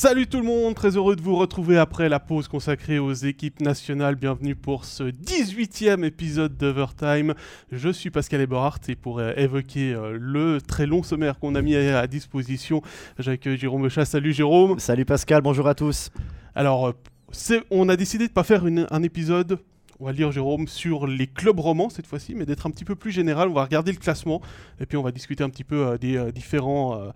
Salut 0.00 0.26
tout 0.26 0.38
le 0.38 0.46
monde, 0.46 0.74
très 0.74 0.96
heureux 0.96 1.14
de 1.14 1.20
vous 1.20 1.36
retrouver 1.36 1.76
après 1.76 2.08
la 2.08 2.20
pause 2.20 2.48
consacrée 2.48 2.98
aux 2.98 3.12
équipes 3.12 3.60
nationales. 3.60 4.14
Bienvenue 4.14 4.56
pour 4.56 4.86
ce 4.86 5.02
18e 5.02 6.04
épisode 6.04 6.56
d'Overtime. 6.56 7.34
Je 7.70 7.90
suis 7.90 8.08
Pascal 8.08 8.40
Eberhardt 8.40 8.80
et 8.88 8.94
pour 8.94 9.18
euh, 9.18 9.34
évoquer 9.36 9.92
euh, 9.92 10.16
le 10.18 10.58
très 10.62 10.86
long 10.86 11.02
sommaire 11.02 11.38
qu'on 11.38 11.54
a 11.54 11.60
mis 11.60 11.76
à, 11.76 12.06
disposition, 12.06 12.80
j'accueille 13.18 13.58
Jérôme 13.58 13.90
Chat. 13.90 14.06
Salut 14.06 14.32
Jérôme. 14.32 14.78
Salut 14.78 15.04
Pascal, 15.04 15.42
bonjour 15.42 15.68
à 15.68 15.74
tous. 15.74 16.08
Alors, 16.54 16.86
euh, 16.86 17.60
on 17.70 17.90
a 17.90 17.96
décidé 17.96 18.24
de 18.24 18.30
ne 18.30 18.34
pas 18.34 18.42
faire 18.42 18.64
un 18.64 19.02
épisode 19.02 19.58
on 20.02 20.06
va 20.06 20.12
lire 20.12 20.32
Jérôme 20.32 20.66
sur 20.66 21.06
les 21.06 21.26
clubs 21.26 21.60
romans 21.60 21.90
cette 21.90 22.06
fois-ci, 22.06 22.34
mais 22.34 22.46
d'être 22.46 22.66
un 22.66 22.70
petit 22.70 22.86
peu 22.86 22.94
plus 22.94 23.10
général. 23.10 23.50
On 23.50 23.52
va 23.52 23.64
regarder 23.64 23.92
le 23.92 23.98
classement 23.98 24.40
et 24.80 24.86
puis 24.86 24.96
on 24.96 25.02
va 25.02 25.12
discuter 25.12 25.44
un 25.44 25.50
petit 25.50 25.62
peu 25.62 25.98
des 25.98 26.32
différents 26.32 27.12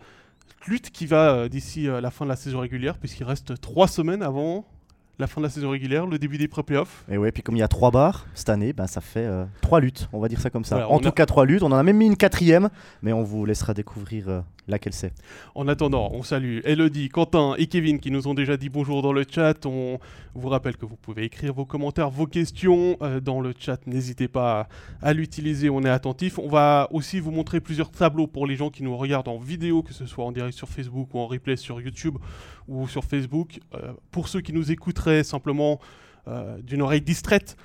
lutte 0.66 0.90
qui 0.90 1.06
va 1.06 1.34
euh, 1.34 1.48
d'ici 1.48 1.88
euh, 1.88 2.00
la 2.00 2.10
fin 2.10 2.24
de 2.24 2.30
la 2.30 2.36
saison 2.36 2.60
régulière, 2.60 2.98
puisqu'il 2.98 3.24
reste 3.24 3.60
trois 3.60 3.88
semaines 3.88 4.22
avant 4.22 4.66
la 5.18 5.26
fin 5.26 5.40
de 5.40 5.46
la 5.46 5.50
saison 5.50 5.70
régulière, 5.70 6.06
le 6.06 6.18
début 6.18 6.38
des 6.38 6.48
pré-playoffs. 6.48 7.04
Et 7.10 7.18
ouais, 7.18 7.32
puis 7.32 7.42
comme 7.42 7.56
il 7.56 7.60
y 7.60 7.62
a 7.62 7.68
trois 7.68 7.90
bars 7.90 8.26
cette 8.34 8.48
année, 8.48 8.72
ben 8.72 8.86
ça 8.86 9.00
fait 9.00 9.24
euh, 9.24 9.44
trois 9.60 9.80
luttes, 9.80 10.08
on 10.12 10.20
va 10.20 10.28
dire 10.28 10.40
ça 10.40 10.50
comme 10.50 10.64
ça. 10.64 10.88
en 10.88 10.98
tout 10.98 11.12
cas, 11.12 11.26
trois 11.26 11.46
luttes. 11.46 11.62
On 11.62 11.72
en 11.72 11.76
a 11.76 11.82
même 11.82 11.96
mis 11.96 12.06
une 12.06 12.16
quatrième, 12.16 12.68
mais 13.02 13.12
on 13.12 13.22
vous 13.22 13.44
laissera 13.44 13.74
découvrir 13.74 14.44
laquelle 14.68 14.92
c'est. 14.92 15.12
En 15.54 15.68
attendant, 15.68 16.10
on 16.12 16.22
salue 16.22 16.60
Elodie, 16.64 17.08
Quentin 17.08 17.54
et 17.58 17.66
Kevin 17.66 17.98
qui 18.00 18.10
nous 18.10 18.28
ont 18.28 18.34
déjà 18.34 18.56
dit 18.56 18.68
bonjour 18.68 19.02
dans 19.02 19.12
le 19.12 19.24
chat. 19.28 19.66
On 19.66 19.98
vous 20.34 20.48
rappelle 20.48 20.76
que 20.76 20.86
vous 20.86 20.96
pouvez 20.96 21.24
écrire 21.24 21.52
vos 21.52 21.64
commentaires, 21.64 22.10
vos 22.10 22.26
questions 22.26 22.96
euh, 23.02 23.20
dans 23.20 23.40
le 23.40 23.52
chat. 23.58 23.86
N'hésitez 23.86 24.28
pas 24.28 24.68
à, 25.02 25.12
l'utiliser, 25.12 25.70
on 25.70 25.82
est 25.82 25.90
attentif. 25.90 26.38
On 26.38 26.48
va 26.48 26.88
aussi 26.90 27.20
vous 27.20 27.30
montrer 27.30 27.60
plusieurs 27.60 27.90
tableaux 27.90 28.26
pour 28.26 28.46
les 28.46 28.56
gens 28.56 28.70
qui 28.70 28.82
nous 28.82 28.96
regardent 28.96 29.28
en 29.28 29.38
vidéo, 29.38 29.82
que 29.82 29.92
ce 29.92 30.06
soit 30.06 30.24
en 30.24 30.32
direct 30.32 30.56
sur 30.56 30.68
Facebook 30.68 31.14
ou 31.14 31.18
en 31.18 31.26
replay 31.26 31.56
sur 31.56 31.80
YouTube 31.80 32.16
ou 32.68 32.88
sur 32.88 33.04
Facebook. 33.04 33.60
Euh, 33.74 33.92
pour 34.10 34.28
ceux 34.28 34.40
qui 34.40 34.52
nous 34.52 34.70
écouteraient 34.72 35.24
simplement 35.24 35.80
euh, 36.26 36.58
d'une 36.62 36.82
oreille 36.82 37.02
distraite 37.02 37.56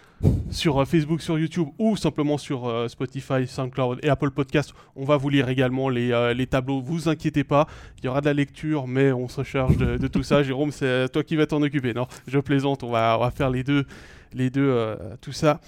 sur 0.50 0.80
euh, 0.80 0.86
Facebook, 0.86 1.22
sur 1.22 1.39
YouTube 1.39 1.69
ou 1.78 1.95
simplement 1.95 2.38
sur 2.38 2.89
Spotify, 2.89 3.47
SoundCloud 3.47 4.00
et 4.03 4.09
Apple 4.09 4.31
Podcast. 4.31 4.73
On 4.95 5.06
va 5.06 5.17
vous 5.17 5.30
lire 5.30 5.50
également 5.50 5.89
les, 5.89 6.33
les, 6.36 6.47
tableaux. 6.47 6.81
Vous 6.81 7.08
inquiétez 7.08 7.44
pas, 7.44 7.67
il 8.00 8.06
y 8.06 8.08
aura 8.08 8.22
de 8.22 8.25
la 8.25 8.33
lecture, 8.33 8.88
mais 8.88 9.11
on 9.11 9.28
se 9.28 9.44
charge 9.44 9.78
de, 9.78 10.08
tout 10.08 10.23
ça. 10.23 10.44
Jérôme, 10.44 10.72
c'est 10.72 11.09
toi 11.09 11.23
qui 11.23 11.36
vas 11.36 11.45
t'en 11.45 11.61
occuper. 11.61 11.94
Non, 11.94 12.08
je 12.28 12.39
plaisante. 12.39 12.84
On 12.84 12.91
va, 12.91 13.17
on 13.17 13.22
va 13.22 13.31
faire 13.31 13.50
les 13.50 13.63
deux, 13.63 13.86
les 14.34 14.50
deux, 14.50 14.97
tout 15.22 15.31
ça. 15.31 15.61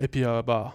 Et 0.00 0.08
puis, 0.08 0.22
bah, 0.46 0.74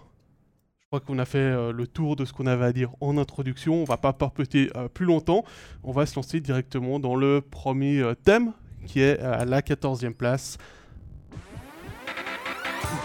crois 0.92 1.00
qu'on 1.00 1.20
a 1.20 1.26
fait 1.26 1.72
le 1.72 1.88
tour 1.88 2.18
de 2.18 2.26
ce 2.26 2.34
qu'on 2.34 2.48
avait 2.48 2.66
à 2.66 2.74
dire 2.74 2.92
en 3.00 3.18
introduction. 3.18 3.76
On 3.76 3.86
va 3.86 3.96
pas 3.96 4.12
parpeter 4.12 4.70
plus 4.94 5.06
longtemps. 5.06 5.46
On 5.84 5.94
va 5.94 6.06
se 6.06 6.18
lancer 6.18 6.42
directement 6.42 7.00
dans 7.00 7.16
le 7.16 7.40
premier 7.40 8.04
thème 8.26 8.52
qui 8.86 9.00
est 9.00 9.18
à 9.20 9.46
la 9.46 9.62
14e 9.62 10.14
place. 10.14 10.58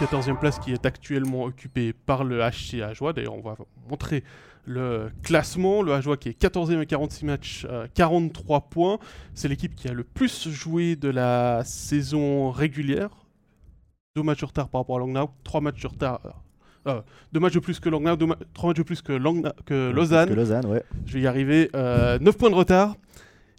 14e 0.01 0.37
place 0.37 0.59
qui 0.59 0.73
est 0.73 0.85
actuellement 0.85 1.45
occupée 1.45 1.93
par 1.93 2.23
le 2.23 2.39
HC 2.39 2.81
Ajoie. 2.83 3.13
D'ailleurs, 3.13 3.35
on 3.35 3.41
va 3.41 3.55
montrer 3.89 4.23
le 4.65 5.09
classement. 5.23 5.81
Le 5.81 5.93
Ajoie 5.93 6.17
qui 6.17 6.29
est 6.29 6.39
14e 6.39 6.81
à 6.81 6.85
46 6.85 7.25
matchs, 7.25 7.67
43 7.93 8.57
euh, 8.57 8.61
points. 8.69 8.99
C'est 9.33 9.47
l'équipe 9.47 9.73
qui 9.75 9.87
a 9.87 9.93
le 9.93 10.03
plus 10.03 10.49
joué 10.49 10.95
de 10.95 11.09
la 11.09 11.63
saison 11.63 12.51
régulière. 12.51 13.09
Deux 14.15 14.23
matchs 14.23 14.41
de 14.41 14.45
retard 14.45 14.69
par 14.69 14.81
rapport 14.81 14.97
à 14.97 14.99
Langnau, 14.99 15.29
trois 15.43 15.61
matchs 15.61 15.81
de 15.81 15.87
retard. 15.87 16.43
Euh, 16.87 16.91
euh 16.91 17.01
deux 17.33 17.39
matchs 17.39 17.53
de 17.53 17.59
plus 17.59 17.79
que 17.79 17.89
Langnau, 17.89 18.15
trois 18.53 18.69
matchs 18.69 18.77
de 18.77 18.83
plus 18.83 19.01
que, 19.01 19.17
que 19.65 19.91
Lausanne. 19.91 20.29
Je 21.05 21.13
vais 21.13 21.21
y 21.21 21.27
arriver. 21.27 21.69
9 21.73 21.75
euh, 21.75 22.31
points 22.31 22.49
de 22.49 22.55
retard. 22.55 22.95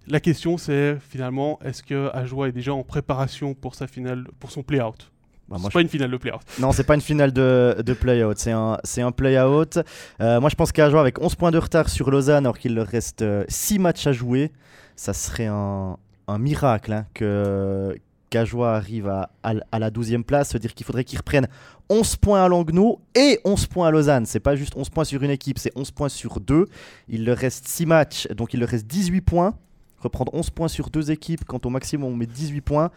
La 0.07 0.21
question 0.21 0.57
c'est 0.57 0.97
finalement, 1.01 1.59
est-ce 1.65 1.83
que 1.83 2.09
Ajoie 2.15 2.49
est 2.49 2.53
déjà 2.53 2.73
en 2.73 2.83
préparation 2.83 3.55
pour 3.55 3.75
sa 3.75 3.87
finale, 3.87 4.27
pour 4.41 4.51
son 4.51 4.63
play-out? 4.63 5.11
Bah, 5.49 5.57
c'est 5.63 5.73
pas 5.73 5.81
une 5.81 5.89
finale 5.89 6.11
de 6.11 6.17
play-out. 6.19 6.41
Non, 6.61 6.73
c'est 6.73 6.85
pas 6.85 6.95
une 6.95 7.01
finale 7.01 7.33
de, 7.33 7.77
de 7.85 7.93
play-out, 7.95 8.39
c'est 8.39 8.53
un, 8.53 9.13
play-out. 9.13 9.79
Euh, 10.21 10.41
moi, 10.41 10.51
je 10.51 10.55
pense 10.55 10.73
qu'à 10.73 10.91
jouer 10.91 11.01
avec 11.01 11.21
11 11.21 11.35
points 11.37 11.51
de 11.51 11.59
retard 11.59 11.89
sur 11.89 12.11
Lausanne, 12.11 12.45
alors 12.45 12.59
qu'il 12.59 12.75
leur 12.75 12.87
reste 12.87 13.25
6 13.49 13.77
euh, 13.77 13.81
matchs 13.81 14.07
à 14.07 14.13
jouer, 14.13 14.53
ça 14.95 15.15
serait 15.15 15.47
un, 15.47 15.97
un 16.27 16.39
miracle 16.39 16.93
hein, 16.93 17.07
que 17.15 17.97
Cajoie 18.31 18.75
arrive 18.75 19.09
à, 19.09 19.31
à, 19.43 19.79
la 19.79 19.91
12e 19.91 20.23
place. 20.23 20.51
C'est-à-dire 20.51 20.75
qu'il 20.75 20.87
faudrait 20.87 21.05
qu'ils 21.05 21.19
reprennent 21.19 21.49
11 21.89 22.17
points 22.17 22.45
à 22.45 22.49
Langnau 22.49 23.01
et 23.15 23.41
11 23.45 23.67
points 23.67 23.89
à 23.89 23.91
Lausanne. 23.91 24.27
C'est 24.27 24.41
pas 24.41 24.57
juste 24.57 24.75
11 24.77 24.91
points 24.91 25.05
sur 25.05 25.23
une 25.23 25.31
équipe, 25.31 25.59
c'est 25.59 25.73
11 25.77 25.91
points 25.91 26.09
sur 26.09 26.41
deux. 26.41 26.67
Il 27.09 27.25
leur 27.25 27.39
reste 27.39 27.67
6 27.67 27.87
matchs, 27.87 28.29
donc 28.29 28.55
il 28.55 28.61
leur 28.61 28.69
reste 28.69 28.87
18 28.87 29.21
points 29.21 29.55
reprendre 30.01 30.33
11 30.35 30.51
points 30.51 30.69
sur 30.69 30.91
deux 30.91 31.11
équipes 31.11 31.45
quand 31.45 31.67
au 31.67 31.71
maximum 31.71 32.13
on 32.13 32.17
met 32.17 32.27
18 32.27 32.61
points. 32.61 32.91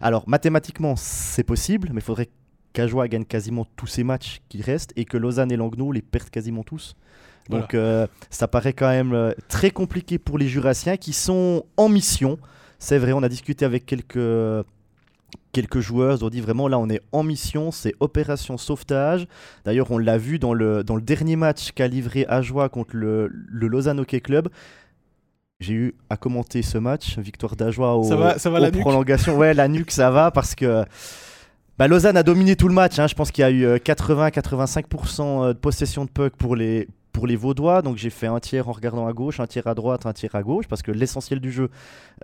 Alors 0.00 0.28
mathématiquement 0.28 0.94
c'est 0.96 1.44
possible, 1.44 1.90
mais 1.92 2.00
il 2.00 2.04
faudrait 2.04 2.28
qu'Ajoie 2.72 3.08
gagne 3.08 3.24
quasiment 3.24 3.66
tous 3.76 3.86
ses 3.86 4.04
matchs 4.04 4.40
qui 4.48 4.62
restent 4.62 4.92
et 4.96 5.04
que 5.04 5.16
Lausanne 5.16 5.52
et 5.52 5.56
Langnau 5.56 5.92
les 5.92 6.02
perdent 6.02 6.30
quasiment 6.30 6.62
tous. 6.62 6.96
Donc 7.50 7.74
euh, 7.74 8.06
ça 8.30 8.48
paraît 8.48 8.72
quand 8.72 8.88
même 8.88 9.12
euh, 9.12 9.32
très 9.48 9.70
compliqué 9.70 10.18
pour 10.18 10.38
les 10.38 10.48
Jurassiens 10.48 10.96
qui 10.96 11.12
sont 11.12 11.64
en 11.76 11.88
mission. 11.88 12.38
C'est 12.78 12.98
vrai, 12.98 13.12
on 13.12 13.22
a 13.22 13.28
discuté 13.28 13.64
avec 13.64 13.86
quelques 13.86 14.64
quelques 15.52 15.80
joueurs, 15.80 16.22
ont 16.22 16.28
dit 16.28 16.40
vraiment 16.40 16.68
là 16.68 16.78
on 16.78 16.88
est 16.88 17.00
en 17.12 17.22
mission, 17.22 17.70
c'est 17.70 17.94
opération 18.00 18.56
sauvetage. 18.56 19.26
D'ailleurs 19.64 19.90
on 19.90 19.98
l'a 19.98 20.18
vu 20.18 20.38
dans 20.38 20.54
le, 20.54 20.84
dans 20.84 20.96
le 20.96 21.02
dernier 21.02 21.36
match 21.36 21.72
qu'a 21.72 21.88
livré 21.88 22.26
Ajoie 22.28 22.68
contre 22.68 22.96
le, 22.96 23.30
le 23.32 23.68
Lausanne 23.68 24.00
Hockey 24.00 24.20
Club 24.20 24.48
j'ai 25.60 25.72
eu 25.72 25.94
à 26.10 26.16
commenter 26.16 26.62
ce 26.62 26.78
match, 26.78 27.18
victoire 27.18 27.56
d'Ajoie 27.56 27.94
au, 27.94 28.04
ça 28.04 28.16
va, 28.16 28.70
prolongation. 28.70 29.36
Ouais, 29.36 29.54
la 29.54 29.68
nuque, 29.68 29.90
ça 29.90 30.10
va 30.10 30.30
parce 30.30 30.54
que 30.54 30.84
bah, 31.78 31.88
Lausanne 31.88 32.16
a 32.16 32.22
dominé 32.22 32.56
tout 32.56 32.68
le 32.68 32.74
match. 32.74 32.98
Hein. 32.98 33.06
Je 33.06 33.14
pense 33.14 33.30
qu'il 33.30 33.42
y 33.42 33.44
a 33.44 33.50
eu 33.50 33.66
80-85% 33.76 35.20
euh, 35.20 35.44
euh, 35.44 35.52
de 35.52 35.58
possession 35.58 36.04
de 36.04 36.10
puck 36.10 36.34
pour 36.36 36.56
les, 36.56 36.88
pour 37.14 37.26
les 37.26 37.36
Vaudois. 37.36 37.80
Donc 37.80 37.96
j'ai 37.96 38.10
fait 38.10 38.26
un 38.26 38.40
tiers 38.40 38.68
en 38.68 38.72
regardant 38.72 39.06
à 39.06 39.14
gauche, 39.14 39.40
un 39.40 39.46
tiers 39.46 39.66
à 39.66 39.74
droite, 39.74 40.04
un 40.04 40.12
tiers 40.12 40.34
à 40.34 40.42
gauche 40.42 40.66
parce 40.68 40.82
que 40.82 40.92
l'essentiel 40.92 41.40
du 41.40 41.50
jeu 41.50 41.70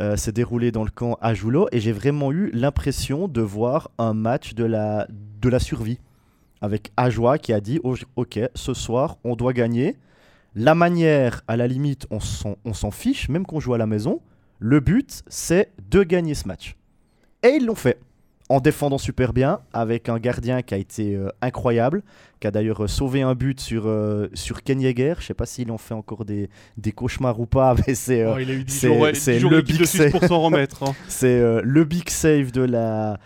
euh, 0.01 0.17
s'est 0.17 0.33
déroulé 0.33 0.71
dans 0.73 0.85
le 0.85 0.91
camp 0.91 1.17
à 1.23 1.33
et 1.73 1.81
j'ai 1.81 1.93
vraiment 1.93 2.33
eu 2.33 2.51
l'impression 2.53 3.29
de 3.29 3.41
voir 3.41 3.91
un 3.97 4.13
match 4.13 4.53
de 4.53 4.65
la, 4.65 5.07
de 5.41 5.49
la 5.49 5.61
survie 5.61 5.99
avec 6.61 6.93
Ajoie 6.99 7.39
qui 7.39 7.55
a 7.55 7.61
dit 7.61 7.81
Ok, 8.17 8.39
ce 8.55 8.75
soir 8.75 9.17
on 9.25 9.37
doit 9.37 9.55
gagner. 9.55 9.97
La 10.57 10.75
manière, 10.75 11.43
à 11.47 11.57
la 11.57 11.69
limite, 11.69 12.09
on 12.11 12.19
s'en 12.19 12.91
fiche, 12.91 13.29
même 13.29 13.47
qu'on 13.47 13.61
joue 13.61 13.73
à 13.73 13.79
la 13.79 13.87
maison. 13.87 14.21
Le 14.59 14.81
but, 14.81 15.23
c'est 15.29 15.71
de 15.89 16.03
gagner 16.03 16.35
ce 16.35 16.49
match. 16.49 16.77
Et 17.45 17.51
ils 17.51 17.65
l'ont 17.65 17.77
fait. 17.77 18.01
En 18.51 18.59
défendant 18.59 18.99
super 18.99 19.33
bien, 19.33 19.61
avec 19.73 20.09
un 20.09 20.19
gardien 20.19 20.63
qui 20.63 20.75
a 20.75 20.77
été 20.77 21.15
euh, 21.15 21.29
incroyable, 21.41 22.03
qui 22.41 22.49
a 22.49 22.51
d'ailleurs 22.51 22.83
euh, 22.83 22.89
sauvé 22.89 23.23
un 23.23 23.37
but 23.37 23.61
sur, 23.61 23.85
euh, 23.87 24.29
sur 24.35 24.65
Ken 24.65 24.81
Yeager. 24.81 25.15
Je 25.19 25.23
ne 25.23 25.27
sais 25.27 25.35
pas 25.35 25.47
s'il 25.47 25.71
en 25.71 25.79
fait 25.79 25.95
encore 25.95 26.25
des, 26.25 26.51
des 26.77 26.91
cauchemars 26.91 27.39
ou 27.39 27.47
pas, 27.47 27.77
mais 27.87 27.95
c'est 27.95 28.27
oh, 28.27 28.37
le 28.37 29.61
big 29.63 29.85
save. 29.85 30.11
pour 30.11 30.25
s'en 30.25 30.41
remettre. 30.43 30.83
Hein. 30.83 30.97
c'est 31.07 31.63
le 31.63 31.85
big 31.85 32.11
save 32.11 32.51
de 32.51 32.63
la 32.63 33.21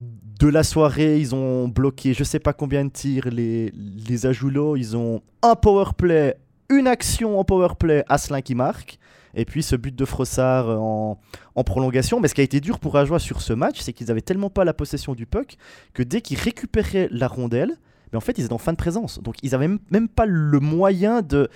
de 0.00 0.48
la 0.48 0.64
soirée, 0.64 1.20
ils 1.20 1.32
ont 1.36 1.68
bloqué 1.68 2.12
je 2.12 2.24
sais 2.24 2.40
pas 2.40 2.52
combien 2.52 2.84
de 2.84 2.90
tirs 2.90 3.30
les, 3.30 3.72
les 3.72 4.26
Ajoulots. 4.26 4.74
Ils 4.74 4.96
ont 4.96 5.22
un 5.42 5.54
power 5.54 5.92
play, 5.96 6.34
une 6.70 6.88
action 6.88 7.38
en 7.38 7.44
power 7.44 7.76
play, 7.78 8.04
Asselin 8.08 8.40
qui 8.40 8.56
marque. 8.56 8.98
Et 9.36 9.44
puis 9.44 9.62
ce 9.62 9.76
but 9.76 9.94
de 9.94 10.04
Frossard 10.04 10.68
en, 10.68 11.18
en 11.54 11.64
prolongation. 11.64 12.20
Mais 12.20 12.28
ce 12.28 12.34
qui 12.34 12.40
a 12.40 12.44
été 12.44 12.60
dur 12.60 12.78
pour 12.78 12.96
Ajoie 12.96 13.18
sur 13.18 13.40
ce 13.40 13.52
match, 13.52 13.80
c'est 13.80 13.92
qu'ils 13.92 14.10
avaient 14.10 14.20
tellement 14.20 14.50
pas 14.50 14.64
la 14.64 14.74
possession 14.74 15.14
du 15.14 15.26
puck 15.26 15.56
que 15.92 16.02
dès 16.02 16.20
qu'ils 16.20 16.38
récupéraient 16.38 17.08
la 17.10 17.28
rondelle, 17.28 17.76
mais 18.12 18.16
en 18.16 18.20
fait 18.20 18.38
ils 18.38 18.44
étaient 18.44 18.52
en 18.52 18.58
fin 18.58 18.72
de 18.72 18.78
présence. 18.78 19.20
Donc 19.22 19.36
ils 19.42 19.54
avaient 19.54 19.70
même 19.90 20.08
pas 20.08 20.26
le 20.26 20.60
moyen 20.60 21.22
de 21.22 21.48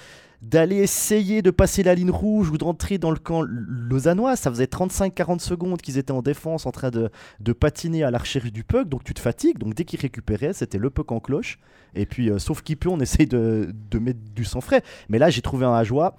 d'aller 0.42 0.76
essayer 0.76 1.42
de 1.42 1.50
passer 1.50 1.82
la 1.82 1.94
ligne 1.94 2.10
rouge 2.10 2.50
ou 2.50 2.58
d'entrer 2.58 2.98
dans 2.98 3.10
le 3.10 3.19
camp 3.19 3.42
lausannois. 3.42 4.36
Ça 4.36 4.50
faisait 4.50 4.66
35-40 4.66 5.40
secondes 5.40 5.82
qu'ils 5.82 5.98
étaient 5.98 6.12
en 6.12 6.22
défense 6.22 6.66
en 6.66 6.70
train 6.70 6.90
de, 6.90 7.10
patiner 7.52 8.04
à 8.04 8.10
la 8.10 8.19
recherche 8.19 8.52
du 8.52 8.62
puck, 8.62 8.88
donc 8.88 9.02
tu 9.02 9.14
te 9.14 9.20
fatigues. 9.20 9.58
Donc 9.58 9.75
dès 9.75 9.84
qu'ils 9.84 10.00
récupéraient, 10.00 10.52
c'était 10.52 10.78
le 10.78 10.90
puck 10.90 11.10
en 11.10 11.20
cloche. 11.20 11.58
Et 11.94 12.06
puis, 12.06 12.30
euh, 12.30 12.38
sauf 12.38 12.62
qui 12.62 12.76
peut, 12.76 12.88
on 12.88 13.00
essaye 13.00 13.26
de, 13.26 13.75
mettre 13.98 14.20
du 14.34 14.44
sang 14.44 14.60
frais. 14.60 14.82
Mais 15.08 15.19
là, 15.19 15.30
j'ai 15.30 15.42
trouvé 15.42 15.66
un 15.66 15.75
Ajoie 15.75 16.16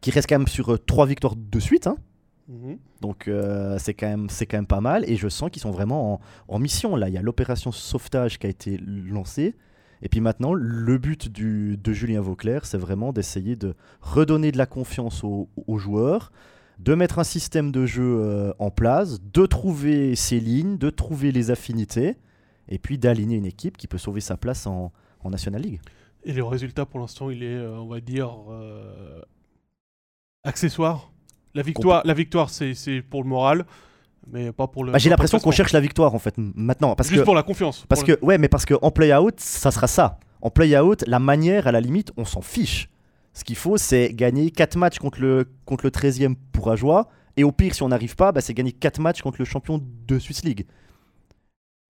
qui 0.00 0.10
reste 0.10 0.28
quand 0.28 0.38
même 0.38 0.48
sur 0.48 0.72
euh, 0.72 0.78
trois 0.78 1.06
victoires 1.06 1.36
de 1.36 1.60
suite. 1.60 1.86
Hein. 1.86 1.96
Mhm. 2.48 2.78
Donc 3.00 3.28
euh, 3.28 3.78
c'est 3.78 3.94
quand, 3.94 4.08
même, 4.08 4.28
quand 4.28 4.56
même 4.56 4.66
pas 4.66 4.80
mal 4.80 5.08
et 5.08 5.16
je 5.16 5.28
sens 5.28 5.50
qu'ils 5.50 5.62
sont 5.62 5.70
vraiment 5.70 6.14
en, 6.14 6.20
en 6.48 6.58
mission. 6.58 6.96
Là, 6.96 7.08
il 7.08 7.14
y 7.14 7.18
a 7.18 7.22
l'opération 7.22 7.72
sauvetage 7.72 8.38
qui 8.38 8.46
a 8.46 8.50
été 8.50 8.78
lancée. 8.78 9.54
Et 10.02 10.08
puis 10.08 10.20
maintenant, 10.20 10.54
le 10.54 10.98
but 10.98 11.30
de 11.30 11.92
Julien 11.92 12.20
Vauclair, 12.20 12.64
c'est 12.64 12.78
vraiment 12.78 13.12
d'essayer 13.12 13.56
de 13.56 13.74
redonner 14.00 14.50
de 14.50 14.58
la 14.58 14.66
confiance 14.66 15.22
aux, 15.24 15.78
joueurs, 15.78 16.32
de 16.78 16.94
mettre 16.94 17.18
un 17.18 17.24
système 17.24 17.70
de 17.70 17.84
jeu 17.84 18.18
euh, 18.20 18.52
en 18.58 18.70
place, 18.70 19.20
de 19.20 19.44
trouver 19.44 20.16
ses 20.16 20.40
lignes, 20.40 20.78
de 20.78 20.88
trouver 20.88 21.32
les 21.32 21.50
affinités, 21.50 22.16
et 22.68 22.78
puis 22.78 22.96
d'aligner 22.96 23.36
une 23.36 23.46
équipe 23.46 23.76
qui 23.76 23.86
peut 23.86 23.98
sauver 23.98 24.20
sa 24.20 24.36
place 24.36 24.66
en, 24.66 24.92
National 25.24 25.60
League. 25.60 25.80
Et 26.24 26.32
le 26.32 26.44
résultat, 26.44 26.86
pour 26.86 26.98
l'instant, 26.98 27.28
il 27.28 27.42
est, 27.42 27.60
on 27.60 27.86
va 27.86 28.00
dire, 28.00 28.34
euh, 28.50 29.20
accessoire 30.44 31.10
La 31.54 31.62
victoire, 31.62 32.02
la 32.04 32.14
victoire 32.14 32.50
c'est 32.50 33.02
pour 33.08 33.22
le 33.22 33.28
moral, 33.28 33.66
mais 34.30 34.52
pas 34.52 34.66
pour 34.66 34.84
le. 34.84 34.92
Bah, 34.92 34.98
J'ai 34.98 35.10
l'impression 35.10 35.38
qu'on 35.38 35.50
cherche 35.50 35.72
la 35.72 35.80
victoire 35.80 36.14
en 36.14 36.18
fait 36.18 36.34
maintenant. 36.36 36.94
Parce 36.94 37.08
Juste 37.08 37.20
que, 37.20 37.24
pour 37.24 37.34
la 37.34 37.42
confiance. 37.42 37.84
parce 37.88 38.04
que, 38.04 38.18
ouais, 38.22 38.38
mais 38.38 38.48
parce 38.48 38.64
que 38.64 38.74
en 38.82 38.90
play-out, 38.90 39.38
ça 39.40 39.70
sera 39.70 39.86
ça. 39.86 40.18
En 40.42 40.50
play-out, 40.50 41.04
la 41.06 41.18
manière, 41.18 41.66
à 41.66 41.72
la 41.72 41.80
limite, 41.80 42.12
on 42.16 42.24
s'en 42.24 42.40
fiche. 42.40 42.88
Ce 43.34 43.44
qu'il 43.44 43.56
faut, 43.56 43.76
c'est 43.76 44.12
gagner 44.12 44.50
4 44.50 44.76
matchs 44.76 44.98
contre 44.98 45.20
le, 45.20 45.46
contre 45.64 45.84
le 45.84 45.90
13e 45.90 46.34
pour 46.52 46.70
Ajoie. 46.70 47.08
Et 47.36 47.44
au 47.44 47.52
pire, 47.52 47.74
si 47.74 47.82
on 47.82 47.88
n'arrive 47.88 48.16
pas, 48.16 48.32
bah, 48.32 48.40
c'est 48.40 48.54
gagner 48.54 48.72
4 48.72 49.00
matchs 49.00 49.22
contre 49.22 49.36
le 49.38 49.44
champion 49.44 49.80
de 50.06 50.18
Swiss 50.18 50.44
League. 50.44 50.66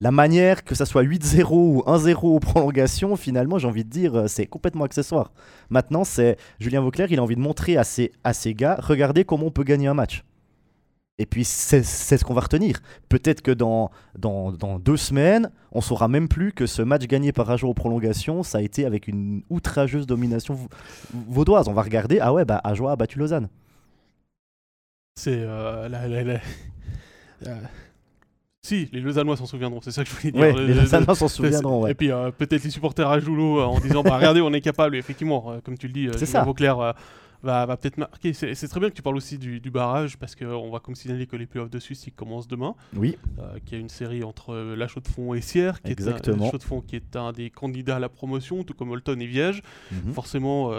La 0.02 0.11
manière, 0.11 0.64
que 0.64 0.75
ça 0.75 0.87
soit 0.87 1.02
8-0 1.02 1.52
ou 1.52 1.82
1-0 1.87 2.14
aux 2.26 2.41
prolongations, 2.41 3.17
finalement, 3.17 3.58
j'ai 3.58 3.69
envie 3.69 3.85
de 3.85 3.91
dire, 3.91 4.14
euh, 4.14 4.26
c'est 4.29 4.47
complètement 4.47 4.85
accessoire. 4.85 5.31
Maintenant, 5.69 6.05
c'est 6.05 6.38
Julien 6.58 6.81
Vauclair, 6.81 7.12
il 7.12 7.19
a 7.19 7.23
envie 7.23 7.37
de 7.37 7.41
montrer 7.41 7.76
à 7.76 7.85
ses, 7.85 8.12
à 8.25 8.32
ses 8.32 8.55
gars, 8.55 8.79
regardez 8.81 9.25
comment 9.26 9.47
on 9.47 9.50
peut 9.50 9.62
gagner 9.64 9.88
un 9.88 9.94
match. 9.94 10.25
Et 11.19 11.26
puis, 11.26 11.44
c'est 11.44 11.82
ce 11.82 12.25
qu'on 12.25 12.32
va 12.32 12.41
retenir. 12.41 12.81
Peut-être 13.11 13.43
que 13.43 13.50
dans, 13.50 13.91
dans, 14.19 14.52
dans 14.52 14.79
deux 14.79 14.97
semaines, 14.97 15.50
on 15.70 15.82
saura 15.82 16.08
même 16.08 16.29
plus 16.29 16.52
que 16.55 16.64
ce 16.64 16.81
match 16.81 17.06
gagné 17.06 17.31
par 17.31 17.50
Ajoie 17.50 17.69
aux 17.69 17.75
prolongations, 17.75 18.43
ça 18.43 18.56
a 18.56 18.61
été 18.62 18.87
avec 18.87 19.06
une 19.06 19.43
outrageuse 19.50 20.06
domination 20.06 20.55
vau- 20.55 20.69
vaudoise. 21.12 21.69
On 21.69 21.75
va 21.75 21.82
regarder, 21.82 22.20
ah 22.23 22.32
ouais, 22.32 22.47
bah 22.47 22.58
Ajoie 22.64 22.93
a 22.93 22.97
battu 22.97 23.19
Lausanne. 23.19 23.50
C'est 25.17 25.43
euh, 25.43 26.38
Si, 28.62 28.89
les 28.93 29.01
Lausannois 29.01 29.37
s'en 29.39 29.47
souviendront, 29.47 29.81
c'est 29.81 29.91
ça 29.91 30.05
que 30.05 30.11
je 30.11 30.15
voulais 30.15 30.33
dire. 30.33 30.41
Ouais, 30.43 30.53
les 30.67 30.75
le- 30.75 30.81
Lausannois 30.83 31.15
s'en 31.15 31.29
souviendront, 31.29 31.83
ouais. 31.85 31.93
Et 31.93 31.95
puis 31.95 32.11
euh, 32.12 32.31
peut-être 32.31 32.62
les 32.62 32.71
supporters 32.71 33.09
à 33.09 33.19
Joulot 33.19 33.61
euh, 33.61 33.65
en 33.65 33.81
disant 33.81 34.03
bah 34.03 34.17
regardez, 34.19 34.43
on 34.43 34.53
est 34.53 34.61
capable. 34.61 34.97
Et 34.97 34.99
effectivement, 34.99 35.47
euh, 35.51 35.61
comme 35.65 35.79
tu 35.79 35.87
le 35.87 35.95
dis, 35.95 36.09
Julien. 36.12 36.45
Vauclair 36.45 36.77
va, 37.43 37.65
va 37.65 37.77
peut-être 37.79 37.97
marquer. 37.97 38.35
C'est 38.35 38.69
très 38.69 38.79
bien 38.79 38.91
que 38.91 38.95
tu 38.95 39.01
parles 39.01 39.17
aussi 39.17 39.39
du, 39.39 39.61
du 39.61 39.71
barrage 39.71 40.19
parce 40.19 40.37
qu'on 40.37 40.71
va 40.71 40.79
comme 40.79 40.95
signaler 40.95 41.27
que 41.27 41.37
les 41.37 41.47
playoffs 41.47 41.71
de 41.71 41.79
Suisse 41.79 42.07
ils 42.07 42.12
commencent 42.12 42.49
demain. 42.49 42.75
Oui, 42.95 43.17
qui 43.65 43.77
a 43.77 43.79
une 43.79 43.89
série 43.89 44.23
entre 44.23 44.55
La 44.77 44.87
Chaux-de-Fonds 44.89 45.33
et 45.33 45.41
Sierre, 45.41 45.81
qui 45.81 45.91
Exactement. 45.93 46.51
est 46.53 46.55
un, 46.55 46.81
qui 46.87 46.97
est 46.97 47.17
un 47.17 47.33
des 47.33 47.49
candidats 47.49 47.97
à 47.97 47.99
la 47.99 48.11
promotion, 48.11 48.62
tout 48.62 48.75
comme 48.75 48.91
Holton 48.91 49.19
et 49.23 49.27
Viège. 49.27 49.62
Mhm. 49.91 50.12
Forcément, 50.12 50.71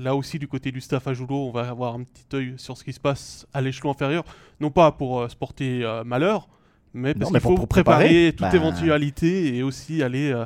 là 0.00 0.16
aussi, 0.16 0.40
du 0.40 0.48
côté 0.48 0.72
du 0.72 0.80
staff 0.80 1.06
à 1.06 1.14
Joulot, 1.14 1.46
on 1.46 1.52
va 1.52 1.68
avoir 1.68 1.94
un 1.94 2.02
petit 2.02 2.26
œil 2.34 2.54
sur 2.56 2.76
ce 2.76 2.82
qui 2.82 2.92
se 2.92 3.00
passe 3.00 3.46
à 3.54 3.60
l'échelon 3.60 3.92
inférieur. 3.92 4.24
Non 4.58 4.72
pas 4.72 4.90
pour 4.90 5.30
se 5.30 5.36
porter 5.36 5.84
malheur, 6.04 6.48
mais 6.94 7.14
parce 7.14 7.30
qu'il 7.30 7.40
faut 7.40 7.54
pour 7.54 7.68
préparer, 7.68 8.04
préparer. 8.04 8.32
toute 8.32 8.40
Bah. 8.40 8.54
éventualité 8.54 9.56
et 9.56 9.62
aussi 9.62 10.02
aller 10.02 10.30
euh, 10.30 10.44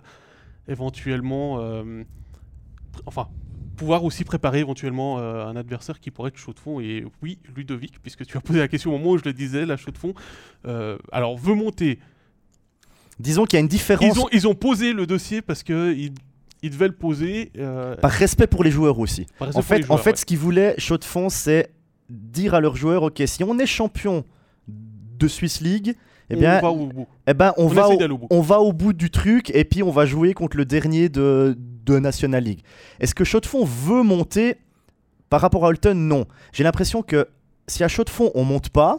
éventuellement. 0.69 1.59
euh, 1.61 2.03
enfin. 3.07 3.29
Pouvoir 3.75 4.05
aussi 4.05 4.23
préparer 4.23 4.61
éventuellement 4.61 5.19
euh, 5.19 5.47
un 5.47 5.57
adversaire 5.57 5.99
qui 5.99 6.11
pourrait 6.11 6.29
être 6.29 6.37
chaud 6.37 6.53
de 6.53 6.59
fond. 6.61 6.79
Et 6.79 7.05
oui, 7.23 7.39
Ludovic, 7.57 8.01
puisque 8.03 8.25
tu 8.27 8.37
as 8.37 8.41
posé 8.41 8.59
la 8.61 8.69
question 8.69 8.95
au 8.95 8.99
moment 8.99 9.13
où 9.13 9.19
je 9.19 9.25
le 9.25 9.33
disais, 9.33 9.65
la 9.67 9.77
chaux 9.79 9.91
de 9.91 9.99
fond, 9.99 10.13
alors 11.11 11.37
veut 11.39 11.55
monter. 11.55 11.99
disons 13.19 13.45
qu'il 13.45 13.57
y 13.57 13.59
a 13.59 13.61
une 13.61 13.69
différence 13.69 14.15
Ils 14.15 14.21
ont, 14.21 14.29
ils 14.31 14.47
ont 14.47 14.55
posé 14.55 14.93
le 14.93 15.07
dossier 15.07 15.41
parce 15.43 15.63
que 15.63 15.93
ils, 15.95 16.13
ils 16.63 16.71
devaient 16.71 16.87
le 16.89 16.95
poser. 16.95 17.51
euh, 17.59 17.97
par 17.97 18.11
respect 18.13 18.47
pour 18.47 18.63
les 18.63 18.71
joueurs 18.71 18.99
aussi. 18.99 19.27
En 19.41 19.63
fait, 19.63 19.91
en 19.91 19.97
fait 19.97 20.11
ouais. 20.11 20.17
ce 20.17 20.25
qu'ils 20.27 20.39
voulaient, 20.39 20.75
Chaud 20.79 20.99
de 20.99 21.05
Fond, 21.05 21.29
c'est 21.31 21.71
dire 22.11 22.55
à 22.55 22.61
leurs 22.61 22.77
joueurs, 22.77 23.05
ok, 23.05 23.23
si 23.27 23.43
on 23.43 23.59
est 23.59 23.67
champion 23.67 24.25
de 24.69 25.27
Swiss 25.29 25.61
League, 25.61 25.97
eh 26.33 26.37
bien, 26.37 26.59
on 26.59 26.63
va 26.63 26.71
au 26.71 26.87
bout. 26.87 27.07
eh 27.27 27.35
ben, 27.35 27.53
on, 27.57 27.65
On, 27.65 27.69
va 27.69 27.83
essaie 27.83 27.95
au, 27.95 27.99
d'aller 27.99 28.15
au 28.15 28.19
bout. 28.19 28.27
on 28.31 28.41
va 28.41 28.61
au 28.61 28.73
bout 28.73 28.93
du 28.93 29.11
truc 29.11 29.51
et 29.55 29.65
puis 29.65 29.83
on 29.83 29.91
va 29.91 30.07
jouer 30.07 30.35
contre 30.35 30.57
le 30.57 30.65
dernier 30.65 31.09
de, 31.09 31.57
de 31.59 31.99
National 31.99 32.43
League. 32.45 32.61
Est-ce 33.01 33.15
que 33.15 33.25
Chaud 33.25 33.41
de 33.41 33.47
Fond 33.47 33.65
veut 33.65 34.03
monter? 34.03 34.57
Par 35.31 35.41
rapport 35.41 35.65
à 35.65 35.69
Holton 35.69 35.95
Non. 35.97 36.27
J'ai 36.53 36.63
l'impression 36.65 37.03
que 37.03 37.27
si 37.67 37.83
à 37.85 37.89
Chaud 37.89 38.05
de 38.05 38.11
Fond 38.11 38.31
on 38.35 38.45
monte 38.45 38.69
pas, 38.69 38.99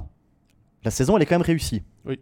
la 0.84 0.92
saison 0.92 1.16
elle 1.16 1.22
est 1.24 1.26
quand 1.28 1.36
même 1.36 1.42
réussie. 1.44 1.84
Oui. 2.06 2.20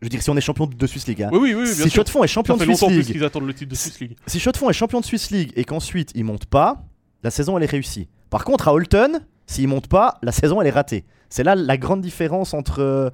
Je 0.00 0.06
veux 0.06 0.08
dire, 0.08 0.22
si 0.22 0.30
on 0.30 0.36
est 0.36 0.40
champion 0.40 0.66
de 0.66 0.86
Swiss 0.86 1.06
League. 1.06 1.22
hein. 1.22 1.28
Oui, 1.30 1.38
oui, 1.40 1.54
oui, 1.54 1.62
bien 1.64 1.66
si 1.74 1.82
sûr. 1.82 1.90
Chaud 1.90 2.04
de 2.04 2.08
Fond 2.08 2.24
est 2.24 2.28
champion 2.28 2.56
de 2.56 2.64
Swiss 2.64 2.78
plus 2.82 2.88
League, 2.96 3.04
qu'ils 3.12 3.22
attendent 3.24 3.46
le 3.46 3.52
titre 3.52 3.70
de 3.70 3.74
Swiss 3.74 4.00
League. 4.00 4.16
si 4.26 4.40
Chaud 4.40 4.50
de 4.52 4.56
Fond 4.56 4.70
est 4.70 4.72
champion 4.72 5.00
de 5.00 5.04
Swiss 5.04 5.30
League 5.30 5.52
et 5.56 5.64
qu'ensuite 5.64 6.12
il 6.14 6.24
monte 6.24 6.46
pas, 6.46 6.82
la 7.22 7.30
saison 7.30 7.58
elle 7.58 7.64
est 7.64 7.70
réussie. 7.70 8.08
Par 8.30 8.44
contre, 8.46 8.68
à 8.68 8.72
Holton, 8.72 9.20
s'il 9.46 9.68
monte 9.68 9.88
pas, 9.88 10.16
la 10.22 10.32
saison 10.32 10.58
elle 10.62 10.68
est 10.68 10.70
ratée. 10.70 11.04
C'est 11.28 11.42
là 11.44 11.54
la 11.54 11.76
grande 11.76 12.00
différence 12.00 12.54
entre, 12.54 13.12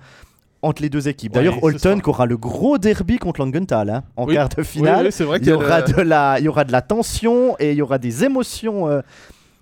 entre 0.66 0.82
les 0.82 0.88
deux 0.90 1.08
équipes. 1.08 1.32
D'ailleurs, 1.32 1.62
Holton 1.62 2.00
qui 2.00 2.08
aura 2.08 2.26
le 2.26 2.36
gros 2.36 2.78
derby 2.78 3.18
contre 3.18 3.40
Langenthal 3.40 3.90
hein, 3.90 4.04
en 4.16 4.26
Oui. 4.26 4.34
quart 4.34 4.48
de 4.48 4.62
finale. 4.62 5.06
oui, 5.06 5.12
c'est 5.12 5.24
vrai 5.24 5.38
il, 5.40 5.48
y 5.48 5.52
aura 5.52 5.82
que 5.82 5.92
de 5.92 6.02
la, 6.02 6.36
il 6.38 6.44
y 6.44 6.48
aura 6.48 6.64
de 6.64 6.72
la 6.72 6.82
tension 6.82 7.56
et 7.58 7.72
il 7.72 7.76
y 7.78 7.82
aura 7.82 7.98
des 7.98 8.24
émotions 8.24 8.88
euh, 8.88 9.00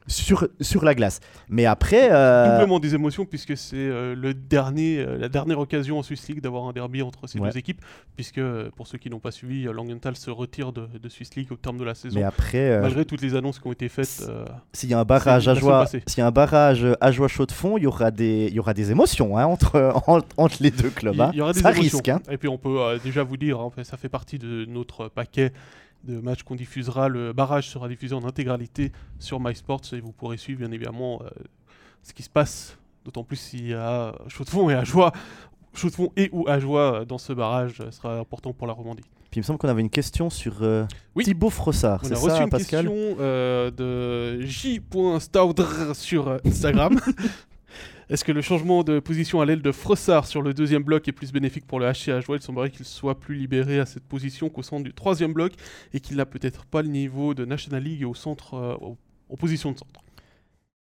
sur, 0.07 0.49
sur 0.61 0.85
la 0.85 0.95
glace. 0.95 1.21
Mais 1.49 1.65
après, 1.65 2.09
euh, 2.13 2.53
doublement 2.59 2.79
des 2.79 2.95
émotions 2.95 3.25
puisque 3.25 3.57
c'est 3.57 3.77
euh, 3.77 4.15
le 4.15 4.35
dernier, 4.35 4.99
euh, 4.99 5.17
la 5.17 5.29
dernière 5.31 5.59
occasion 5.59 5.99
en 5.99 6.03
Swiss 6.03 6.29
League 6.29 6.41
d'avoir 6.43 6.65
un 6.65 6.73
derby 6.73 7.01
entre 7.03 7.27
ces 7.27 7.39
Ouais. 7.39 7.51
deux 7.51 7.59
équipes, 7.59 7.81
puisque 8.15 8.39
euh, 8.39 8.71
pour 8.77 8.87
ceux 8.87 8.99
qui 8.99 9.09
n'ont 9.11 9.19
pas 9.19 9.31
suivi, 9.31 9.65
Langenthal 9.65 10.15
se 10.17 10.31
retire 10.31 10.73
de, 10.73 10.87
de 11.03 11.09
Swiss 11.09 11.35
League 11.37 11.49
au 11.51 11.57
terme 11.57 11.79
de 11.79 11.85
la 11.85 11.95
saison. 11.95 12.19
mais 12.19 12.25
après 12.25 12.81
Malgré 12.81 13.05
toutes 13.05 13.23
les 13.23 13.35
annonces 13.35 13.59
qui 13.59 13.67
ont 13.67 13.73
été 13.73 13.89
faites, 13.89 14.29
s'il 14.73 14.91
y 14.91 14.95
a 14.95 15.01
un 15.01 15.05
barrage 15.05 15.49
à 15.49 15.55
joie, 15.55 15.87
s'il 15.87 16.19
y 16.19 16.21
a 16.21 16.27
un 16.27 16.31
barrage 16.31 16.87
à 17.01 17.11
joie 17.11 17.29
chaud 17.29 17.47
de 17.47 17.53
fond, 17.53 17.79
il 17.79 17.85
y 17.85 17.87
aura 17.87 18.11
des, 18.11 18.47
il 18.49 18.55
y 18.55 18.59
aura 18.61 18.75
des 18.75 18.91
émotions 18.91 19.39
hein, 19.39 19.47
entre, 19.47 19.93
entre, 20.07 20.27
entre 20.37 20.57
les 20.61 20.71
deux 20.71 20.91
clubs. 20.91 21.15
il 21.15 21.21
hein. 21.23 21.31
y 21.35 21.41
aura 21.41 21.53
des 21.55 21.61
Ça 21.61 21.73
émotions. 21.73 21.99
risque. 21.99 22.09
hein. 22.11 22.21
Et 22.31 22.37
puis 22.37 22.49
on 22.49 22.59
peut 22.59 22.79
déjà 23.03 23.23
vous 23.23 23.37
dire, 23.39 23.59
hein, 23.61 23.71
ça 23.85 23.97
fait 23.97 24.09
partie 24.11 24.39
de 24.39 24.65
notre 24.67 25.09
paquet 25.09 25.53
de 26.05 26.21
matchs 26.21 26.43
qu'on 26.43 26.55
diffusera. 26.55 27.09
Le 27.09 27.33
barrage 27.33 27.69
sera 27.69 27.89
diffusé 27.89 28.15
en 28.15 28.25
intégralité 28.25 28.93
sur 29.19 29.41
MySports 29.41 29.81
et 29.93 30.01
vous 30.01 30.13
pourrez 30.13 30.37
suivre 30.37 30.61
bien 30.61 30.71
évidemment 30.73 31.21
euh, 31.23 31.29
ce 32.03 32.13
qui 32.13 32.23
se 32.23 32.31
passe. 32.31 32.79
D'autant 33.05 33.25
plus 33.25 33.37
s'il 33.37 33.69
y 33.69 33.75
a 33.75 34.15
Chaux-de-Fonds 34.29 34.71
et 34.71 34.75
Ajoie. 34.75 35.13
Chaux-de-Fonds 35.75 36.13
et 36.17 36.31
ou 36.33 36.49
Ajoie 36.49 37.01
euh, 37.01 37.05
dans 37.05 37.19
ce 37.19 37.33
barrage 37.33 37.81
euh, 37.81 37.91
sera 37.91 38.19
important 38.19 38.53
pour 38.53 38.67
la 38.67 38.73
Romandie. 38.73 39.03
Puis 39.31 39.41
il 39.41 39.43
me 39.43 39.45
semble 39.45 39.59
qu'on 39.59 39.69
avait 39.69 39.81
une 39.81 39.91
question 39.91 40.31
sur 40.31 40.63
euh, 40.63 40.87
Oui. 41.17 41.25
Thibaut 41.25 41.51
Frossard. 41.51 42.01
On 42.05 42.13
a 42.13 42.15
reçu 42.15 42.29
ça, 42.37 42.43
une 42.45 42.49
Pascal? 42.51 42.87
question 42.87 43.17
euh, 43.19 43.71
de 43.73 44.41
j.staudr 44.47 45.97
sur 45.97 46.39
Instagram. 46.47 47.01
Est-ce 48.11 48.25
que 48.25 48.33
le 48.33 48.43
changement 48.43 48.85
de 48.85 49.01
position 49.01 49.41
à 49.41 49.47
l'aile 49.47 49.63
de 49.63 49.73
Frossard 49.73 50.27
sur 50.27 50.43
le 50.43 50.53
deuxième 50.55 50.83
bloc 50.83 51.09
est 51.09 51.13
plus 51.13 51.33
bénéfique 51.33 51.67
pour 51.67 51.81
le 51.81 51.91
HC 51.91 52.09
Ajoie 52.11 52.37
Il 52.37 52.43
semblerait 52.43 52.71
qu'il 52.71 52.85
soit 52.85 53.19
plus 53.19 53.35
libéré 53.35 53.79
à 53.81 53.87
cette 53.87 54.05
position 54.05 54.49
qu'au 54.51 54.63
centre 54.63 54.85
du 54.85 54.93
troisième 54.93 55.33
bloc 55.33 55.53
et 55.93 56.01
qu'il 56.01 56.17
n'a 56.17 56.27
peut-être 56.27 56.65
pas 56.67 56.83
le 56.83 56.89
niveau 56.89 57.35
de 57.35 57.45
National 57.45 57.83
League 57.83 58.05
au 58.07 58.15
centre, 58.15 58.55
euh, 58.55 58.75
en 59.31 59.37
position 59.37 59.73
de 59.73 59.79
centre. 59.79 60.01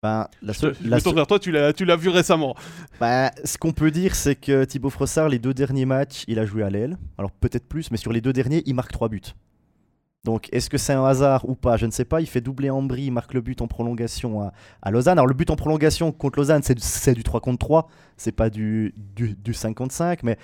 Ben, 0.02 0.28
la 0.42 0.52
Je, 0.52 0.58
seule- 0.58 0.76
te- 0.76 0.84
je 0.84 0.88
la 0.88 0.96
me 0.96 1.02
tourne 1.02 1.16
vers 1.16 1.26
toi, 1.26 1.38
tu 1.38 1.50
l'as, 1.50 1.72
tu 1.72 1.84
l'as 1.84 1.96
vu 1.96 2.08
récemment. 2.10 2.54
Bah, 3.00 3.30
ce 3.44 3.56
qu'on 3.56 3.72
peut 3.72 3.90
dire, 3.90 4.14
c'est 4.14 4.36
que 4.36 4.64
Thibaut 4.64 4.90
Frossard, 4.90 5.28
les 5.28 5.38
deux 5.38 5.54
derniers 5.54 5.86
matchs, 5.86 6.24
il 6.28 6.38
a 6.38 6.44
joué 6.46 6.62
à 6.62 6.70
l'aile. 6.70 6.98
Alors 7.18 7.30
peut-être 7.30 7.66
plus, 7.66 7.90
mais 7.90 7.96
sur 7.96 8.12
les 8.12 8.20
deux 8.20 8.32
derniers, 8.32 8.62
il 8.66 8.74
marque 8.74 8.92
trois 8.92 9.08
buts. 9.08 9.22
Donc 10.26 10.48
est-ce 10.52 10.68
que 10.68 10.76
c'est 10.76 10.92
un 10.92 11.04
hasard 11.04 11.48
ou 11.48 11.54
pas? 11.54 11.76
Je 11.78 11.86
ne 11.86 11.90
sais 11.92 12.04
pas. 12.04 12.20
Il 12.20 12.26
fait 12.26 12.40
doubler 12.42 12.68
Ambry, 12.68 13.04
il 13.04 13.10
marque 13.12 13.32
le 13.32 13.40
but 13.40 13.62
en 13.62 13.68
prolongation 13.68 14.42
à, 14.42 14.52
à 14.82 14.90
Lausanne. 14.90 15.18
Alors 15.18 15.26
le 15.28 15.34
but 15.34 15.50
en 15.50 15.56
prolongation 15.56 16.12
contre 16.12 16.38
Lausanne, 16.40 16.62
c'est 16.64 16.74
du, 16.74 16.82
c'est 16.82 17.14
du 17.14 17.22
3 17.22 17.40
contre 17.40 17.58
3, 17.64 17.88
c'est 18.18 18.32
pas 18.32 18.50
du, 18.50 18.92
du, 19.14 19.34
du 19.36 19.54
5 19.54 19.72
contre 19.74 19.94
5. 19.94 20.24
Mais 20.24 20.36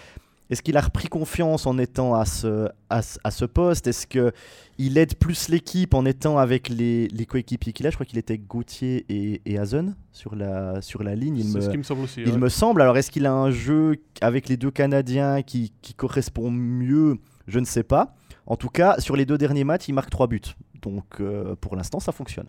est-ce 0.51 0.63
qu'il 0.63 0.77
a 0.77 0.81
repris 0.83 1.09
confiance 1.09 1.67
en 1.67 1.79
étant 1.79 2.15
à 2.15 2.27
ce, 2.27 2.69
à, 2.91 3.01
à 3.25 3.31
ce 3.31 3.45
poste? 3.45 3.87
Est-ce 3.89 4.07
qu'il 4.07 4.99
aide 4.99 5.17
plus 5.17 5.49
l'équipe 5.49 5.95
en 5.95 6.05
étant 6.05 6.39
avec 6.39 6.69
les, 6.69 7.09
les 7.09 7.27
coéquipiers 7.27 7.73
qu'il 7.73 7.87
a? 7.87 7.91
Je 7.91 7.97
crois 7.97 8.07
qu'il 8.07 8.19
était 8.19 8.39
Gauthier 8.39 9.05
et, 9.09 9.41
et 9.47 9.59
Hazen 9.59 9.97
sur 10.13 10.37
la, 10.37 10.81
sur 10.83 11.03
la 11.03 11.15
ligne. 11.17 11.39
Il 11.39 11.45
C'est 11.49 11.57
me- 11.57 11.61
ce 11.63 11.71
qui 11.71 11.79
me 11.79 11.83
semble 11.83 12.03
aussi. 12.03 12.21
il 12.21 12.31
ouais. 12.33 12.39
me 12.39 12.49
semble. 12.51 12.83
Alors, 12.83 12.97
est-ce 12.99 13.11
qu'il 13.11 13.27
a 13.27 13.33
un 13.33 13.51
jeu 13.51 13.97
avec 14.21 14.49
les 14.49 14.57
deux 14.57 14.71
Canadiens 14.71 15.43
qui, 15.43 15.73
qui 15.83 15.95
correspond 15.95 16.51
mieux? 16.53 17.17
Je 17.49 17.59
ne 17.59 17.65
sais 17.65 17.83
pas. 17.83 18.15
En 18.47 18.57
tout 18.57 18.69
cas, 18.69 18.97
sur 18.99 19.17
les 19.17 19.25
deux 19.27 19.39
derniers 19.39 19.65
matchs, 19.65 19.89
il 19.89 19.93
marque 19.95 20.11
trois 20.11 20.27
buts. 20.27 20.41
Donc, 20.83 21.05
euh, 21.21 21.55
pour 21.61 21.77
l'instant, 21.77 22.01
ça 22.01 22.13
fonctionne. 22.13 22.49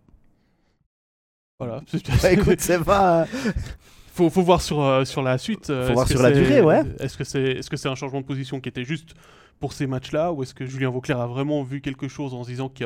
Voilà. 1.59 1.81
Bah, 2.21 2.31
écoute, 2.31 2.59
c'est 2.59 2.83
pas. 2.83 3.25
faut, 4.13 4.29
faut 4.29 4.41
voir 4.41 4.61
sur, 4.61 4.81
euh, 4.81 5.05
sur 5.05 5.21
la 5.21 5.37
suite. 5.37 5.69
euh, 5.69 5.87
Faut 5.87 5.93
voir 5.93 6.07
sur 6.07 6.21
la 6.21 6.31
durée, 6.31 6.61
ouais. 6.61 6.81
Est-ce 6.99 7.17
que 7.17 7.23
c'est 7.23 7.41
est 7.43 7.59
-ce 7.69 7.75
c'est 7.77 7.89
un 7.89 7.95
changement 7.95 8.21
de 8.21 8.25
position 8.25 8.59
qui 8.59 8.69
était 8.69 8.83
juste 8.85 9.13
pour 9.59 9.73
ces 9.73 9.87
matchs-là 9.87 10.33
ou 10.33 10.43
est-ce 10.43 10.53
que 10.53 10.65
Julien 10.65 10.89
Vauclair 10.89 11.19
a 11.19 11.27
vraiment 11.27 11.63
vu 11.63 11.79
quelque 11.81 12.07
chose 12.07 12.33
en 12.33 12.43
se 12.43 12.49
disant 12.49 12.69
que 12.69 12.85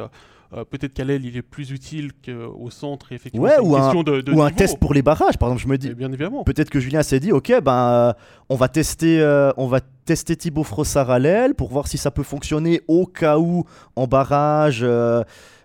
euh, 0.54 0.64
peut-être 0.64 0.94
qu'à 0.94 1.04
l'aile 1.04 1.26
il 1.26 1.36
est 1.38 1.42
plus 1.42 1.72
utile 1.72 2.12
qu'au 2.26 2.70
centre 2.70 3.12
et 3.12 3.16
effectivement 3.16 3.46
Ouais, 3.48 3.54
c'est 3.58 3.64
une 3.64 3.70
ou 3.72 3.76
un- 3.76 3.80
question 3.82 4.04
de, 4.04 4.22
de 4.22 4.32
Ou 4.34 4.42
un 4.42 4.52
test 4.52 4.80
pour 4.80 4.94
les 4.94 5.02
barrages, 5.02 5.38
par 5.38 5.50
exemple. 5.50 5.64
Je 5.64 5.68
me 5.68 5.78
dis. 5.78 5.88
Et 5.90 5.94
bien 5.94 6.10
évidemment. 6.12 6.44
Peut-être 6.44 6.70
que 6.70 6.80
Julien 6.80 7.04
s'est 7.04 7.20
dit, 7.20 7.32
ok, 7.32 7.62
ben, 7.62 7.72
euh, 7.74 8.14
on 8.50 8.56
va 8.56 8.68
tester, 8.70 9.20
euh, 9.22 9.52
on 9.58 9.68
va 9.68 9.80
tester 10.06 10.36
Thibaut 10.36 10.64
Frossard 10.64 11.10
à 11.10 11.20
l'aile 11.20 11.54
pour 11.56 11.70
voir 11.70 11.88
si 11.88 11.98
ça 11.98 12.12
peut 12.12 12.24
fonctionner 12.24 12.82
au 12.88 13.06
cas 13.06 13.38
où 13.40 13.66
en 13.96 14.08
barrage. 14.08 14.86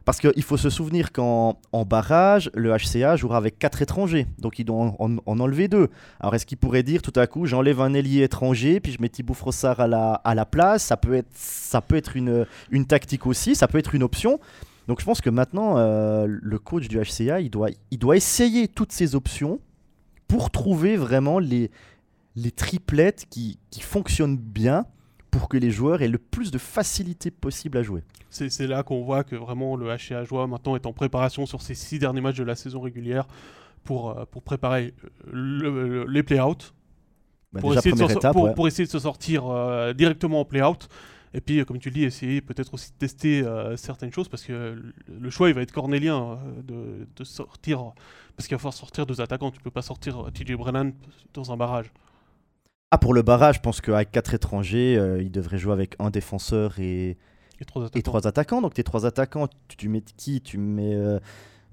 parce 0.05 0.19
qu'il 0.19 0.43
faut 0.43 0.57
se 0.57 0.69
souvenir 0.69 1.13
qu'en 1.13 1.61
en 1.71 1.85
barrage, 1.85 2.51
le 2.55 2.73
HCA 2.77 3.15
jouera 3.15 3.37
avec 3.37 3.61
quatre 3.61 3.83
étrangers, 3.83 4.27
donc 4.41 4.59
il 4.59 4.65
doit 4.65 4.77
en, 4.77 4.97
en- 4.99 5.17
en 5.27 5.39
enlever 5.39 5.69
deux. 5.69 5.91
Alors 6.19 6.35
est-ce 6.35 6.45
qu'il 6.45 6.59
pourrait 6.59 6.83
dire 6.83 7.03
tout 7.03 7.13
à 7.15 7.29
coup, 7.29 7.47
j'enlève 7.47 7.81
un 7.81 7.95
ailier 7.95 8.23
étranger, 8.25 8.81
puis 8.81 8.91
je 8.91 9.01
mets 9.01 9.09
Thibaut 9.09 9.35
Frossard 9.35 9.79
à 9.79 9.87
la, 9.87 10.15
à 10.15 10.35
la 10.35 10.45
place 10.45 10.83
Ça 10.83 10.97
peut 10.97 11.15
être, 11.15 11.29
ça 11.35 11.81
peut 11.81 11.95
être 11.95 12.17
une, 12.17 12.47
une 12.73 12.85
tactique 12.85 13.29
aussi, 13.29 13.55
ça 13.55 13.69
peut 13.69 13.79
être 13.79 13.95
une 13.95 14.03
option. 14.03 14.41
Donc 14.89 15.01
je 15.01 15.05
pense 15.05 15.21
que 15.21 15.31
maintenant, 15.31 15.79
euh, 15.79 16.27
le 16.29 16.59
coach 16.59 16.89
du 16.89 16.99
HCA, 16.99 17.41
il 17.41 17.51
doit, 17.51 17.69
il 17.91 17.99
doit 17.99 18.17
essayer 18.17 18.69
toutes 18.69 18.93
ces 18.93 19.15
options 19.15 19.61
pour 20.29 20.51
trouver 20.51 20.97
vraiment 20.97 21.39
les, 21.39 21.71
les 22.37 22.51
triplettes 22.51 23.27
qui, 23.31 23.59
qui 23.71 23.81
fonctionnent 23.81 24.37
bien 24.37 24.87
pour 25.31 25.49
que 25.49 25.57
les 25.57 25.71
joueurs 25.71 26.03
aient 26.03 26.09
le 26.09 26.19
plus 26.19 26.51
de 26.51 26.59
facilité 26.59 27.31
possible 27.31 27.79
à 27.79 27.83
jouer. 27.83 28.03
C'est 28.29 28.67
là 28.67 28.83
qu'on 28.83 29.03
voit 29.03 29.25
que 29.25 29.37
vraiment 29.37 29.77
le 29.77 29.89
HA 29.91 30.25
Joie 30.25 30.47
maintenant 30.47 30.75
est 30.77 30.85
en 30.87 30.93
préparation 30.93 31.47
sur 31.47 31.63
ces 31.63 31.75
six 31.75 31.99
derniers 31.99 32.21
matchs 32.21 32.37
de 32.39 32.45
la 32.45 32.55
saison 32.55 32.81
régulière 32.81 33.27
pour, 33.85 34.11
euh, 34.19 34.25
pour 34.31 34.43
préparer 34.43 34.95
le- 35.31 35.71
le- 35.89 36.07
les 36.07 36.23
play-outs. 36.23 36.73
Bah, 37.53 37.61
pour, 37.61 37.75
essayer 37.75 37.91
de 37.93 37.97
première 37.97 38.11
s'en- 38.13 38.19
étape, 38.19 38.33
pour- 38.33 38.45
ouais. 38.45 38.55
pour 38.55 38.67
essayer 38.67 38.87
de 38.87 38.91
se 38.91 38.99
sortir 38.99 39.47
euh, 39.47 39.93
directement 39.93 40.41
en 40.41 40.45
play-out. 40.47 40.89
Et 41.35 41.41
puis, 41.41 41.61
euh, 41.61 41.65
comme 41.65 41.79
tu 41.79 41.89
le 41.89 41.95
dis, 41.95 42.05
essayer 42.05 42.41
peut-être 42.41 42.75
aussi 42.75 42.91
de 42.93 42.97
tester 42.99 43.43
euh, 43.43 43.77
certaines 43.77 44.13
choses 44.13 44.29
parce 44.29 44.43
que 44.45 44.77
le- 45.09 45.31
choix, 45.31 45.49
il 45.49 45.55
va 45.55 45.63
être 45.63 45.73
cornélien 45.73 46.39
euh, 46.39 46.63
de, 46.63 47.07
de 47.17 47.25
sortir. 47.25 47.93
Parce 48.37 48.47
qu'il 48.49 48.55
va 48.55 48.59
falloir 48.59 48.75
sortir 48.75 49.07
deux 49.07 49.21
attaquants. 49.21 49.51
Tu 49.51 49.61
peux 49.61 49.71
pas 49.71 49.83
sortir 49.83 50.27
TJ 50.33 50.53
Brennan 50.55 50.93
dans 51.35 51.53
un 51.53 51.57
barrage. 51.57 51.91
Ah, 52.91 52.99
pour 52.99 53.15
le 53.15 53.23
barrage, 53.23 53.57
je 53.57 53.61
pense 53.61 53.81
qu'avec 53.81 54.11
quatre 54.11 54.35
étrangers, 54.35 54.97
euh, 54.99 55.23
il 55.23 55.31
devrait 55.31 55.57
jouer 55.59 55.73
avec 55.73 55.97
un 55.99 56.11
défenseur 56.11 56.79
et, 56.79 57.17
Et 57.61 57.65
trois 57.65 57.83
attaquants. 57.85 57.99
et 57.99 58.03
trois 58.03 58.27
attaquants. 58.27 58.61
Donc 58.61 58.75
tes 58.75 58.85
trois 58.85 59.07
attaquants, 59.07 59.49
tu, 59.69 59.77
tu 59.79 59.89
mets 59.89 60.03
qui? 60.03 60.43
Tu 60.43 60.59
mets 60.59 60.95
euh, 60.95 61.19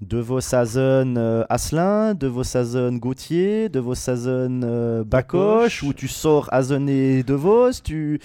Devos 0.00 0.40
Sazen 0.40 1.18
euh, 1.18 1.44
Asselin, 1.50 2.14
Devos 2.14 2.44
Sazen 2.44 2.98
Gauthier, 2.98 3.68
Devos 3.68 3.94
Sazen 3.96 4.62
euh, 4.64 5.04
Bakoche, 5.04 5.84
tu 5.94 6.08
sors 6.08 6.48
Hazen 6.54 6.88
et 6.88 7.22
Devos, 7.22 7.72
tu, 7.84 8.18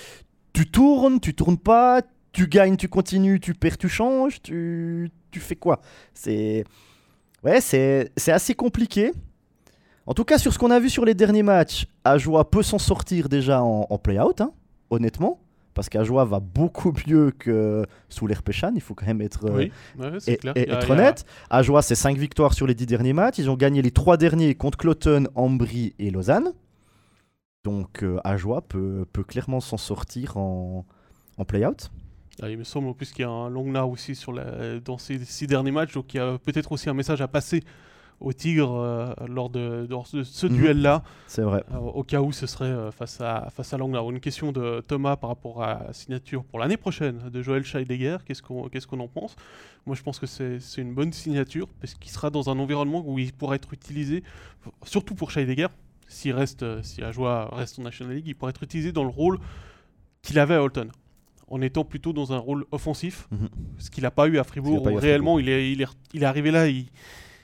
tu 0.56 0.70
tournes, 0.72 1.20
tu 1.20 1.36
tournes 1.36 1.58
pas, 1.58 2.02
tu 2.32 2.48
gagnes, 2.48 2.78
tu 2.78 2.88
continues, 2.88 3.40
tu 3.40 3.54
perds, 3.54 3.78
tu 3.78 3.90
changes, 3.90 4.42
tu, 4.42 5.10
tu 5.32 5.40
fais 5.40 5.56
quoi? 5.56 5.82
C'est 6.14 6.64
ouais, 7.44 7.62
c'est 7.62 8.10
assez 8.28 8.54
compliqué. 8.56 9.12
En 10.08 10.14
tout 10.14 10.24
cas, 10.24 10.38
sur 10.38 10.54
ce 10.54 10.60
qu'on 10.60 10.72
a 10.72 10.80
vu 10.80 10.90
sur 10.90 11.04
les 11.06 11.14
derniers 11.16 11.44
matchs, 11.44 11.88
Ajoie 12.04 12.50
peut 12.50 12.62
s'en 12.64 12.78
sortir 12.80 13.28
déjà 13.28 13.62
en, 13.64 13.88
en 13.90 13.98
play-out, 13.98 14.40
hein, 14.42 14.52
honnêtement. 14.90 15.40
Parce 15.74 15.90
qu'Ajoie 15.90 16.24
va 16.24 16.40
beaucoup 16.40 16.94
mieux 17.08 17.32
que 17.38 17.86
sous 18.08 18.28
l'air 18.28 18.44
Péchan, 18.44 18.72
il 18.76 18.82
faut 18.82 18.94
quand 18.94 19.08
même 19.08 19.22
être, 19.22 19.46
euh, 19.50 19.56
Oui, 19.58 19.72
ouais, 20.00 20.10
et- 20.28 20.38
clair. 20.38 20.54
et 20.56 20.70
a- 20.72 20.76
être 20.78 20.92
a- 20.92 20.94
honnête. 20.94 21.26
Ajoie, 21.50 21.82
c'est 21.82 21.96
5 21.96 22.18
victoires 22.18 22.54
sur 22.54 22.66
les 22.68 22.76
10 22.76 22.86
derniers 22.86 23.14
matchs. 23.14 23.40
Ils 23.40 23.50
ont 23.50 23.56
gagné 23.58 23.82
les 23.82 23.92
3 23.92 24.16
derniers 24.18 24.56
contre 24.56 24.78
Cloton, 24.78 25.26
Ambry 25.36 25.94
et 26.00 26.12
Lausanne. 26.12 26.54
Donc 27.66 28.04
euh, 28.04 28.20
Ajoie 28.24 28.62
peut, 28.62 29.06
peut 29.12 29.24
clairement 29.24 29.60
s'en 29.60 29.78
sortir 29.78 30.38
en, 30.38 30.86
en 31.38 31.46
play-out. 31.46 31.90
Ah, 32.42 32.50
il 32.50 32.58
me 32.58 32.64
semble 32.64 32.88
en 32.88 32.94
plus 32.94 33.12
qu'il 33.12 33.24
y 33.24 33.26
a 33.26 33.30
un 33.30 33.50
long 33.50 33.92
aussi 33.92 34.14
sur 34.14 34.32
la, 34.32 34.80
dans 34.80 34.98
ces 34.98 35.18
six 35.26 35.48
derniers 35.48 35.72
matchs, 35.72 35.94
donc 35.94 36.14
il 36.14 36.18
y 36.18 36.20
a 36.20 36.38
peut-être 36.38 36.72
aussi 36.72 36.90
un 36.90 36.94
message 36.94 37.22
à 37.22 37.28
passer 37.28 37.64
au 38.20 38.32
Tigre 38.34 38.74
euh, 38.76 39.14
lors 39.28 39.50
de, 39.50 39.88
ce 40.24 40.46
Mhm. 40.48 40.56
duel-là, 40.56 41.04
C'est 41.28 41.42
vrai. 41.42 41.64
euh, 41.74 41.78
au 41.78 42.04
cas 42.04 42.22
où 42.22 42.32
ce 42.32 42.46
serait 42.48 42.66
euh, 42.66 42.92
face 42.92 43.20
à, 43.20 43.50
face 43.50 43.74
à. 43.74 43.78
Une 43.78 44.20
question 44.20 44.52
de 44.52 44.82
Thomas 44.88 45.16
par 45.16 45.30
rapport 45.32 45.64
à 45.64 45.86
la 45.88 45.94
signature 45.94 46.44
pour 46.44 46.60
l'année 46.60 46.78
prochaine 46.78 47.30
de 47.30 47.42
Joël 47.42 47.64
Scheidegger. 47.64 48.18
Qu'est-ce 48.26 48.42
qu'on 48.44 48.70
qu'est-ce 48.70 48.88
qu'on 48.88 49.00
en 49.00 49.08
pense? 49.08 49.36
Moi, 49.86 49.96
je 49.96 50.04
pense 50.04 50.20
que 50.20 50.28
c'est 50.28 50.60
c'est 50.60 50.82
une 50.82 50.94
bonne 50.94 51.12
signature 51.14 51.68
parce 51.82 51.94
qu'il 51.96 52.12
sera 52.12 52.30
dans 52.30 52.50
un 52.50 52.58
environnement 52.60 53.04
où 53.06 53.18
il 53.20 53.34
pourra 53.34 53.56
être 53.56 53.74
utilisé, 53.74 54.24
surtout 54.84 55.16
pour 55.16 55.32
Scheidegger. 55.32 55.68
S'il 56.08 56.34
reste, 56.34 56.64
euh, 56.64 56.82
si 56.84 57.02
Ajoie 57.04 57.50
reste 57.56 57.80
en 57.80 57.84
National 57.84 58.16
League, 58.16 58.28
il 58.28 58.36
pourra 58.36 58.50
être 58.52 58.64
utilisé 58.64 58.92
dans 58.92 59.04
le 59.04 59.10
rôle 59.10 59.40
qu'il 60.22 60.38
avait 60.40 60.56
à 60.56 60.62
Holton, 60.64 60.92
en 61.48 61.62
étant 61.62 61.84
plutôt 61.84 62.14
dans 62.14 62.34
un 62.34 62.38
rôle 62.38 62.66
offensif, 62.72 63.28
Mhm. 63.32 63.50
ce 63.78 63.90
qu'il 63.90 64.04
n'a 64.04 64.12
pas 64.12 64.28
eu 64.28 64.38
à 64.38 64.44
Fribourg. 64.44 64.84
Où 64.86 64.98
à 64.98 65.00
réellement, 65.00 65.40
il 65.40 65.50
est, 65.50 65.72
il, 65.72 65.82
est, 65.82 65.88
il 66.14 66.24
est 66.24 66.26
arrivé 66.26 66.52
là, 66.52 66.66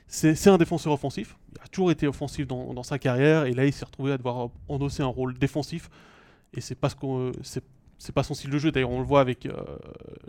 c'est 0.07 0.35
c'est 0.35 0.49
un 0.49 0.57
défenseur 0.57 0.93
offensif. 0.93 1.37
Il 1.55 1.61
a 1.63 1.67
toujours 1.67 1.91
été 1.91 2.07
offensif 2.07 2.45
dans, 2.47 2.73
dans 2.73 2.83
sa 2.83 2.99
carrière, 2.99 3.45
et 3.45 3.53
là, 3.53 3.65
il 3.65 3.73
s'est 3.73 3.85
retrouvé 3.85 4.11
à 4.11 4.17
devoir 4.17 4.49
endosser 4.67 5.03
un 5.03 5.07
rôle 5.07 5.37
défensif. 5.37 5.89
Et 6.53 6.59
c'est 6.61 6.75
pas 6.75 6.89
ce 6.89 6.95
qu'on, 6.95 7.31
c'est 7.43 7.63
c'est 8.03 8.11
pas 8.13 8.23
son 8.23 8.33
style 8.33 8.49
de 8.49 8.57
jeu. 8.57 8.71
D'ailleurs, 8.71 8.89
on 8.89 8.99
le 8.99 9.05
voit 9.05 9.21
avec 9.21 9.45
euh, 9.45 9.51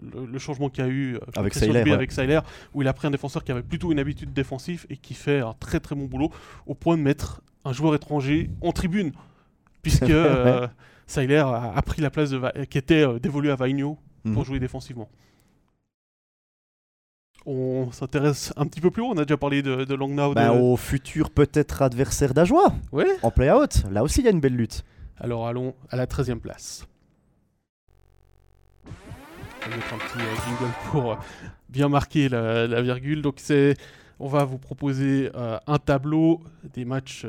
le, 0.03 0.27
le 0.27 0.39
changement 0.39 0.69
qu'il 0.69 0.85
y 0.85 0.87
a 0.87 0.91
eu 0.91 1.15
euh, 1.17 1.21
Avec 1.37 1.55
Seiler, 1.55 1.83
ouais. 1.83 1.93
avec 1.93 2.13
Seiler, 2.13 2.41
où 2.75 2.83
il 2.83 2.89
a 2.89 2.93
pris 2.93 3.07
un 3.09 3.11
défenseur 3.11 3.43
qui 3.45 3.51
avait 3.53 3.63
plutôt 3.63 3.91
une 3.93 3.99
habitude 3.99 4.33
défensive 4.33 4.85
et 4.91 4.97
qui 4.97 5.15
fait 5.15 5.41
un 5.41 5.55
très 5.59 5.81
très 5.81 5.95
bon 5.95 6.05
boulot, 6.05 6.31
au 6.67 6.75
point 6.75 6.97
de 6.99 7.03
mettre 7.03 7.41
un 7.65 7.73
joueur 7.73 7.95
étranger 7.95 8.51
en 8.61 8.73
tribune, 8.73 9.13
puisque 9.83 10.03
euh, 10.11 10.69
Seiler 11.07 11.37
a, 11.39 11.73
a 11.75 11.83
pris 11.83 12.03
la 12.03 12.11
place 12.11 12.31
de 12.31 12.37
Va- 12.37 12.53
qui 12.69 12.77
était 12.79 13.07
euh, 13.07 13.19
dévolue 13.19 13.51
à 13.51 13.57
Vainio 13.57 13.97
pour 14.23 14.33
Mhm. 14.33 14.45
jouer 14.45 14.59
défensivement. 14.61 15.09
On 17.45 17.91
s'intéresse 17.91 18.53
un 18.57 18.67
petit 18.67 18.81
peu 18.81 18.91
plus 18.93 19.03
haut, 19.03 19.09
on 19.13 19.17
a 19.19 19.25
déjà 19.25 19.37
parlé 19.37 19.63
de, 19.63 19.85
de 19.85 19.95
Langnau. 19.95 20.33
De- 20.35 20.41
au 20.49 20.77
futur 20.77 21.31
peut-être 21.31 21.83
adversaire 21.83 22.35
d'Ajoie 22.35 22.73
Ouais. 22.93 23.09
en 23.23 23.31
play-out. 23.33 23.83
Là 23.91 24.05
aussi, 24.05 24.21
il 24.21 24.25
y 24.27 24.29
a 24.29 24.31
une 24.31 24.39
belle 24.41 24.55
lutte. 24.55 24.85
Alors 25.19 25.49
allons 25.49 25.75
à 25.91 25.97
la 25.97 26.07
13e 26.07 26.39
place. 26.39 26.87
On 29.65 29.71
va 29.71 29.77
mettre 29.77 29.95
un 29.95 29.99
petit 29.99 30.19
euh, 30.19 30.35
jingle 30.45 30.73
pour 30.91 31.13
euh, 31.13 31.17
bien 31.69 31.89
marquer 31.89 32.29
la, 32.29 32.83
virgule. 32.83 33.23
Donc 33.23 33.35
c'est, 33.37 33.77
on 34.19 34.27
va 34.27 34.45
vous 34.45 34.59
proposer 34.59 35.31
euh, 35.35 35.59
un 35.67 35.79
tableau 35.79 36.41
des 36.75 36.85
matchs 36.85 37.27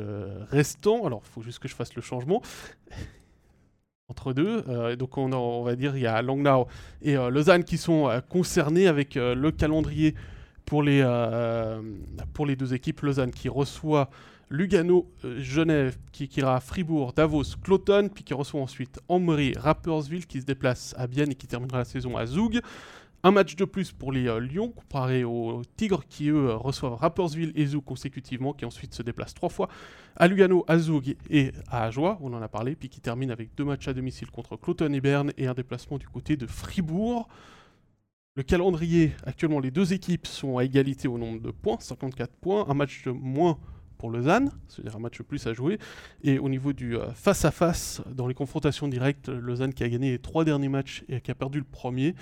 restants. 0.50 1.06
Alors 1.06 1.22
il 1.24 1.30
faut 1.30 1.42
juste 1.42 1.60
que 1.60 1.68
je 1.68 1.74
fasse 1.74 1.94
le 1.94 2.02
changement 2.02 2.42
entre 4.08 4.32
deux. 4.32 4.96
Donc 4.96 5.16
on, 5.16 5.32
on 5.32 5.62
va 5.62 5.76
dire 5.76 5.96
il 5.96 6.02
y 6.02 6.06
a 6.06 6.20
Langnau 6.22 6.66
et 7.02 7.14
Lausanne 7.14 7.62
qui 7.62 7.78
sont 7.78 8.10
concernés 8.28 8.88
avec 8.88 9.14
le 9.14 9.50
calendrier 9.50 10.14
pour 10.66 10.82
les, 10.82 11.02
pour 12.32 12.46
les 12.46 12.56
deux 12.56 12.74
équipes. 12.74 13.00
Lausanne 13.02 13.30
qui 13.30 13.48
reçoit 13.48 14.10
Lugano, 14.50 15.10
euh, 15.24 15.40
Genève, 15.40 15.96
qui, 16.12 16.28
ira 16.36 16.56
à 16.56 16.60
Fribourg, 16.60 17.12
Davos, 17.12 17.56
Cloton, 17.62 18.08
puis 18.12 18.24
qui 18.24 18.34
reçoit 18.34 18.60
ensuite 18.60 19.00
Ambry, 19.08 19.52
Rapperswil, 19.56 20.26
qui 20.26 20.40
se 20.40 20.46
déplace 20.46 20.94
à 20.98 21.06
Bienne 21.06 21.32
et 21.32 21.34
qui 21.34 21.46
terminera 21.46 21.78
la 21.78 21.84
saison 21.84 22.16
à 22.16 22.26
Zoug. 22.26 22.60
Un 23.22 23.30
match 23.30 23.56
de 23.56 23.64
plus 23.64 23.90
pour 23.90 24.12
les 24.12 24.28
euh, 24.28 24.38
Lions, 24.38 24.68
comparé 24.70 25.24
aux 25.24 25.62
Tigres, 25.76 26.04
qui 26.08 26.28
eux 26.28 26.52
reçoivent 26.52 26.94
Rapperswil 26.94 27.52
et 27.54 27.66
Zoug 27.66 27.82
consécutivement, 27.82 28.52
qui 28.52 28.64
ensuite 28.66 28.94
se 28.94 29.02
déplacent 29.02 29.34
trois 29.34 29.48
fois 29.48 29.68
à 30.16 30.28
Lugano, 30.28 30.64
à 30.68 30.78
Zoug 30.78 31.16
et 31.30 31.52
à 31.68 31.84
Ajoie, 31.84 32.18
on 32.20 32.32
en 32.34 32.42
a 32.42 32.48
parlé, 32.48 32.76
puis 32.76 32.88
qui 32.88 33.00
termine 33.00 33.30
avec 33.30 33.54
deux 33.54 33.64
matchs 33.64 33.88
à 33.88 33.94
domicile 33.94 34.30
contre 34.30 34.56
Cloton 34.56 34.92
et 34.92 35.00
Berne 35.00 35.32
et 35.36 35.46
un 35.46 35.54
déplacement 35.54 35.98
du 35.98 36.06
côté 36.06 36.36
de 36.36 36.46
Fribourg. 36.46 37.28
Le 38.36 38.42
calendrier, 38.42 39.12
actuellement, 39.24 39.60
les 39.60 39.70
deux 39.70 39.92
équipes 39.92 40.26
sont 40.26 40.58
à 40.58 40.64
égalité 40.64 41.08
au 41.08 41.18
nombre 41.18 41.40
de 41.40 41.50
points, 41.50 41.78
54 41.78 42.32
points, 42.34 42.66
un 42.68 42.74
match 42.74 43.04
de 43.04 43.12
moins 43.12 43.58
pour 44.04 44.10
Lausanne, 44.10 44.50
c'est-à-dire 44.68 44.96
un 44.96 44.98
match 45.00 45.22
plus 45.22 45.46
à 45.46 45.54
jouer. 45.54 45.78
Et 46.22 46.38
au 46.38 46.50
niveau 46.50 46.74
du 46.74 46.94
euh, 46.94 47.10
face-à-face, 47.14 48.02
dans 48.14 48.26
les 48.26 48.34
confrontations 48.34 48.86
directes, 48.86 49.30
Lausanne 49.30 49.72
qui 49.72 49.82
a 49.82 49.88
gagné 49.88 50.10
les 50.10 50.18
trois 50.18 50.44
derniers 50.44 50.68
matchs 50.68 51.04
et 51.08 51.22
qui 51.22 51.30
a 51.30 51.34
perdu 51.34 51.58
le 51.58 51.64
premier. 51.64 52.14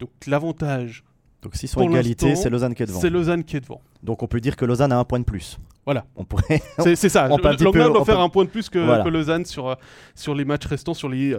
Donc 0.00 0.10
l'avantage, 0.26 1.02
Donc 1.40 1.54
s'ils 1.56 1.70
sont 1.70 1.80
égalité, 1.80 2.36
c'est 2.36 2.50
Lausanne 2.50 2.74
qui 2.74 2.82
est 2.82 2.86
devant. 2.86 3.00
c'est 3.00 3.08
Lausanne 3.08 3.42
qui 3.42 3.56
est 3.56 3.60
devant. 3.60 3.80
Donc 4.02 4.22
on 4.22 4.26
peut 4.26 4.42
dire 4.42 4.54
que 4.54 4.66
Lausanne 4.66 4.92
a 4.92 4.98
un 4.98 5.04
point 5.04 5.18
de 5.18 5.24
plus. 5.24 5.58
Voilà. 5.86 6.04
On 6.14 6.24
pourrait. 6.24 6.60
C'est 6.78 7.08
ça. 7.08 7.26
on 7.30 7.38
peut 7.38 7.56
doit 7.56 8.04
faire 8.04 8.20
un 8.20 8.28
point 8.28 8.44
de 8.44 8.50
plus 8.50 8.68
que, 8.68 8.78
Voilà. 8.78 9.02
que 9.02 9.08
Lausanne 9.08 9.46
sur, 9.46 9.66
euh, 9.66 9.74
sur 10.14 10.34
les 10.34 10.44
matchs 10.44 10.66
restants, 10.66 10.92
sur 10.92 11.08
les 11.08 11.34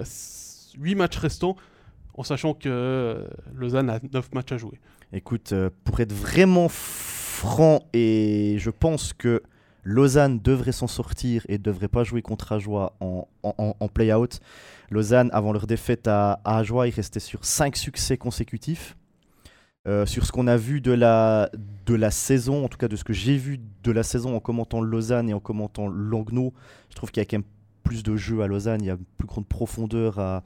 8 0.80 0.96
matchs 0.96 1.18
restants, 1.18 1.56
en 2.16 2.24
sachant 2.24 2.56
que 2.56 2.68
euh, 2.68 3.28
Lausanne 3.54 3.92
a 3.92 4.00
9 4.12 4.34
matchs 4.34 4.52
à 4.54 4.58
jouer. 4.58 4.80
Écoute, 5.14 5.52
euh, 5.54 5.70
pour 5.84 6.00
être 6.00 6.12
vraiment 6.12 6.70
franc, 6.70 7.82
et 7.94 8.56
je 8.58 8.72
pense 8.72 9.14
que 9.14 9.44
Lausanne 9.84 10.40
devrait 10.40 10.72
s'en 10.72 10.88
sortir 10.88 11.44
et 11.50 11.58
devrait 11.58 11.88
pas 11.88 12.04
jouer 12.04 12.22
contre 12.22 12.52
Ajoie 12.52 12.96
en, 13.00 13.88
play-out. 13.94 14.40
Lausanne, 14.90 15.30
avant 15.34 15.54
leur 15.54 15.68
défaite 15.68 16.08
à, 16.08 16.40
à 16.44 16.58
Ajoie, 16.58 16.88
ils 16.88 16.94
restaient 16.94 17.20
sur 17.20 17.46
5 17.46 17.76
succès 17.76 18.18
consécutifs. 18.18 18.96
Euh, 19.88 20.06
sur 20.06 20.28
ce 20.28 20.32
qu'on 20.32 20.46
a 20.46 20.58
vu 20.58 20.80
de 20.80 20.92
la, 20.92 21.50
de 21.88 21.96
la 21.96 22.12
saison, 22.12 22.66
en 22.66 22.68
tout 22.68 22.78
cas 22.78 22.88
de 22.88 22.96
ce 22.96 23.04
que 23.04 23.14
j'ai 23.14 23.36
vu 23.36 23.60
de 23.82 23.92
la 23.92 24.04
saison 24.04 24.36
en 24.36 24.40
commentant 24.40 24.80
Lausanne 24.80 25.28
et 25.28 25.34
en 25.34 25.40
commentant 25.40 25.88
Langnau, 25.88 26.54
je 26.92 26.96
trouve 26.96 27.10
qu'il 27.10 27.20
y 27.20 27.26
a 27.26 27.26
quand 27.26 27.38
même 27.38 27.48
plus 27.84 28.04
de 28.04 28.16
jeu 28.16 28.44
à 28.44 28.48
Lausanne, 28.48 28.82
il 28.84 28.88
y 28.88 28.90
a 28.92 28.94
une 28.94 29.06
plus 29.18 29.26
grande 29.26 29.48
profondeur 29.48 30.20
à, 30.20 30.44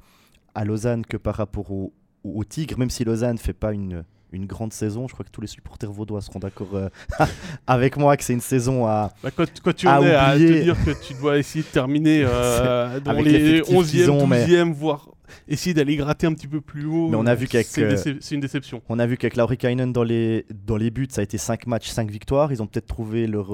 à 0.53 0.63
Lausanne 0.63 1.05
que 1.05 1.17
par 1.17 1.35
rapport 1.35 1.69
au, 1.69 1.91
au 2.23 2.43
Tigre, 2.45 2.79
même 2.79 2.89
si 2.89 3.03
Lausanne 3.03 3.33
ne 3.33 3.39
fait 3.39 3.51
pas 3.51 3.73
une, 3.73 4.05
une 4.35 4.45
grande 4.45 4.73
saison. 4.73 5.07
Je 5.07 5.13
crois 5.13 5.25
que 5.25 5.31
tous 5.31 5.41
les 5.41 5.47
supporters 5.47 5.91
vaudois 5.91 6.21
seront 6.21 6.39
d'accord 6.39 6.69
euh, 6.73 6.89
avec 7.67 7.97
moi 7.97 8.15
que 8.17 8.23
c'est 8.23 8.33
une 8.33 8.41
saison 8.41 8.85
à. 8.85 9.11
Bah, 9.23 9.29
quand, 9.35 9.45
quand 9.63 9.75
tu 9.75 9.87
À 9.87 9.99
en 9.99 10.03
es 10.05 10.13
à 10.13 10.33
te 10.37 10.61
dire 10.63 10.75
que 10.85 10.91
tu 11.05 11.13
dois 11.15 11.37
essayer 11.37 11.63
de 11.63 11.69
terminer 11.69 12.23
euh, 12.25 12.99
dans 13.03 13.11
Avec 13.11 13.25
les 13.25 13.31
l'effectif 13.39 13.75
11e, 13.75 13.89
qu'ils 13.89 14.11
ont, 14.11 14.27
mais- 14.27 14.45
12e, 14.45 14.71
voire 14.73 15.09
essayer 15.47 15.73
d'aller 15.73 15.95
gratter 15.95 16.27
un 16.27 16.33
petit 16.33 16.47
peu 16.47 16.61
plus 16.61 16.85
haut, 16.85 17.09
Mais 17.09 17.15
on 17.17 17.25
a 17.25 17.33
vu 17.33 17.47
qu'avec, 17.47 17.65
c'est 17.67 17.81
une, 17.81 17.87
euh, 17.87 18.17
c'est 18.21 18.35
une 18.35 18.41
déception. 18.41 18.81
On 18.89 18.99
a 18.99 19.07
vu 19.07 19.17
qu'avec 19.17 19.35
Laurikainen 19.35 19.91
dans 19.91 20.03
les, 20.03 20.45
dans 20.65 20.77
les 20.77 20.91
buts, 20.91 21.07
ça 21.09 21.21
a 21.21 21.23
été 21.23 21.37
5 21.39 21.65
matchs, 21.65 21.89
5 21.89 22.09
victoires. 22.11 22.51
Ils 22.53 22.61
ont 22.61 22.67
peut-être 22.67 22.85
trouvé 22.85 23.25
leur, 23.25 23.51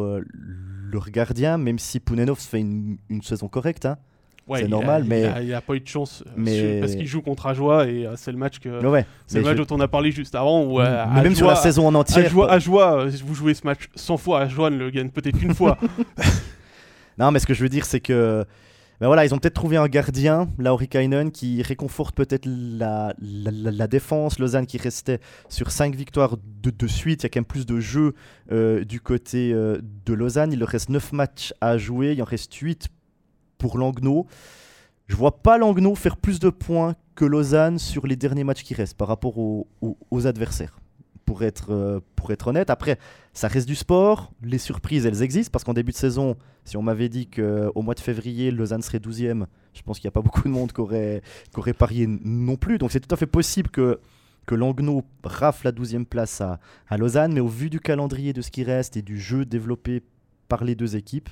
leur 0.92 1.10
gardien, 1.10 1.58
même 1.58 1.80
si 1.80 2.00
Pounenov 2.02 2.40
fait 2.40 2.60
une, 2.60 2.98
une 3.10 3.22
saison 3.22 3.48
correcte. 3.48 3.86
hein. 3.86 3.98
Ouais, 4.48 4.60
c'est 4.60 4.66
a- 4.66 4.68
normal, 4.70 5.04
il 5.06 5.10
mais- 5.10 5.26
a- 5.26 5.42
il 5.42 5.54
a 5.54 5.62
pas 5.62 5.76
eu 5.76 5.80
de 5.80 5.88
chance 5.88 6.24
euh, 6.28 6.32
mais- 6.36 6.80
parce 6.82 6.96
qu'il 6.96 7.06
joue 7.08 7.22
contre 7.22 7.46
Ajoie 7.48 7.88
et 7.88 8.06
euh, 8.06 8.16
c'est 8.18 8.32
le 8.32 8.38
match 8.38 8.60
que 8.60 8.86
ouais, 8.86 9.06
c'est 9.28 9.38
le 9.38 9.46
match 9.46 9.58
je- 9.58 9.64
dont 9.64 9.76
on 9.76 9.80
a 9.80 9.88
parlé 9.88 10.12
juste 10.12 10.36
avant. 10.36 10.64
Où, 10.66 10.80
euh, 10.82 11.06
mais 11.14 11.22
même 11.24 11.36
sur 11.36 11.46
la 11.48 11.54
Ajoie- 11.54 11.62
saison 11.64 11.88
en 11.88 11.96
entière. 11.96 12.26
Ajoie, 12.26 12.48
pas- 12.48 12.54
Ajoie, 12.54 13.02
euh, 13.06 13.12
vous 13.24 13.36
jouez 13.36 13.54
ce 13.54 13.66
match 13.66 13.88
100 13.96 14.18
fois, 14.18 14.42
Ajoie 14.42 14.70
ne 14.70 14.78
le 14.78 14.90
gagne 14.90 15.10
peut-être 15.10 15.42
une 15.42 15.54
fois. 15.54 15.78
Non, 17.18 17.32
mais 17.32 17.40
ce 17.40 17.46
que 17.46 17.54
je 17.54 17.62
veux 17.64 17.70
dire, 17.70 17.86
c'est 17.86 18.00
que. 18.00 18.46
Ben 19.00 19.08
voilà, 19.08 19.26
ils 19.26 19.34
ont 19.34 19.40
peut-être 19.40 19.56
trouvé 19.56 19.78
un 19.78 19.88
gardien, 19.88 20.48
Lauri 20.60 20.88
Kainen, 20.88 21.32
qui 21.32 21.64
réconforte 21.64 22.16
peut-être 22.16 22.46
la, 22.48 23.16
la, 23.20 23.52
la, 23.72 23.88
défense. 23.88 24.38
Lausanne 24.38 24.68
qui 24.68 24.78
restait 24.78 25.20
sur 25.50 25.72
5 25.72 25.96
victoires 25.96 26.38
de, 26.38 26.70
de, 26.70 26.88
suite. 26.88 27.22
Il 27.22 27.24
y 27.24 27.26
a 27.26 27.30
quand 27.30 27.40
même 27.40 27.46
plus 27.46 27.66
de 27.66 27.80
jeux 27.80 28.14
euh, 28.52 28.86
du 28.86 29.02
côté 29.02 29.54
euh, 29.54 29.80
de 30.06 30.14
Lausanne. 30.14 30.54
Il 30.54 30.60
leur 30.60 30.70
reste 30.70 30.90
9 30.90 31.14
matchs 31.14 31.52
à 31.62 31.80
jouer. 31.80 32.12
Il 32.14 32.22
en 32.22 32.26
reste 32.26 32.54
8 32.54 32.90
pour 33.62 33.78
Langnau. 33.78 34.26
Je 35.06 35.16
vois 35.16 35.44
pas 35.44 35.60
Langnau 35.60 35.94
faire 35.94 36.18
plus 36.18 36.40
de 36.40 36.50
points 36.50 36.96
que 37.14 37.26
Lausanne 37.26 37.78
sur 37.78 38.08
les 38.08 38.16
derniers 38.16 38.44
matchs 38.44 38.64
qui 38.64 38.74
restent 38.74 38.98
par 38.98 39.08
rapport 39.08 39.38
aux, 39.38 39.68
adversaires 40.26 40.80
pour 41.26 41.44
être, 41.44 41.72
euh, 41.72 42.00
pour 42.16 42.32
être 42.32 42.48
honnête. 42.48 42.72
Après, 42.72 42.98
ça 43.34 43.48
reste 43.48 43.68
du 43.68 43.76
sport. 43.76 44.34
Les 44.42 44.58
surprises, 44.58 45.06
elles 45.06 45.22
existent 45.22 45.52
parce 45.52 45.64
qu'en 45.64 45.76
début 45.76 45.92
de 45.92 45.98
saison, 45.98 46.38
si 46.66 46.76
on 46.76 46.82
m'avait 46.82 47.08
dit 47.08 47.28
qu'au 47.28 47.82
mois 47.84 47.94
de 47.94 48.00
février, 48.00 48.50
Lausanne 48.50 48.82
serait 48.82 48.98
12e, 48.98 49.46
je 49.76 49.82
pense 49.84 50.00
qu'il 50.00 50.08
n'y 50.08 50.12
a 50.12 50.18
pas 50.18 50.22
beaucoup 50.22 50.42
de 50.42 50.50
monde 50.50 50.72
qui 50.72 50.82
aurait, 50.82 51.22
qui 51.54 51.60
aurait 51.60 51.74
parié 51.74 52.08
non 52.08 52.56
plus. 52.56 52.80
Donc 52.80 52.92
c'est 52.92 53.00
tout 53.00 53.14
à 53.14 53.18
fait 53.18 53.28
possible 53.28 53.70
que, 53.70 54.00
que 54.48 54.56
Langnau 54.56 55.04
rafle 55.24 55.68
la 55.68 55.72
12e 55.72 56.06
place 56.06 56.42
à, 56.42 56.60
à 56.88 56.98
Lausanne. 56.98 57.34
Mais 57.34 57.42
au 57.42 57.48
vu 57.48 57.70
du 57.70 57.80
calendrier 57.80 58.34
de 58.34 58.42
ce 58.42 58.50
qui 58.50 58.64
reste 58.64 58.98
et 58.98 59.04
du 59.04 59.20
jeu 59.20 59.46
développé 59.46 60.02
par 60.48 60.64
les 60.64 60.74
deux 60.74 60.96
équipes, 60.96 61.30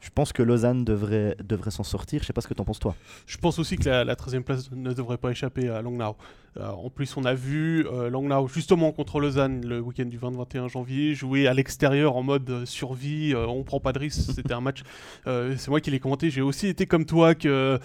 je 0.00 0.10
pense 0.14 0.32
que 0.32 0.42
Lausanne 0.42 0.84
devrait, 0.84 1.36
devrait 1.42 1.70
s'en 1.70 1.82
sortir. 1.82 2.20
Je 2.22 2.26
sais 2.26 2.32
pas 2.32 2.40
ce 2.40 2.46
que 2.48 2.54
tu 2.54 2.60
en 2.60 2.64
penses 2.64 2.78
toi. 2.78 2.94
Je 3.26 3.36
pense 3.38 3.58
aussi 3.58 3.76
que 3.76 3.88
la, 3.88 4.04
la 4.04 4.14
13e 4.14 4.42
place 4.42 4.70
ne 4.70 4.92
devrait 4.92 5.16
pas 5.16 5.30
échapper 5.30 5.68
à 5.68 5.82
Langnau. 5.82 6.16
Euh, 6.58 6.68
en 6.68 6.90
plus, 6.90 7.16
on 7.16 7.24
a 7.24 7.34
vu 7.34 7.86
euh, 7.86 8.08
Langnau 8.08 8.46
justement 8.48 8.92
contre 8.92 9.20
Lausanne 9.20 9.64
le 9.66 9.80
week-end 9.80 10.04
du 10.06 10.18
20-21 10.18 10.68
janvier 10.70 11.14
jouer 11.14 11.46
à 11.48 11.54
l'extérieur 11.54 12.16
en 12.16 12.22
mode 12.22 12.48
euh, 12.50 12.66
survie. 12.66 13.34
Euh, 13.34 13.46
on 13.46 13.62
prend 13.64 13.80
pas 13.80 13.92
de 13.92 13.98
risque. 13.98 14.30
C'était 14.34 14.54
un 14.54 14.60
match. 14.60 14.82
euh, 15.26 15.54
C'est 15.58 15.68
moi 15.70 15.80
qui 15.80 15.90
l'ai 15.90 16.00
commenté. 16.00 16.30
J'ai 16.30 16.42
aussi 16.42 16.68
été 16.68 16.86
comme 16.86 17.04
toi 17.04 17.34
que. 17.34 17.78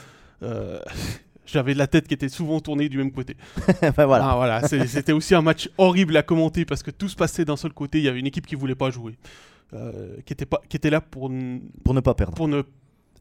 euh, 0.44 0.80
J'avais 1.48 1.74
la 1.74 1.88
tête 1.88 2.08
qui 2.08 2.14
était 2.14 2.30
souvent 2.30 2.60
tournée 2.62 2.88
du 2.88 2.98
même 2.98 3.12
côté. 3.12 3.36
ben 3.82 4.06
voilà. 4.06 4.30
Ah, 4.30 4.36
voilà. 4.36 4.68
C'était 4.68 5.12
aussi 5.12 5.36
un 5.36 5.42
match 5.42 5.70
horrible 5.78 6.16
à 6.16 6.24
commenter 6.24 6.64
parce 6.66 6.82
que 6.84 6.92
tout 6.92 7.10
se 7.10 7.16
passait 7.16 7.44
d'un 7.44 7.58
seul 7.58 7.74
côté. 7.74 7.98
Il 7.98 8.06
y 8.06 8.08
avait 8.08 8.20
une 8.20 8.28
équipe 8.28 8.46
qui 8.48 8.56
voulait 8.56 8.76
pas 8.76 8.90
jouer, 8.90 9.18
euh, 9.74 10.18
qui 10.26 10.34
était 10.34 10.46
pas, 10.46 10.62
qui 10.68 10.78
était 10.78 10.90
là 10.90 11.02
pour, 11.02 11.32
Pour 11.84 11.94
ne 11.94 12.00
pas 12.00 12.14
perdre. 12.14 12.34
pour 12.34 12.48
ne 12.48 12.64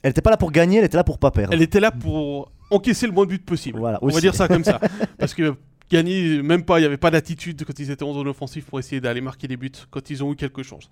Elle 0.03 0.11
était 0.11 0.23
pas 0.23 0.31
là 0.31 0.37
pour 0.37 0.53
gagner, 0.53 0.79
elle 0.79 0.85
était 0.85 0.97
là 0.97 1.05
pour 1.05 1.19
pas 1.19 1.31
perdre. 1.31 1.53
Elle 1.53 1.63
était 1.63 1.81
là 1.81 1.91
pour 1.91 2.53
encaisser 2.71 3.07
le 3.07 3.13
moins 3.13 3.25
de 3.25 3.31
buts 3.31 3.39
possible. 3.39 3.79
Voilà, 3.79 3.99
On 4.03 4.09
va 4.09 4.21
dire 4.21 4.35
ça 4.35 4.49
comme 4.49 4.65
ça. 4.65 4.81
Parce 5.19 5.35
que 5.35 5.55
gagner, 5.91 6.43
même 6.43 6.65
pas, 6.65 6.79
il 6.79 6.83
n'y 6.83 6.87
avait 6.87 6.97
pas 6.97 7.11
d'attitude 7.11 7.65
quand 7.65 7.79
ils 7.79 7.91
étaient 7.91 8.05
en 8.05 8.15
zone 8.15 8.29
offensive 8.29 8.65
pour 8.65 8.79
essayer 8.79 9.01
d'aller 9.01 9.21
marquer 9.21 9.49
des 9.49 9.57
buts 9.57 9.73
quand 9.91 10.11
ils 10.11 10.23
ont 10.25 10.33
eu 10.33 10.37
quelque 10.37 10.63
chose. 10.63 10.89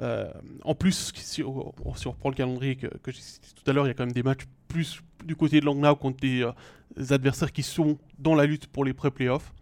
Euh, 0.00 0.30
en 0.64 0.74
plus, 0.74 1.12
si 1.14 1.42
on, 1.42 1.72
si 1.94 2.06
on 2.06 2.10
reprend 2.10 2.28
le 2.28 2.34
calendrier 2.34 2.76
que, 2.76 2.86
que 2.86 3.10
j'ai 3.10 3.20
cité 3.20 3.48
tout 3.54 3.68
à 3.70 3.72
l'heure, 3.72 3.86
il 3.86 3.88
y 3.88 3.90
a 3.90 3.94
quand 3.94 4.04
même 4.04 4.12
des 4.12 4.22
matchs 4.22 4.44
plus 4.68 5.00
du 5.24 5.36
côté 5.36 5.60
de 5.60 5.64
Langnau 5.64 5.96
contre 5.96 6.20
des, 6.20 6.42
euh, 6.42 6.52
des 6.96 7.12
adversaires 7.12 7.52
qui 7.52 7.62
sont 7.62 7.98
dans 8.18 8.34
la 8.34 8.44
lutte 8.44 8.66
pour 8.66 8.84
les 8.84 8.92
pré-playoffs. 8.92 9.52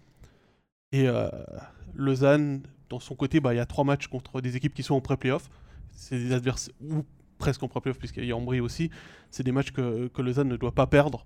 Et 0.93 1.09
euh, 1.09 1.29
Lausanne, 1.95 2.63
dans 2.89 3.01
son 3.01 3.15
côté, 3.15 3.41
bah, 3.41 3.55
il 3.55 3.57
y 3.57 3.61
a 3.61 3.67
trois 3.67 3.85
matchs 3.85 4.07
contre 4.09 4.41
des 4.41 4.57
équipes 4.57 4.75
qui 4.75 4.83
sont 4.83 4.95
en 4.95 5.01
pré-playoff. 5.01 5.49
C'est 5.93 6.19
des 6.19 6.33
adversaires, 6.33 6.75
ou 6.83 7.05
presque 7.39 7.63
en 7.63 7.69
pré-playoff, 7.69 7.99
puisqu'il 7.99 8.25
y 8.25 8.33
a 8.33 8.37
Ambry 8.37 8.61
aussi. 8.61 8.91
C'est 9.31 9.43
des 9.43 9.53
matchs 9.53 9.71
que, 9.73 10.09
que 10.09 10.23
Lausanne 10.23 10.49
ne 10.49 10.57
doit 10.57 10.75
pas 10.75 10.87
perdre 10.87 11.25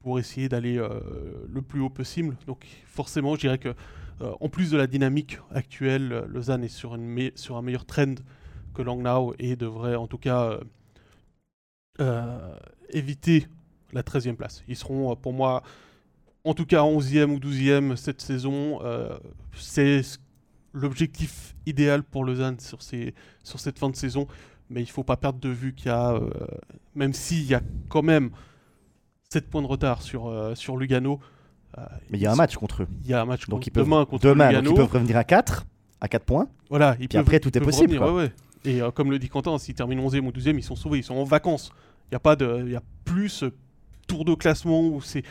pour 0.00 0.18
essayer 0.18 0.48
d'aller 0.50 0.76
euh, 0.78 1.00
le 1.48 1.62
plus 1.62 1.80
haut 1.80 1.90
possible. 1.90 2.36
Donc 2.46 2.66
forcément, 2.86 3.34
je 3.36 3.40
dirais 3.40 3.58
que 3.58 3.74
euh, 4.20 4.32
en 4.40 4.48
plus 4.48 4.70
de 4.70 4.76
la 4.76 4.86
dynamique 4.86 5.38
actuelle, 5.50 6.12
euh, 6.12 6.26
Lausanne 6.28 6.62
est 6.62 6.68
sur, 6.68 6.92
un 6.92 7.62
meilleur 7.62 7.84
trend 7.86 8.14
que 8.74 8.82
Langnau 8.82 9.34
et 9.38 9.56
devrait 9.56 9.96
en 9.96 10.06
tout 10.06 10.18
cas 10.18 10.58
éviter 12.90 13.46
la 13.92 14.02
13e 14.02 14.34
place. 14.34 14.64
Ils 14.68 14.76
seront 14.76 15.14
pour 15.16 15.32
moi 15.32 15.62
en 16.42 16.54
tout 16.54 16.66
cas 16.66 16.82
11e 16.82 17.30
ou 17.30 17.38
12e 17.38 17.96
cette 17.96 18.20
saison. 18.20 18.80
C'est 19.54 20.02
ce- 20.02 20.18
l'objectif 20.74 21.54
idéal 21.66 22.02
pour 22.02 22.24
Lausanne 22.24 22.58
sur, 22.60 22.82
ces, 22.82 23.14
sur 23.42 23.58
cette 23.60 23.78
fin 23.78 23.88
de 23.88 23.96
saison. 23.96 24.26
Mais 24.70 24.80
il 24.80 24.86
ne 24.86 24.90
faut 24.90 25.04
pas 25.04 25.16
perdre 25.16 25.38
de 25.40 25.48
vue 25.48 25.74
qu'il 25.74 25.86
y 25.86 25.90
a, 25.90 26.12
euh, 26.12 26.28
même 26.94 27.12
s'il 27.12 27.44
y 27.44 27.54
a 27.54 27.60
quand 27.88 28.02
même 28.02 28.30
7 29.30 29.48
points 29.48 29.62
de 29.62 29.66
retard 29.66 30.02
sur, 30.02 30.26
euh, 30.26 30.54
sur 30.54 30.76
Lugano. 30.76 31.20
euh, 31.78 31.82
Mais 32.10 32.18
il 32.18 32.22
y 32.22 32.26
a 32.26 32.32
un 32.32 32.36
match 32.36 32.56
contre 32.56 32.82
eux. 32.82 32.88
Il 33.04 33.10
y 33.10 33.14
a 33.14 33.20
un 33.20 33.24
match 33.24 33.42
Donc 33.48 33.58
contre- 33.60 33.68
ils 33.68 33.70
peuvent, 33.70 33.84
demain 33.84 34.04
contre 34.04 34.24
demain, 34.26 34.46
donc 34.46 34.54
Lugano. 34.62 34.70
ils 34.72 34.76
peuvent 34.76 34.92
revenir 34.92 35.16
à 35.16 35.24
4, 35.24 35.66
à 36.00 36.08
4 36.08 36.24
points. 36.24 36.48
Voilà, 36.70 36.96
ils 37.00 37.14
après, 37.16 37.40
tout 37.40 37.56
est 37.56 37.60
possible, 37.60 37.94
revenir, 37.98 38.00
quoi. 38.00 38.14
ouais, 38.14 38.22
ouais. 38.24 38.32
Et 38.66 38.80
comme 38.94 39.10
le 39.10 39.18
dit 39.18 39.28
Quentin, 39.28 39.58
s'ils 39.58 39.74
terminent 39.74 40.02
11e 40.02 40.26
ou 40.26 40.32
12e, 40.32 40.56
ils 40.58 40.62
sont 40.64 40.76
sauvés, 40.76 40.98
ils 40.98 41.04
sont 41.04 41.14
en 41.16 41.24
vacances. 41.24 41.70
Il 42.06 42.14
n'y 42.14 42.16
a, 42.16 42.20
pas 42.20 42.34
de- 42.34 42.66
y 42.70 42.76
a 42.76 42.82
plus 43.04 43.28
ce 43.28 43.52
tour 44.08 44.24
de 44.24 44.34
classement 44.34 44.80
ou 44.86 45.02
c'est 45.02 45.22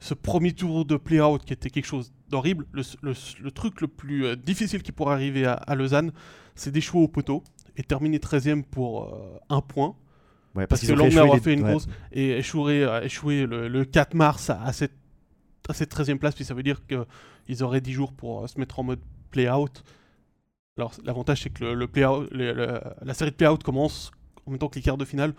ce 0.00 0.14
premier 0.14 0.52
tour 0.52 0.84
de 0.84 0.96
play-out 0.96 1.44
qui 1.44 1.52
était 1.52 1.70
quelque 1.70 1.84
chose 1.86 2.12
d'horrible. 2.28 2.66
Le, 2.72 2.82
le- 3.02 3.14
le 3.42 3.50
truc 3.50 3.80
le 3.80 3.86
plus 3.88 4.24
euh, 4.26 4.34
difficile 4.36 4.82
qui 4.82 4.92
pourrait 4.92 5.14
arriver 5.14 5.44
à, 5.46 5.52
à 5.52 5.74
Lausanne, 5.76 6.10
c'est 6.54 6.70
d'échouer 6.72 7.00
au 7.02 7.08
poteau 7.08 7.44
et 7.76 7.82
terminer 7.82 8.18
13e 8.18 8.64
pour 8.64 9.04
euh, 9.04 9.38
un 9.50 9.60
point. 9.60 9.94
Ouais, 10.56 10.66
Parce 10.66 10.80
que 10.84 10.92
ont 10.92 10.96
rééchoué 10.96 11.18
Langnau 11.20 11.32
a 11.32 11.36
les- 11.36 11.40
fait 11.42 11.52
une 11.54 11.62
ouais. 11.62 11.70
grosse 11.70 11.86
et 12.12 12.30
échouer, 12.38 12.84
a 12.84 13.04
échoué 13.04 13.46
le, 13.46 13.68
le 13.68 13.84
4 13.84 14.14
mars 14.14 14.50
à, 14.50 14.60
à 14.64 14.72
cette, 14.72 14.96
à 15.68 15.74
cette 15.74 15.94
13e 15.94 16.18
place, 16.18 16.34
puis 16.34 16.44
ça 16.44 16.54
veut 16.54 16.64
dire 16.64 16.80
qu'ils 16.86 17.62
auraient 17.62 17.80
10 17.80 17.92
jours 17.92 18.12
pour 18.12 18.42
euh, 18.42 18.46
se 18.48 18.58
mettre 18.58 18.80
en 18.80 18.82
mode 18.82 18.98
play-out. 19.30 19.84
Alors 20.76 20.92
l'avantage 21.04 21.42
c'est 21.42 21.50
que 21.50 21.62
le, 21.64 21.74
le- 21.74 22.52
le- 22.52 22.80
la 23.02 23.14
série 23.14 23.30
de 23.30 23.36
play-out 23.36 23.62
commence 23.62 24.10
en 24.46 24.50
même 24.50 24.58
temps 24.58 24.68
que 24.68 24.76
les 24.76 24.82
quarts 24.82 24.96
de 24.96 25.04
finale, 25.04 25.34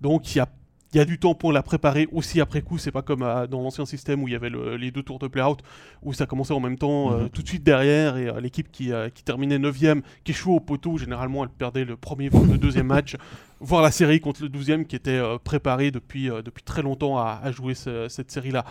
donc 0.00 0.34
il 0.34 0.38
y 0.38 0.40
a, 0.40 0.48
il 0.92 0.98
y 0.98 1.00
a 1.00 1.04
du 1.04 1.18
temps 1.18 1.34
pour 1.34 1.52
la 1.52 1.62
préparer 1.62 2.08
aussi 2.12 2.40
après 2.40 2.62
coup, 2.62 2.78
c'est 2.78 2.92
pas 2.92 3.02
comme 3.02 3.22
euh, 3.22 3.46
dans 3.46 3.60
l'ancien 3.60 3.84
système 3.86 4.22
où 4.22 4.28
il 4.28 4.32
y 4.32 4.34
avait 4.36 4.48
le- 4.50 4.76
les 4.76 4.90
deux 4.92 5.02
tours 5.02 5.18
de 5.18 5.26
play-out, 5.26 5.58
où 6.02 6.12
ça 6.12 6.26
commençait 6.26 6.54
en 6.54 6.60
même 6.60 6.78
temps 6.78 7.12
euh, 7.12 7.22
Mhm. 7.24 7.28
tout 7.30 7.42
de 7.42 7.48
suite 7.48 7.64
derrière, 7.64 8.16
et 8.16 8.28
euh, 8.28 8.40
l'équipe 8.40 8.70
qui, 8.70 8.92
euh, 8.92 9.08
qui 9.10 9.22
terminait 9.24 9.58
9ème, 9.58 10.02
qui 10.24 10.30
échouait 10.32 10.54
au 10.54 10.60
poteau, 10.60 10.96
généralement 10.96 11.42
elle 11.42 11.50
perdait 11.50 11.84
le 11.84 11.96
premier 11.96 12.28
voire 12.28 12.44
le 12.44 12.56
deuxième 12.56 12.86
match, 12.86 13.16
voir 13.60 13.82
la 13.82 13.90
série 13.90 14.20
contre 14.20 14.42
le 14.42 14.48
12e 14.48 14.84
qui 14.86 14.94
était 14.96 15.10
euh, 15.10 15.38
préparé 15.38 15.90
depuis, 15.90 16.28
depuis 16.44 16.62
très 16.62 16.82
longtemps 16.82 17.18
à, 17.18 17.40
à 17.42 17.50
jouer 17.50 17.74
ce- 17.74 18.08
cette 18.08 18.30
série-là. 18.30 18.64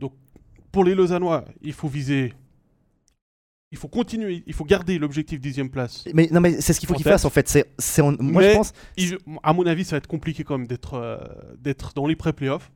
Donc 0.00 0.12
pour 0.70 0.84
les 0.84 0.94
Lausannois, 0.94 1.44
il 1.62 1.72
faut 1.72 1.88
viser. 1.88 2.34
Il 3.72 3.78
faut 3.78 3.88
continuer, 3.88 4.44
il 4.46 4.52
faut 4.52 4.64
garder 4.64 4.98
l'objectif 4.98 5.40
10e 5.40 5.68
place. 5.68 6.04
Mais 6.14 6.28
non, 6.30 6.40
mais 6.40 6.60
c'est 6.60 6.72
ce 6.72 6.78
qu'il 6.80 6.88
faut 6.88 6.94
tête. 6.94 7.02
fassent 7.04 7.24
en 7.24 7.30
fait. 7.30 7.48
C'est, 7.48 7.72
c'est 7.78 8.02
moi 8.02 8.14
Mais- 8.18 8.50
je 8.52 8.56
pense. 8.56 8.72
Il- 8.96 9.18
à 9.42 9.52
mon 9.52 9.66
avis, 9.66 9.84
ça 9.84 9.92
va 9.92 9.98
être 9.98 10.06
compliqué 10.06 10.44
quand 10.44 10.58
même 10.58 10.66
d'être 10.68 10.94
euh, 10.94 11.18
d'être 11.60 11.92
dans 11.94 12.06
les 12.06 12.14
pré-playoffs, 12.14 12.70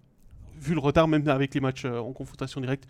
vu 0.61 0.75
le 0.75 0.81
retard, 0.81 1.07
même 1.07 1.27
avec 1.29 1.55
les 1.55 1.61
matchs 1.61 1.85
euh, 1.85 1.99
en 2.01 2.13
confrontation 2.13 2.61
directe. 2.61 2.85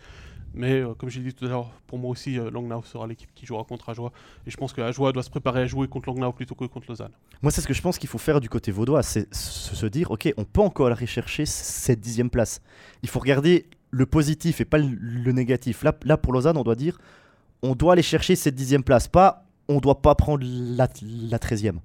Mais 0.55 0.79
euh, 0.81 0.95
comme 0.95 1.09
j'ai 1.09 1.19
dit 1.21 1.35
tout 1.35 1.45
à 1.45 1.49
l'heure, 1.49 1.69
pour 1.85 1.99
moi 1.99 2.09
aussi, 2.09 2.39
euh, 2.39 2.49
Langnau 2.49 2.81
sera 2.81 3.05
l'équipe 3.05 3.29
qui 3.35 3.45
jouera 3.45 3.63
contre 3.63 3.89
Ajoie. 3.89 4.11
Et 4.47 4.49
je 4.49 4.57
pense 4.57 4.73
que 4.73 4.81
Ajoie 4.81 5.11
doit 5.11 5.21
se 5.21 5.29
préparer 5.29 5.61
à 5.61 5.67
jouer 5.67 5.87
contre 5.87 6.09
Langnau 6.09 6.31
plutôt 6.33 6.55
que 6.55 6.65
contre 6.65 6.87
Lausanne. 6.89 7.11
Moi, 7.43 7.51
c'est 7.51 7.61
ce 7.61 7.67
que 7.67 7.75
je 7.75 7.81
pense 7.83 7.99
qu'il 7.99 8.09
faut 8.09 8.17
faire 8.17 8.41
du 8.41 8.49
côté 8.49 8.71
vaudois, 8.71 9.03
c'est 9.03 9.31
se 9.31 9.85
dire, 9.85 10.09
ok, 10.09 10.33
on 10.37 10.45
peut 10.45 10.61
encore 10.61 10.87
aller 10.87 11.05
chercher 11.05 11.45
cette 11.45 11.99
dixième 11.99 12.31
place. 12.31 12.61
Il 13.03 13.09
faut 13.09 13.19
regarder 13.19 13.67
le 13.91 14.07
positif 14.07 14.59
et 14.61 14.65
pas 14.65 14.79
le, 14.79 14.87
le 14.87 15.31
négatif. 15.31 15.83
Là, 15.83 15.95
là, 16.05 16.17
pour 16.17 16.33
Lausanne, 16.33 16.57
on 16.57 16.63
doit 16.63 16.75
dire, 16.75 16.97
on 17.63 17.75
doit 17.75 17.93
aller 17.93 18.01
chercher 18.01 18.35
cette 18.35 18.55
dixième 18.55 18.83
place, 18.83 19.07
pas 19.07 19.45
on 19.67 19.79
doit 19.79 20.01
pas 20.01 20.15
prendre 20.15 20.43
la, 20.45 20.87
la 21.29 21.37
13e. 21.37 21.75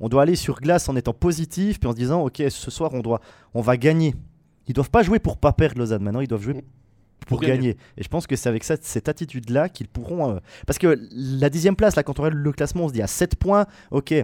On 0.00 0.08
doit 0.08 0.22
aller 0.22 0.34
sur 0.34 0.60
glace 0.60 0.88
en 0.88 0.96
étant 0.96 1.12
positif, 1.12 1.78
puis 1.78 1.88
en 1.88 1.92
se 1.92 1.96
disant, 1.96 2.22
ok, 2.22 2.42
ce 2.48 2.70
soir, 2.70 2.90
on, 2.94 3.00
doit, 3.00 3.20
on 3.54 3.60
va 3.60 3.76
gagner. 3.76 4.14
Ils 4.66 4.72
doivent 4.74 4.90
pas 4.90 5.02
jouer 5.02 5.18
pour 5.18 5.36
pas 5.36 5.52
perdre 5.52 5.78
Lausanne 5.78 6.02
maintenant, 6.02 6.20
ils 6.20 6.26
doivent 6.28 6.42
jouer 6.42 6.64
pour 7.26 7.38
Pour 7.38 7.40
gagner. 7.40 7.54
gagner. 7.56 7.76
Et 7.98 8.02
je 8.02 8.08
pense 8.08 8.26
que 8.26 8.34
c'est 8.34 8.48
avec 8.48 8.64
cette, 8.64 8.84
cette 8.84 9.08
attitude-là 9.08 9.68
qu'ils 9.68 9.88
pourront... 9.88 10.30
euh, 10.30 10.38
Parce 10.66 10.78
que 10.78 10.98
la 11.12 11.50
dixième 11.50 11.76
place, 11.76 11.94
là, 11.94 12.02
quand 12.02 12.18
on 12.18 12.22
regarde 12.22 12.42
le 12.42 12.52
classement, 12.52 12.84
on 12.84 12.88
se 12.88 12.94
dit 12.94 13.02
à 13.02 13.06
7 13.06 13.36
points, 13.36 13.66
ok, 13.90 14.14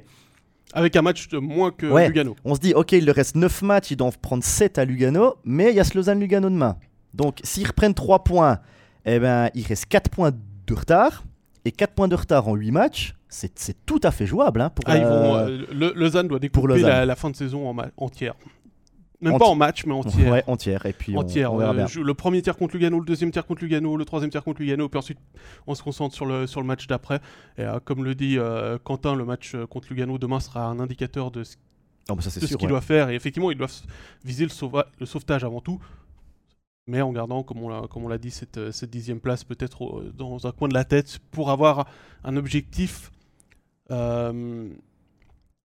Avec 0.72 0.96
un 0.96 1.02
match 1.02 1.28
de 1.28 1.38
moins 1.38 1.70
que 1.70 1.86
Ouais. 1.86 2.08
Lugano. 2.08 2.34
on 2.44 2.54
se 2.54 2.60
dit, 2.60 2.72
ok, 2.74 2.92
il 2.92 3.04
leur 3.04 3.14
reste 3.14 3.36
9 3.36 3.62
matchs, 3.62 3.90
ils 3.92 3.96
doivent 3.96 4.18
prendre 4.18 4.42
7 4.42 4.78
à 4.78 4.84
Lugano, 4.84 5.34
mais 5.44 5.70
il 5.70 5.76
y 5.76 5.80
a 5.80 5.84
ce 5.84 5.94
Lausanne-Lugano 5.96 6.48
demain. 6.50 6.76
Donc, 7.14 7.38
s'ils 7.44 7.66
reprennent 7.68 7.94
3 7.94 8.24
points, 8.24 8.60
eh 9.04 9.18
ben, 9.20 9.50
il 9.54 9.64
reste 9.66 9.86
4 9.86 10.08
points 10.10 10.32
de 10.66 10.74
retard. 10.74 11.24
Et 11.64 11.72
4 11.72 11.94
points 11.94 12.06
de 12.08 12.14
retard 12.14 12.46
en 12.46 12.54
8 12.54 12.70
matchs, 12.70 13.16
c'est 13.28 13.58
c'est 13.58 13.84
tout 13.86 13.98
à 14.04 14.12
fait 14.12 14.26
jouable. 14.26 14.60
hein, 14.60 14.70
pour, 14.70 14.84
Ah, 14.86 14.96
ils 14.96 15.02
vont, 15.04 15.34
euh, 15.34 15.48
euh, 15.48 15.66
le- 15.74 15.92
Lausanne 15.96 16.28
doit 16.28 16.36
pour 16.38 16.40
découper 16.40 16.66
Lausanne. 16.68 16.86
la, 16.88 17.06
la 17.06 17.16
fin 17.16 17.28
de 17.30 17.34
saison 17.36 17.68
en 17.68 17.76
entière. 17.96 18.34
Même 19.22 19.32
Enti- 19.34 19.38
pas 19.38 19.46
en 19.46 19.54
match, 19.56 19.84
mais 19.86 19.94
entière. 19.94 20.30
ouais, 20.32 20.44
entière. 20.46 20.84
Et 20.86 20.92
puis, 20.92 21.16
on- 21.16 21.20
entière. 21.20 21.52
on, 21.52 21.56
verra 21.56 21.72
bien. 21.72 21.86
je- 21.86 22.00
le 22.00 22.14
premier 22.14 22.42
tiers 22.42 22.56
contre 22.56 22.74
Lugano, 22.76 23.00
le 23.00 23.06
deuxième 23.06 23.30
tiers 23.32 23.46
contre 23.46 23.62
Lugano, 23.64 23.96
le 23.96 24.04
troisième 24.04 24.30
tiers 24.30 24.44
contre 24.44 24.60
Lugano, 24.60 24.88
puis 24.90 24.98
ensuite 24.98 25.18
on 25.66 25.74
se 25.74 25.82
concentre 25.82 26.14
sur 26.14 26.26
le, 26.26 26.46
sur 26.46 26.60
le 26.60 26.66
match 26.66 26.86
d'après. 26.86 27.20
Et 27.58 27.62
euh, 27.62 27.80
comme 27.84 28.04
le 28.04 28.14
dit 28.14 28.36
Quentin, 28.84 29.16
le 29.16 29.24
match 29.24 29.56
contre 29.70 29.88
Lugano 29.90 30.18
demain 30.18 30.38
sera 30.38 30.66
un 30.66 30.78
indicateur 30.78 31.30
de 31.32 31.42
ce, 31.44 31.56
ce 32.28 32.38
qu'il 32.54 32.56
ouais. 32.66 32.68
doit 32.68 32.80
faire. 32.82 33.08
Et 33.10 33.14
effectivement, 33.14 33.50
ils 33.50 33.56
doivent 33.58 33.72
viser 34.24 34.44
le, 34.44 34.50
sauva- 34.50 34.86
le 35.00 35.06
sauvetage 35.06 35.42
avant 35.42 35.60
tout. 35.62 35.80
Mais 36.88 37.02
en 37.02 37.12
gardant, 37.12 37.42
comme 37.42 37.62
on 37.64 38.08
l'a, 38.08 38.18
dit, 38.18 38.30
cette, 38.30 38.58
euh, 38.58 38.72
cette 38.72 38.90
dixième 38.90 39.20
place 39.20 39.42
peut-être 39.42 39.82
au- 39.82 40.02
dans 40.04 40.46
un 40.46 40.52
coin 40.52 40.68
de 40.68 40.74
la 40.74 40.84
tête 40.84 41.18
pour 41.32 41.50
avoir 41.50 41.88
un 42.24 42.36
objectif 42.36 43.10
euh, 43.90 44.68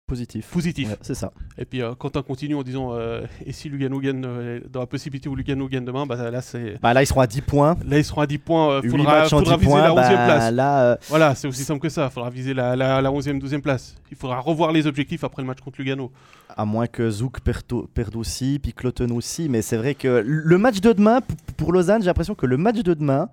Positif. 0.08 0.48
positif. 0.50 0.88
Ouais, 0.90 0.96
c'est 1.02 1.16
ça. 1.16 1.34
Et 1.58 1.66
puis 1.66 1.82
euh, 1.82 1.94
Quentin 1.94 2.22
continue 2.22 2.56
en 2.56 2.64
disant 2.64 2.94
euh, 2.94 3.26
et 3.46 3.52
si 3.52 3.68
Lugano 3.68 4.00
gagne 4.00 4.24
euh, 4.26 4.62
dans 4.72 4.80
la 4.80 4.86
possibilité 4.86 5.28
où 5.28 5.36
Lugano 5.36 5.68
gagne 5.68 5.84
demain, 5.84 6.06
bah, 6.06 6.32
là 6.32 6.42
c'est 6.42 6.80
Bah, 6.82 6.94
là, 6.94 7.04
ils 7.04 7.06
seront 7.08 7.20
à 7.20 7.28
10 7.28 7.42
points. 7.42 7.76
là 7.86 7.98
ils 7.98 8.06
seront 8.06 8.22
à 8.22 8.28
10 8.28 8.38
points. 8.38 8.80
Il 8.84 8.90
8 8.90 8.98
faudra, 8.98 9.20
matchs 9.20 9.34
en 9.34 9.40
faudra 9.40 9.56
10 9.58 9.60
viser 9.60 9.72
points. 9.72 9.82
la 9.84 9.90
11e 9.92 9.96
bah, 9.96 10.26
place. 10.26 10.52
Là, 10.54 10.82
euh, 10.84 10.96
Voilà, 11.10 11.36
c'est 11.36 11.48
aussi 11.50 11.64
simple 11.64 11.82
que 11.82 11.90
ça. 11.90 12.06
Il 12.10 12.14
faudra 12.14 12.30
viser 12.30 12.54
la, 12.54 12.76
la, 12.78 13.02
la 13.02 13.10
11e, 13.12 13.38
12e 13.42 13.60
place. 13.62 13.96
Il 14.10 14.16
faudra 14.16 14.40
revoir 14.40 14.72
les 14.72 14.88
objectifs 14.88 15.26
après 15.26 15.42
le 15.42 15.48
match 15.48 15.60
contre 15.60 15.80
Lugano. 15.82 16.10
à 16.56 16.64
moins 16.64 16.88
que 16.88 17.10
Zouk 17.10 17.42
perde, 17.42 18.16
aussi, 18.16 18.60
puis 18.64 18.72
Cloton 18.72 19.10
aussi. 19.14 19.50
Mais 19.50 19.62
c'est 19.62 19.76
vrai 19.78 19.94
que 19.94 20.24
le 20.26 20.58
match 20.58 20.80
de 20.80 20.94
demain, 20.94 21.20
pour 21.58 21.74
Lausanne, 21.74 22.02
j'ai 22.02 22.08
l'impression 22.08 22.34
que 22.34 22.46
le 22.46 22.56
match 22.56 22.78
de 22.78 22.94
demain, 22.94 23.28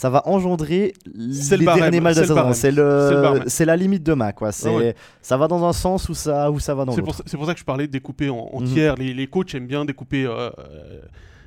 ça 0.00 0.08
va 0.08 0.22
engendrer 0.26 0.94
C'est 1.30 1.56
le 1.56 1.60
les 1.60 1.64
barème, 1.66 1.82
derniers 1.82 2.00
matchs 2.00 2.16
de 2.16 2.20
la 2.34 2.54
saison. 2.54 3.42
C'est 3.46 3.64
la 3.66 3.76
limite 3.76 4.02
demain, 4.02 4.32
quoi. 4.32 4.50
C'est, 4.50 4.74
ouais. 4.74 4.94
ça 5.20 5.36
va 5.36 5.46
dans 5.46 5.62
un 5.66 5.74
sens 5.74 6.08
ou 6.08 6.14
ça, 6.14 6.50
ou 6.50 6.58
ça 6.58 6.74
va 6.74 6.86
dans 6.86 6.96
l'autre. 6.96 7.22
c'est 7.26 7.36
pour 7.36 7.44
ça 7.44 7.52
que 7.52 7.60
je 7.60 7.64
parlais 7.66 7.86
de 7.86 7.92
découper 7.92 8.30
en, 8.30 8.48
en 8.50 8.60
Mhm. 8.62 8.66
tiers. 8.72 8.94
Les, 8.94 9.12
les 9.12 9.26
coachs 9.26 9.54
aiment 9.54 9.66
bien 9.66 9.84
découper 9.84 10.24
euh, 10.24 10.48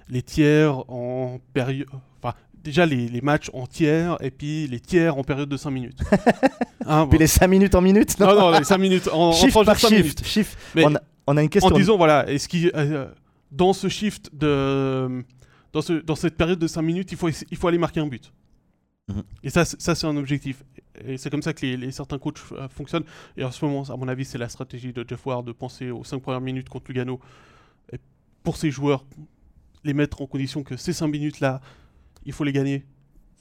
les 0.07 0.21
tiers 0.21 0.77
en 0.87 1.39
période. 1.51 1.87
Enfin, 2.21 2.35
déjà 2.63 2.85
les, 2.85 3.07
les 3.07 3.21
matchs 3.21 3.49
en 3.53 3.65
tiers 3.65 4.17
et 4.21 4.29
puis 4.29 4.67
les 4.67 4.79
tiers 4.79 5.17
en 5.17 5.23
période 5.23 5.49
de 5.49 5.57
5 5.57 5.71
minutes. 5.71 5.99
Hein, 6.85 7.07
Puis 7.09 7.17
les 7.17 7.27
5 7.27 7.47
minutes 7.47 7.75
en 7.75 7.81
minutes, 7.81 8.19
non, 8.19 8.27
Non, 8.27 8.51
non, 8.51 8.57
les 8.59 8.65
5 8.65 8.77
minutes 8.77 9.09
en, 9.11 9.29
en 9.29 9.31
Shift 9.31 9.57
de 9.57 9.63
par 9.63 9.79
5 9.79 9.87
shift. 9.87 9.99
minutes. 10.01 10.25
shift. 10.25 10.57
Mais 10.75 10.85
on, 10.85 10.93
a, 10.95 10.99
on 11.27 11.37
a 11.37 11.41
une 11.41 11.45
en 11.47 11.49
question. 11.49 11.71
disant, 11.71 11.95
voilà, 11.97 12.29
est-ce 12.29 12.47
qu'il, 12.49 12.71
euh, 12.75 13.07
dans 13.51 13.71
ce 13.73 13.87
shift 13.87 14.29
de. 14.35 15.23
Dans, 15.71 15.81
ce, 15.81 15.93
dans 15.93 16.15
cette 16.15 16.35
période 16.37 16.59
de 16.59 16.67
5 16.67 16.81
minutes, 16.83 17.11
il 17.13 17.17
faut, 17.17 17.29
il 17.49 17.57
faut 17.57 17.67
aller 17.67 17.77
marquer 17.79 17.99
un 18.01 18.05
but. 18.05 18.31
Mhm. 19.09 19.23
Et 19.43 19.49
ça, 19.49 19.65
c'est- 19.65 19.81
ça 19.81 19.95
c'est 19.95 20.07
un 20.07 20.15
objectif. 20.15 20.63
Et 21.05 21.17
c'est 21.17 21.29
comme 21.29 21.41
ça 21.41 21.53
que 21.53 21.65
les, 21.65 21.75
les 21.75 21.91
certains 21.91 22.17
coachs 22.19 22.39
euh, 22.53 22.67
fonctionnent. 22.69 23.03
Et 23.35 23.43
en 23.43 23.51
ce 23.51 23.63
moment, 23.65 23.83
à 23.83 23.97
mon 23.97 24.07
avis, 24.07 24.23
c'est 24.25 24.37
la 24.37 24.47
stratégie 24.49 24.93
de 24.93 25.05
Jeff 25.07 25.25
Ward 25.25 25.45
de 25.45 25.51
penser 25.51 25.91
aux 25.91 26.03
5 26.03 26.21
premières 26.21 26.39
minutes 26.41 26.69
contre 26.69 26.85
Lugano. 26.89 27.19
Et 27.91 27.97
pour 28.43 28.55
ses 28.55 28.71
joueurs, 28.71 29.03
les 29.83 29.93
mettre 29.93 30.21
en 30.21 30.27
condition 30.27 30.63
que 30.63 30.77
ces 30.77 30.93
5 30.93 31.07
minutes-là, 31.07 31.59
il 32.25 32.31
faut 32.31 32.43
les 32.45 32.53
gagner. 32.53 32.85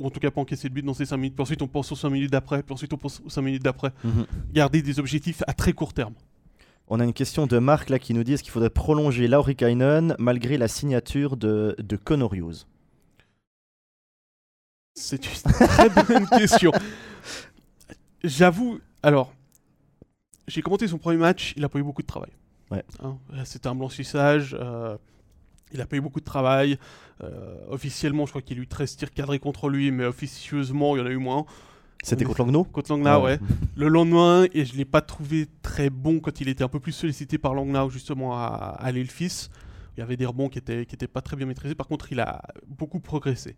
Ou 0.00 0.06
en 0.06 0.10
tout 0.10 0.18
cas 0.18 0.30
pas 0.32 0.40
encaisser 0.40 0.68
de 0.68 0.74
but 0.74 0.84
dans 0.84 0.94
ces 0.94 1.04
5 1.06 1.16
minutes. 1.16 1.34
Puis 1.36 1.42
ensuite, 1.42 1.62
on 1.62 1.68
pense 1.68 1.92
aux 1.92 1.96
5 1.96 2.10
minutes 2.10 2.32
d'après. 2.32 2.62
Puis 2.64 2.72
ensuite, 2.72 2.92
on 2.92 2.96
pense 2.98 3.20
aux 3.24 3.30
5 3.30 3.42
minutes 3.42 3.62
d'après. 3.62 3.92
Mhm. 4.02 4.26
Garder 4.52 4.82
des 4.82 4.98
objectifs 4.98 5.42
à 5.46 5.52
très 5.52 5.72
court 5.74 5.92
terme. 5.92 6.14
On 6.88 6.98
a 6.98 7.04
une 7.04 7.12
question 7.12 7.46
de 7.46 7.58
Marc 7.58 7.88
là 7.88 8.00
qui 8.00 8.12
nous 8.12 8.24
dit 8.24 8.32
est-ce 8.32 8.42
qu'il 8.42 8.50
faudrait 8.52 8.68
prolonger 8.70 9.28
Lauri 9.28 9.54
Kainen 9.54 10.16
malgré 10.18 10.58
la 10.58 10.66
signature 10.66 11.36
de, 11.36 11.76
de 11.78 11.96
Connor 11.96 12.34
Hughes? 12.34 12.66
C'est 14.94 15.24
une 15.26 15.52
très 15.52 15.88
bonne 15.88 16.26
question. 16.38 16.72
J'avoue, 18.22 18.78
alors, 19.02 19.32
j'ai 20.46 20.62
commenté 20.62 20.86
son 20.86 20.98
premier 20.98 21.16
match, 21.16 21.54
il 21.56 21.64
a 21.64 21.68
pas 21.68 21.78
eu 21.78 21.82
beaucoup 21.82 22.02
de 22.02 22.06
travail. 22.06 22.30
Ouais. 22.70 22.84
Hein, 23.00 23.18
euh, 23.32 23.42
C'était 23.44 23.68
un 23.68 23.74
blanchissage, 23.74 24.56
euh, 24.58 24.96
il 25.72 25.80
a 25.80 25.86
pas 25.86 25.96
eu 25.96 26.00
beaucoup 26.00 26.20
de 26.20 26.24
travail. 26.24 26.78
Euh, 27.22 27.56
officiellement, 27.68 28.26
je 28.26 28.32
crois 28.32 28.42
qu'il 28.42 28.58
a 28.58 28.62
eu 28.62 28.66
13 28.66 28.96
tirs 28.96 29.12
cadrés 29.12 29.38
contre 29.38 29.68
lui, 29.68 29.90
mais 29.90 30.04
officieusement, 30.04 30.96
il 30.96 31.00
y 31.00 31.02
en 31.02 31.06
a 31.06 31.10
eu 31.10 31.16
moins. 31.16 31.46
C'était 32.02 32.24
On 32.24 32.28
contre 32.28 32.44
Langnau? 32.44 32.64
Contre 32.64 32.92
Langnau, 32.92 33.24
ouais. 33.24 33.38
Le 33.76 33.88
lendemain, 33.88 34.46
et 34.52 34.64
je 34.64 34.76
l'ai 34.76 34.84
pas 34.84 35.00
trouvé 35.00 35.46
très 35.62 35.88
bon 35.88 36.20
quand 36.20 36.40
il 36.40 36.48
était 36.48 36.64
un 36.64 36.68
peu 36.68 36.80
plus 36.80 36.92
sollicité 36.92 37.38
par 37.38 37.54
Langnau, 37.54 37.88
justement, 37.90 38.36
à, 38.36 38.76
à 38.78 38.92
l'Elfis. 38.92 39.48
Il 39.96 40.00
y 40.00 40.02
avait 40.02 40.16
des 40.16 40.26
rebonds 40.26 40.48
qui 40.48 40.58
étaient, 40.58 40.86
qui 40.86 40.94
étaient 40.94 41.06
pas 41.06 41.20
très 41.20 41.36
bien 41.36 41.46
maîtrisés. 41.46 41.74
Par 41.74 41.86
contre, 41.86 42.10
il 42.12 42.20
a 42.20 42.42
beaucoup 42.66 42.98
progressé. 42.98 43.56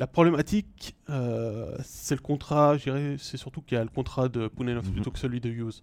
La 0.00 0.06
problématique, 0.08 0.96
euh, 1.08 1.76
c'est 1.84 2.16
le 2.16 2.20
contrat, 2.20 2.76
je 2.76 2.84
dirais, 2.84 3.16
c'est 3.18 3.36
surtout 3.36 3.62
qu'il 3.62 3.76
y 3.76 3.80
a 3.80 3.84
le 3.84 3.90
contrat 3.90 4.28
de 4.28 4.48
Pounenovs 4.48 4.86
Mhm. 4.88 4.92
plutôt 4.92 5.10
que 5.12 5.18
celui 5.20 5.40
de 5.40 5.48
Hughes. 5.48 5.82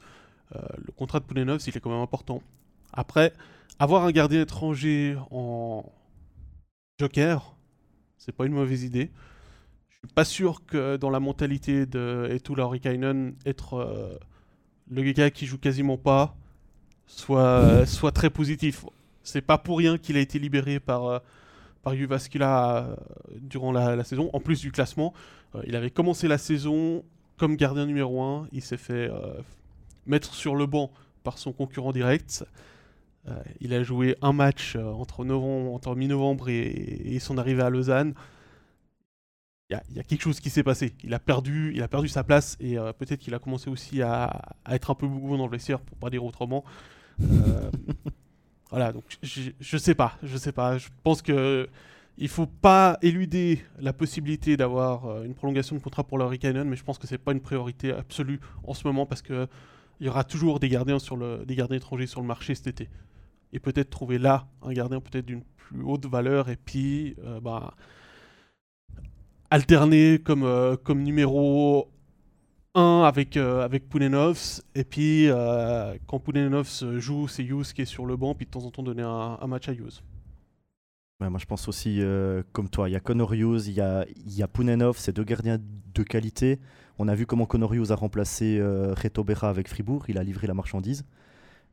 Euh, 0.56 0.60
le 0.86 0.92
contrat 0.92 1.20
de 1.22 1.26
Pounenovs, 1.26 1.66
il 1.66 1.78
est 1.78 1.80
quand 1.80 1.90
même 1.90 2.02
important. 2.02 2.42
Après, 2.92 3.34
avoir 3.80 4.04
un 4.04 4.12
gardien 4.12 4.42
étranger 4.42 5.16
en 5.32 5.86
joker, 7.00 7.56
c'est 8.18 8.34
pas 8.34 8.46
une 8.46 8.54
mauvaise 8.54 8.84
idée. 8.84 9.12
Je 9.90 9.96
suis 10.00 10.14
pas 10.14 10.26
sûr 10.26 10.66
que 10.66 10.98
dans 10.98 11.10
la 11.10 11.22
mentalité 11.22 11.86
de 11.86 12.28
Etu 12.32 12.54
Laurikainen, 12.54 13.36
être 13.46 13.76
euh, 13.76 14.18
le 14.90 15.04
gars 15.14 15.32
qui 15.32 15.46
joue 15.46 15.58
quasiment 15.58 15.98
pas 15.98 16.36
soit, 17.06 17.86
soit 17.86 18.12
très 18.12 18.30
positif. 18.30 18.86
C'est 19.24 19.42
pas 19.42 19.58
pour 19.58 19.78
rien 19.78 19.98
qu'il 19.98 20.18
a 20.18 20.20
été 20.20 20.38
libéré 20.38 20.82
par, 20.82 21.22
euh, 21.82 21.84
par 21.84 21.96
Juvascula 21.96 22.78
euh, 22.78 22.96
durant 23.40 23.72
la, 23.72 23.96
la 23.96 24.04
saison. 24.04 24.30
En 24.34 24.40
plus 24.40 24.62
du 24.62 24.72
classement, 24.72 25.14
euh, 25.56 25.62
il 25.66 25.76
avait 25.76 25.92
commencé 25.92 26.28
la 26.28 26.38
saison 26.38 27.04
comme 27.38 27.56
gardien 27.56 27.86
numéro 27.86 28.22
1. 28.22 28.48
Il 28.52 28.62
s'est 28.62 28.78
fait 28.78 29.10
euh, 29.10 29.34
mettre 30.06 30.34
sur 30.34 30.56
le 30.56 30.66
banc 30.66 30.92
par 31.24 31.38
son 31.38 31.52
concurrent 31.52 31.92
direct. 31.92 32.46
Il 33.60 33.72
a 33.76 33.84
joué 33.84 34.16
un 34.24 34.34
match 34.34 34.76
entre, 34.76 35.24
entre 35.24 35.96
mi-novembre 35.96 36.50
et, 36.50 37.20
son 37.20 37.38
arrivée 37.38 37.62
à 37.62 37.70
Lausanne. 37.70 38.16
Il 39.70 39.80
y, 39.96 40.00
a- 40.00 40.04
quelque 40.04 40.24
chose 40.24 40.40
qui 40.40 40.50
s'est 40.50 40.64
passé. 40.64 40.96
Il 41.04 41.14
a 41.14 41.20
perdu, 41.20 41.72
il 41.76 41.84
a 41.84 41.88
perdu 41.88 42.08
sa 42.08 42.24
place 42.24 42.58
et 42.60 42.78
peut-être 42.98 43.20
qu'il 43.20 43.36
a 43.36 43.40
commencé 43.40 43.70
aussi 43.70 44.02
à, 44.02 44.56
être 44.72 44.90
un 44.90 44.96
peu 44.96 45.08
boubou 45.08 45.38
dans 45.38 45.46
le 45.46 45.52
vestiaire, 45.52 45.82
pour 45.82 46.00
pas 46.00 46.10
dire 46.10 46.26
autrement. 46.26 46.64
Voilà, 48.72 48.92
donc 48.92 49.04
je, 49.22 49.52
je 49.60 49.78
sais 49.78 49.96
pas, 49.96 50.18
je 50.24 50.38
sais 50.38 50.54
pas. 50.54 50.78
Je 50.78 50.88
pense 51.04 51.22
que 51.22 51.70
il 52.18 52.28
faut 52.28 52.48
pas 52.48 52.98
éluder 53.02 53.62
la 53.80 53.94
possibilité 53.94 54.58
d'avoir 54.58 55.06
euh, 55.06 55.24
une 55.24 55.34
prolongation 55.34 55.76
de 55.76 55.82
contrat 55.82 56.04
pour 56.04 56.18
le 56.18 56.38
Cannon, 56.38 56.66
mais 56.66 56.76
je 56.76 56.84
pense 56.84 56.98
que 56.98 57.08
c'est 57.08 57.18
pas 57.18 57.32
une 57.32 57.42
priorité 57.42 57.92
absolue 57.92 58.40
en 58.64 58.74
ce 58.74 58.86
moment 58.88 59.06
parce 59.06 59.22
que 59.22 59.48
il 60.00 60.08
y 60.08 60.10
aura 60.10 60.24
toujours 60.24 60.60
des 60.60 60.70
gardiens 60.70 61.00
sur 61.00 61.16
le, 61.16 61.44
des 61.46 61.56
gardiens 61.56 61.78
étrangers 61.78 62.08
sur 62.08 62.22
le 62.22 62.28
marché 62.28 62.56
cet 62.56 62.68
été. 62.68 62.90
Et 63.54 63.60
peut-être 63.60 63.90
trouver 63.90 64.18
là 64.18 64.48
un 64.62 64.74
gardien 64.74 65.00
peut-être 65.00 65.26
d'une 65.26 65.44
plus 65.58 65.84
haute 65.84 66.06
valeur 66.06 66.50
et 66.50 66.56
puis 66.56 67.16
euh, 67.24 67.40
bah, 67.40 67.76
alterner 69.50 70.20
comme, 70.20 70.44
euh, 70.44 70.76
comme 70.76 71.04
numéro 71.04 71.92
1 72.76 73.04
avec, 73.04 73.38
euh, 73.38 73.64
avec 73.64 73.90
Pounenovs. 73.90 74.62
Et 74.76 74.84
puis 74.84 75.28
euh, 75.30 75.96
quand 76.08 76.20
Pounenovs 76.20 76.84
joue, 77.00 77.28
c'est 77.28 77.44
Hughes 77.44 77.74
qui 77.74 77.82
est 77.82 77.86
sur 77.86 78.06
le 78.06 78.16
banc. 78.16 78.36
Puis 78.36 78.46
de 78.46 78.52
temps 78.52 78.66
en 78.66 78.72
temps 78.72 78.84
donner 78.84 79.04
un, 79.04 79.38
un 79.42 79.48
match 79.48 79.68
à 79.70 79.74
Hughes. 79.74 80.02
Ouais, 81.20 81.30
moi, 81.30 81.40
je 81.40 81.46
pense 81.46 81.68
aussi, 81.68 82.02
euh, 82.02 82.42
comme 82.52 82.68
toi, 82.68 82.90
il 82.90 82.94
y 82.94 82.96
a 82.96 83.00
Connor 83.00 83.34
Hughes, 83.36 83.68
il 83.68 83.74
y 83.74 83.82
a, 83.82 84.06
y 84.26 84.42
a 84.42 84.48
Pounenov, 84.48 84.98
c'est 84.98 85.16
deux 85.16 85.24
gardiens 85.24 85.60
de 85.94 86.02
qualité. 86.04 86.60
On 86.98 87.08
a 87.08 87.14
vu 87.14 87.28
comment 87.28 87.46
Connor 87.46 87.76
Hughes 87.76 87.92
a 87.92 87.96
remplacé 87.96 88.58
euh, 88.60 88.96
Reto 88.96 89.24
Berra 89.24 89.50
avec 89.50 89.68
Fribourg, 89.68 90.06
il 90.08 90.18
a 90.18 90.24
livré 90.24 90.48
la 90.48 90.56
marchandise. 90.56 91.06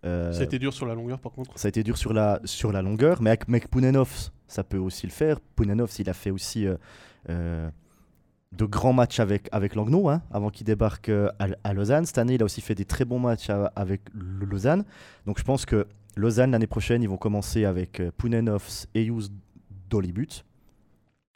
Euh, 0.05 0.33
Ça 0.33 0.41
a 0.41 0.45
été 0.45 0.59
dur 0.59 0.75
sur 0.75 0.85
la 0.87 0.95
longueur 0.95 1.19
par 1.19 1.33
contre. 1.33 1.59
ça 1.59 1.67
a 1.67 1.71
été 1.71 1.83
dur 1.83 1.97
sur 1.97 2.13
la, 2.13 2.41
sur 2.45 2.73
la 2.73 2.83
longueur, 2.83 3.23
mais 3.23 3.31
avec, 3.31 3.49
avec 3.49 3.69
Pounenov, 3.69 4.31
ça 4.49 4.63
peut 4.65 4.77
aussi 4.77 5.07
le 5.07 5.13
faire. 5.13 5.41
Pounenov, 5.57 5.91
il 5.99 6.11
a 6.11 6.15
fait 6.15 6.31
aussi 6.31 6.67
euh, 6.67 6.77
euh, 7.31 7.71
de 8.57 8.65
grands 8.65 8.93
matchs 8.95 9.21
avec, 9.21 9.49
avec 9.53 9.75
Langnau, 9.75 10.09
hein, 10.09 10.23
avant 10.31 10.51
qu'il 10.51 10.65
débarque 10.67 11.11
euh, 11.11 11.29
à, 11.39 11.49
à 11.65 11.75
Lausanne. 11.75 12.07
Cette 12.07 12.19
année, 12.19 12.35
il 12.35 12.43
a 12.43 12.45
aussi 12.45 12.61
fait 12.61 12.75
des 12.75 12.85
très 12.87 13.05
bons 13.05 13.19
matchs 13.19 13.51
à- 13.51 13.73
avec 13.77 14.01
Lausanne. 14.15 14.85
Donc 15.27 15.39
je 15.39 15.45
pense 15.45 15.67
que 15.67 15.87
Lausanne, 16.17 16.51
l'année 16.53 16.67
prochaine, 16.67 17.03
ils 17.03 17.09
vont 17.09 17.19
commencer 17.19 17.65
avec 17.67 18.01
euh, 18.01 18.11
Pounenovs 18.17 18.87
et 18.95 19.05
Hughes 19.05 19.29
buts. 19.91 20.29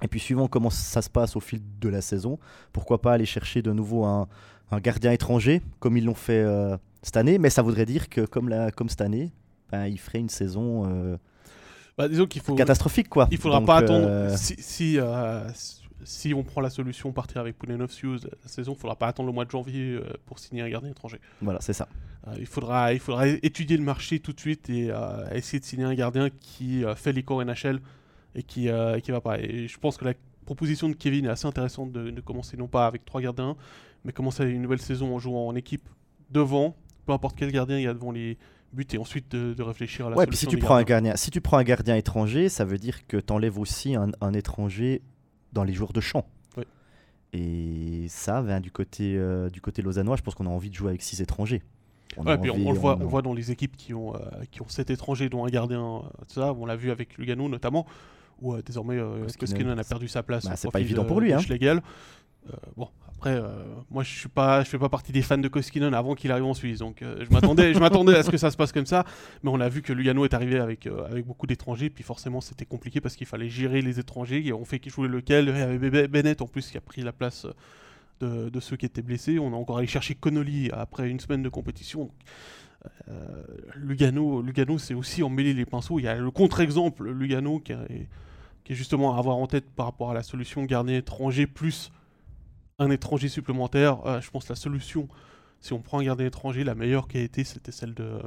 Et 0.02 0.08
puis 0.08 0.18
suivant 0.20 0.48
comment 0.48 0.70
ça 0.70 1.00
se 1.00 1.08
passe 1.10 1.36
au 1.36 1.40
fil 1.40 1.60
de 1.80 1.88
la 1.88 2.00
saison, 2.00 2.38
pourquoi 2.72 3.00
pas 3.00 3.12
aller 3.12 3.24
chercher 3.26 3.62
de 3.62 3.72
nouveau 3.72 4.04
un, 4.04 4.26
un 4.70 4.80
gardien 4.80 5.12
étranger, 5.12 5.62
comme 5.78 5.96
ils 5.96 6.04
l'ont 6.04 6.14
fait 6.14 6.42
euh, 6.42 6.76
cette 7.02 7.16
année. 7.16 7.38
Mais 7.38 7.50
ça 7.50 7.62
voudrait 7.62 7.86
dire 7.86 8.08
que 8.08 8.22
comme, 8.22 8.48
la, 8.48 8.70
comme 8.72 8.88
cette 8.88 9.00
année, 9.02 9.32
ben, 9.70 9.86
il 9.86 9.98
ferait 9.98 10.18
une 10.18 10.28
saison 10.28 10.84
euh, 10.90 11.16
Bah, 11.96 12.08
disons 12.08 12.26
qu'il 12.26 12.42
faut. 12.42 12.54
catastrophique. 12.56 13.08
Quoi. 13.08 13.28
Il 13.30 13.38
faudra 13.38 13.58
Donc, 13.58 13.66
pas 13.66 13.76
attendre. 13.76 14.36
Si, 14.36 14.56
si, 14.58 14.98
si 16.04 16.34
on 16.34 16.42
prend 16.42 16.60
la 16.60 16.70
solution 16.70 17.12
partir 17.12 17.40
avec 17.40 17.58
Pounenovs 17.58 18.02
Hughes 18.02 18.28
la 18.42 18.48
saison, 18.48 18.72
il 18.72 18.78
faudra 18.78 18.96
pas 18.96 19.08
attendre 19.08 19.28
le 19.28 19.32
mois 19.32 19.44
de 19.44 19.50
janvier 19.50 19.94
euh, 19.94 20.04
pour 20.26 20.38
signer 20.38 20.62
un 20.62 20.68
gardien 20.68 20.90
étranger. 20.90 21.20
Voilà, 21.40 21.60
c'est 21.60 21.72
ça. 21.72 21.88
Euh, 22.28 22.34
il, 22.38 22.46
faudra, 22.46 22.92
il 22.92 23.00
faudra 23.00 23.26
étudier 23.26 23.76
le 23.76 23.82
marché 23.82 24.20
tout 24.20 24.32
de 24.32 24.40
suite 24.40 24.70
et 24.70 24.90
euh, 24.90 25.28
essayer 25.32 25.58
de 25.58 25.64
signer 25.64 25.84
un 25.84 25.94
gardien 25.94 26.28
qui 26.30 26.84
euh, 26.84 26.94
fait 26.94 27.12
les 27.12 27.22
corps 27.22 27.44
NHL 27.44 27.80
et 28.34 28.42
qui, 28.42 28.68
euh, 28.68 29.00
qui 29.00 29.10
va 29.10 29.20
pas. 29.20 29.38
Et 29.40 29.66
je 29.68 29.78
pense 29.78 29.96
que 29.96 30.04
la 30.04 30.14
proposition 30.44 30.88
de 30.88 30.94
Kevin 30.94 31.26
est 31.26 31.30
assez 31.30 31.46
intéressante 31.46 31.92
de, 31.92 32.10
de 32.10 32.20
commencer 32.20 32.56
non 32.56 32.68
pas 32.68 32.86
avec 32.86 33.04
trois 33.04 33.20
gardiens, 33.20 33.56
mais 34.04 34.12
commencer 34.12 34.44
une 34.44 34.62
nouvelle 34.62 34.80
saison 34.80 35.14
en 35.14 35.18
jouant 35.18 35.48
en 35.48 35.54
équipe 35.54 35.88
devant, 36.30 36.76
peu 37.06 37.12
importe 37.12 37.36
quel 37.36 37.50
gardien 37.50 37.78
il 37.78 37.84
y 37.84 37.86
a 37.86 37.94
devant 37.94 38.12
les 38.12 38.38
buts, 38.72 38.86
et 38.92 38.98
ensuite 38.98 39.30
de, 39.30 39.54
de 39.54 39.62
réfléchir 39.62 40.06
à 40.06 40.10
la 40.10 40.16
Ouais, 40.16 40.26
puis 40.26 40.36
si 40.36 40.44
solution 40.44 40.60
tu, 40.60 40.64
prends 40.64 40.76
un 40.76 40.82
gardien, 40.82 41.16
si 41.16 41.30
tu 41.30 41.40
prends 41.40 41.58
un 41.58 41.64
gardien 41.64 41.96
étranger, 41.96 42.48
ça 42.48 42.64
veut 42.64 42.78
dire 42.78 43.06
que 43.06 43.16
tu 43.18 43.32
enlèves 43.32 43.58
aussi 43.58 43.94
un, 43.94 44.10
un 44.20 44.32
étranger 44.32 45.02
dans 45.52 45.64
les 45.64 45.72
joueurs 45.72 45.92
de 45.92 46.00
champ. 46.00 46.26
Et 47.34 48.04
ça, 48.08 48.42
ben, 48.42 48.60
du, 48.60 48.70
côté, 48.70 49.16
euh, 49.16 49.48
du 49.48 49.62
côté 49.62 49.80
lausannois, 49.80 50.16
je 50.16 50.22
pense 50.22 50.34
qu'on 50.34 50.44
a 50.44 50.50
envie 50.50 50.68
de 50.68 50.74
jouer 50.74 50.90
avec 50.90 51.00
six 51.02 51.20
étrangers. 51.22 51.62
On 52.18 52.26
a 52.26 52.32
Ouais, 52.32 52.38
puis 52.38 52.50
on, 52.50 52.54
envie- 52.54 52.66
on 52.66 52.72
le 52.72 52.78
voit, 52.78 52.96
on- 52.98 53.04
on 53.04 53.06
voit 53.08 53.22
dans 53.22 53.32
les 53.32 53.50
équipes 53.50 53.74
qui 53.74 53.94
ont, 53.94 54.14
euh, 54.14 54.18
qui 54.50 54.60
ont 54.60 54.68
sept 54.68 54.90
étrangers, 54.90 55.30
dont 55.30 55.46
un 55.46 55.48
gardien, 55.48 55.82
euh, 55.82 56.00
tout 56.28 56.34
ça. 56.34 56.52
On 56.52 56.66
l'a 56.66 56.76
vu 56.76 56.90
avec 56.90 57.16
Lugano 57.16 57.48
notamment, 57.48 57.86
où 58.42 58.52
euh, 58.52 58.60
désormais 58.60 58.98
Koskinen, 59.38 59.78
a 59.78 59.84
perdu 59.84 60.08
sa 60.08 60.22
place. 60.22 60.44
Bah, 60.44 60.56
c'est 60.56 60.70
pas 60.70 60.80
évident 60.80 61.04
de- 61.04 61.08
pour 61.08 61.20
lui, 61.22 61.32
hein. 61.32 61.38
Bon, 62.76 62.88
après, 63.22 63.40
euh, 63.40 63.52
moi, 63.88 64.02
je 64.02 64.10
suis 64.10 64.28
pas, 64.28 64.64
je 64.64 64.68
fais 64.68 64.80
pas 64.80 64.88
partie 64.88 65.12
des 65.12 65.22
fans 65.22 65.38
de 65.38 65.46
Koskinen 65.46 65.94
avant 65.94 66.16
qu'il 66.16 66.32
arrive 66.32 66.44
en 66.44 66.54
Suisse, 66.54 66.80
donc 66.80 67.02
euh, 67.02 67.24
je 67.24 67.32
m'attendais, 67.32 67.72
je 67.72 67.78
m'attendais 67.78 68.16
à 68.16 68.24
ce 68.24 68.30
que 68.30 68.36
ça 68.36 68.50
se 68.50 68.56
passe 68.56 68.72
comme 68.72 68.86
ça. 68.86 69.04
Mais 69.44 69.50
on 69.52 69.60
a 69.60 69.68
vu 69.68 69.80
que 69.80 69.92
Lugano 69.92 70.24
est 70.24 70.34
arrivé 70.34 70.58
avec 70.58 70.88
euh, 70.88 71.06
avec 71.08 71.24
beaucoup 71.24 71.46
d'étrangers, 71.46 71.88
puis 71.88 72.02
forcément 72.02 72.40
c'était 72.40 72.64
compliqué 72.64 73.00
parce 73.00 73.14
qu'il 73.14 73.28
fallait 73.28 73.48
gérer 73.48 73.80
les 73.80 74.00
étrangers. 74.00 74.44
Et 74.44 74.52
on 74.52 74.64
fait 74.64 74.80
qui 74.80 74.90
jouait 74.90 75.06
lequel? 75.06 75.52
Il 75.54 75.56
y 75.56 75.86
avait 75.86 76.08
Bennett 76.08 76.42
en 76.42 76.48
plus 76.48 76.68
qui 76.68 76.76
a 76.76 76.80
pris 76.80 77.02
la 77.02 77.12
place 77.12 77.46
de, 78.20 78.50
ceux 78.58 78.76
qui 78.76 78.86
étaient 78.86 79.02
blessés. 79.02 79.38
On 79.38 79.52
a 79.52 79.56
encore 79.56 79.78
allé 79.78 79.86
chercher 79.86 80.16
Connolly 80.16 80.70
après 80.72 81.08
une 81.08 81.20
semaine 81.20 81.44
de 81.44 81.48
compétition. 81.48 82.10
Lugano, 83.76 84.42
Lugano 84.42 84.78
c'est 84.78 84.94
aussi 84.94 85.22
emmêler 85.22 85.54
les 85.54 85.64
pinceaux. 85.64 86.00
Il 86.00 86.06
y 86.06 86.08
a 86.08 86.16
le 86.16 86.30
contre-exemple 86.32 87.08
Lugano 87.08 87.60
qui 87.60 87.70
est, 87.70 88.08
qui 88.64 88.72
est 88.72 88.76
justement 88.76 89.14
à 89.14 89.20
avoir 89.20 89.36
en 89.36 89.46
tête 89.46 89.70
par 89.76 89.86
rapport 89.86 90.10
à 90.10 90.14
la 90.14 90.24
solution 90.24 90.64
gardien 90.64 90.96
étranger 90.96 91.46
plus 91.46 91.92
un 92.82 92.90
étranger 92.90 93.28
supplémentaire. 93.28 94.04
Euh, 94.06 94.20
je 94.20 94.30
pense 94.30 94.48
la 94.48 94.54
solution, 94.54 95.08
si 95.60 95.72
on 95.72 95.80
prend 95.80 95.98
un 95.98 96.04
gardien 96.04 96.26
étranger, 96.26 96.64
la 96.64 96.74
meilleure 96.74 97.08
qui 97.08 97.18
a 97.18 97.20
été, 97.20 97.44
c'était 97.44 97.72
celle 97.72 97.94
de, 97.94 98.18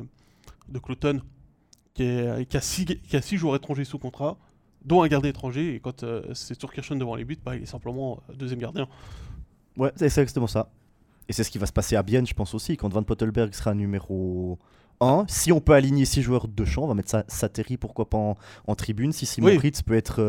de 0.70 0.80
Cloton, 0.80 1.22
qui, 1.94 2.04
est, 2.04 2.46
qui, 2.46 2.58
a 2.58 2.62
six, 2.62 2.86
qui 2.86 3.15
a 3.15 3.22
six 3.22 3.38
joueurs 3.38 3.56
étrangers 3.56 3.86
sous 3.86 4.00
contrat, 4.00 4.38
dont 4.84 5.04
un 5.04 5.08
gardien 5.08 5.30
étranger. 5.30 5.76
Et 5.76 5.80
quand 5.80 6.04
euh, 6.04 6.22
c'est 6.34 6.56
Turkirchen 6.56 6.98
devant 6.98 7.15
les 7.15 7.26
buts, 7.26 7.38
bah, 7.44 7.56
il 7.56 7.63
est 7.63 7.68
simplement 7.68 8.24
euh, 8.30 8.34
deuxième 8.34 8.60
gardien. 8.60 8.88
Ouais, 9.78 9.91
c'est 9.96 10.06
exactement 10.06 10.48
ça. 10.48 10.70
Et 11.28 11.34
c'est 11.34 11.44
ce 11.44 11.52
qui 11.52 11.58
va 11.58 11.65
se 11.65 11.74
passer 11.74 11.96
à 11.96 12.04
Bienne, 12.04 12.28
je 12.28 12.34
pense 12.34 12.54
aussi, 12.54 12.78
quand 12.78 12.89
Van 12.89 13.04
Pottelberg 13.04 13.54
sera 13.54 13.74
numéro 13.74 14.60
1. 15.02 15.26
Si 15.28 15.52
on 15.52 15.60
peut 15.60 15.74
aligner 15.74 16.06
6 16.06 16.22
joueurs 16.22 16.48
de 16.48 16.65
champ, 16.65 16.84
on 16.84 16.88
va 16.88 16.94
mettre 16.94 17.10
sa, 17.10 17.26
Sateri, 17.28 17.78
pourquoi 17.78 18.10
pas 18.10 18.36
en, 18.68 18.76
tribune. 18.76 19.12
Si 19.12 19.26
Simon 19.26 19.48
oui, 19.48 19.72
peut 19.86 19.96
être 19.96 20.22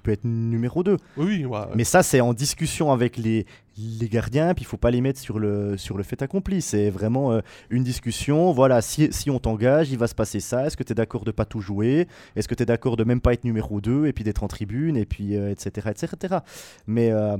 peut 0.00 0.12
être 0.12 0.24
numéro 0.24 0.82
2. 0.82 0.96
Oui, 1.16 1.46
Mais 1.74 1.84
ça, 1.84 2.02
c'est 2.02 2.20
en 2.20 2.34
discussion 2.34 2.92
avec 2.92 3.16
les, 3.16 3.46
les 3.78 4.08
gardiens, 4.08 4.54
puis 4.54 4.62
il 4.62 4.66
faut 4.66 4.76
pas 4.76 4.90
les 4.90 5.00
mettre 5.00 5.18
sur 5.18 5.38
le, 5.38 5.76
sur 5.76 5.96
le 5.96 6.02
fait 6.02 6.22
accompli. 6.22 6.62
C'est 6.62 6.90
vraiment 6.90 7.32
euh, 7.32 7.40
une 7.70 7.84
discussion. 7.84 8.52
Voilà, 8.52 8.82
si, 8.82 9.12
si 9.12 9.30
on 9.30 9.38
t'engage, 9.38 9.90
il 9.90 9.98
va 9.98 10.06
se 10.06 10.14
passer 10.14 10.40
ça. 10.40 10.66
Est-ce 10.66 10.76
que 10.76 10.82
tu 10.82 10.92
es 10.92 10.94
d'accord 10.94 11.24
de 11.24 11.30
pas 11.30 11.44
tout 11.44 11.60
jouer? 11.60 12.06
Est-ce 12.36 12.48
que 12.48 12.54
tu 12.54 12.62
es 12.62 12.66
d'accord 12.66 12.96
de 12.96 13.04
même 13.04 13.20
pas 13.20 13.32
être 13.32 13.44
numéro 13.44 13.80
2 13.80 14.06
et 14.06 14.12
puis 14.12 14.24
d'être 14.24 14.42
en 14.42 14.48
tribune, 14.48 14.96
et 14.96 15.06
puis 15.06 15.34
etc., 15.34 15.86
euh, 15.86 15.90
etc. 15.90 16.38
Mais 16.86 17.10
euh, 17.10 17.36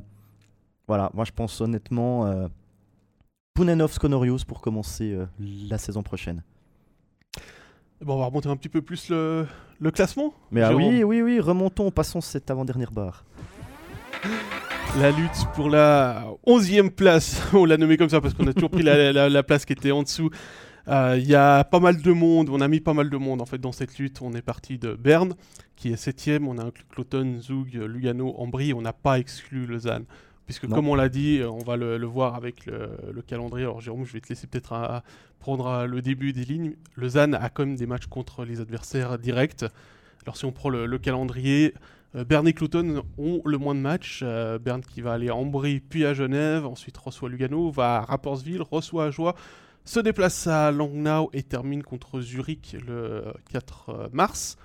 voilà, 0.86 1.10
moi 1.14 1.24
je 1.24 1.32
pense 1.32 1.60
honnêtement 1.60 2.26
euh, 2.26 2.48
Punenov 3.54 3.92
Skonorius 3.92 4.44
pour 4.44 4.60
commencer 4.60 5.16
la 5.38 5.78
saison 5.78 6.02
prochaine. 6.02 6.42
Bon, 8.02 8.14
on 8.14 8.18
va 8.18 8.26
remonter 8.26 8.48
un 8.48 8.56
petit 8.56 8.70
peu 8.70 8.80
plus 8.80 9.10
le, 9.10 9.46
le 9.78 9.90
classement. 9.90 10.32
Mais 10.50 10.62
ah 10.62 10.74
oui, 10.74 11.04
oui, 11.04 11.20
oui, 11.20 11.38
remontons, 11.38 11.90
passons 11.90 12.22
cette 12.22 12.50
avant-dernière 12.50 12.92
barre. 12.92 13.24
La 14.98 15.10
lutte 15.10 15.46
pour 15.54 15.68
la 15.68 16.24
11e 16.46 16.90
place, 16.90 17.42
on 17.52 17.66
l'a 17.66 17.76
nommé 17.76 17.98
comme 17.98 18.08
ça 18.08 18.22
parce 18.22 18.32
qu'on 18.32 18.46
a 18.46 18.54
toujours 18.54 18.70
pris 18.70 18.82
la, 18.82 19.42
place 19.46 19.66
qui 19.66 19.74
était 19.74 19.90
en 19.90 20.02
dessous. 20.02 20.30
Il 20.86 20.92
euh, 20.94 21.18
y 21.18 21.34
a 21.34 21.62
pas 21.64 21.78
mal 21.78 22.00
de 22.00 22.12
monde, 22.12 22.48
on 22.48 22.62
a 22.62 22.68
mis 22.68 22.80
pas 22.80 22.94
mal 22.94 23.10
de 23.10 23.16
monde 23.18 23.42
en 23.42 23.46
fait 23.46 23.58
dans 23.58 23.72
cette 23.72 23.98
lutte. 23.98 24.22
On 24.22 24.32
est 24.32 24.42
parti 24.42 24.78
de 24.78 24.94
Berne 24.94 25.34
qui 25.76 25.92
est 25.92 25.96
7 25.96 26.40
on 26.46 26.56
a 26.56 26.64
inclus 26.64 26.84
Cloton, 26.88 27.38
Zug, 27.40 27.74
Lugano, 27.74 28.34
Ambry, 28.38 28.72
on 28.72 28.80
n'a 28.80 28.94
pas 28.94 29.18
exclu 29.18 29.66
Lausanne. 29.66 30.04
Puisque 30.50 30.66
comme 30.66 30.88
on 30.88 30.96
l'a 30.96 31.08
dit, 31.08 31.38
euh, 31.38 31.48
on 31.48 31.62
va 31.62 31.76
le, 31.76 32.04
voir 32.06 32.34
avec 32.34 32.66
le, 32.66 33.22
calendrier. 33.24 33.66
Alors 33.66 33.80
Jérôme, 33.80 34.04
je 34.04 34.12
vais 34.12 34.20
te 34.20 34.30
laisser 34.30 34.48
peut-être 34.48 35.00
prendre 35.38 35.86
le 35.86 36.02
début 36.02 36.32
des 36.32 36.44
lignes. 36.44 36.74
Lausanne 36.96 37.34
a 37.34 37.48
quand 37.50 37.64
même 37.64 37.76
des 37.76 37.86
matchs 37.86 38.06
contre 38.06 38.44
les 38.44 38.60
adversaires 38.60 39.16
directs. 39.16 39.64
Alors 40.24 40.36
si 40.36 40.46
on 40.46 40.50
prend 40.50 40.68
le, 40.68 40.98
calendrier, 40.98 41.72
euh, 42.16 42.24
Berne 42.24 42.48
et 42.48 42.52
Clouton 42.52 43.04
ont 43.16 43.40
le 43.44 43.58
moins 43.58 43.76
de 43.76 43.80
matchs. 43.80 44.22
Euh, 44.24 44.58
Berne 44.58 44.80
qui 44.80 45.02
va 45.02 45.12
aller 45.12 45.28
à 45.28 45.36
Ambry 45.36 45.78
puis 45.78 46.04
à 46.04 46.14
Genève, 46.14 46.66
ensuite 46.66 46.96
reçoit 46.96 47.28
Lugano, 47.28 47.70
va 47.70 47.98
à 47.98 48.00
Rapperswil, 48.00 48.60
reçoit 48.60 49.04
à 49.04 49.10
Joie, 49.12 49.36
se 49.84 50.00
déplace 50.00 50.48
à 50.48 50.72
Langnau 50.72 51.30
et 51.32 51.44
termine 51.44 51.84
contre 51.84 52.20
Zurich 52.20 52.76
le 52.84 53.22
4 53.52 54.10
mars. 54.12 54.56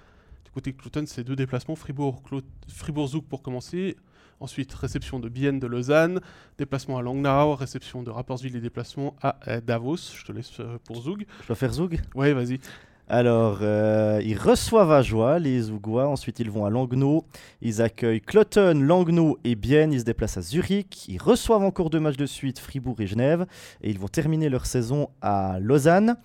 Du 0.46 0.50
côté 0.50 0.72
de 0.72 0.78
Clouton, 0.78 1.04
c'est 1.06 1.24
deux 1.24 1.36
déplacements, 1.36 1.76
Fribourg-Zouk 1.76 3.26
pour 3.26 3.44
commencer, 3.44 3.96
Ensuite, 4.42 4.74
réception 4.74 5.20
de 5.20 5.30
Bienne 5.30 5.60
de 5.60 5.68
Lausanne, 5.68 6.20
déplacement 6.58 6.98
à 6.98 7.02
Langnau, 7.02 7.56
réception 7.56 8.04
de 8.04 8.12
Rapperswil 8.12 8.54
et 8.56 8.60
déplacement 8.60 9.16
à 9.22 9.38
euh, 9.48 9.62
Davos. 9.62 9.96
Je 10.14 10.26
te 10.26 10.34
laisse 10.34 10.52
euh, 10.60 10.78
pour 10.84 11.02
Zoug. 11.02 11.26
Je 11.42 11.48
dois 11.48 11.56
faire 11.56 11.72
Zoug 11.72 12.02
Oui, 12.16 12.34
vas-y. 12.34 12.60
Alors, 13.08 13.60
euh, 13.62 14.20
ils 14.26 14.38
reçoivent 14.38 14.92
à 14.92 15.02
Joie, 15.02 15.40
les 15.40 15.62
Zougois. 15.62 16.08
Ensuite, 16.08 16.40
ils 16.40 16.52
vont 16.52 16.66
à 16.66 16.70
Langnau. 16.70 17.24
Ils 17.62 17.82
accueillent 17.82 18.20
Cloton, 18.20 18.78
Langnau 18.82 19.38
et 19.46 19.56
Bienne. 19.56 19.94
Ils 19.94 20.02
se 20.02 20.06
déplacent 20.06 20.38
à 20.38 20.42
Zurich. 20.42 21.08
Ils 21.08 21.22
reçoivent 21.22 21.64
encore 21.64 21.90
deux 21.90 22.02
matchs 22.02 22.18
de 22.18 22.26
suite, 22.26 22.60
Fribourg 22.60 23.00
et 23.00 23.08
Genève. 23.08 23.46
Et 23.82 23.90
ils 23.90 24.00
vont 24.00 24.10
terminer 24.10 24.50
leur 24.50 24.66
saison 24.66 25.10
à 25.22 25.60
Lausanne. 25.62 26.18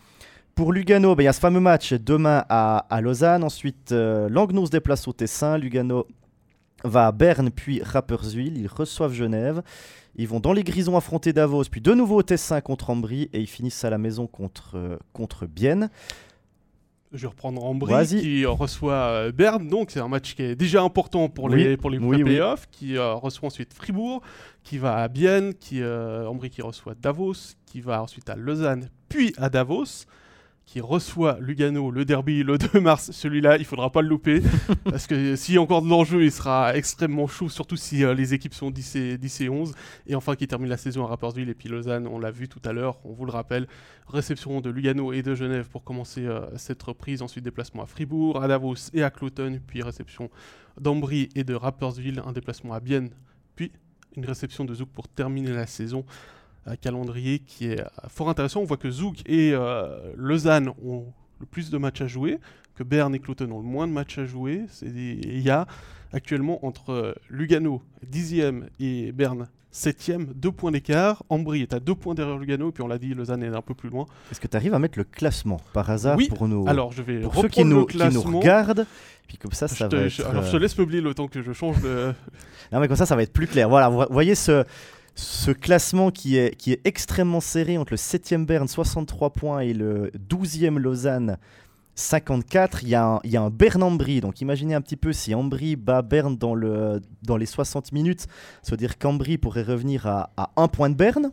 Pour 0.56 0.72
Lugano, 0.72 1.14
ben, 1.14 1.22
il 1.22 1.26
y 1.26 1.28
a 1.28 1.32
ce 1.32 1.40
fameux 1.40 1.60
match 1.60 1.92
demain 1.92 2.44
à, 2.48 3.00
Lausanne. 3.00 3.44
Ensuite, 3.44 3.92
Langnau 3.92 4.66
se 4.66 4.70
déplace 4.72 5.06
au 5.06 5.12
Tessin. 5.12 5.58
Lugano 5.58 6.06
va 6.84 7.06
à 7.06 7.12
Berne 7.12 7.50
puis 7.50 7.82
Rapperswil, 7.82 8.58
ils 8.58 8.66
reçoivent 8.66 9.12
Genève, 9.12 9.62
ils 10.16 10.28
vont 10.28 10.40
dans 10.40 10.52
les 10.52 10.64
Grisons 10.64 10.96
affronter 10.96 11.32
Davos, 11.32 11.64
puis 11.70 11.80
de 11.80 11.92
nouveau 11.92 12.16
au 12.16 12.22
Tessin 12.22 12.60
contre 12.60 12.90
Ambry 12.90 13.28
et 13.32 13.40
ils 13.40 13.46
finissent 13.46 13.84
à 13.84 13.90
la 13.90 13.98
maison 13.98 14.26
contre, 14.26 14.72
euh, 14.76 14.96
contre 15.12 15.46
Bienne. 15.46 15.90
Je 17.12 17.22
vais 17.22 17.28
reprendre 17.28 17.64
Ambry 17.64 18.06
qui 18.06 18.46
reçoit 18.46 18.92
euh, 18.92 19.32
Berne, 19.32 19.68
donc 19.68 19.90
c'est 19.90 20.00
un 20.00 20.08
match 20.08 20.34
qui 20.34 20.42
est 20.42 20.54
déjà 20.54 20.82
important 20.82 21.28
pour 21.28 21.48
les, 21.48 21.76
pour 21.76 21.90
les 21.90 21.98
playoffs, 21.98 22.68
qui 22.70 22.96
euh, 22.96 23.14
reçoit 23.14 23.48
ensuite 23.48 23.74
Fribourg, 23.74 24.22
qui 24.62 24.78
va 24.78 24.96
à 24.96 25.08
Bienne, 25.08 25.54
qui, 25.54 25.82
Ambry 25.84 26.50
qui 26.50 26.62
reçoit 26.62 26.94
Davos, 26.94 27.56
qui 27.66 27.80
va 27.80 28.02
ensuite 28.02 28.30
à 28.30 28.36
Lausanne, 28.36 28.88
puis 29.08 29.32
à 29.38 29.50
Davos 29.50 30.06
qui 30.70 30.80
reçoit 30.80 31.36
Lugano 31.40 31.90
le 31.90 32.04
derby 32.04 32.44
le 32.44 32.56
2 32.56 32.78
mars. 32.80 33.10
Celui-là, 33.10 33.56
il 33.56 33.64
faudra 33.64 33.90
pas 33.90 34.02
le 34.02 34.08
louper 34.08 34.40
parce 34.84 35.08
que 35.08 35.34
s'il 35.34 35.56
y 35.56 35.58
a 35.58 35.60
encore 35.60 35.82
de 35.82 35.88
l'enjeu, 35.88 36.22
il 36.22 36.30
sera 36.30 36.76
extrêmement 36.76 37.26
chaud, 37.26 37.48
surtout 37.48 37.74
si 37.74 38.04
euh, 38.04 38.14
les 38.14 38.34
équipes 38.34 38.54
sont 38.54 38.70
10 38.70 38.94
et, 38.94 39.18
10 39.18 39.40
et 39.40 39.48
11. 39.48 39.74
Et 40.06 40.14
enfin, 40.14 40.36
qui 40.36 40.46
termine 40.46 40.68
la 40.68 40.76
saison 40.76 41.04
à 41.04 41.08
Rapperswil 41.08 41.48
et 41.48 41.54
puis 41.54 41.68
Lausanne, 41.68 42.06
on 42.06 42.20
l'a 42.20 42.30
vu 42.30 42.46
tout 42.46 42.60
à 42.64 42.72
l'heure, 42.72 43.00
on 43.04 43.12
vous 43.12 43.24
le 43.24 43.32
rappelle. 43.32 43.66
Réception 44.06 44.60
de 44.60 44.70
Lugano 44.70 45.12
et 45.12 45.22
de 45.22 45.34
Genève 45.34 45.68
pour 45.68 45.82
commencer 45.82 46.24
euh, 46.24 46.46
cette 46.56 46.80
reprise. 46.84 47.20
Ensuite, 47.20 47.42
déplacement 47.42 47.82
à 47.82 47.86
Fribourg, 47.86 48.40
à 48.40 48.46
Davos 48.46 48.92
et 48.94 49.02
à 49.02 49.10
Cloton. 49.10 49.58
Puis 49.66 49.82
réception 49.82 50.30
d'Ambry 50.80 51.30
et 51.34 51.42
de 51.42 51.54
Rapperswil. 51.54 52.22
Un 52.24 52.30
déplacement 52.30 52.74
à 52.74 52.78
Bienne. 52.78 53.10
Puis 53.56 53.72
une 54.16 54.24
réception 54.24 54.64
de 54.64 54.72
Zouk 54.74 54.88
pour 54.90 55.08
terminer 55.08 55.50
la 55.50 55.66
saison 55.66 56.04
calendrier 56.80 57.40
qui 57.40 57.66
est 57.66 57.80
euh, 57.80 58.08
fort 58.08 58.28
intéressant. 58.28 58.60
On 58.60 58.64
voit 58.64 58.76
que 58.76 58.90
Zouk 58.90 59.22
et 59.26 59.52
euh, 59.52 60.12
Lausanne 60.16 60.70
ont 60.84 61.06
le 61.38 61.46
plus 61.46 61.70
de 61.70 61.78
matchs 61.78 62.02
à 62.02 62.06
jouer, 62.06 62.38
que 62.74 62.82
Berne 62.82 63.14
et 63.14 63.18
Cloton 63.18 63.50
ont 63.50 63.60
le 63.60 63.64
moins 63.64 63.86
de 63.86 63.92
matchs 63.92 64.18
à 64.18 64.26
jouer. 64.26 64.66
Il 64.82 65.40
y 65.40 65.50
a 65.50 65.66
actuellement 66.12 66.64
entre 66.64 66.92
euh, 66.92 67.14
Lugano 67.28 67.82
10e 68.10 68.64
et 68.78 69.12
Berne 69.12 69.48
7e, 69.72 70.26
deux 70.34 70.50
points 70.50 70.72
d'écart. 70.72 71.22
Ambry 71.28 71.62
est 71.62 71.72
à 71.72 71.80
deux 71.80 71.94
points 71.94 72.14
derrière 72.14 72.36
Lugano, 72.36 72.72
puis 72.72 72.82
on 72.82 72.88
l'a 72.88 72.98
dit, 72.98 73.14
Lausanne 73.14 73.42
est 73.44 73.54
un 73.54 73.62
peu 73.62 73.74
plus 73.74 73.88
loin. 73.88 74.06
Est-ce 74.30 74.40
que 74.40 74.48
tu 74.48 74.56
arrives 74.56 74.74
à 74.74 74.80
mettre 74.80 74.98
le 74.98 75.04
classement 75.04 75.60
par 75.72 75.88
hasard 75.88 76.16
oui. 76.18 76.28
pour 76.28 76.48
nous 76.48 76.64
Alors 76.66 76.90
je 76.90 77.02
vais 77.02 77.20
pour 77.20 77.36
ceux 77.36 77.48
qui 77.48 77.64
nous, 77.64 77.86
qui 77.86 77.98
nous, 77.98 78.20
regardent, 78.20 78.84
puis 79.28 79.38
comme 79.38 79.52
ça, 79.52 79.68
ça 79.68 79.84
va 79.84 79.88
te, 79.88 79.96
être... 79.96 80.26
Alors 80.26 80.42
je 80.42 80.50
te 80.50 80.56
laisse 80.56 80.76
meubler 80.76 81.00
le 81.00 81.14
temps 81.14 81.28
que 81.28 81.40
je 81.40 81.52
change 81.52 81.80
de. 81.82 82.12
non 82.72 82.80
mais 82.80 82.88
comme 82.88 82.96
ça, 82.96 83.06
ça 83.06 83.14
va 83.14 83.22
être 83.22 83.32
plus 83.32 83.46
clair. 83.46 83.68
Voilà, 83.68 83.88
vous 83.88 84.04
voyez 84.10 84.34
ce 84.34 84.64
ce 85.20 85.50
classement 85.50 86.10
qui 86.10 86.36
est, 86.36 86.56
qui 86.56 86.72
est 86.72 86.80
extrêmement 86.84 87.40
serré 87.40 87.76
entre 87.76 87.92
le 87.92 87.98
7e 87.98 88.46
Berne 88.46 88.66
63 88.66 89.30
points 89.30 89.60
et 89.60 89.74
le 89.74 90.10
12e 90.28 90.78
Lausanne 90.78 91.36
54, 91.94 92.82
il 92.82 92.88
y 92.88 92.94
a 92.94 93.04
un, 93.04 93.20
il 93.24 93.30
y 93.30 93.36
a 93.36 93.42
un. 93.42 93.50
Donc 93.50 94.40
imaginez 94.40 94.74
un 94.74 94.80
petit 94.80 94.96
peu 94.96 95.12
si 95.12 95.34
Ambry 95.34 95.76
bat 95.76 96.00
Berne 96.00 96.38
dans, 96.38 96.54
le, 96.54 97.02
dans 97.22 97.36
les 97.36 97.44
60 97.44 97.92
minutes, 97.92 98.26
ça 98.62 98.70
veut 98.70 98.76
dire 98.78 98.96
qu'Ambry 98.96 99.36
pourrait 99.36 99.62
revenir 99.62 100.06
à, 100.06 100.30
à 100.38 100.52
un 100.56 100.68
point 100.68 100.88
de 100.88 100.94
Berne. 100.94 101.32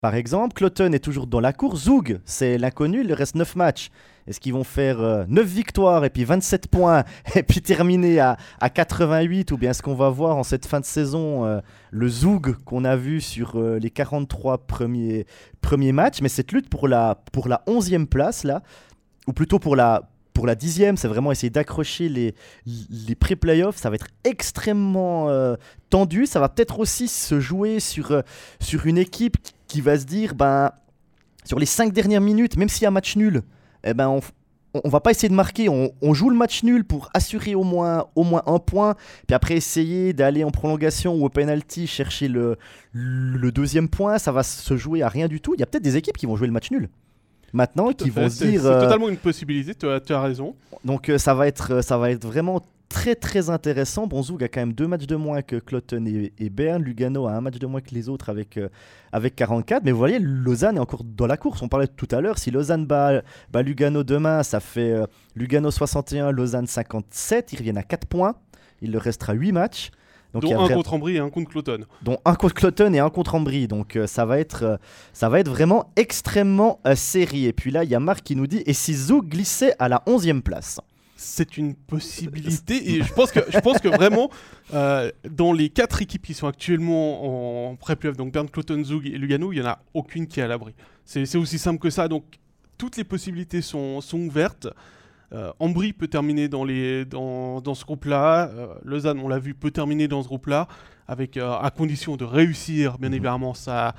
Par 0.00 0.14
exemple, 0.14 0.54
Cloton 0.54 0.92
est 0.92 1.02
toujours 1.02 1.26
dans 1.26 1.40
la 1.40 1.52
course. 1.52 1.84
Zoug, 1.84 2.20
c'est 2.24 2.58
l'inconnu, 2.58 3.02
il 3.02 3.12
reste 3.12 3.34
9 3.34 3.56
matchs. 3.56 3.90
Est-ce 4.26 4.40
qu'ils 4.40 4.54
vont 4.54 4.64
faire 4.64 4.98
9 5.28 5.28
euh, 5.28 5.42
victoires 5.42 6.04
et 6.04 6.10
puis 6.10 6.24
27 6.24 6.68
points 6.68 7.04
et 7.34 7.42
puis 7.42 7.60
terminer 7.60 8.20
à, 8.20 8.36
88 8.72 9.52
ou 9.52 9.58
bien 9.58 9.70
est-ce 9.70 9.82
qu'on 9.82 9.94
va 9.94 10.08
voir 10.08 10.36
en 10.36 10.42
cette 10.42 10.66
fin 10.66 10.80
de 10.80 10.84
saison 10.84 11.44
euh, 11.44 11.60
le 11.90 12.08
Zoug 12.08 12.56
qu'on 12.64 12.84
a 12.84 12.96
vu 12.96 13.20
sur 13.20 13.56
euh, 13.56 13.78
les 13.78 13.90
43 13.90 14.66
premiers, 14.66 15.26
premiers 15.60 15.92
matchs 15.92 16.22
Mais 16.22 16.28
cette 16.28 16.52
lutte 16.52 16.70
pour 16.70 16.88
la, 16.88 17.22
pour 17.32 17.48
la 17.48 17.62
11e 17.66 18.06
place, 18.06 18.44
là, 18.44 18.62
ou 19.26 19.32
plutôt 19.32 19.58
pour 19.58 19.76
la, 19.76 20.10
pour 20.32 20.46
la 20.46 20.54
dixième, 20.54 20.96
c'est 20.96 21.08
vraiment 21.08 21.30
essayer 21.30 21.50
d'accrocher 21.50 22.08
les, 22.08 22.34
les 22.66 23.14
pré-playoffs. 23.14 23.76
Ça 23.76 23.90
va 23.90 23.96
être 23.96 24.08
extrêmement 24.24 25.28
tendu. 25.90 26.26
Ça 26.26 26.40
va 26.40 26.48
peut-être 26.48 26.80
aussi 26.80 27.06
se 27.06 27.38
jouer 27.38 27.78
sur, 27.78 28.22
sur 28.58 28.86
une 28.86 28.98
équipe 28.98 29.36
qui 29.68 29.80
va 29.80 29.96
se 29.96 30.04
dire, 30.04 30.34
ben, 30.34 30.72
sur 31.44 31.58
les 31.58 31.66
cinq 31.66 31.92
dernières 31.92 32.20
minutes, 32.20 32.56
même 32.56 32.68
s'il 32.68 32.82
y 32.82 32.86
a 32.86 32.88
un 32.88 32.92
match 32.92 33.16
nul, 33.16 33.42
eh 33.84 33.94
ben 33.94 34.08
on, 34.08 34.20
on 34.82 34.88
va 34.88 35.00
pas 35.00 35.10
essayer 35.12 35.28
de 35.28 35.34
marquer, 35.34 35.68
on, 35.68 35.92
on 36.02 36.14
joue 36.14 36.30
le 36.30 36.36
match 36.36 36.62
nul 36.62 36.84
pour 36.84 37.10
assurer 37.14 37.54
au 37.54 37.62
moins, 37.62 38.06
au 38.16 38.24
moins 38.24 38.42
un 38.46 38.58
point, 38.58 38.96
puis 39.26 39.34
après 39.34 39.54
essayer 39.54 40.12
d'aller 40.12 40.42
en 40.42 40.50
prolongation 40.50 41.14
ou 41.14 41.24
au 41.24 41.28
penalty 41.28 41.86
chercher 41.86 42.28
le, 42.28 42.56
le 42.92 43.52
deuxième 43.52 43.88
point, 43.88 44.18
ça 44.18 44.32
va 44.32 44.42
se 44.42 44.76
jouer 44.76 45.02
à 45.02 45.08
rien 45.08 45.28
du 45.28 45.40
tout. 45.40 45.54
Il 45.54 45.60
y 45.60 45.62
a 45.62 45.66
peut-être 45.66 45.84
des 45.84 45.96
équipes 45.96 46.16
qui 46.16 46.26
vont 46.26 46.36
jouer 46.36 46.48
le 46.48 46.52
match 46.52 46.70
nul. 46.70 46.88
Maintenant, 47.52 47.92
qui 47.92 48.10
fait, 48.10 48.22
vont 48.22 48.28
se 48.28 48.44
dire. 48.44 48.62
C'est 48.62 48.66
euh, 48.66 48.80
totalement 48.80 49.08
une 49.08 49.16
possibilité, 49.16 49.76
tu 49.76 49.88
as, 49.88 50.00
tu 50.00 50.12
as 50.12 50.20
raison. 50.20 50.56
donc 50.84 51.08
euh, 51.08 51.18
ça 51.18 51.34
va 51.34 51.46
être, 51.46 51.74
euh, 51.74 51.82
ça 51.82 51.96
va 51.96 52.10
être 52.10 52.26
vraiment 52.26 52.60
très 52.88 53.14
très 53.14 53.50
intéressant. 53.50 54.06
Bon, 54.06 54.22
Zug 54.22 54.42
a 54.42 54.48
quand 54.48 54.60
même 54.60 54.72
deux 54.72 54.86
matchs 54.86 55.06
de 55.06 55.16
moins 55.16 55.42
que 55.42 55.56
Cloton 55.56 56.04
et, 56.06 56.32
et 56.38 56.50
Berne. 56.50 56.82
Lugano 56.82 57.26
a 57.26 57.32
un 57.32 57.40
match 57.40 57.58
de 57.58 57.66
moins 57.66 57.80
que 57.80 57.94
les 57.94 58.08
autres 58.08 58.28
avec, 58.28 58.56
euh, 58.56 58.68
avec 59.12 59.36
44. 59.36 59.84
Mais 59.84 59.92
vous 59.92 59.98
voyez, 59.98 60.18
Lausanne 60.18 60.76
est 60.76 60.80
encore 60.80 61.04
dans 61.04 61.26
la 61.26 61.36
course. 61.36 61.62
On 61.62 61.68
parlait 61.68 61.88
tout 61.88 62.08
à 62.10 62.20
l'heure. 62.20 62.38
Si 62.38 62.50
Lausanne 62.50 62.86
bat, 62.86 63.22
bat 63.50 63.62
Lugano 63.62 64.04
demain, 64.04 64.42
ça 64.42 64.60
fait 64.60 64.92
euh, 64.92 65.06
Lugano 65.34 65.70
61, 65.70 66.30
Lausanne 66.30 66.66
57. 66.66 67.52
Ils 67.52 67.58
reviennent 67.58 67.78
à 67.78 67.82
4 67.82 68.06
points. 68.06 68.36
Il 68.82 68.92
leur 68.92 69.02
restera 69.02 69.32
8 69.32 69.52
matchs. 69.52 69.90
Donc, 70.34 70.42
il 70.42 70.50
y 70.50 70.52
dont 70.52 70.60
a 70.60 70.64
un 70.64 70.68
contre 70.68 70.94
Ambry 70.94 71.14
et 71.14 71.20
un 71.20 71.30
contre 71.30 71.48
Cloton. 71.48 71.78
dont 72.02 72.18
un 72.24 72.34
contre 72.34 72.54
Cloton 72.54 72.92
et 72.92 72.98
un 72.98 73.08
contre 73.08 73.36
Ambry. 73.36 73.68
Donc 73.68 73.94
euh, 73.94 74.08
ça, 74.08 74.24
va 74.24 74.40
être, 74.40 74.64
euh, 74.64 74.76
ça 75.12 75.28
va 75.28 75.38
être 75.38 75.48
vraiment 75.48 75.92
extrêmement 75.94 76.80
euh, 76.88 76.96
serré. 76.96 77.44
Et 77.44 77.52
puis 77.52 77.70
là, 77.70 77.84
il 77.84 77.90
y 77.90 77.94
a 77.94 78.00
Marc 78.00 78.24
qui 78.24 78.34
nous 78.34 78.48
dit 78.48 78.62
Et 78.66 78.72
si 78.72 78.94
Zug 78.94 79.28
glissait 79.28 79.74
à 79.78 79.88
la 79.88 80.02
11e 80.08 80.42
place? 80.42 80.80
C'est 81.26 81.56
une 81.56 81.74
possibilité 81.74 82.92
et 82.92 83.02
je 83.02 83.12
pense 83.14 83.32
que, 83.32 83.40
je 83.48 83.58
pense 83.60 83.78
que 83.78 83.88
vraiment, 83.88 84.30
euh, 84.74 85.10
dans 85.30 85.52
les 85.54 85.70
quatre 85.70 86.02
équipes 86.02 86.22
qui 86.26 86.34
sont 86.34 86.46
actuellement 86.46 87.70
en 87.70 87.76
pré-playoff, 87.76 88.16
donc 88.16 88.32
Bern, 88.32 88.48
Cloton, 88.48 88.84
Zug 88.84 89.06
et 89.06 89.16
Lugano, 89.16 89.50
il 89.52 89.60
n'y 89.60 89.66
en 89.66 89.70
a 89.70 89.78
aucune 89.94 90.26
qui 90.26 90.40
est 90.40 90.42
à 90.42 90.46
l'abri. 90.48 90.74
C'est 91.06 91.36
aussi 91.36 91.58
simple 91.58 91.78
que 91.80 91.88
ça. 91.90 92.08
Donc 92.08 92.24
toutes 92.76 92.96
les 92.98 93.04
possibilités 93.04 93.62
sont, 93.62 94.00
sont 94.02 94.18
ouvertes. 94.20 94.68
Euh, 95.32 95.50
Ambry 95.58 95.92
peut 95.94 96.08
terminer 96.08 96.48
dans, 96.48 96.64
les, 96.64 97.04
dans, 97.06 97.60
dans 97.62 97.74
ce 97.74 97.84
groupe-là. 97.84 98.48
Euh, 98.50 98.74
Lausanne, 98.84 99.18
on 99.18 99.28
l'a 99.28 99.38
vu, 99.38 99.54
peut 99.54 99.70
terminer 99.70 100.08
dans 100.08 100.22
ce 100.22 100.28
groupe-là, 100.28 100.68
avec 101.08 101.36
euh, 101.38 101.52
à 101.52 101.70
condition 101.70 102.16
de 102.16 102.24
réussir, 102.24 102.98
bien 102.98 103.08
Mhm. 103.08 103.14
évidemment, 103.14 103.54
sa, 103.54 103.94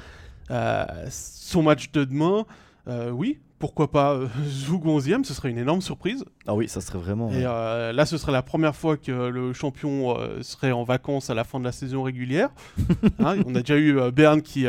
euh, 0.51 0.85
son 1.09 1.63
match 1.63 1.91
de 1.91 2.05
demain. 2.05 2.45
Euh, 2.87 3.09
oui, 3.09 3.39
pourquoi 3.59 3.89
pas 3.91 4.13
euh, 4.13 4.27
Zug 4.47 4.83
11e, 4.85 5.23
ce 5.23 5.33
serait 5.33 5.49
une 5.49 5.57
énorme 5.57 5.81
surprise. 5.81 6.23
Ah 6.45 6.53
oui, 6.55 6.67
ça 6.69 6.81
serait 6.81 6.99
vraiment. 6.99 7.31
Et 7.31 7.43
euh, 7.45 7.91
là, 7.93 8.05
ce 8.05 8.17
serait 8.17 8.31
la 8.31 8.43
première 8.43 8.75
fois 8.75 8.95
que 8.97 9.11
le 9.11 9.53
champion 9.53 10.17
euh, 10.19 10.41
serait 10.43 10.71
en 10.71 10.83
vacances 10.83 11.29
à 11.29 11.33
la 11.33 11.43
fin 11.43 11.59
de 11.59 11.63
la 11.65 11.71
saison 11.71 12.03
régulière. 12.03 12.49
Hein, 13.19 13.37
on 13.45 13.55
a 13.55 13.61
déjà 13.61 13.77
eu 13.77 14.11
Berne 14.11 14.41
qui, 14.41 14.67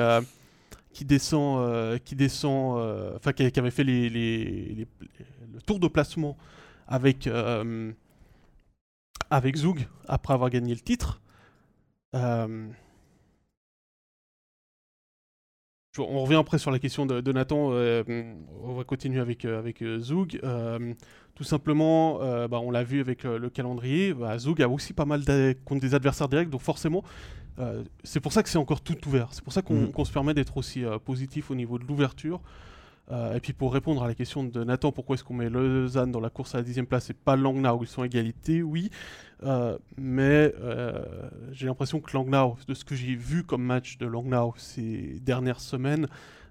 descend, 1.05 1.99
qui 2.05 2.15
descend, 2.17 2.79
enfin 3.17 3.33
qui, 3.33 3.51
qui 3.51 3.61
avait 3.61 3.71
fait 3.71 3.85
les, 3.85 4.09
les- 4.09 4.75
les- 4.75 4.89
le 5.53 5.61
tour 5.61 5.79
de 5.79 5.89
placement 5.89 6.37
avec 6.89 7.29
avec 9.31 9.57
Zug 9.57 9.87
après 10.09 10.33
avoir 10.35 10.49
gagné 10.51 10.73
le 10.75 10.81
titre. 10.81 11.21
On 15.99 16.23
revient 16.23 16.37
après 16.37 16.59
sur 16.59 16.71
la 16.71 16.79
question 16.79 17.07
de, 17.07 17.21
de 17.21 17.33
Nathan. 17.33 17.71
euh, 17.73 18.03
on 18.63 18.75
va 18.75 18.85
continuer 18.85 19.21
avec, 19.21 19.45
euh, 19.45 19.59
avec 19.59 19.83
euh. 19.83 20.01
Euh, 20.45 20.95
tout 21.35 21.45
simplement, 21.45 22.21
euh, 22.23 22.49
bah, 22.49 22.61
on 22.61 22.71
l'a 22.71 22.83
vu 22.83 23.01
avec 23.01 23.25
le 23.25 23.51
calendrier, 23.51 24.15
bah, 24.15 24.39
Zug 24.39 24.63
a 24.63 24.69
aussi 24.69 24.93
pas 24.93 25.05
mal 25.05 25.23
contre 25.65 25.81
des 25.81 25.95
adversaires 25.95 26.29
directs, 26.29 26.51
donc 26.51 26.63
forcément, 26.63 27.03
c'est 28.05 28.21
pour 28.21 28.33
ça 28.33 28.43
que 28.43 28.49
c'est 28.49 28.59
encore 28.59 28.81
tout 28.81 28.97
ouvert. 29.07 29.29
C'est 29.33 29.43
pour 29.43 29.53
ça 29.53 29.63
qu'on 29.63 29.87
qu'on 29.87 30.05
se 30.05 30.13
permet 30.13 30.35
d'être 30.35 30.57
aussi 30.57 30.85
positif 31.05 31.51
au 31.51 31.55
niveau 31.55 31.79
de 31.79 31.85
l'ouverture. 31.85 32.41
Euh, 33.13 33.35
et 33.35 33.41
puis 33.41 33.53
pour 33.53 33.73
répondre 33.73 34.03
à 34.03 34.09
la 34.09 34.15
question 34.15 34.45
de 34.45 34.65
Nathan, 34.65 34.91
pourquoi 34.93 35.15
est-ce 35.15 35.25
qu'on 35.25 35.35
met 35.35 35.49
Lausanne 35.49 36.11
dans 36.11 36.21
la 36.21 36.31
course 36.31 36.55
à 36.55 36.59
la 36.59 36.65
dixième 36.65 36.87
place 36.87 37.11
et 37.11 37.15
pas 37.15 37.37
Langnau, 37.37 37.81
ils 37.83 37.87
sont 37.87 38.03
à 38.03 38.07
égalité, 38.07 38.63
oui. 38.63 38.91
Euh, 39.45 39.77
mais 39.97 40.53
euh, 40.61 41.05
j'ai 41.53 41.67
l'impression 41.67 42.01
que 42.01 42.17
Langnau, 42.17 42.57
de 42.67 42.75
ce 42.75 42.85
que 42.85 42.95
j'ai 42.95 43.15
vu 43.15 43.45
comme 43.45 43.63
match 43.63 43.99
de 43.99 44.07
Langnau 44.07 44.55
ces 44.57 45.21
dernières 45.23 45.61
semaines, 45.61 46.09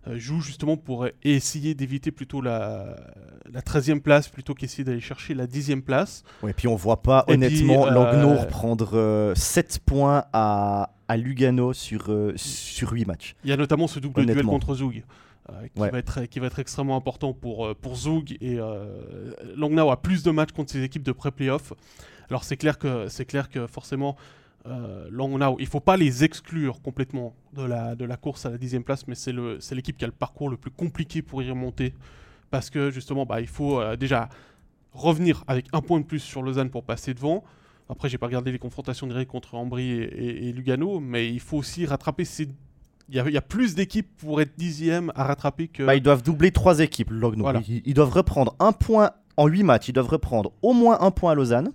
joue 0.07 0.39
justement 0.39 0.77
pour 0.77 1.07
essayer 1.23 1.73
d'éviter 1.73 2.11
plutôt 2.11 2.39
la, 2.39 2.95
la 3.51 3.61
13e 3.61 4.01
place 4.01 4.27
plutôt 4.27 4.53
qu'essayer 4.53 4.83
d'aller 4.83 5.01
chercher 5.01 5.33
la 5.33 5.47
10e 5.47 5.81
place. 5.81 6.23
Ouais, 6.43 6.53
puis 6.53 6.67
on 6.67 6.75
voit 6.75 7.01
pas 7.01 7.25
Et 7.27 7.33
honnêtement 7.33 7.89
Langnau 7.89 8.35
prendre 8.45 9.33
7 9.35 9.79
points 9.83 10.25
à, 10.31 10.91
à 11.07 11.17
Lugano 11.17 11.73
sur, 11.73 12.15
sur 12.35 12.91
8 12.91 13.05
matchs. 13.05 13.35
Il 13.43 13.49
y 13.49 13.53
a 13.53 13.57
notamment 13.57 13.87
ce 13.87 13.99
double 13.99 14.27
duel 14.27 14.45
contre 14.45 14.75
Zug. 14.75 15.03
Euh, 15.49 15.67
qui, 15.73 15.79
Ouais. 15.81 15.91
va 15.91 15.99
être, 15.99 16.25
qui 16.25 16.39
va 16.39 16.47
être 16.47 16.60
extrêmement 16.60 16.95
important 16.95 17.34
pour, 17.34 17.65
euh, 17.67 17.73
pour 17.75 17.95
Zug 17.95 18.38
et 18.41 18.58
euh, 18.60 19.31
Langnau 19.55 19.89
a 19.91 20.01
plus 20.01 20.23
de 20.23 20.31
matchs 20.31 20.51
contre 20.51 20.71
ses 20.71 20.84
équipes 20.84 21.03
de 21.03 21.12
pré-playoff. 21.12 21.73
Alors 22.29 22.43
c'est 22.43 22.58
clair 22.58 22.77
que 22.79 23.08
c'est 23.08 23.25
clair 23.25 23.49
que 23.49 23.67
forcément 23.67 24.15
euh, 24.65 25.08
Langnau, 25.12 25.58
il 25.60 25.67
faut 25.67 25.79
pas 25.79 25.95
les 25.97 26.23
exclure 26.23 26.81
complètement 26.81 27.36
de 27.53 27.62
la, 27.63 27.95
de 27.95 28.03
la 28.05 28.17
course 28.17 28.45
à 28.47 28.49
la 28.49 28.58
dixième 28.58 28.84
place, 28.84 29.08
mais 29.08 29.13
c'est 29.15 29.31
le 29.31 29.60
c'est 29.60 29.75
l'équipe 29.75 29.95
qui 29.97 30.03
a 30.05 30.08
le 30.08 30.13
parcours 30.13 30.49
le 30.49 30.58
plus 30.58 30.71
compliqué 30.71 31.21
pour 31.21 31.43
y 31.43 31.49
remonter 31.49 31.93
parce 32.49 32.69
que 32.71 32.89
justement 32.89 33.25
bah, 33.27 33.41
il 33.41 33.47
faut 33.47 33.79
euh, 33.79 33.95
déjà 33.95 34.29
revenir 34.93 35.43
avec 35.47 35.67
un 35.73 35.81
point 35.81 35.99
de 35.99 36.05
plus 36.05 36.19
sur 36.19 36.41
Lausanne 36.41 36.69
pour 36.71 36.84
passer 36.84 37.13
devant. 37.13 37.43
Après, 37.88 38.10
j'ai 38.10 38.17
pas 38.17 38.25
regardé 38.25 38.51
les 38.51 38.58
confrontations 38.58 39.05
directes 39.05 39.29
contre 39.29 39.53
Ambry 39.53 39.91
et, 39.91 40.03
et- 40.05 40.47
et 40.49 40.51
Lugano, 40.53 40.99
mais 40.99 41.29
il 41.31 41.39
faut 41.39 41.58
aussi 41.58 41.86
rattraper 41.86 42.25
ces. 42.25 42.47
Il 43.09 43.15
y 43.15 43.19
a, 43.19 43.27
il 43.27 43.33
y 43.33 43.37
a 43.37 43.41
plus 43.41 43.75
d'équipes 43.75 44.09
pour 44.17 44.41
être 44.41 44.53
dixième 44.57 45.11
à 45.15 45.23
rattraper 45.25 45.67
que. 45.67 45.83
Bah, 45.83 45.95
ils 45.95 46.01
doivent 46.01 46.23
doubler 46.23 46.51
3 46.51 46.79
équipes. 46.79 47.11
Voilà. 47.43 47.61
Ils, 47.67 47.81
ils 47.85 47.93
doivent 47.93 48.09
reprendre 48.11 48.55
un 48.59 48.71
point 48.71 49.11
en 49.37 49.47
8 49.47 49.63
matchs. 49.63 49.89
Ils 49.89 49.93
doivent 49.93 50.07
reprendre 50.09 50.51
au 50.61 50.73
moins 50.73 50.97
un 51.01 51.11
point 51.11 51.31
à 51.31 51.35
Lausanne, 51.35 51.71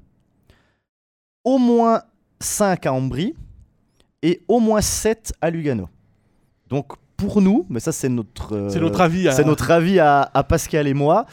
au 1.45 1.59
moins 1.59 2.03
5 2.41 2.87
à 2.87 2.93
Ambry 2.93 3.35
et 4.23 4.43
au 4.49 4.61
moins 4.61 4.81
7 4.81 5.33
à 5.41 5.51
Lugano. 5.51 5.89
Donc 6.69 6.93
pour 7.17 7.41
nous, 7.43 7.67
mais 7.69 7.81
ça 7.81 7.93
c'est 7.93 8.09
notre, 8.09 8.55
euh, 8.57 8.69
c'est 8.71 8.81
notre 8.81 9.01
avis. 9.01 9.29
à- 9.29 9.33
C'est 9.33 9.45
notre 9.45 9.71
avis 9.71 9.99
à, 9.99 10.31
à 10.33 10.43
Pascal 10.43 10.87
et 10.89 10.95
moi. 10.95 11.27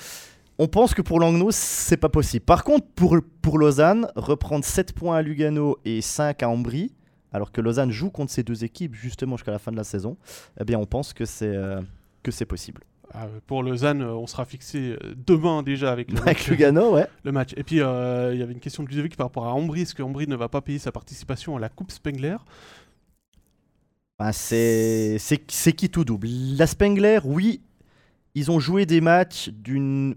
On 0.60 0.68
pense 0.68 0.94
que 0.96 1.02
pour 1.04 1.20
Langnau, 1.20 1.50
c'est 1.52 1.98
pas 1.98 2.10
possible. 2.10 2.44
Par 2.44 2.64
contre, 2.64 2.88
pour, 2.96 3.16
pour 3.44 3.60
Lausanne, 3.60 4.08
reprendre 4.16 4.66
7 4.66 4.92
points 4.94 5.18
à 5.18 5.22
Lugano 5.22 5.78
et 5.86 6.02
5 6.02 6.42
à 6.42 6.50
Ambry, 6.50 6.92
alors 7.38 7.52
que 7.52 7.62
Lausanne 7.62 7.92
joue 7.92 8.10
contre 8.10 8.32
ces 8.32 8.44
deux 8.44 8.64
équipes 8.64 8.94
justement 8.94 9.38
jusqu'à 9.38 9.52
la 9.52 9.60
fin 9.60 9.72
de 9.72 9.78
la 9.78 9.86
saison, 9.86 10.18
eh 10.60 10.66
bien 10.66 10.78
on 10.78 10.86
pense 10.86 11.14
que 11.14 11.26
c'est 11.26 11.56
euh, 11.56 11.82
que 12.24 12.32
c'est 12.32 12.46
possible. 12.46 12.84
Ah, 13.14 13.28
pour 13.46 13.64
Lausanne, 13.64 14.02
euh, 14.02 14.14
on 14.14 14.28
sera 14.28 14.46
fixé 14.46 14.98
euh, 15.02 15.16
demain 15.16 15.64
déjà 15.64 15.92
avec 15.92 16.12
le, 16.12 16.18
Avec 16.18 16.40
match, 16.40 16.48
Lugano, 16.50 16.94
ouais. 16.94 17.08
le 17.24 17.32
match. 17.32 17.54
Et 17.56 17.64
puis, 17.64 17.80
euh, 17.80 18.34
il 18.34 18.40
y 18.40 18.44
avait 18.44 18.54
une 18.54 18.60
question 18.60 18.84
de 18.84 18.90
Ludovic 18.90 19.16
par 19.16 19.28
rapport 19.28 19.46
à 19.46 19.54
Ambry. 19.54 19.82
Est-ce 19.82 19.96
que 19.96 20.04
Ambry 20.04 20.28
ne 20.28 20.36
va 20.36 20.50
pas 20.50 20.62
payer 20.62 20.80
sa 20.80 20.92
participation 20.92 21.56
à 21.56 21.60
la 21.60 21.70
Coupe 21.70 21.92
Spengler? 21.92 22.38
Ben, 24.20 24.32
c'est 24.34 25.20
qui 25.78 25.90
tout 25.90 26.04
double? 26.04 26.28
La 26.58 26.68
Spengler, 26.68 27.20
oui, 27.24 27.62
ils 28.36 28.52
ont 28.52 28.60
joué 28.60 28.86
des 28.86 29.00
matchs 29.00 29.50
d'une, 29.50 30.16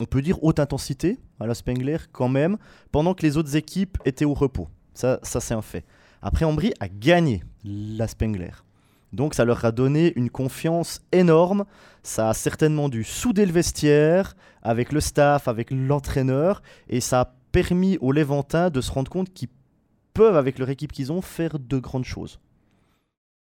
on 0.00 0.04
peut 0.04 0.20
dire, 0.20 0.42
haute 0.44 0.60
intensité 0.60 1.18
à 1.40 1.46
la 1.46 1.54
Spengler 1.54 1.98
quand 2.12 2.28
même, 2.28 2.58
pendant 2.92 3.14
que 3.14 3.22
les 3.22 3.36
autres 3.36 3.56
équipes 3.56 3.98
étaient 4.04 4.24
au 4.24 4.34
repos. 4.34 4.68
Ça, 4.94 5.20
ça 5.22 5.40
c'est 5.40 5.54
un 5.54 5.62
fait. 5.62 5.84
Après, 6.26 6.44
Ambry 6.44 6.72
a 6.80 6.88
gagné 6.88 7.44
la 7.62 8.08
Spengler. 8.08 8.50
Donc 9.12 9.32
ça 9.32 9.44
leur 9.44 9.64
a 9.64 9.70
donné 9.70 10.12
une 10.16 10.28
confiance 10.28 11.00
énorme. 11.12 11.66
Ça 12.02 12.30
a 12.30 12.34
certainement 12.34 12.88
dû 12.88 13.04
souder 13.04 13.46
le 13.46 13.52
vestiaire 13.52 14.34
avec 14.60 14.90
le 14.90 14.98
staff, 14.98 15.46
avec 15.46 15.70
l'entraîneur, 15.70 16.62
et 16.88 17.00
ça 17.00 17.20
a 17.20 17.34
permis 17.52 17.96
aux 17.98 18.10
Léventins 18.10 18.70
de 18.70 18.80
se 18.80 18.90
rendre 18.90 19.08
compte 19.08 19.32
qu'ils 19.32 19.50
peuvent, 20.14 20.36
avec 20.36 20.58
leur 20.58 20.68
équipe 20.68 20.90
qu'ils 20.90 21.12
ont, 21.12 21.22
faire 21.22 21.60
de 21.60 21.78
grandes 21.78 22.04
choses. 22.04 22.40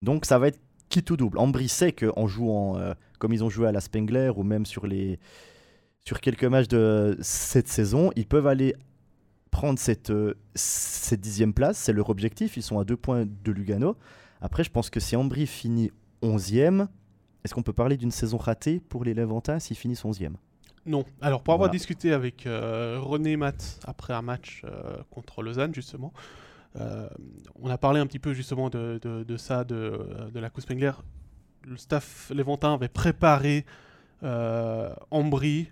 Donc 0.02 0.26
ça 0.26 0.39
va 0.39 0.48
être 0.48 0.60
qui 0.89 1.04
tout 1.04 1.17
double. 1.17 1.38
Ambry 1.38 1.70
sait 1.70 1.91
qu'en 1.91 2.26
jouant 2.26 2.80
euh, 2.80 2.96
comme 3.20 3.32
ils 3.32 3.44
ont 3.44 3.50
joué 3.52 3.67
à 3.67 3.72
la 3.72 3.80
Spengler 3.80 4.32
ou 4.36 4.41
même 4.41 4.65
sur, 4.65 4.88
les, 4.88 5.20
sur 6.04 6.20
quelques 6.20 6.46
matchs 6.46 6.67
de 6.67 7.15
cette 7.22 7.67
saison, 7.67 8.10
ils 8.15 8.26
peuvent 8.26 8.48
aller 8.48 8.74
prendre 9.52 9.78
cette, 9.78 10.10
euh, 10.10 10.34
cette 10.56 11.22
dixième 11.22 11.54
place. 11.54 11.78
C'est 11.78 11.93
leur 11.93 12.10
objectif. 12.10 12.58
Ils 12.58 12.64
sont 12.64 12.80
à 12.80 12.84
deux 12.86 12.97
points 12.97 13.26
de 13.26 13.52
Lugano. 13.52 13.95
Après, 14.41 14.64
je 14.64 14.72
pense 14.72 14.89
que 14.89 14.99
si 14.99 15.16
Ambry 15.16 15.45
finit 15.45 15.91
11e, 16.24 16.88
est-ce 17.43 17.54
qu'on 17.54 17.64
peut 17.64 17.74
parler 17.74 17.97
d'une 17.97 18.12
saison 18.12 18.38
ratée 18.38 18.80
pour 18.80 19.04
les 19.04 19.14
Levantins 19.14 19.60
s'ils 19.60 19.78
finissent 19.78 20.04
11e 20.06 20.34
Non. 20.86 21.06
Alors, 21.22 21.43
pour 21.43 21.54
avoir 21.54 21.68
Voilà. 21.68 21.78
discuté 21.78 22.14
avec 22.14 22.47
euh, 22.47 22.97
René 23.02 23.36
Matt 23.38 23.80
après 23.86 24.14
un 24.14 24.22
match 24.22 24.62
euh, 24.66 24.97
contre 25.12 25.43
Lausanne, 25.43 25.74
justement, 25.76 26.14
euh, 26.80 27.08
on 27.62 27.70
a 27.70 27.78
parlé 27.78 27.99
un 27.99 28.08
petit 28.08 28.20
peu 28.20 28.34
justement 28.34 28.70
de, 28.70 28.99
de- 29.02 29.24
de 29.24 29.38
ça, 29.38 29.64
de, 29.64 30.30
de 30.34 30.39
la 30.39 30.49
Coupe 30.49 30.64
Spengler. 30.64 30.91
Le 31.68 31.78
staff 31.78 32.32
Léventin 32.34 32.74
avait 32.74 32.88
préparé 32.88 33.66
Ambry 35.12 35.72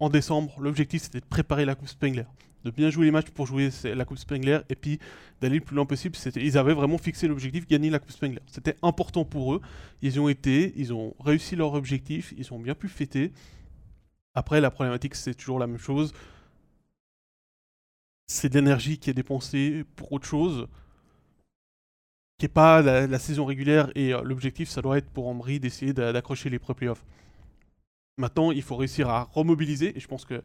en 0.00 0.08
décembre. 0.08 0.54
L'objectif, 0.60 1.02
c'était 1.02 1.20
de 1.20 1.24
préparer 1.26 1.64
la 1.64 1.74
Coupe 1.74 1.88
Spengler. 1.88 2.24
De 2.64 2.70
bien 2.70 2.90
jouer 2.90 3.06
les 3.06 3.10
matchs 3.10 3.30
pour 3.30 3.46
jouer 3.46 3.70
la 3.84 4.04
Coupe 4.04 4.18
Spengler 4.18 4.60
et 4.68 4.74
puis 4.74 4.98
d'aller 5.40 5.56
le 5.56 5.64
plus 5.64 5.74
loin 5.74 5.86
possible. 5.86 6.16
Ils 6.36 6.58
avaient 6.58 6.74
vraiment 6.74 6.98
fixé 6.98 7.26
l'objectif, 7.26 7.66
gagner 7.66 7.88
la 7.90 7.98
Coupe 7.98 8.10
Spengler. 8.10 8.40
C'était 8.46 8.76
important 8.82 9.24
pour 9.24 9.54
eux. 9.54 9.60
Ils 10.02 10.20
ont 10.20 10.28
été, 10.28 10.74
ils 10.76 10.92
ont 10.92 11.14
réussi 11.20 11.56
leur 11.56 11.72
objectif, 11.72 12.34
ils 12.36 12.52
ont 12.52 12.58
bien 12.58 12.74
pu 12.74 12.88
fêter. 12.88 13.32
Après, 14.34 14.60
la 14.60 14.70
problématique, 14.70 15.14
c'est 15.14 15.34
toujours 15.34 15.58
la 15.58 15.66
même 15.66 15.78
chose. 15.78 16.12
C'est 18.26 18.48
de 18.48 18.54
l'énergie 18.54 18.98
qui 18.98 19.10
est 19.10 19.14
dépensée 19.14 19.84
pour 19.96 20.12
autre 20.12 20.26
chose, 20.26 20.68
qui 22.38 22.44
n'est 22.44 22.48
pas 22.48 22.80
la, 22.80 23.18
saison 23.18 23.44
régulière. 23.44 23.90
Et 23.94 24.14
euh, 24.14 24.22
l'objectif, 24.22 24.68
ça 24.68 24.82
doit 24.82 24.98
être 24.98 25.10
pour 25.10 25.28
Ambry 25.28 25.58
d'essayer 25.58 25.92
d'accrocher 25.92 26.48
les 26.48 26.58
pré-playoffs. 26.58 27.04
Maintenant, 28.18 28.52
il 28.52 28.62
faut 28.62 28.76
réussir 28.76 29.08
à 29.08 29.24
remobiliser, 29.32 29.96
et 29.96 30.00
je 30.00 30.06
pense 30.06 30.24
que 30.24 30.42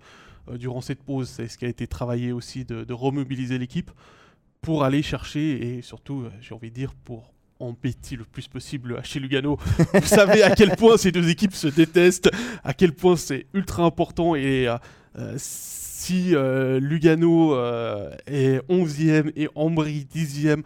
durant 0.54 0.82
cette 0.82 1.04
pause, 1.04 1.30
c'est 1.30 1.48
ce 1.48 1.58
qui 1.58 1.66
a 1.66 1.68
été 1.68 1.88
travaillé 1.88 2.32
aussi, 2.32 2.66
de, 2.66 2.94
remobiliser 2.94 3.58
l'équipe 3.58 3.92
pour 4.62 4.84
aller 4.84 5.02
chercher, 5.02 5.78
et 5.78 5.82
surtout, 5.82 6.22
euh, 6.22 6.32
j'ai 6.42 6.56
envie 6.56 6.70
de 6.70 6.76
dire, 6.76 6.94
pour 7.04 7.32
embêter 7.60 8.16
le 8.16 8.26
plus 8.26 8.48
possible 8.48 9.00
chez 9.04 9.20
Lugano. 9.20 9.58
Vous 9.94 10.08
savez 10.08 10.44
à 10.44 10.56
quel 10.56 10.76
point 10.76 10.98
ces 10.98 11.12
deux 11.12 11.30
équipes 11.30 11.54
se 11.54 11.68
détestent, 11.68 12.30
à 12.64 12.74
quel 12.74 12.94
point 12.94 13.16
c'est 13.16 13.46
ultra 13.54 13.84
important, 13.84 14.36
et 14.36 14.68
euh, 14.68 15.36
si 15.38 16.32
Lugano 16.32 17.56
est 18.26 18.60
11e 18.70 19.32
et 19.36 19.48
Ambry 19.56 20.08
10e, 20.14 20.64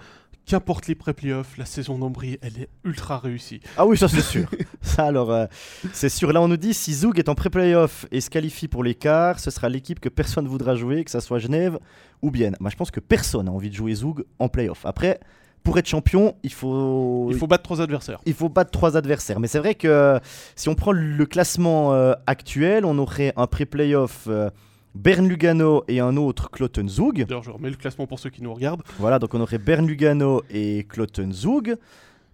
qu'importe 0.49 0.87
les 0.87 0.95
pré-playoffs, 0.95 1.57
la 1.59 1.65
saison 1.65 1.99
d'Ambry, 1.99 2.39
elle 2.41 2.57
est 2.57 2.69
ultra 2.83 3.19
réussie. 3.19 3.61
Ah 3.77 3.85
oui, 3.85 3.97
ça 3.97 4.07
c'est 4.07 4.21
sûr. 4.21 4.49
ça 4.81 5.05
alors, 5.05 5.29
euh, 5.29 5.45
c'est 5.93 6.09
sûr. 6.09 6.33
Là, 6.33 6.41
on 6.41 6.47
nous 6.47 6.57
dit 6.57 6.73
si 6.73 6.91
Zoug 6.91 7.19
est 7.19 7.29
en 7.29 7.35
pré-playoff 7.35 8.07
et 8.11 8.19
se 8.19 8.31
qualifie 8.31 8.67
pour 8.67 8.83
l'écart, 8.83 9.39
ce 9.39 9.51
sera 9.51 9.69
l'équipe 9.69 9.99
que 9.99 10.09
personne 10.09 10.45
ne 10.45 10.49
voudra 10.49 10.73
jouer, 10.73 11.03
que 11.03 11.11
ce 11.11 11.19
soit 11.19 11.37
Genève 11.37 11.77
ou 12.23 12.31
bien. 12.31 12.51
Moi, 12.59 12.71
je 12.71 12.75
pense 12.75 12.89
que 12.89 12.99
personne 12.99 13.45
n'a 13.45 13.51
envie 13.51 13.69
de 13.69 13.75
jouer 13.75 13.93
Zoug 13.93 14.25
en 14.39 14.49
playoff. 14.49 14.87
Après, 14.87 15.19
pour 15.63 15.77
être 15.77 15.87
champion, 15.87 16.35
il 16.41 16.51
faut. 16.51 17.27
Il 17.29 17.37
faut 17.37 17.45
battre 17.45 17.63
trois 17.63 17.79
adversaires. 17.79 18.19
Il 18.25 18.33
faut 18.33 18.49
battre 18.49 18.71
trois 18.71 18.97
adversaires. 18.97 19.39
Mais 19.39 19.47
c'est 19.47 19.59
vrai 19.59 19.75
que 19.75 20.19
si 20.55 20.67
on 20.67 20.73
prend 20.73 20.93
le 20.93 21.25
classement 21.27 21.93
euh, 21.93 22.13
actuel, 22.25 22.85
on 22.85 22.97
aurait 22.97 23.33
un 23.35 23.45
pré-playoff. 23.45 24.25
Euh, 24.27 24.49
Bern 24.95 25.27
Lugano 25.27 25.83
et 25.87 25.99
un 25.99 26.17
autre 26.17 26.49
Cloton 26.49 26.87
Zug. 26.87 27.25
D'ailleurs, 27.25 27.43
je 27.43 27.51
remets 27.51 27.69
le 27.69 27.75
classement 27.75 28.07
pour 28.07 28.19
ceux 28.19 28.29
qui 28.29 28.41
nous 28.41 28.53
regardent. 28.53 28.83
Voilà, 28.97 29.19
donc 29.19 29.33
on 29.33 29.41
aurait 29.41 29.57
Bern 29.57 29.85
Lugano 29.85 30.43
et 30.49 30.85
Cloton 30.89 31.31
Zug. 31.31 31.77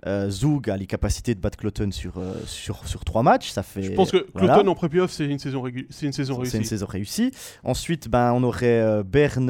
Euh, 0.07 0.29
Zug 0.29 0.69
a 0.69 0.77
les 0.77 0.85
capacités 0.85 1.33
de 1.33 1.39
battre 1.39 1.57
Cloton 1.57 1.89
sur, 1.91 2.17
euh, 2.17 2.35
sur, 2.45 2.87
sur 2.87 3.03
trois 3.03 3.23
matchs. 3.23 3.49
Ça 3.49 3.63
fait, 3.63 3.81
je 3.81 3.91
pense 3.91 4.11
que 4.11 4.17
Cloton 4.35 4.67
en 4.67 4.75
pré-playoff, 4.75 5.11
c'est 5.11 5.25
une, 5.25 5.39
saison 5.39 5.63
c'est 5.89 6.05
une 6.05 6.13
saison 6.13 6.35
réussie. 6.35 6.51
C'est 6.51 6.57
une 6.59 6.63
saison 6.63 6.85
réussie. 6.85 7.31
Ensuite, 7.63 8.07
ben, 8.07 8.31
on 8.33 8.43
aurait 8.43 8.81
euh, 8.81 9.03
Bern 9.03 9.49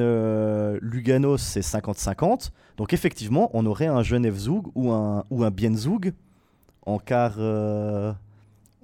Lugano, 0.81 1.37
c'est 1.37 1.59
50-50. 1.59 2.51
Donc 2.77 2.93
effectivement, 2.93 3.49
on 3.53 3.65
aurait 3.65 3.87
un 3.87 4.01
Genève 4.01 4.37
Zug 4.37 4.67
ou 4.75 4.91
un, 4.91 5.25
ou 5.29 5.43
un 5.43 5.51
Bien 5.51 5.75
Zug 5.75 6.13
en 6.85 6.99
quart 6.99 7.37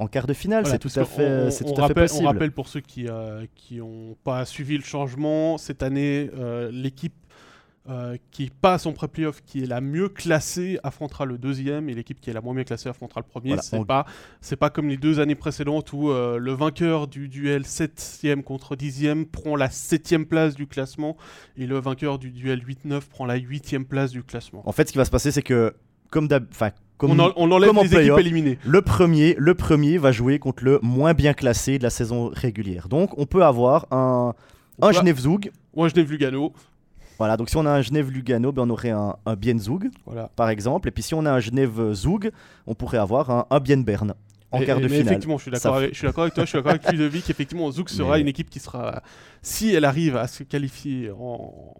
en 0.02 0.08
quart 0.08 0.26
de 0.26 0.34
finale. 0.34 0.66
c'est 0.66 0.80
tout, 0.80 0.92
à 0.96 1.06
fait, 1.06 1.52
c'est 1.52 1.64
tout 1.64 1.80
à 1.82 1.88
fait 1.88 1.94
possible. 1.94 2.26
On 2.26 2.32
rappelle 2.32 2.52
pour 2.52 2.68
ceux 2.68 2.82
qui 2.82 3.04
n'ont 3.04 3.12
euh, 3.12 4.14
pas 4.24 4.46
suivi 4.46 4.78
le 4.78 4.84
changement, 4.84 5.58
cette 5.58 5.84
année, 5.84 6.30
euh, 6.38 6.72
l'équipe 6.72 7.14
euh, 7.90 8.18
qui 8.32 8.50
passe 8.50 8.88
en 8.88 8.94
pré-playoff, 8.94 9.42
qui 9.44 9.64
est 9.64 9.68
la 9.68 9.80
mieux 9.80 10.10
classée, 10.10 10.80
affrontera 10.84 11.26
le 11.26 11.38
deuxième, 11.38 11.88
et 11.88 11.94
l'équipe 11.94 12.20
qui 12.20 12.32
est 12.32 12.34
la 12.34 12.42
moins 12.42 12.56
bien 12.56 12.64
classée 12.64 12.90
affrontera 12.90 13.22
le 13.22 13.28
premier. 13.28 13.56
c'est 13.62 13.86
pas, 13.86 14.06
c'est 14.40 14.56
pas 14.56 14.72
comme 14.72 14.90
les 14.90 14.98
deux 14.98 15.20
années 15.20 15.36
précédentes 15.36 15.94
où 15.94 16.10
le 16.10 16.52
vainqueur 16.52 17.08
du 17.08 17.28
duel 17.28 17.64
7e 17.64 18.42
contre 18.42 18.76
10e 18.76 19.26
prend 19.26 19.56
la 19.56 19.68
7e 19.68 20.26
place 20.26 20.56
du 20.56 20.66
classement, 20.66 21.16
et 21.58 21.68
le 21.68 21.80
vainqueur 21.80 22.18
du 22.18 22.32
duel 22.32 22.64
8-9 22.64 23.02
prend 23.02 23.26
la 23.26 23.38
8e 23.38 23.86
place 23.86 24.12
du 24.12 24.24
classement. 24.24 24.64
En 24.66 24.72
fait, 24.72 24.88
ce 24.88 24.92
qui 24.94 24.98
va 24.98 25.06
se 25.06 25.12
passer, 25.12 25.32
c'est 25.32 25.44
que 25.44 25.76
comme 26.10 26.28
d'hab 26.28 26.46
on, 27.10 27.52
enlève 27.52 27.72
les 27.82 27.96
équipes 27.96 28.20
éliminées. 28.20 28.58
Le 28.66 28.82
premier, 28.82 29.36
le 29.38 29.56
premier 29.56 29.98
va 29.98 30.12
jouer 30.12 30.40
contre 30.40 30.64
le 30.64 30.80
moins 30.82 31.14
bien 31.14 31.34
classé 31.34 31.78
de 31.78 31.84
la 31.84 31.90
saison 31.90 32.32
régulière. 32.34 32.88
Donc 32.88 33.18
on 33.18 33.26
peut 33.26 33.44
avoir 33.44 33.88
un, 33.92 34.34
un 34.82 34.92
Genève-Zoug. 34.92 35.52
Ou 35.74 35.84
un 35.84 35.90
Genève-Lugano. 35.90 36.54
Voilà, 37.18 37.38
donc 37.38 37.50
si 37.50 37.58
on 37.58 37.66
a 37.66 37.70
un 37.70 37.82
Genève-Lugano, 37.82 38.52
ben 38.52 38.64
on 38.64 38.70
aurait 38.72 38.90
un, 38.90 39.16
un 39.26 39.36
Bien-Zoug, 39.36 39.90
voilà. 40.08 40.32
par 40.36 40.50
exemple. 40.50 40.88
Et 40.88 40.92
puis 40.92 41.04
si 41.04 41.14
on 41.14 41.26
a 41.26 41.32
un 41.32 41.40
Genève-Zoug, 41.40 42.32
on 42.66 42.74
pourrait 42.74 42.98
avoir 42.98 43.30
un, 43.30 43.46
un 43.50 43.60
Bien-Berne 43.60 44.16
en 44.52 44.60
quart 44.60 44.80
de 44.80 44.88
finale. 44.88 45.06
Effectivement, 45.06 45.38
je 45.38 45.44
suis 45.44 45.52
d'accord 45.52 45.76
avec, 45.76 46.04
avec, 46.04 46.34
toi, 46.34 46.44
je 46.44 46.50
suis 46.50 46.58
d'accord 46.58 46.72
avec 46.72 46.84
Ludovic. 46.92 47.30
Effectivement, 47.30 47.72
Zoug 47.72 47.90
sera 47.90 48.20
une 48.20 48.28
équipe 48.28 48.50
qui 48.50 48.60
sera, 48.60 49.02
si 49.42 49.74
elle 49.74 49.86
arrive 49.86 50.18
à 50.18 50.28
se 50.28 50.44
qualifier 50.44 51.12
en, 51.12 51.76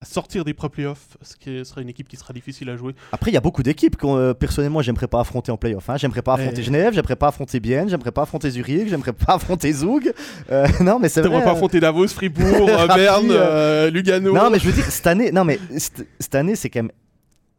à 0.00 0.06
sortir 0.06 0.44
des 0.44 0.54
pré-playoffs, 0.54 1.16
ce 1.22 1.34
qui 1.34 1.64
sera 1.64 1.80
une 1.80 1.88
équipe 1.88 2.08
qui 2.08 2.16
sera 2.16 2.32
difficile 2.32 2.70
à 2.70 2.76
jouer. 2.76 2.94
Après, 3.10 3.30
il 3.30 3.34
y 3.34 3.36
a 3.36 3.40
beaucoup 3.40 3.64
d'équipes 3.64 3.96
que 3.96 4.06
euh, 4.06 4.34
personnellement, 4.34 4.80
j'aimerais 4.80 5.08
pas 5.08 5.20
affronter 5.20 5.50
en 5.50 5.56
playoff. 5.56 5.90
Hein. 5.90 5.96
J'aimerais 5.96 6.22
pas 6.22 6.34
affronter 6.34 6.62
Genève, 6.62 6.94
j'aimerais 6.94 7.16
pas 7.16 7.28
affronter 7.28 7.58
Bienne, 7.58 7.88
j'aimerais 7.88 8.12
pas 8.12 8.22
affronter 8.22 8.50
Zurich, 8.50 8.88
j'aimerais 8.88 9.12
pas 9.12 9.34
affronter 9.34 9.72
Zoug. 9.72 10.12
Euh, 10.50 10.68
non, 10.80 10.98
mais 11.00 11.08
c'est 11.08 11.22
vrai. 11.22 11.42
pas 11.42 11.52
affronter 11.52 11.80
Davos, 11.80 12.08
Fribourg, 12.08 12.66
Berne, 12.88 13.88
Lugano. 13.88 14.32
Non, 14.32 14.50
mais 14.50 14.58
je 14.58 14.66
veux 14.66 14.72
dire, 14.72 14.84
cette 14.84 15.06
année, 15.06 15.32
non, 15.32 15.44
mais 15.44 15.58
cette 15.76 16.34
année, 16.34 16.54
c'est 16.54 16.70
quand 16.70 16.80
même. 16.82 16.92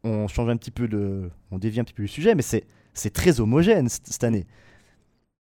On 0.05 0.29
change 0.29 0.49
un 0.49 0.55
petit 0.55 0.71
peu 0.71 0.87
de. 0.87 1.29
On 1.51 1.57
dévie 1.57 1.81
un 1.81 1.83
petit 1.83 1.93
peu 1.93 2.03
du 2.03 2.07
sujet, 2.07 2.33
mais 2.33 2.41
c'est 2.41 2.63
c'est 2.93 3.13
très 3.13 3.39
homogène 3.39 3.89
cette 3.89 4.23
année. 4.23 4.45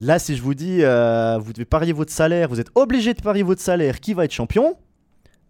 Là, 0.00 0.18
si 0.18 0.34
je 0.34 0.42
vous 0.42 0.54
dis, 0.54 0.82
euh, 0.82 1.38
vous 1.38 1.52
devez 1.52 1.66
parier 1.66 1.92
votre 1.92 2.12
salaire, 2.12 2.48
vous 2.48 2.58
êtes 2.58 2.70
obligé 2.74 3.12
de 3.12 3.20
parier 3.20 3.42
votre 3.42 3.60
salaire, 3.60 4.00
qui 4.00 4.14
va 4.14 4.24
être 4.24 4.32
champion? 4.32 4.76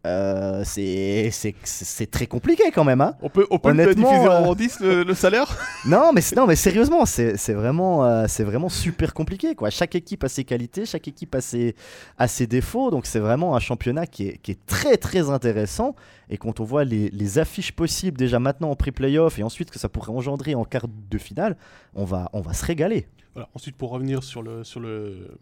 Euh, 0.07 0.63
c'est 0.65 2.11
très 2.11 2.27
compliqué 2.27 2.71
quand 2.73 2.85
même. 2.85 3.03
Hein. 3.03 3.17
On 3.21 3.29
peut, 3.29 3.47
on 3.51 3.59
peut 3.59 3.73
le 3.73 3.95
diffuser 3.95 4.29
en 4.29 4.55
10 4.55 4.79
euh, 4.81 5.05
le, 5.05 5.15
salaire 5.15 5.55
non 5.87 6.13
mais, 6.15 6.23
non, 6.35 6.47
mais 6.47 6.57
sérieusement, 6.57 7.05
c'est 7.05 7.53
vraiment, 7.53 8.07
euh, 8.07 8.25
c'est 8.27 8.45
vraiment 8.45 8.71
super 8.71 9.13
compliqué. 9.13 9.55
Quoi. 9.55 9.69
Chaque 9.69 9.95
équipe 9.95 10.25
a 10.25 10.29
ses 10.29 10.45
qualités, 10.45 10.87
chaque 10.87 11.07
équipe 11.07 11.35
a 11.35 11.43
ses, 11.43 11.75
a 12.17 12.29
ses 12.29 12.47
défauts. 12.47 12.91
Donc 12.91 13.05
c'est 13.05 13.19
vraiment 13.19 13.55
un 13.55 13.61
championnat 13.61 14.07
qui 14.07 14.29
est, 14.29 14.39
qui 14.39 14.53
est, 14.53 14.67
très 14.67 14.97
très 14.97 15.29
intéressant. 15.29 15.95
Et 16.31 16.39
quand 16.39 16.61
on 16.61 16.65
voit 16.65 16.85
les, 16.85 17.11
les 17.11 17.39
affiches 17.39 17.73
possibles 17.73 18.17
déjà 18.17 18.39
maintenant 18.39 18.71
en 18.71 18.77
pré-playoff 18.77 19.39
et 19.39 19.43
ensuite 19.43 19.71
que 19.71 19.79
ça 19.79 19.91
pourrait 19.91 20.13
engendrer 20.13 20.55
en 20.55 20.65
quart 20.65 20.87
de 20.89 21.19
finale, 21.19 21.59
on 21.95 22.05
va, 22.05 22.31
on 22.33 22.41
va 22.41 22.55
se 22.55 22.65
régaler. 22.65 23.07
Voilà. 23.35 23.51
Ensuite, 23.55 23.77
pour 23.77 23.91
revenir 23.91 24.25
sur, 24.25 24.43
le, 24.43 24.65
sur 24.65 24.81
le, 24.81 25.37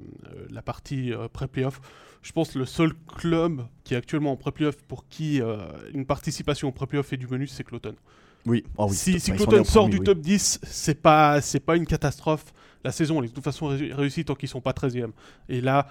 la 0.51 0.63
partie 0.63 1.13
pré-playoff, 1.33 1.81
je 2.23 2.33
pense 2.33 2.51
que 2.51 2.59
le 2.59 2.67
seul 2.67 2.93
club 3.17 3.67
qui 3.85 3.95
est 3.95 3.97
actuellement 3.97 4.33
en 4.33 4.37
pré-playoff 4.37 4.77
pour 4.83 5.09
qui 5.09 5.41
euh, 5.41 5.59
une 5.95 6.07
participation 6.07 6.69
au 6.69 6.73
pré-playoff 6.73 7.07
fait 7.07 7.17
du 7.17 7.27
bonus, 7.27 7.53
c'est 7.53 7.65
Cloton. 7.65 7.95
Oui. 8.47 8.65
Ah 8.77 8.87
oui 8.87 8.95
si, 8.95 9.21
si 9.21 9.33
Cloton 9.33 9.65
sort 9.65 9.89
du 9.89 10.01
top 10.01 10.19
10, 10.19 10.61
c'est 10.63 11.01
pas, 11.01 11.41
c'est 11.41 11.61
pas 11.61 11.77
une 11.77 11.87
catastrophe. 11.87 12.53
La 12.85 12.93
saison, 12.93 13.19
elle 13.19 13.27
est 13.27 13.29
de 13.29 13.35
toute 13.35 13.45
façon 13.45 13.67
réussie 13.69 14.25
tant 14.25 14.35
qu'ils 14.35 14.49
sont 14.49 14.61
pas 14.61 14.73
13e. 14.73 15.11
Et 15.49 15.61
là, 15.61 15.89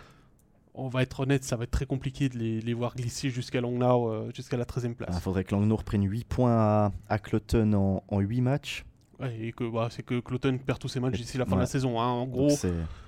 on 0.73 0.87
va 0.87 1.01
être 1.01 1.19
honnête, 1.19 1.43
ça 1.43 1.55
va 1.55 1.63
être 1.63 1.71
très 1.71 1.85
compliqué 1.85 2.29
de 2.29 2.37
les, 2.37 2.61
les 2.61 2.73
voir 2.73 2.95
glisser 2.95 3.29
jusqu'à 3.29 3.61
Langnau, 3.61 4.09
euh, 4.09 4.31
jusqu'à 4.33 4.57
la 4.57 4.65
13e 4.65 4.93
place. 4.93 5.09
Il 5.11 5.17
ah, 5.17 5.19
faudrait 5.19 5.43
que 5.43 5.53
Langnau 5.53 5.75
reprenne 5.75 6.03
8 6.03 6.23
points 6.25 6.57
à, 6.57 6.91
à 7.09 7.19
Cloton 7.19 7.73
en, 7.73 8.03
en 8.07 8.19
8 8.19 8.41
matchs. 8.41 8.85
Ouais, 9.19 9.35
et 9.39 9.51
que 9.51 9.63
bah, 9.69 9.89
c'est 9.91 10.03
que 10.03 10.19
Cloton 10.19 10.57
perd 10.63 10.79
tous 10.79 10.89
ses 10.89 10.99
matchs 10.99 11.17
d'ici 11.17 11.37
la 11.37 11.45
fin 11.45 11.55
de 11.55 11.61
la 11.61 11.67
saison. 11.67 11.99
Hein. 11.99 12.05
En 12.05 12.25
gros, 12.27 12.55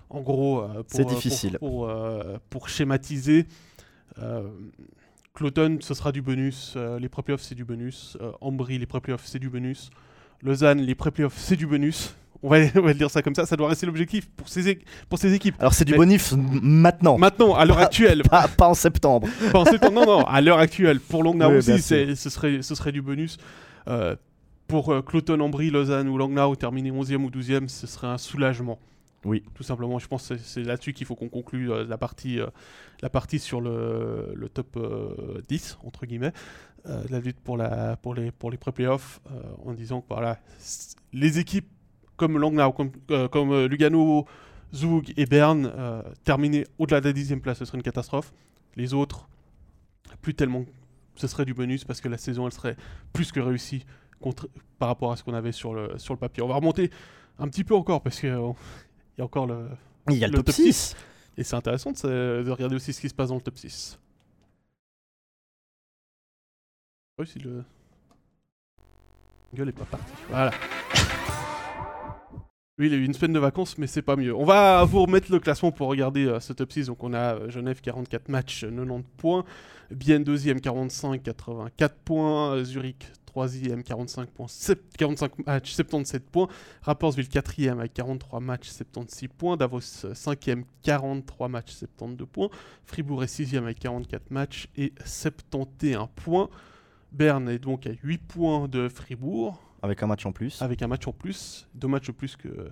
en 0.10 0.22
gros, 0.22 0.62
euh, 0.62 0.84
c'est 0.88 1.05
euh, 1.05 1.05
difficile. 1.05 1.57
Pour, 1.60 1.88
euh, 1.88 2.38
pour, 2.49 2.68
schématiser, 2.70 3.45
Cloton, 5.34 5.78
ce 5.82 5.93
sera 5.93 6.12
du 6.12 6.22
bonus. 6.22 6.76
les 6.99 7.10
pré-playoffs, 7.10 7.43
c'est 7.43 7.55
du 7.55 7.64
bonus. 7.64 8.18
Ambry, 8.41 8.78
les 8.78 8.86
pré-playoffs, 8.86 9.26
c'est 9.26 9.39
du 9.39 9.49
bonus. 9.49 9.89
Lausanne, 10.41 10.80
les 10.80 10.95
pré-playoffs, 10.95 11.38
c'est 11.38 11.55
du 11.55 11.68
bonus. 11.68 12.16
On 12.41 12.49
va, 12.49 12.57
on 12.76 12.82
va, 12.82 12.93
dire 12.93 13.10
ça 13.10 13.22
comme 13.22 13.36
ça, 13.36 13.45
ça 13.45 13.55
doit 13.55 13.70
rester 13.70 13.86
l'objectif 13.86 14.30
pour 14.30 14.49
ces, 14.49 14.80
pour 15.10 15.20
ces 15.20 15.34
équipes. 15.34 15.55
Alors 15.60 15.74
c'est 15.74 15.86
du 15.86 15.95
bonus 15.95 16.34
maintenant. 16.34 17.18
Maintenant, 17.18 17.53
à 17.53 17.66
l'heure 17.66 17.80
actuelle. 17.80 18.24
Pas, 18.24 18.49
en 18.60 18.74
septembre. 18.74 19.28
pas 19.51 19.60
en 19.60 19.66
septembre, 19.66 19.93
non, 19.93 20.05
non, 20.05 20.24
à 20.26 20.41
l'heure 20.41 20.60
actuelle. 20.60 20.99
Pour 20.99 21.24
Longnau 21.24 21.57
aussi, 21.57 21.82
ce 21.82 22.16
serait, 22.16 22.62
ce 22.62 22.76
serait 22.76 22.91
du 22.91 23.01
bonus. 23.01 23.38
pour 24.68 25.05
Cloton, 25.05 25.39
Ambry, 25.39 25.70
Lausanne 25.70 26.10
ou 26.10 26.18
Langnau 26.18 26.55
terminer 26.55 26.91
11e 26.91 27.18
ou 27.18 27.30
12e, 27.30 27.68
ce 27.68 27.88
serait 27.88 28.07
un 28.07 28.18
soulagement. 28.18 28.80
Oui. 29.26 29.43
Tout 29.53 29.63
simplement, 29.63 29.99
je 29.99 30.07
pense 30.07 30.30
que 30.30 30.38
c'est 30.38 30.63
là-dessus 30.63 30.93
qu'il 30.93 31.05
faut 31.05 31.15
qu'on 31.15 31.30
conclue 31.30 31.72
euh, 31.72 31.86
la, 31.86 31.97
partie, 31.97 32.39
euh, 32.39 32.47
la 33.01 33.09
partie 33.09 33.39
sur 33.39 33.61
le, 33.61 34.49
top 34.53 34.80
10, 35.47 35.78
euh, 35.84 35.88
entre 35.88 36.05
guillemets, 36.05 36.34
la 36.86 37.20
lutte 37.20 37.39
pour, 37.41 37.57
la, 37.57 37.97
pour 37.97 38.15
les, 38.15 38.32
pour 38.32 38.49
les 38.51 38.57
pré-playoffs, 38.57 39.20
en 39.65 39.74
disant 39.74 40.01
que 40.01 40.07
voilà, 40.09 40.39
les 41.11 41.38
équipes 41.38 41.67
comme 42.15 42.38
Langnau, 42.38 42.72
comme, 42.72 43.65
Lugano, 43.65 44.26
Zug 44.74 45.13
et 45.17 45.26
Berne, 45.26 45.72
terminer 46.24 46.65
au-delà 46.78 47.01
de 47.01 47.07
la 47.07 47.13
dixième 47.13 47.41
place, 47.41 47.59
ce 47.59 47.65
serait 47.65 47.78
une 47.78 47.84
catastrophe. 47.84 48.34
Les 48.76 48.93
autres, 48.93 49.28
plus 50.22 50.34
tellement, 50.34 50.63
ce 51.15 51.28
serait 51.28 51.45
du 51.45 51.53
bonus 51.53 51.84
parce 51.84 51.99
que 51.99 52.07
la 52.07 52.17
saison, 52.17 52.45
elle 52.45 52.53
serait 52.53 52.78
plus 53.11 53.32
que 53.34 53.41
réussie 53.41 53.86
par 54.80 54.88
rapport 54.88 55.11
à 55.11 55.17
ce 55.17 55.24
qu'on 55.24 55.34
avait 55.34 55.51
sur 55.51 55.74
le, 55.74 55.97
sur 55.97 56.13
le 56.13 56.20
papier. 56.20 56.41
On 56.41 56.47
va 56.47 56.55
remonter 56.55 56.89
un 57.39 57.47
petit 57.47 57.63
peu 57.63 57.76
encore 57.76 58.01
parce 58.01 58.20
que 58.20 58.53
y 59.20 59.22
a 59.22 59.26
encore 59.26 59.47
le, 59.47 59.67
il 60.09 60.17
y 60.17 60.24
a 60.24 60.28
le, 60.28 60.41
top, 60.41 60.51
6. 60.51 60.95
Et 61.38 61.43
c'est 61.43 61.55
intéressant 61.55 61.91
de, 61.91 62.49
regarder 62.49 62.76
aussi 62.76 62.93
ce 62.93 63.01
qui 63.01 63.09
se 63.09 63.13
passe 63.13 63.30
dans 63.30 63.36
le 63.36 63.41
top 63.41 63.57
6. 63.57 63.99
Oui, 67.20 67.28
si 67.28 67.39
le. 67.39 67.63
gueule 69.53 69.70
est 69.70 69.74
pas 69.74 69.86
parti. 69.86 70.13
Voilà. 70.30 70.51
Oui, 72.78 72.88
il 72.88 72.93
a 72.93 72.95
eu 72.95 73.03
une 73.03 73.13
semaine 73.13 73.34
de 73.34 73.39
vacances, 73.39 73.78
mais 73.78 73.88
c'est 73.88 74.01
pas 74.01 74.15
mieux. 74.15 74.34
On 74.34 74.45
va 74.45 74.86
vous 74.86 75.01
remettre 75.01 75.30
le 75.34 75.39
classement 75.39 75.74
pour 75.74 75.89
regarder 75.89 76.26
euh, 76.26 76.39
ce 76.39 76.53
top 76.53 76.72
6. 76.72 76.88
Donc 76.88 77.03
on 77.03 77.13
a 77.13 77.36
euh, 77.36 77.49
Genève 77.49 77.82
44 77.82 78.30
matchs, 78.30 78.61
90 78.61 79.03
points. 79.17 79.43
Bienne 79.91 80.24
2e 80.24 80.61
45, 80.61 81.22
84 81.22 81.95
points. 82.05 82.53
Euh, 82.53 82.63
Zurich 82.63 83.11
3e 83.34 83.84
45, 83.84 84.30
points, 84.32 84.47
45 84.97 85.45
matchs, 85.45 85.71
77 85.73 86.30
points. 86.30 86.47
Rappersville 86.82 87.27
4e 87.27 87.71
avec 87.71 87.93
43 87.93 88.39
matchs, 88.39 88.69
76 88.69 89.30
points. 89.38 89.57
Davos 89.57 89.80
5e 89.80 90.63
43 90.84 91.47
matchs, 91.49 91.71
72 91.73 92.27
points. 92.32 92.49
Fribourg 92.86 93.23
est 93.23 93.27
6e 93.39 93.57
avec 93.59 93.80
44 93.80 94.32
matchs 94.32 94.67
et 94.77 94.93
71 95.05 96.07
points. 96.15 96.49
Berne 97.11 97.49
est 97.49 97.59
donc 97.59 97.88
à 97.88 97.91
8 98.03 98.17
points 98.19 98.67
de 98.67 98.88
Fribourg. 98.89 99.59
Avec 99.82 100.03
un 100.03 100.07
match 100.07 100.25
en 100.25 100.32
plus. 100.32 100.61
Avec 100.61 100.82
un 100.82 100.88
match 100.88 101.07
en 101.07 101.13
plus, 101.13 101.67
deux 101.73 101.88
matchs 101.88 102.07
de 102.07 102.11
plus 102.11 102.36
que, 102.36 102.49
que 102.49 102.71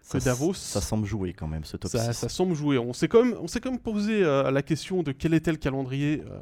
Ça- 0.00 0.18
Davos. 0.18 0.54
Ça 0.54 0.80
semble 0.80 1.06
jouer 1.06 1.32
quand 1.32 1.46
même, 1.46 1.64
ce 1.64 1.76
top 1.76 1.90
ça, 1.90 2.12
6. 2.12 2.18
ça 2.18 2.28
semble 2.28 2.54
jouer. 2.54 2.78
On 2.78 2.92
s'est 2.92 3.08
quand 3.08 3.24
même, 3.24 3.36
on 3.40 3.46
s'est 3.46 3.60
quand 3.60 3.70
même 3.70 3.80
posé 3.80 4.24
euh, 4.24 4.50
la 4.50 4.62
question 4.62 5.02
de 5.02 5.12
quel 5.12 5.34
était 5.34 5.52
le 5.52 5.56
calendrier 5.58 6.22
euh, 6.30 6.40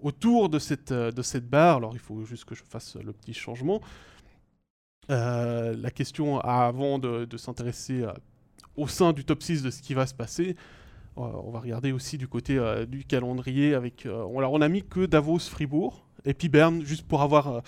autour 0.00 0.48
de 0.48 0.58
cette, 0.58 0.92
euh, 0.92 1.10
de 1.10 1.22
cette 1.22 1.48
barre. 1.48 1.76
Alors 1.76 1.92
il 1.92 1.98
faut 1.98 2.24
juste 2.24 2.44
que 2.44 2.54
je 2.54 2.62
fasse 2.64 2.96
le 2.96 3.12
petit 3.12 3.34
changement. 3.34 3.80
Euh, 5.10 5.74
la 5.76 5.90
question 5.90 6.38
avant 6.40 6.98
de, 6.98 7.24
de 7.24 7.36
s'intéresser 7.36 8.02
euh, 8.02 8.12
au 8.76 8.88
sein 8.88 9.12
du 9.12 9.24
top 9.24 9.42
6 9.42 9.62
de 9.62 9.70
ce 9.70 9.82
qui 9.82 9.94
va 9.94 10.06
se 10.06 10.14
passer. 10.14 10.56
on 11.16 11.50
va 11.50 11.60
regarder 11.60 11.92
aussi 11.92 12.18
du 12.18 12.28
côté 12.28 12.60
du 12.86 13.04
calendrier 13.04 13.74
avec. 13.74 14.06
alors, 14.06 14.52
on 14.52 14.60
a 14.60 14.68
mis 14.68 14.84
que 14.84 15.06
Davos, 15.06 15.40
Fribourg 15.40 16.07
et 16.24 16.34
puis 16.34 16.48
Berne, 16.48 16.82
juste 16.84 17.06
pour 17.06 17.22
avoir 17.22 17.48
euh, 17.48 17.60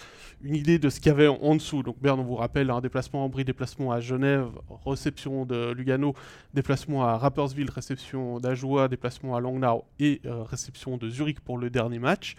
une 0.43 0.55
idée 0.55 0.79
de 0.79 0.89
ce 0.91 0.99
qu'il 1.01 1.09
y 1.09 1.11
avait 1.11 1.29
en, 1.29 1.55
dessous. 1.55 1.83
Donc 1.83 2.01
Berne, 2.01 2.21
on 2.21 2.25
vous 2.25 2.35
rappelle, 2.35 2.71
un 2.71 2.81
déplacement 2.81 3.23
à 3.23 3.25
Ambry, 3.25 3.45
déplacement 3.45 3.93
à 3.93 4.01
Genève, 4.01 4.49
réception 4.85 5.45
de 5.45 5.73
Lugano, 5.73 6.15
déplacement 6.55 7.05
à 7.05 7.17
Rapperswil, 7.17 7.71
réception 7.71 8.39
d'Ajoie, 8.41 8.89
déplacement 8.89 9.37
à 9.37 9.41
Langnau 9.41 9.85
et 9.99 10.21
euh, 10.27 10.43
réception 10.43 10.97
de 10.97 11.09
Zurich 11.09 11.41
pour 11.41 11.59
le 11.59 11.71
dernier 11.71 11.99
match. 11.99 12.37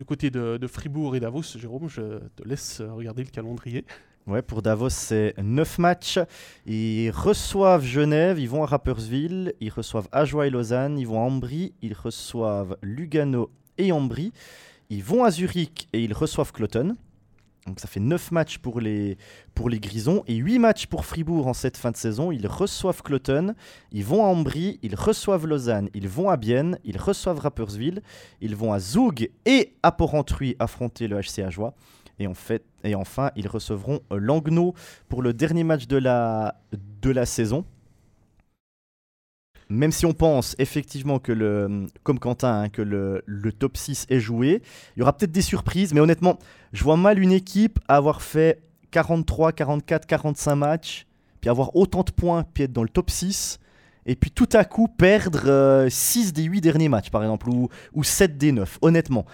Du 0.00 0.06
côté 0.06 0.30
de, 0.30 0.56
de 0.56 0.66
Fribourg 0.66 1.14
et 1.16 1.20
Davos, 1.20 1.42
Jérôme, 1.56 1.88
je 1.88 2.18
te 2.36 2.46
laisse 2.46 2.80
euh, 2.80 2.92
regarder 2.92 3.22
le 3.24 3.30
calendrier. 3.30 3.84
Ouais, 4.26 4.40
pour 4.40 4.62
Davos, 4.62 4.88
c'est 4.88 5.34
9 5.36 5.78
matchs. 5.78 6.18
Ils 6.64 7.10
reçoivent 7.10 7.84
Genève, 7.84 8.38
ils 8.38 8.48
vont 8.48 8.62
à 8.62 8.66
Rapperswil, 8.66 9.52
ils 9.60 9.70
reçoivent 9.70 10.08
Ajoie 10.12 10.46
et 10.46 10.50
Lausanne, 10.50 10.98
ils 10.98 11.06
vont 11.06 11.20
à 11.20 11.24
Ambry, 11.24 11.74
ils 11.82 11.92
reçoivent 11.92 12.78
Lugano 12.80 13.50
et 13.76 13.92
Ambry, 13.92 14.32
ils 14.94 15.02
vont 15.02 15.24
à 15.24 15.30
Zurich 15.32 15.88
et 15.92 16.04
ils 16.04 16.12
reçoivent 16.12 16.52
Cloton. 16.52 16.96
Donc 17.66 17.80
ça 17.80 17.88
fait 17.88 17.98
9 17.98 18.30
matchs 18.30 18.58
pour 18.58 18.80
les, 18.80 19.16
pour 19.54 19.68
les 19.68 19.80
Grisons 19.80 20.22
et 20.28 20.36
8 20.36 20.58
matchs 20.60 20.86
pour 20.86 21.04
Fribourg 21.04 21.48
en 21.48 21.54
cette 21.54 21.76
fin 21.76 21.90
de 21.90 21.96
saison. 21.96 22.30
Ils 22.30 22.46
reçoivent 22.46 23.02
Cloton, 23.02 23.54
ils 23.90 24.04
vont 24.04 24.24
à 24.24 24.28
Ambry, 24.28 24.78
ils 24.82 24.94
reçoivent 24.94 25.46
Lausanne, 25.46 25.88
ils 25.94 26.08
vont 26.08 26.28
à 26.28 26.36
Bienne, 26.36 26.78
ils 26.84 26.98
reçoivent 26.98 27.40
Rapperswil, 27.40 28.02
ils 28.40 28.54
vont 28.54 28.72
à 28.72 28.78
Zoug 28.78 29.30
et 29.46 29.72
à 29.82 29.90
Porrentruy 29.90 30.54
affronter 30.60 31.08
le 31.08 31.20
HC 31.20 31.40
Ajoie. 31.40 31.74
Et, 32.20 32.28
en 32.28 32.34
fait, 32.34 32.64
et 32.84 32.94
enfin, 32.94 33.32
ils 33.34 33.48
recevront 33.48 33.98
Langnau 34.12 34.74
pour 35.08 35.22
le 35.22 35.32
dernier 35.32 35.64
match 35.64 35.88
de 35.88 35.96
la, 35.96 36.60
de 37.02 37.10
la 37.10 37.26
saison. 37.26 37.64
Même 39.74 39.92
si 39.92 40.06
on 40.06 40.12
pense 40.12 40.54
effectivement 40.58 41.18
que 41.18 41.32
le, 41.32 41.86
comme 42.02 42.18
Quentin, 42.18 42.62
hein, 42.62 42.68
que 42.68 42.82
le, 42.82 43.52
top 43.52 43.76
6 43.76 44.06
est 44.08 44.20
joué, 44.20 44.62
il 44.96 45.00
y 45.00 45.02
aura 45.02 45.16
peut-être 45.16 45.32
des 45.32 45.42
surprises, 45.42 45.92
mais 45.92 46.00
honnêtement, 46.00 46.38
je 46.72 46.84
vois 46.84 46.96
mal 46.96 47.18
une 47.18 47.32
équipe 47.32 47.78
avoir 47.88 48.22
fait 48.22 48.62
43, 48.92 49.52
44, 49.52 50.06
45 50.06 50.54
matchs, 50.54 51.06
puis 51.40 51.50
avoir 51.50 51.74
autant 51.76 52.02
de 52.02 52.10
points, 52.10 52.44
puis 52.54 52.64
être 52.64 52.72
dans 52.72 52.82
le 52.82 52.88
top 52.88 53.10
6, 53.10 53.58
et 54.06 54.14
puis 54.14 54.30
tout 54.30 54.48
à 54.52 54.64
coup 54.64 54.88
perdre 54.88 55.86
6 55.88 56.32
des 56.32 56.44
8 56.44 56.60
derniers 56.60 56.88
matchs, 56.88 57.10
par 57.10 57.22
exemple, 57.22 57.48
ou, 57.48 57.68
ou 57.94 58.04
7 58.04 58.38
des 58.38 58.52
9. 58.52 58.78
Honnêtement, 58.82 59.24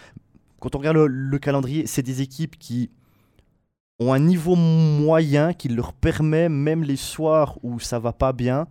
quand 0.59 0.75
on 0.75 0.79
regarde 0.79 0.97
le, 0.97 1.07
le 1.07 1.39
calendrier, 1.39 1.87
c'est 1.87 2.03
des 2.03 2.23
équipes 2.23 2.59
qui 2.59 2.91
ont 3.99 4.15
un 4.15 4.19
niveau 4.19 4.57
moyen 4.57 5.53
qui 5.53 5.69
leur 5.69 5.93
permet, 5.93 6.49
même 6.49 6.83
les 6.83 6.97
soirs 6.97 7.59
où 7.63 7.79
ça 7.79 7.99
va 7.99 8.13
pas 8.13 8.33
bien, 8.33 8.67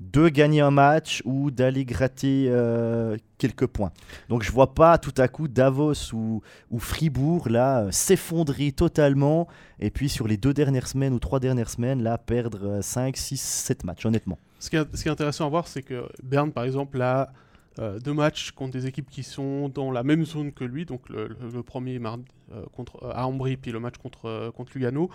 de 0.00 0.28
gagner 0.28 0.60
un 0.60 0.70
match 0.70 1.22
ou 1.24 1.50
d'aller 1.50 1.84
gratter 1.84 2.46
euh, 2.48 3.16
quelques 3.38 3.66
points. 3.66 3.92
Donc 4.28 4.42
je 4.42 4.52
vois 4.52 4.74
pas 4.74 4.98
tout 4.98 5.14
à 5.16 5.28
coup 5.28 5.48
Davos 5.48 6.12
ou, 6.12 6.42
ou 6.70 6.78
Fribourg 6.78 7.48
là 7.48 7.80
euh, 7.80 7.90
s'effondrer 7.90 8.72
totalement 8.72 9.48
et 9.80 9.90
puis 9.90 10.08
sur 10.08 10.28
les 10.28 10.36
deux 10.36 10.54
dernières 10.54 10.86
semaines 10.86 11.14
ou 11.14 11.18
trois 11.18 11.40
dernières 11.40 11.70
semaines 11.70 12.02
là 12.02 12.18
perdre 12.18 12.80
5, 12.80 13.16
6, 13.16 13.40
7 13.40 13.84
matchs 13.84 14.06
honnêtement. 14.06 14.38
Ce 14.58 14.70
qui 14.70 14.76
est, 14.76 14.96
ce 14.96 15.02
qui 15.02 15.08
est 15.08 15.12
intéressant 15.12 15.46
à 15.46 15.48
voir, 15.48 15.68
c'est 15.68 15.82
que 15.82 16.08
Berne, 16.22 16.50
par 16.52 16.64
exemple, 16.64 17.00
a 17.00 17.32
euh, 17.78 17.98
deux 18.00 18.12
matchs 18.12 18.50
contre 18.52 18.72
des 18.72 18.86
équipes 18.86 19.08
qui 19.10 19.22
sont 19.22 19.68
dans 19.68 19.90
la 19.92 20.02
même 20.02 20.24
zone 20.24 20.52
que 20.52 20.64
lui. 20.64 20.84
Donc 20.84 21.08
le, 21.08 21.28
le- 21.28 21.50
le 21.52 21.62
premier 21.62 21.98
mardi 21.98 22.24
euh, 22.52 22.64
contre, 22.72 23.04
euh, 23.04 23.12
à 23.14 23.26
Ambry, 23.26 23.56
puis 23.56 23.70
le 23.72 23.80
match 23.80 23.96
contre, 23.98 24.26
euh, 24.26 24.50
contre 24.50 24.72
Lugano. 24.74 25.10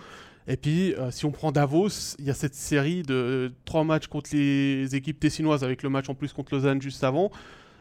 Et 0.46 0.56
puis, 0.56 0.94
euh, 0.94 1.10
si 1.10 1.24
on 1.24 1.30
prend 1.30 1.52
Davos, 1.52 2.16
il 2.18 2.26
y 2.26 2.30
a 2.30 2.34
cette 2.34 2.54
série 2.54 3.02
de 3.02 3.52
trois 3.64 3.82
matchs 3.84 4.06
contre 4.08 4.30
les 4.32 4.94
équipes 4.94 5.18
tessinoises, 5.18 5.64
avec 5.64 5.82
le 5.82 5.88
match 5.88 6.08
en 6.08 6.14
plus 6.14 6.32
contre 6.32 6.54
Lausanne 6.54 6.82
juste 6.82 7.02
avant. 7.02 7.30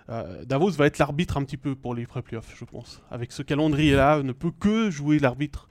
Euh, 0.09 0.43
Davos 0.45 0.71
va 0.71 0.86
être 0.88 0.97
l'arbitre 0.97 1.38
un 1.38 1.43
petit 1.43 1.57
peu 1.57 1.75
pour 1.75 1.93
les 1.93 2.05
pré-playoffs, 2.05 2.53
je 2.57 2.65
pense. 2.65 3.01
Avec 3.09 3.31
ce 3.31 3.41
calendrier-là, 3.41 4.23
ne 4.23 4.31
peut 4.31 4.51
que 4.51 4.89
jouer 4.89 5.19
l'arbitre. 5.19 5.69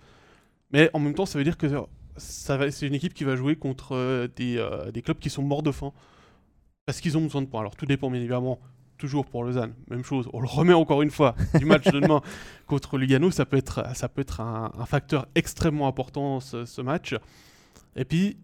Mais 0.71 0.91
en 0.95 1.01
même 1.01 1.15
temps, 1.15 1.27
ça 1.27 1.39
veut 1.39 1.45
dire 1.45 1.59
que 1.59 1.67
c'est 2.17 2.87
une 2.87 2.95
équipe 2.95 3.15
qui 3.15 3.25
va 3.25 3.37
jouer 3.37 3.57
contre 3.57 4.27
des 4.37 5.03
clubs 5.03 5.19
qui 5.19 5.31
sont 5.31 5.43
morts 5.43 5.63
de 5.63 5.71
faim. 5.71 5.93
Parce 6.85 7.01
qu'ils 7.01 7.17
ont 7.17 7.23
besoin 7.23 7.43
de 7.43 7.47
points. 7.47 7.61
Alors 7.61 7.77
tout 7.77 7.87
dépend 7.87 8.11
bien 8.11 8.21
évidemment, 8.21 8.59
toujours 9.03 9.27
pour 9.27 9.43
Lausanne, 9.43 9.75
même 9.91 10.05
chose. 10.05 10.29
On 10.33 10.41
le 10.41 10.47
remet 10.47 10.73
encore 10.75 11.03
une 11.03 11.11
fois 11.11 11.35
du 11.59 11.65
match 11.65 11.85
de 11.87 11.99
demain 11.99 12.23
contre 12.67 12.97
Lugano, 12.99 13.33
ça 13.33 13.45
peut 13.45 13.57
être, 13.57 13.85
ça 13.97 14.09
peut 14.09 14.21
être 14.21 14.41
un, 14.41 14.71
un 14.79 14.87
facteur 14.87 15.27
extrêmement 15.35 15.89
important 15.89 16.39
ce, 16.39 16.65
ce 16.65 16.81
match. 16.81 17.15
Et 17.97 18.05
puis, 18.05 18.37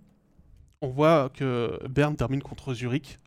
on 0.82 0.88
voit 0.88 1.28
que 1.28 1.78
Berne 1.88 2.16
termine 2.16 2.42
contre 2.42 2.74
Zurich. 2.74 3.20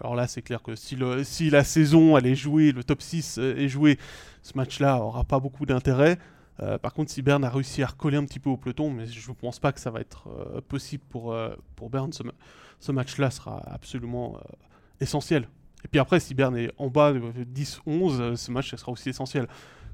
Alors 0.00 0.16
là, 0.16 0.26
c'est 0.26 0.42
clair 0.42 0.62
que 0.62 0.74
si, 0.74 0.96
le, 0.96 1.22
si 1.22 1.48
la 1.48 1.62
saison 1.62 2.16
elle 2.18 2.26
est 2.26 2.34
jouée, 2.34 2.72
le 2.72 2.82
top 2.82 3.02
6 3.02 3.38
est 3.38 3.68
joué, 3.68 3.98
ce 4.42 4.52
match-là 4.56 4.98
aura 4.98 5.22
pas 5.24 5.38
beaucoup 5.38 5.64
d'intérêt. 5.64 6.18
Euh, 6.60 6.76
par 6.76 6.92
contre, 6.92 7.10
si 7.12 7.22
Berne 7.22 7.44
a 7.44 7.50
réussi 7.50 7.82
à 7.82 7.86
recoller 7.86 8.16
un 8.16 8.24
petit 8.24 8.40
peu 8.40 8.50
au 8.50 8.56
peloton, 8.56 8.90
mais 8.90 9.06
je 9.06 9.30
ne 9.30 9.34
pense 9.34 9.60
pas 9.60 9.72
que 9.72 9.78
ça 9.80 9.90
va 9.92 10.00
être 10.00 10.28
euh, 10.28 10.60
possible 10.60 11.04
pour, 11.08 11.32
euh, 11.32 11.54
pour 11.76 11.88
Berne, 11.88 12.12
ce, 12.12 12.22
ma- 12.24 12.32
ce 12.80 12.92
match-là 12.92 13.30
sera 13.30 13.62
absolument 13.72 14.36
euh, 14.36 14.40
essentiel. 15.00 15.48
Et 15.84 15.88
puis 15.88 15.98
après, 16.00 16.20
si 16.20 16.34
Berne 16.34 16.56
est 16.56 16.72
en 16.78 16.88
bas 16.88 17.12
de 17.12 17.20
10-11, 17.44 18.20
euh, 18.20 18.36
ce 18.36 18.50
match 18.50 18.70
ça 18.70 18.76
sera 18.76 18.92
aussi 18.92 19.08
essentiel. 19.08 19.46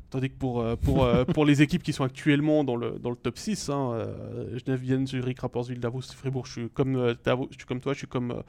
Tandis 0.09 0.31
que 0.31 0.37
pour, 0.37 0.61
euh, 0.61 0.77
pour, 0.77 1.05
euh, 1.05 1.25
pour 1.35 1.45
les 1.45 1.63
équipes 1.63 1.83
qui 1.83 1.93
sont 1.93 2.05
actuellement 2.05 2.63
dans 2.63 2.77
le, 2.77 2.99
dans 3.01 3.11
le 3.11 3.17
top 3.17 3.37
6, 3.39 3.71
hein, 3.71 3.91
euh, 3.95 4.59
Genève, 4.65 4.81
Vienne, 4.81 5.07
Zurich, 5.07 5.41
Rapperswil, 5.41 5.81
Davos, 5.81 6.03
Fribourg, 6.03 6.47
je 6.47 6.53
suis 6.53 6.71
comme, 6.71 6.95
euh, 6.97 7.15
Davos, 7.25 7.49
je 7.51 7.57
suis 7.57 7.67
comme 7.67 7.81
toi, 7.81 7.93
je 7.93 7.99
suis 7.99 8.07
comme 8.07 8.31
euh, 8.31 8.43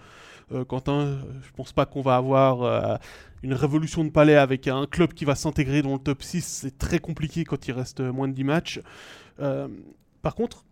euh, 0.52 0.66
Quentin. 0.66 1.00
euh, 1.00 1.22
Je 1.42 1.52
pense 1.56 1.74
pas 1.74 1.88
qu'on 1.88 2.02
va 2.02 2.16
avoir 2.16 2.62
euh, 2.62 2.96
une 3.42 3.54
révolution 3.56 4.04
de 4.04 4.12
palais 4.12 4.36
avec 4.36 4.68
un 4.68 4.86
club 4.86 5.14
qui 5.14 5.26
va 5.26 5.34
s'intégrer 5.34 5.82
dans 5.82 5.94
le 5.94 6.00
top 6.00 6.22
6. 6.22 6.46
C'est 6.46 6.78
très 6.78 7.00
compliqué 7.00 7.44
quand 7.44 7.68
il 7.68 7.72
reste 7.72 8.02
euh, 8.02 8.12
moins 8.14 8.28
de 8.28 8.34
10 8.34 8.44
matchs. 8.44 8.80
Euh, 9.40 9.68
par 10.22 10.36
contre, 10.36 10.64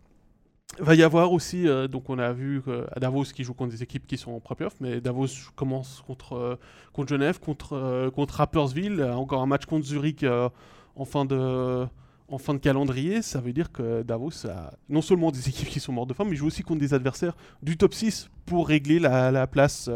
va 0.78 0.94
y 0.94 1.02
avoir 1.02 1.32
aussi, 1.32 1.66
euh, 1.68 1.88
donc 1.88 2.10
on 2.10 2.18
a 2.18 2.32
vu 2.32 2.62
à 2.92 3.00
Davos 3.00 3.24
qui 3.24 3.44
joue 3.44 3.54
contre 3.54 3.70
des 3.72 3.82
équipes 3.82 4.06
qui 4.06 4.18
sont 4.18 4.32
en 4.32 4.40
pré-playoff, 4.40 4.74
mais 4.80 5.00
Davos 5.00 5.26
commence 5.54 6.02
contre, 6.06 6.34
euh, 6.34 6.56
contre 6.92 7.08
Genève, 7.08 7.38
contre, 7.40 7.72
euh, 7.74 8.10
contre 8.10 8.34
Rapperswil, 8.34 9.00
euh, 9.00 9.14
encore 9.14 9.42
un 9.42 9.46
match 9.46 9.64
contre 9.64 9.86
Zurich 9.86 10.24
en, 10.24 11.04
fin 11.04 11.24
de, 11.24 11.86
en 12.28 12.38
fin 12.38 12.52
de 12.54 12.58
calendrier. 12.58 13.22
Ça 13.22 13.40
veut 13.40 13.52
dire 13.52 13.72
que 13.72 14.02
Davos 14.02 14.46
a 14.46 14.72
non 14.90 15.00
seulement 15.02 15.30
des 15.30 15.48
équipes 15.48 15.68
qui 15.68 15.80
sont 15.80 15.92
mortes 15.92 16.08
de 16.10 16.14
faim, 16.14 16.24
mais 16.28 16.36
joue 16.36 16.46
aussi 16.48 16.62
contre 16.62 16.80
des 16.80 16.92
adversaires 16.94 17.36
du 17.62 17.76
top 17.78 17.94
6 17.94 18.28
pour 18.44 18.68
régler 18.68 18.98
la, 18.98 19.30
la 19.30 19.46
place, 19.46 19.88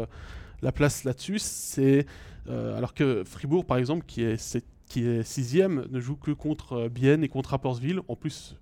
la 0.61 0.71
place 0.71 1.03
là-dessus. 1.03 1.37
C'est 1.39 2.05
alors 2.49 2.93
que 2.95 3.23
Fribourg, 3.23 3.65
par 3.65 3.77
exemple, 3.77 4.03
qui 4.07 4.23
est, 4.23 4.35
sept- 4.37 4.65
qui 4.87 5.05
est 5.05 5.23
sixième, 5.23 5.85
ne 5.91 5.99
joue 5.99 6.15
que 6.15 6.31
contre 6.31 6.87
Bienne 6.89 7.23
et 7.23 7.29
contre 7.29 7.51
Rapperswil. 7.51 7.99
En 8.07 8.15
plus, 8.15 8.55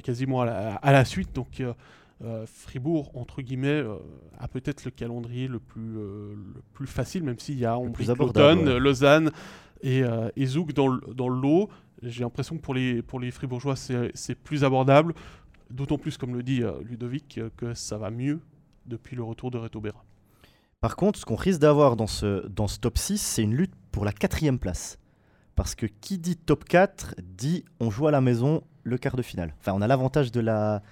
quasiment 0.00 0.42
à 0.42 0.44
la, 0.46 0.74
à 0.76 0.92
la 0.92 1.04
suite. 1.04 1.34
Donc 1.34 1.60
euh, 1.60 1.72
euh, 2.22 2.44
Fribourg, 2.46 3.10
entre 3.16 3.42
guillemets, 3.42 3.68
euh, 3.68 3.96
a 4.38 4.48
peut-être 4.48 4.84
le 4.84 4.90
calendrier 4.90 5.48
le 5.48 5.58
plus, 5.58 5.96
euh, 5.98 6.34
le 6.54 6.62
plus 6.72 6.86
facile, 6.86 7.22
même 7.24 7.38
s'il 7.38 7.58
y 7.58 7.64
a 7.66 7.76
Ambry, 7.78 8.04
Cloton, 8.06 8.58
ouais. 8.58 8.68
euh, 8.68 8.78
Lausanne 8.78 9.30
et, 9.82 10.02
euh, 10.02 10.28
et 10.36 10.46
Zoug 10.46 10.72
dans, 10.72 10.88
le- 10.88 11.00
lot. 11.40 11.68
J'ai 12.02 12.22
l'impression 12.22 12.56
que 12.56 12.60
pour 12.62 12.74
les, 12.74 13.02
pour 13.02 13.18
les 13.20 13.30
Fribourgeois, 13.30 13.76
c'est 13.76 14.34
plus 14.34 14.64
abordable. 14.64 15.14
D'autant 15.70 15.98
plus, 15.98 16.18
comme 16.18 16.34
le 16.34 16.42
dit 16.42 16.62
euh, 16.62 16.72
Ludovic, 16.84 17.38
euh, 17.38 17.48
que 17.56 17.74
ça 17.74 17.98
va 17.98 18.10
mieux 18.10 18.40
depuis 18.86 19.16
le 19.16 19.22
retour 19.22 19.50
de 19.50 19.58
Reto 19.58 19.80
Berra. 19.80 20.04
Par 20.80 20.96
contre, 20.96 21.18
ce 21.18 21.24
qu'on 21.24 21.36
risque 21.36 21.60
d'avoir 21.60 21.96
dans 21.96 22.06
ce, 22.06 22.46
dans 22.48 22.68
ce 22.68 22.78
top 22.78 22.98
6, 22.98 23.18
c'est 23.18 23.42
une 23.42 23.54
lutte 23.54 23.72
pour 23.90 24.04
la 24.04 24.12
quatrième 24.12 24.58
place. 24.58 24.98
Parce 25.56 25.74
que 25.74 25.86
qui 25.86 26.18
dit 26.18 26.36
top 26.36 26.64
4 26.64 27.14
dit 27.22 27.64
on 27.80 27.90
joue 27.90 28.06
à 28.06 28.10
la 28.10 28.20
maison 28.20 28.62
le 28.84 28.96
quart 28.98 29.16
de 29.16 29.22
finale. 29.22 29.52
Enfin, 29.60 29.72
on 29.74 29.82
a 29.82 29.86
l'avantage 29.88 30.30
de 30.30 30.40
la, 30.40 30.82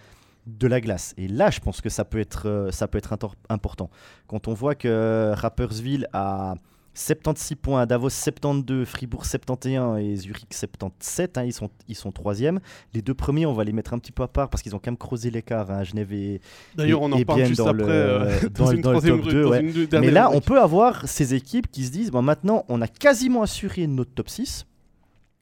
de 0.46 0.66
la 0.66 0.80
glace. 0.80 1.14
Et 1.16 1.28
là, 1.28 1.50
je 1.50 1.60
pense 1.60 1.80
que 1.80 1.88
ça 1.88 2.04
peut 2.04 2.18
être, 2.18 2.48
euh, 2.48 2.70
ça 2.72 2.88
peut 2.88 2.98
être 2.98 3.16
important. 3.48 3.90
Quand 4.26 4.48
on 4.48 4.54
voit 4.54 4.74
que 4.74 5.32
Rappersville 5.34 6.08
a 6.12 6.54
76 6.94 7.56
points, 7.56 7.86
Davos 7.86 8.10
72, 8.10 8.86
Fribourg 8.86 9.24
71 9.24 9.98
et 9.98 10.14
Zurich 10.16 10.44
77. 10.52 11.38
Hein, 11.38 11.44
ils, 11.44 11.52
sont, 11.54 11.70
ils 11.88 11.94
sont 11.94 12.12
troisième. 12.12 12.60
Les 12.92 13.00
deux 13.00 13.14
premiers, 13.14 13.46
on 13.46 13.54
va 13.54 13.64
les 13.64 13.72
mettre 13.72 13.94
un 13.94 13.98
petit 13.98 14.12
peu 14.12 14.22
à 14.22 14.28
part 14.28 14.50
parce 14.50 14.62
qu'ils 14.62 14.74
ont 14.74 14.78
quand 14.78 14.90
même 14.90 14.98
creusé 14.98 15.30
l'écart. 15.30 15.70
Hein, 15.70 15.84
Genève 15.84 16.12
et 16.12 16.40
D'ailleurs, 16.74 17.00
on 17.00 17.10
en 17.12 17.22
parle 17.22 17.44
juste 17.46 17.60
dans 17.60 17.68
après. 17.68 17.82
le, 17.86 17.90
euh, 17.92 18.48
dans, 18.54 18.70
une 18.72 18.82
dans 18.82 18.92
le 18.92 19.00
top 19.00 19.22
rue- 19.22 19.32
2. 19.32 19.42
dans 19.44 19.50
ouais. 19.50 19.60
une 19.62 19.72
deux- 19.72 20.00
Mais 20.00 20.10
là, 20.10 20.30
on 20.34 20.40
peut 20.42 20.60
avoir 20.60 21.08
ces 21.08 21.32
équipes 21.34 21.70
qui 21.70 21.84
se 21.84 21.90
disent 21.92 22.10
bon, 22.10 22.20
maintenant, 22.20 22.64
on 22.68 22.82
a 22.82 22.88
quasiment 22.88 23.40
assuré 23.42 23.86
notre 23.86 24.12
top 24.12 24.28
6. 24.28 24.66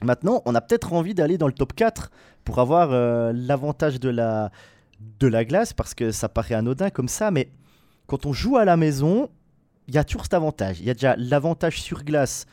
Maintenant, 0.02 0.42
on 0.46 0.54
a 0.54 0.60
peut-être 0.60 0.92
envie 0.92 1.14
d'aller 1.14 1.38
dans 1.38 1.46
le 1.46 1.52
top 1.52 1.74
4 1.74 2.10
pour 2.44 2.58
avoir 2.58 2.90
euh, 2.92 3.32
l'avantage 3.34 4.00
de 4.00 4.08
la, 4.08 4.50
de 5.18 5.26
la 5.26 5.44
glace 5.44 5.72
parce 5.72 5.94
que 5.94 6.10
ça 6.10 6.28
paraît 6.28 6.54
anodin 6.54 6.90
comme 6.90 7.08
ça. 7.08 7.30
Mais 7.30 7.50
quand 8.06 8.26
on 8.26 8.32
joue 8.32 8.56
à 8.56 8.64
la 8.64 8.76
maison, 8.76 9.28
il 9.88 9.94
y 9.94 9.98
a 9.98 10.04
toujours 10.04 10.22
cet 10.22 10.34
avantage. 10.34 10.80
Il 10.80 10.86
y 10.86 10.90
a 10.90 10.94
déjà 10.94 11.16
l'avantage 11.16 11.80
sur 11.80 12.04
glace 12.04 12.46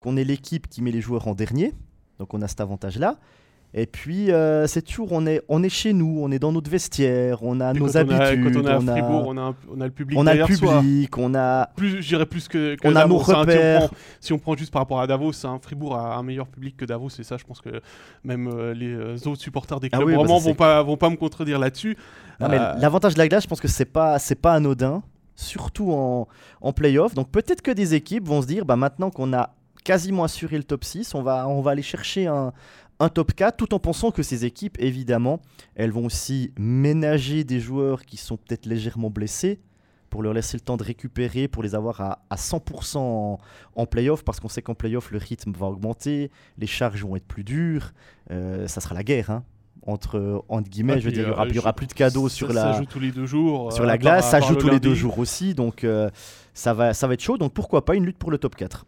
qu'on 0.00 0.16
est 0.16 0.24
l'équipe 0.24 0.68
qui 0.68 0.80
met 0.82 0.92
les 0.92 1.00
joueurs 1.00 1.28
en 1.28 1.34
dernier. 1.34 1.74
Donc 2.18 2.32
on 2.34 2.40
a 2.42 2.48
cet 2.48 2.60
avantage-là. 2.60 3.18
Et 3.72 3.86
puis, 3.86 4.32
euh, 4.32 4.66
c'est 4.66 4.82
toujours, 4.82 5.12
on 5.12 5.26
est, 5.26 5.42
on 5.48 5.62
est 5.62 5.68
chez 5.68 5.92
nous, 5.92 6.18
on 6.20 6.32
est 6.32 6.40
dans 6.40 6.50
notre 6.50 6.68
vestiaire, 6.68 7.40
on 7.44 7.60
a 7.60 7.70
Et 7.70 7.78
nos 7.78 7.86
quand 7.86 7.92
on 7.92 7.96
a- 8.10 8.16
habitudes, 8.26 8.52
quand 8.52 8.60
on 8.60 8.66
est 8.66 8.70
à 8.72 8.78
on 8.80 8.88
a, 8.88 8.92
Fribourg, 8.92 9.24
on 9.28 9.36
a, 9.36 9.40
un- 9.42 9.54
on 9.72 9.80
a 9.80 9.84
le 9.84 9.92
public 9.92 10.18
on 10.18 10.26
a 10.26 10.34
le 10.34 10.44
public, 10.44 11.18
on 11.18 11.34
a, 11.36 11.66
Plus, 11.76 12.02
je 12.02 12.08
dirais 12.08 12.26
plus 12.26 12.48
que, 12.48 12.74
que 12.74 12.88
On 12.88 12.96
a 12.96 13.06
nos 13.06 13.20
hein. 13.20 13.24
Si 13.24 13.30
on 13.32 13.38
repères. 13.38 13.86
prend- 13.86 13.96
Si 14.18 14.32
on, 14.32 14.38
prend, 14.40 14.56
juste 14.56 14.72
par 14.72 14.82
rapport 14.82 15.00
à 15.00 15.06
Davos, 15.06 15.30
hein, 15.46 15.60
Fribourg 15.62 15.94
a 15.96 16.16
un 16.16 16.22
meilleur 16.24 16.48
public 16.48 16.76
que 16.76 16.84
Davos, 16.84 17.10
et 17.16 17.22
ça, 17.22 17.36
je 17.36 17.44
pense 17.44 17.60
que 17.60 17.80
même 18.24 18.48
euh, 18.48 18.74
les 18.74 18.92
euh, 18.92 19.14
autres 19.26 19.40
supporters 19.40 19.78
des 19.78 19.88
Ah 19.92 19.98
clubs 19.98 20.08
oui, 20.08 20.16
bah 20.16 20.22
vont 20.24 20.54
pas, 20.54 20.82
vont 20.82 20.96
pas 20.96 21.08
me 21.10 21.16
contredire 21.16 21.60
là-dessus. 21.60 21.96
Euh, 22.42 22.48
l'avantage 22.80 23.14
de 23.14 23.18
la 23.18 23.28
glace, 23.28 23.44
je 23.44 23.48
pense 23.48 23.60
que 23.60 23.68
c'est 23.68 23.84
pas, 23.84 24.16
pas 24.42 24.54
anodin, 24.54 25.04
surtout 25.36 25.92
en, 25.92 26.26
en 26.60 26.72
playoff. 26.72 27.14
Donc 27.14 27.30
peut-être 27.30 27.62
que 27.62 27.70
des 27.70 27.94
équipes 27.94 28.26
vont 28.26 28.42
se 28.42 28.48
dire, 28.48 28.64
bah 28.64 28.74
maintenant 28.74 29.10
qu'on 29.10 29.32
a 29.32 29.50
quasiment 29.84 30.24
assuré 30.24 30.58
le 30.58 30.64
top 30.64 30.84
6, 30.84 31.14
on 31.14 31.22
va, 31.22 31.48
on 31.48 31.62
va 31.62 31.70
aller 31.70 31.80
chercher 31.82 32.26
un, 32.26 32.52
un 33.00 33.08
top 33.08 33.32
4, 33.34 33.56
tout 33.56 33.74
en 33.74 33.78
pensant 33.78 34.10
que 34.10 34.22
ces 34.22 34.44
équipes, 34.44 34.76
évidemment, 34.78 35.40
elles 35.74 35.90
vont 35.90 36.04
aussi 36.04 36.52
ménager 36.58 37.44
des 37.44 37.58
joueurs 37.58 38.04
qui 38.04 38.16
sont 38.16 38.36
peut-être 38.36 38.66
légèrement 38.66 39.10
blessés 39.10 39.58
pour 40.10 40.22
leur 40.22 40.32
laisser 40.34 40.56
le 40.56 40.60
temps 40.60 40.76
de 40.76 40.82
récupérer, 40.82 41.46
pour 41.48 41.62
les 41.62 41.74
avoir 41.74 42.00
à, 42.00 42.24
à 42.30 42.36
100% 42.36 42.98
en, 42.98 43.38
en 43.76 43.86
playoff, 43.86 44.24
parce 44.24 44.40
qu'on 44.40 44.48
sait 44.48 44.60
qu'en 44.60 44.74
playoff, 44.74 45.10
le 45.12 45.18
rythme 45.18 45.52
va 45.52 45.66
augmenter, 45.66 46.30
les 46.58 46.66
charges 46.66 47.02
vont 47.04 47.14
être 47.16 47.26
plus 47.26 47.44
dures, 47.44 47.92
euh, 48.30 48.66
ça 48.66 48.80
sera 48.80 48.94
la 48.96 49.04
guerre, 49.04 49.30
hein, 49.30 49.44
entre, 49.86 50.44
entre 50.48 50.68
guillemets, 50.68 51.00
je 51.00 51.06
veux 51.06 51.12
dire, 51.12 51.22
il 51.26 51.28
y 51.28 51.32
aura, 51.32 51.46
euh, 51.46 51.58
aura 51.58 51.72
plus 51.72 51.86
de 51.86 51.92
cadeaux 51.94 52.28
sur 52.28 52.48
Ça 52.48 52.52
la, 52.54 52.72
joue 52.78 52.84
tous 52.86 52.98
les 53.00 53.12
deux 53.12 53.24
jours. 53.26 53.72
sur 53.72 53.84
la 53.84 53.96
glace, 53.98 54.22
part- 54.30 54.30
ça 54.32 54.40
joue 54.40 54.54
le 54.56 54.60
tous 54.60 54.68
les 54.68 54.80
deux 54.80 54.94
jours 54.94 55.18
aussi, 55.20 55.54
donc 55.54 55.84
euh, 55.84 56.10
ça, 56.54 56.74
va, 56.74 56.92
ça 56.92 57.06
va 57.06 57.14
être 57.14 57.22
chaud. 57.22 57.38
Donc 57.38 57.54
pourquoi 57.54 57.84
pas 57.84 57.94
une 57.94 58.04
lutte 58.04 58.18
pour 58.18 58.32
le 58.32 58.38
top 58.38 58.56
4 58.56 58.84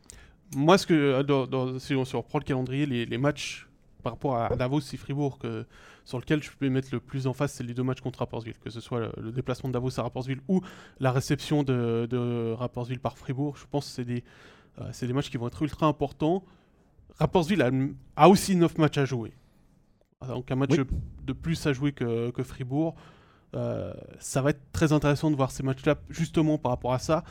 Moi, 0.57 0.77
ce 0.77 0.87
que, 0.89 1.23
dans- 1.23 1.47
dans- 1.47 1.79
si 1.79 1.95
on 1.95 2.05
se 2.05 2.17
reprend 2.17 2.41
le 2.41 2.45
calendrier, 2.45 2.85
les, 2.85 3.07
les 3.07 3.19
matchs 3.19 3.69
par 4.03 4.13
rapport 4.15 4.37
à 4.37 4.57
Davos 4.57 4.81
et 4.81 4.97
Fribourg, 4.97 5.39
que, 5.39 5.65
sur 6.05 6.19
lequel 6.19 6.43
je 6.43 6.51
peux 6.51 6.69
mettre 6.69 6.89
le 6.93 7.01
plus 7.01 7.27
en 7.27 7.33
face, 7.33 7.53
c'est 7.55 7.65
les 7.65 7.75
deux 7.75 7.83
matchs 7.83 8.01
contre 8.01 8.21
Rapperswil, 8.21 8.55
que 8.59 8.71
ce 8.71 8.81
soit 8.81 9.01
le, 9.01 9.13
le 9.21 9.33
déplacement 9.33 9.69
de 9.69 9.73
Davos 9.75 9.99
à 9.99 10.03
Rapperswil 10.03 10.41
ou 10.49 10.61
la 11.01 11.13
réception 11.13 11.63
de, 11.63 12.07
de 12.11 12.53
Rapperswil 12.53 12.99
par 12.99 13.17
Fribourg. 13.19 13.57
Je 13.57 13.65
pense 13.71 13.87
que 13.87 13.93
c'est 13.93 14.05
des, 14.05 14.25
euh, 14.81 14.89
c'est 14.93 15.07
des 15.07 15.13
matchs 15.13 15.31
qui 15.31 15.37
vont 15.37 15.47
être 15.47 15.63
ultra 15.63 15.87
importants. 15.87 16.45
Rapperswil 17.19 17.63
a, 17.63 17.71
a 18.17 18.29
aussi 18.29 18.57
9 18.57 18.79
matchs 18.79 18.99
à 18.99 19.05
jouer. 19.05 19.33
Donc 20.27 20.51
un 20.51 20.57
match 20.57 20.71
Oui. 20.79 20.85
de 21.25 21.33
plus 21.33 21.67
à 21.67 21.73
jouer 21.73 21.93
que, 21.93 22.31
que 22.31 22.43
Fribourg. 22.43 22.95
Euh, 23.55 23.93
ça 24.19 24.41
va 24.41 24.51
être 24.51 24.63
très 24.73 24.93
intéressant 24.93 25.31
de 25.31 25.37
voir 25.37 25.51
ces 25.51 25.63
matchs-là, 25.63 25.97
justement 26.09 26.59
par 26.59 26.73
rapport 26.73 26.93
à 26.95 26.99
ça. 26.99 27.23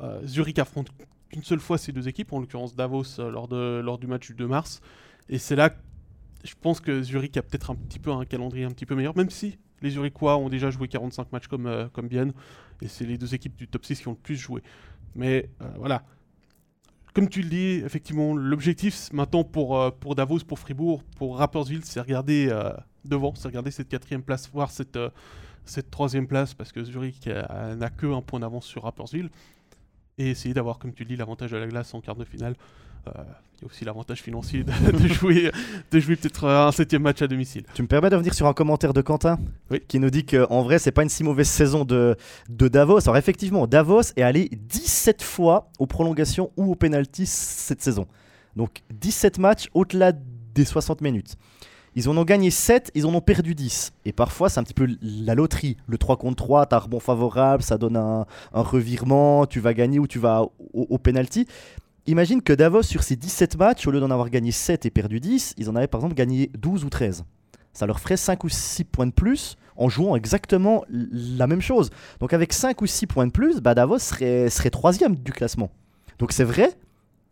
Euh, 0.00 0.20
Zurich 0.26 0.58
affronte 0.58 0.88
qu'une 1.28 1.42
seule 1.42 1.60
fois 1.60 1.76
ces 1.76 1.92
deux 1.92 2.08
équipes, 2.08 2.32
en 2.32 2.40
l'occurrence 2.40 2.74
Davos 2.74 3.04
lors, 3.18 3.46
de, 3.48 3.80
lors 3.84 3.98
du 3.98 4.06
match 4.06 4.28
du 4.28 4.34
2 4.34 4.46
mars. 4.46 4.80
Et 5.28 5.38
c'est 5.38 5.56
là, 5.56 5.70
je 6.46 6.54
pense 6.60 6.80
que 6.80 7.02
Zurich 7.02 7.36
a 7.36 7.42
peut-être 7.42 7.70
un 7.70 7.74
petit 7.74 7.98
peu 7.98 8.10
un 8.12 8.24
calendrier 8.24 8.64
un 8.64 8.70
petit 8.70 8.86
peu 8.86 8.94
meilleur, 8.94 9.16
même 9.16 9.30
si 9.30 9.58
les 9.82 9.90
Zurichois 9.90 10.36
ont 10.36 10.48
déjà 10.48 10.70
joué 10.70 10.88
45 10.88 11.32
matchs 11.32 11.48
comme, 11.48 11.66
euh, 11.66 11.88
comme 11.92 12.08
et 12.82 12.88
c'est 12.88 13.04
les 13.04 13.18
deux 13.18 13.34
équipes 13.34 13.56
du 13.56 13.68
top 13.68 13.84
6 13.84 14.00
qui 14.00 14.08
ont 14.08 14.12
le 14.12 14.16
plus 14.16 14.36
joué. 14.36 14.62
Mais 15.14 15.50
euh, 15.62 15.68
voilà. 15.76 16.04
Comme 17.14 17.28
tu 17.28 17.40
le 17.40 17.48
dis, 17.48 17.82
effectivement, 17.84 18.36
l'objectif 18.36 19.10
maintenant 19.12 19.42
pour, 19.42 19.80
euh, 19.80 19.90
pour 19.90 20.14
Davos, 20.14 20.40
pour 20.40 20.58
Fribourg, 20.58 21.02
pour 21.16 21.38
Rapperswil, 21.38 21.82
c'est 21.84 22.00
regarder 22.00 22.48
euh, 22.50 22.72
devant, 23.04 23.34
c'est 23.34 23.48
regarder 23.48 23.70
cette 23.70 23.88
quatrième 23.88 24.22
place, 24.22 24.50
voir 24.50 24.70
cette, 24.70 24.98
cette 25.64 25.90
troisième 25.90 26.26
place, 26.26 26.52
parce 26.52 26.72
que 26.72 26.84
Zurich 26.84 27.26
n'a 27.26 27.88
que 27.88 28.06
un 28.06 28.20
point 28.20 28.40
d'avance 28.40 28.66
sur 28.66 28.82
Rapperswil 28.82 29.30
et 30.18 30.30
essayer 30.30 30.54
d'avoir, 30.54 30.78
comme 30.78 30.92
tu 30.92 31.04
le 31.04 31.08
dis, 31.08 31.16
l'avantage 31.16 31.50
de 31.50 31.56
la 31.56 31.66
glace 31.66 31.94
en 31.94 32.00
quart 32.00 32.16
de 32.16 32.24
finale. 32.24 32.54
Il 33.58 33.62
y 33.62 33.64
a 33.64 33.68
aussi 33.68 33.84
l'avantage 33.86 34.20
financier 34.22 34.64
de, 34.64 34.72
de 34.92 35.08
jouer, 35.08 35.50
de 35.90 35.98
jouer 36.00 36.16
peut-être 36.16 36.46
un 36.46 36.72
septième 36.72 37.02
match 37.02 37.22
à 37.22 37.26
domicile. 37.26 37.64
Tu 37.74 37.82
me 37.82 37.88
permets 37.88 38.10
de 38.10 38.14
revenir 38.14 38.34
sur 38.34 38.46
un 38.46 38.52
commentaire 38.52 38.92
de 38.92 39.00
Quentin 39.00 39.38
Oui. 39.70 39.80
qui 39.88 39.98
nous 39.98 40.10
dit 40.10 40.26
qu'en 40.26 40.62
vrai, 40.62 40.78
c'est 40.78 40.92
pas 40.92 41.02
une 41.02 41.08
si 41.08 41.24
mauvaise 41.24 41.48
saison 41.48 41.84
de, 41.84 42.16
de 42.50 42.68
Davos. 42.68 43.00
Alors, 43.04 43.16
effectivement, 43.16 43.66
Davos 43.66 44.12
est 44.16 44.22
allé 44.22 44.50
17 44.52 45.22
fois 45.22 45.70
aux 45.78 45.86
prolongations 45.86 46.50
ou 46.58 46.70
aux 46.72 46.74
pénalties 46.74 47.24
cette 47.26 47.80
saison. 47.82 48.06
Donc, 48.56 48.82
17 48.92 49.38
matchs 49.38 49.68
au-delà 49.72 50.12
des 50.12 50.64
60 50.64 51.00
minutes. 51.00 51.36
Ils 51.94 52.10
en 52.10 52.16
ont 52.18 52.24
gagné 52.24 52.50
7, 52.50 52.90
ils 52.94 53.06
en 53.06 53.14
ont 53.14 53.22
perdu 53.22 53.54
10. 53.54 53.94
Et 54.04 54.12
parfois, 54.12 54.50
c'est 54.50 54.60
un 54.60 54.64
petit 54.64 54.74
peu 54.74 54.86
la 55.00 55.34
loterie. 55.34 55.78
Le 55.86 55.96
3 55.96 56.18
contre 56.18 56.36
3, 56.44 56.66
t'as 56.66 56.76
un 56.76 56.80
rebond 56.80 57.00
favorable, 57.00 57.62
ça 57.62 57.78
donne 57.78 57.96
un, 57.96 58.26
un 58.52 58.60
revirement, 58.60 59.46
tu 59.46 59.60
vas 59.60 59.72
gagner 59.72 59.98
ou 59.98 60.06
tu 60.06 60.18
vas 60.18 60.42
au, 60.42 60.50
au 60.74 60.98
penalty. 60.98 61.46
Imagine 62.08 62.40
que 62.40 62.52
Davos, 62.52 62.84
sur 62.84 63.02
ces 63.02 63.16
17 63.16 63.58
matchs, 63.58 63.86
au 63.88 63.90
lieu 63.90 63.98
d'en 63.98 64.12
avoir 64.12 64.30
gagné 64.30 64.52
7 64.52 64.86
et 64.86 64.90
perdu 64.90 65.18
10, 65.18 65.54
ils 65.58 65.68
en 65.68 65.74
avaient 65.74 65.88
par 65.88 66.00
exemple 66.00 66.14
gagné 66.14 66.50
12 66.56 66.84
ou 66.84 66.88
13. 66.88 67.24
Ça 67.72 67.84
leur 67.84 67.98
ferait 67.98 68.16
5 68.16 68.44
ou 68.44 68.48
6 68.48 68.84
points 68.84 69.06
de 69.06 69.12
plus 69.12 69.56
en 69.76 69.88
jouant 69.88 70.14
exactement 70.14 70.84
la 70.88 71.48
même 71.48 71.60
chose. 71.60 71.90
Donc 72.20 72.32
avec 72.32 72.52
5 72.52 72.80
ou 72.80 72.86
6 72.86 73.08
points 73.08 73.26
de 73.26 73.32
plus, 73.32 73.60
bah 73.60 73.74
Davos 73.74 73.98
serait, 73.98 74.70
troisième 74.70 75.16
du 75.16 75.32
classement. 75.32 75.70
Donc 76.20 76.30
c'est 76.30 76.44
vrai, 76.44 76.70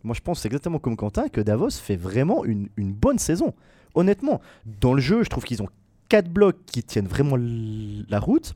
moi 0.02 0.14
je 0.14 0.20
pense 0.20 0.44
exactement 0.44 0.80
comme 0.80 0.96
Quentin, 0.96 1.28
que 1.28 1.40
Davos 1.40 1.70
fait 1.70 1.96
vraiment 1.96 2.44
une, 2.44 2.68
une 2.76 2.92
bonne 2.92 3.20
saison. 3.20 3.54
Honnêtement, 3.94 4.40
dans 4.80 4.92
le 4.92 5.00
jeu, 5.00 5.22
je 5.22 5.30
trouve 5.30 5.44
qu'ils 5.44 5.62
ont 5.62 5.68
4 6.08 6.28
blocs 6.28 6.58
qui 6.66 6.82
tiennent 6.82 7.06
vraiment 7.06 7.36
la 7.38 8.18
route. 8.18 8.54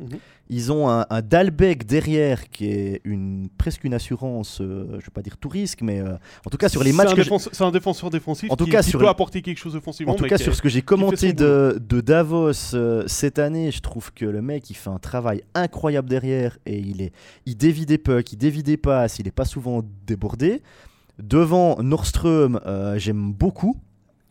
Mhm. 0.00 0.18
Ils 0.50 0.72
ont 0.72 0.90
un, 0.90 1.06
un 1.08 1.22
Dalbec 1.22 1.86
derrière 1.86 2.48
qui 2.50 2.66
est 2.66 3.00
une, 3.04 3.48
presque 3.56 3.84
une 3.84 3.94
assurance, 3.94 4.60
euh, 4.60 4.86
je 4.88 4.94
ne 4.94 4.98
vais 4.98 5.10
pas 5.14 5.22
dire 5.22 5.36
tout 5.38 5.48
risque, 5.48 5.82
mais 5.82 6.00
euh, 6.00 6.16
en 6.44 6.50
tout 6.50 6.56
cas 6.56 6.68
sur 6.68 6.82
les 6.82 6.92
matchs 6.92 7.10
c'est 7.52 7.62
un 7.62 7.70
défenseur 7.70 8.10
défensif 8.10 8.50
En 8.50 8.56
tout 8.56 8.64
qui, 8.64 8.72
cas, 8.72 8.82
qui 8.82 8.90
sur 8.90 8.98
peut 8.98 9.04
le- 9.04 9.10
apporter 9.10 9.40
quelque 9.40 9.58
chose 9.58 9.76
offensivement. 9.76 10.12
En 10.12 10.16
tout 10.16 10.24
cas, 10.26 10.36
sur 10.36 10.54
ce 10.54 10.60
que 10.60 10.68
j'ai 10.68 10.82
commenté 10.82 11.32
de, 11.32 11.80
de 11.80 12.00
Davos 12.00 12.74
euh, 12.74 13.04
cette 13.06 13.38
année, 13.38 13.70
je 13.70 13.80
trouve 13.80 14.12
que 14.12 14.24
le 14.24 14.42
mec 14.42 14.68
il 14.68 14.74
fait 14.74 14.90
un 14.90 14.98
travail 14.98 15.42
incroyable 15.54 16.08
derrière 16.08 16.58
et 16.66 16.78
il 16.78 17.00
est, 17.00 17.12
il 17.46 17.56
dévie 17.56 17.86
des 17.86 17.98
pucks, 17.98 18.32
il 18.32 18.36
dévie 18.36 18.64
des 18.64 18.76
passes, 18.76 19.20
il 19.20 19.28
est 19.28 19.32
pas 19.32 19.44
souvent 19.44 19.82
débordé. 20.06 20.60
Devant 21.22 21.80
Nordström, 21.80 22.58
j'aime 22.96 23.32
beaucoup. 23.32 23.76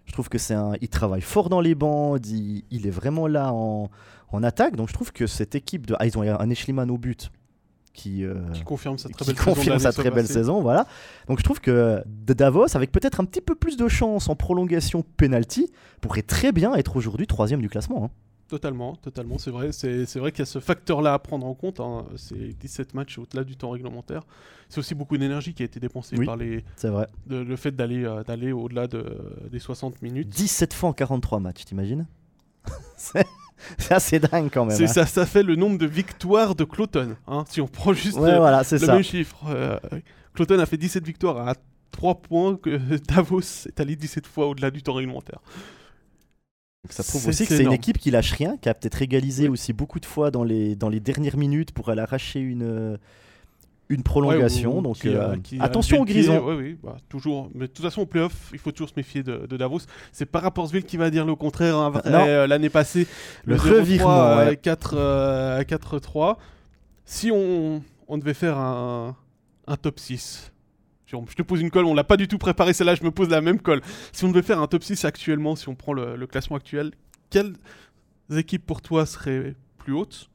Je 0.06 0.12
trouve 0.12 0.28
que 0.28 0.38
c'est 0.38 0.54
un, 0.54 0.74
il 0.82 0.90
travaille 0.90 1.22
fort 1.22 1.48
dans 1.48 1.62
les 1.62 1.76
bandes, 1.76 2.26
il, 2.28 2.64
il 2.70 2.86
est 2.86 2.92
vraiment 2.92 3.26
là 3.28 3.54
en, 3.54 3.90
en 4.34 4.44
attaque. 4.44 4.76
Donc 4.76 4.90
je 4.90 4.94
trouve 4.94 5.12
que 5.12 5.28
cette 5.28 5.56
équipe 5.56 5.86
de, 5.88 5.96
ah, 6.00 6.06
ils 6.06 6.18
ont 6.18 6.22
un 6.22 6.50
Eschliman 6.50 6.90
au 6.92 6.98
but 6.98 7.32
qui, 7.94 8.24
euh, 8.26 8.34
qui 8.54 8.64
confirme 8.64 8.98
sa 8.98 9.08
très 9.10 9.24
belle 9.26 9.36
saison. 9.38 9.80
sa 9.80 9.94
très 9.94 10.10
belle 10.12 10.28
saison, 10.28 10.62
voilà. 10.62 10.88
Donc 11.28 11.38
je 11.40 11.44
trouve 11.44 11.60
que 11.62 12.02
de 12.08 12.34
Davos, 12.34 12.76
avec 12.76 12.92
peut-être 12.92 13.20
un 13.22 13.26
petit 13.26 13.42
peu 13.42 13.54
plus 13.56 13.78
de 13.78 13.88
chance 13.88 14.30
en 14.30 14.36
prolongation 14.36 15.04
penalty, 15.18 15.72
pourrait 16.02 16.24
très 16.24 16.52
bien 16.52 16.74
être 16.74 16.96
aujourd'hui 16.96 17.28
troisième 17.28 17.62
du 17.62 17.70
classement. 17.70 18.06
hein. 18.06 18.10
Totalement, 18.50 18.96
totalement, 18.98 19.38
c'est 19.40 19.50
vrai. 19.52 19.72
C'est 19.72 20.06
c'est 20.06 20.20
vrai 20.20 20.32
qu'il 20.32 20.40
y 20.40 20.44
a 20.44 20.46
ce 20.46 20.60
facteur-là 20.60 21.14
à 21.14 21.20
prendre 21.20 21.46
en 21.48 21.54
compte. 21.56 21.80
hein. 21.80 22.06
C'est 22.18 22.36
17 22.60 22.94
matchs 22.94 23.18
au-delà 23.18 23.44
du 23.44 23.56
temps 23.56 23.70
réglementaire. 23.72 24.24
C'est 24.70 24.80
aussi 24.80 24.94
beaucoup 24.96 25.18
d'énergie 25.18 25.54
qui 25.56 25.64
a 25.64 25.66
été 25.66 25.80
dépensée 25.80 26.16
Oui. 26.18 26.26
par 26.26 26.36
les, 26.36 26.64
C'est 26.76 26.90
vrai. 26.90 27.08
de- 27.26 27.38
le 27.38 27.56
fait 27.56 27.72
d'aller 27.72 28.04
euh, 28.06 28.24
d'aller 28.24 28.52
au-delà 28.52 28.88
de, 28.88 29.06
des 29.52 29.60
60 29.60 30.02
minutes. 30.04 30.30
17 30.30 30.74
fois 30.74 30.90
en 30.90 30.94
43 30.94 31.40
matchs, 31.40 31.66
t'imagines? 31.66 32.06
C'est 33.78 33.84
c'est 33.88 33.94
assez 33.94 34.20
dingue 34.20 34.50
quand 34.54 34.66
même. 34.66 34.82
Hein. 34.82 34.88
ça, 34.88 35.06
ça 35.06 35.26
fait 35.26 35.44
le 35.44 35.56
nombre 35.56 35.78
de 35.78 35.86
victoires 35.86 36.56
de 36.56 36.64
Cloton. 36.64 37.16
hein. 37.28 37.44
Si 37.50 37.62
on 37.62 37.68
prend 37.68 37.94
juste 37.94 38.18
Ouais, 38.18 38.32
le, 38.32 38.38
voilà, 38.38 38.64
c'est 38.64 38.80
le 38.80 38.86
ça. 38.86 38.94
même 38.94 39.04
chiffre. 39.04 39.38
euh, 39.50 39.78
Cloton 40.34 40.60
a 40.60 40.66
fait 40.66 40.78
17 40.78 41.06
victoires 41.06 41.48
à 41.48 41.56
3 41.92 42.16
points 42.22 42.56
que 42.58 42.80
Davos 43.08 43.42
est 43.68 43.80
allé 43.80 43.96
17 43.96 44.26
fois 44.28 44.48
au-delà 44.48 44.72
du 44.72 44.82
temps 44.84 44.94
réglementaire. 44.94 45.40
Ça 46.90 47.04
prouve 47.04 47.28
aussi 47.30 47.48
que 47.48 47.56
c'est 47.56 47.64
une 47.64 47.72
équipe 47.72 47.98
qui 47.98 48.12
lâche 48.12 48.34
rien, 48.34 48.58
qui 48.58 48.68
a 48.68 48.74
peut-être 48.74 49.02
égalisé 49.02 49.48
aussi 49.48 49.72
beaucoup 49.72 50.02
de 50.02 50.06
fois 50.06 50.32
dans 50.32 50.44
les, 50.44 50.76
dans 50.76 50.90
les 50.90 51.00
dernières 51.00 51.38
minutes 51.38 51.72
pour 51.72 51.88
aller 51.90 52.02
arracher 52.02 52.40
une, 52.42 52.64
euh, 52.64 52.98
une 53.94 54.04
prolongation. 54.04 54.74
Ouais, 54.74 54.80
ou- 54.80 54.82
donc 54.82 54.98
qui, 54.98 55.10
euh, 55.10 55.36
qui 55.38 55.60
attention 55.60 55.98
aux 56.02 56.06
le 56.06 56.12
Grisons. 56.12 56.56
oui, 56.58 56.78
bah, 56.84 56.98
toujours. 57.10 57.50
Mais 57.54 57.68
de 57.68 57.72
toute 57.74 57.84
façon, 57.86 58.02
au 58.02 58.06
playoff, 58.06 58.50
il 58.54 58.60
faut 58.60 58.72
toujours 58.72 58.90
se 58.90 58.94
méfier 58.98 59.24
de, 59.24 59.46
de 59.48 59.58
Davos. 59.58 59.80
C'est 60.12 60.26
pas 60.26 60.40
Rapportsville 60.40 60.84
qui 60.84 60.98
va 60.98 61.10
dire 61.10 61.26
le 61.26 61.36
contraire. 61.36 61.78
hein. 61.78 61.92
Euh, 62.06 62.48
L'année 62.48 62.70
passée, 62.70 63.08
Le 63.46 63.56
0-3, 63.58 63.80
revirement, 63.80 64.38
ouais. 64.38 64.58
4, 64.58 64.96
euh, 64.98 65.64
4-3. 65.64 66.38
Si 67.06 67.32
on, 67.32 67.82
on 68.08 68.18
devait 68.18 68.34
faire 68.34 68.58
un, 68.58 69.16
un 69.68 69.76
top 69.78 70.00
6, 70.00 70.52
Jérôme, 71.06 71.26
je 71.30 71.36
te 71.36 71.42
pose 71.42 71.62
une 71.62 71.70
colle, 71.70 71.86
on 71.86 71.94
l'a 71.94 72.04
pas 72.06 72.18
du 72.18 72.28
tout 72.28 72.38
préparé 72.38 72.74
celle-là, 72.74 72.96
je 72.96 73.04
me 73.04 73.12
pose 73.12 73.30
la 73.30 73.42
même 73.42 73.60
colle. 73.60 73.82
Si 74.14 74.24
on 74.26 74.30
devait 74.30 74.42
faire 74.42 74.60
un 74.62 74.68
top 74.68 74.84
6 74.84 75.04
actuellement, 75.06 75.56
si 75.56 75.68
on 75.70 75.76
prend 75.76 75.94
le, 75.94 76.16
le 76.16 76.28
classement 76.28 76.56
actuel, 76.58 76.92
quelles 77.30 77.54
équipes 78.32 78.66
pour 78.66 78.82
toi 78.82 79.06
seraient 79.06 79.54
plus 79.78 79.94
hautes? 79.94 80.30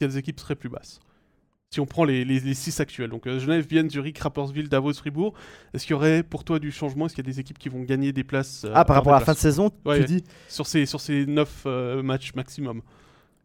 Quelles 0.00 0.16
équipes 0.16 0.40
seraient 0.40 0.56
plus 0.56 0.68
basses? 0.68 1.00
Si 1.74 1.80
on 1.80 1.86
prend 1.86 2.04
les, 2.04 2.24
les, 2.24 2.40
les 2.40 2.54
six 2.54 2.78
actuels, 2.80 3.10
donc 3.10 3.26
euh, 3.26 3.38
Genève, 3.38 3.66
Vienne, 3.68 3.90
Zurich, 3.90 4.18
Rapperswil, 4.18 4.68
Davos, 4.68 4.94
Fribourg, 4.94 5.34
est-ce 5.72 5.84
qu'il 5.84 5.92
y 5.92 5.94
aurait 5.94 6.22
pour 6.22 6.44
toi 6.44 6.58
du 6.58 6.70
changement? 6.70 7.06
Est-ce 7.06 7.14
qu'il 7.14 7.24
y 7.24 7.28
a 7.28 7.32
des 7.32 7.40
équipes 7.40 7.58
qui 7.58 7.68
vont 7.68 7.82
gagner 7.82 8.12
des 8.12 8.24
places 8.24 8.64
euh, 8.64 8.72
Ah, 8.74 8.84
par 8.84 8.96
rapport 8.96 9.14
à 9.14 9.18
la 9.20 9.24
fin 9.24 9.32
de 9.32 9.38
saison, 9.38 9.70
Ouais, 9.84 9.96
tu 9.96 10.00
ouais. 10.02 10.06
dis? 10.06 10.24
sur 10.48 10.66
ces, 10.66 10.86
sur 10.86 11.00
ces 11.00 11.26
9 11.26 11.66
matchs 12.02 12.34
maximum 12.34 12.80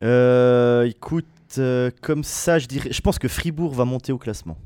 Euh, 0.03 0.83
écoute, 0.85 1.25
euh, 1.57 1.91
comme 2.01 2.23
ça, 2.23 2.59
je 2.59 2.67
dirais. 2.67 2.89
Je 2.91 3.01
pense 3.01 3.19
que 3.19 3.27
Fribourg 3.27 3.73
va 3.73 3.83
monter 3.85 4.11
au 4.13 4.17
classement. 4.17 4.57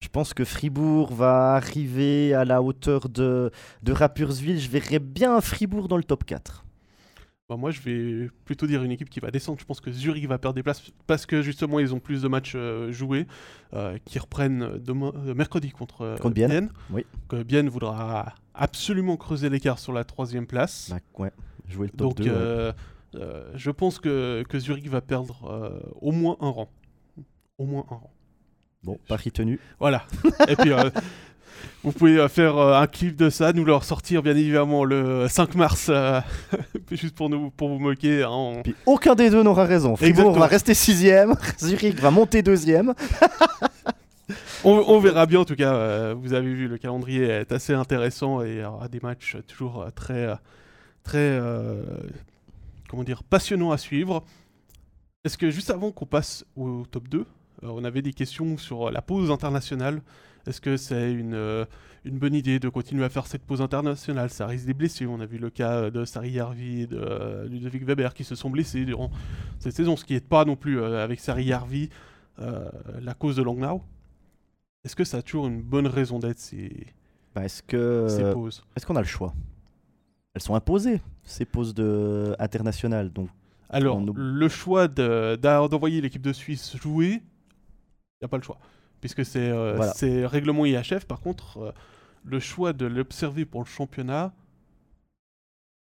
Je 0.00 0.08
pense 0.08 0.34
que 0.34 0.44
Fribourg 0.44 1.12
va 1.12 1.54
arriver 1.54 2.34
à 2.34 2.44
la 2.44 2.62
hauteur 2.62 3.08
de, 3.08 3.50
de 3.82 3.92
Rapperswil. 3.92 4.60
Je 4.60 4.68
verrais 4.68 4.98
bien 5.00 5.40
Fribourg 5.40 5.88
dans 5.88 5.96
le 5.96 6.04
top 6.04 6.24
4. 6.24 6.64
Bah, 7.48 7.56
moi, 7.56 7.70
je 7.70 7.80
vais 7.80 8.28
plutôt 8.44 8.66
dire 8.66 8.82
une 8.82 8.90
équipe 8.90 9.08
qui 9.08 9.20
va 9.20 9.30
descendre. 9.30 9.58
Je 9.58 9.64
pense 9.64 9.80
que 9.80 9.90
Zurich 9.90 10.26
va 10.28 10.36
perdre 10.38 10.54
des 10.56 10.62
places 10.62 10.82
parce 11.06 11.24
que 11.24 11.40
justement, 11.40 11.78
ils 11.78 11.94
ont 11.94 11.98
plus 12.00 12.20
de 12.20 12.28
matchs 12.28 12.52
euh, 12.54 12.92
joués 12.92 13.26
euh, 13.72 13.96
qui 14.04 14.18
reprennent 14.18 14.76
demain, 14.78 15.12
euh, 15.16 15.34
mercredi 15.34 15.70
contre, 15.70 16.16
Contre 16.20 16.34
Bienne, 16.34 16.70
oui. 16.90 17.06
Bienne 17.46 17.70
voudra 17.70 18.34
absolument 18.52 19.16
creuser 19.16 19.48
l'écart 19.48 19.78
sur 19.78 19.94
la 19.94 20.04
troisième 20.04 20.46
place. 20.46 20.90
Bah, 20.90 20.98
ouais, 21.24 21.32
jouer 21.66 21.86
le 21.86 21.92
top 21.92 22.16
Donc, 22.18 22.26
2. 22.26 22.30
ouais. 22.32 23.22
je 23.54 23.70
pense 23.70 23.98
que, 23.98 24.44
que 24.46 24.58
Zurich 24.58 24.88
va 24.90 25.00
perdre 25.00 25.80
au 26.02 26.12
moins 26.12 26.36
un 26.40 26.50
rang. 26.50 26.68
Au 27.56 27.64
moins 27.64 27.86
un 27.90 27.94
rang. 27.94 28.12
Bon, 28.84 28.98
pari 29.08 29.32
tenu. 29.32 29.58
Voilà. 29.80 30.04
Et 30.48 30.54
puis, 30.54 30.72
euh, 30.72 30.90
vous 31.84 31.92
pouvez 31.92 32.18
euh, 32.18 32.28
faire 32.28 32.56
euh, 32.56 32.80
un 32.80 32.86
clip 32.86 33.16
de 33.16 33.30
ça, 33.30 33.52
nous 33.52 33.64
le 33.64 33.74
ressortir 33.74 34.22
bien 34.22 34.36
évidemment 34.36 34.84
le 34.84 35.26
5 35.28 35.54
mars, 35.54 35.86
euh, 35.90 36.20
juste 36.90 37.14
pour, 37.14 37.28
nous, 37.30 37.50
pour 37.50 37.68
vous 37.68 37.78
moquer. 37.78 38.22
hein, 38.22 38.28
on- 38.30 38.62
Puis 38.62 38.74
aucun 38.86 39.14
des 39.14 39.30
deux 39.30 39.42
n'aura 39.42 39.64
raison. 39.64 39.96
Fribourg 39.96 40.08
Exactement. 40.20 40.40
va 40.40 40.46
rester 40.46 40.74
sixième, 40.74 41.34
Zurich 41.58 41.98
va 42.00 42.10
monter 42.10 42.42
deuxième. 42.42 42.94
On, 44.64 44.72
on 44.88 44.98
verra 44.98 45.24
bien 45.26 45.40
en 45.40 45.44
tout 45.44 45.54
cas. 45.54 45.72
euh, 45.72 46.14
vous 46.18 46.32
avez 46.34 46.52
vu, 46.52 46.66
le 46.68 46.78
calendrier 46.78 47.22
est 47.28 47.52
assez 47.52 47.72
intéressant 47.74 48.42
et 48.42 48.64
aura 48.64 48.88
des 48.88 48.98
matchs 49.00 49.36
toujours 49.46 49.86
très, 49.94 50.26
très, 51.04 51.16
euh, 51.18 51.80
comment 52.90 53.04
dire, 53.04 53.22
passionnants 53.22 53.70
à 53.70 53.78
suivre. 53.78 54.24
Est-ce 55.24 55.38
que 55.38 55.48
juste 55.50 55.70
avant 55.70 55.92
qu'on 55.92 56.06
passe 56.06 56.44
au 56.56 56.82
top 56.90 57.08
2, 57.08 57.18
euh, 57.20 57.24
on 57.62 57.84
avait 57.84 58.02
des 58.02 58.12
questions 58.12 58.58
sur 58.58 58.90
la 58.90 59.00
pause 59.00 59.30
internationale. 59.30 60.02
Est-ce 60.48 60.60
que 60.60 60.76
c'est 60.76 61.12
une, 61.12 61.34
euh, 61.34 61.64
une 62.04 62.18
bonne 62.18 62.34
idée 62.34 62.58
de 62.58 62.68
continuer 62.68 63.04
à 63.04 63.08
faire 63.10 63.26
cette 63.26 63.42
pause 63.42 63.60
internationale? 63.60 64.30
Ça 64.30 64.46
risque 64.46 64.64
des 64.66 64.74
blessures. 64.74 65.10
On 65.10 65.20
a 65.20 65.26
vu 65.26 65.36
le 65.38 65.50
cas 65.50 65.90
de 65.90 66.04
Sari 66.04 66.30
Yarvi 66.32 66.82
et 66.82 66.86
de 66.86 66.96
euh, 66.98 67.46
Ludovic 67.48 67.84
Weber 67.84 68.14
qui 68.14 68.24
se 68.24 68.34
sont 68.34 68.48
blessés 68.50 68.84
durant 68.84 69.10
cette 69.58 69.74
saison, 69.74 69.94
ce 69.96 70.04
qui 70.04 70.14
n'est 70.14 70.20
pas 70.20 70.44
non 70.44 70.56
plus 70.56 70.80
euh, 70.80 71.04
avec 71.04 71.20
Sari 71.20 71.44
Yarvi 71.44 71.90
euh, 72.40 72.70
la 73.02 73.14
cause 73.14 73.36
de 73.36 73.42
Langnau. 73.42 73.82
Est-ce 74.84 74.96
que 74.96 75.04
ça 75.04 75.18
a 75.18 75.22
toujours 75.22 75.48
une 75.48 75.60
bonne 75.60 75.86
raison 75.86 76.18
d'être 76.18 76.38
ces, 76.38 76.86
Bah, 77.34 77.44
Est-ce 77.44 77.62
que 77.62 78.06
ces 78.08 78.32
pauses? 78.32 78.64
est-ce 78.74 78.86
qu'on 78.86 78.96
a 78.96 79.00
le 79.00 79.06
choix? 79.06 79.34
Elles 80.34 80.42
sont 80.42 80.54
imposées 80.54 81.00
ces 81.24 81.44
pauses 81.44 81.74
de 81.74 82.34
internationales. 82.38 83.12
Donc 83.12 83.28
Alors, 83.68 83.98
on 83.98 84.12
le 84.14 84.48
choix 84.48 84.88
de- 84.88 85.36
d'envoyer 85.36 86.00
l'équipe 86.00 86.22
de 86.22 86.32
Suisse 86.32 86.76
jouer, 86.76 87.20
il 87.20 88.22
n'y 88.22 88.24
a 88.24 88.28
pas 88.28 88.36
le 88.38 88.42
choix. 88.42 88.58
Puisque 89.00 89.24
c'est 89.24 89.50
euh, 89.50 89.74
Voilà. 89.76 89.92
règlement 90.26 90.66
IHF. 90.66 91.04
Par 91.06 91.20
contre, 91.20 91.58
euh, 91.58 91.72
le 92.24 92.40
choix 92.40 92.72
de 92.72 92.86
l'observer 92.86 93.44
pour 93.44 93.60
le 93.60 93.66
championnat, 93.66 94.32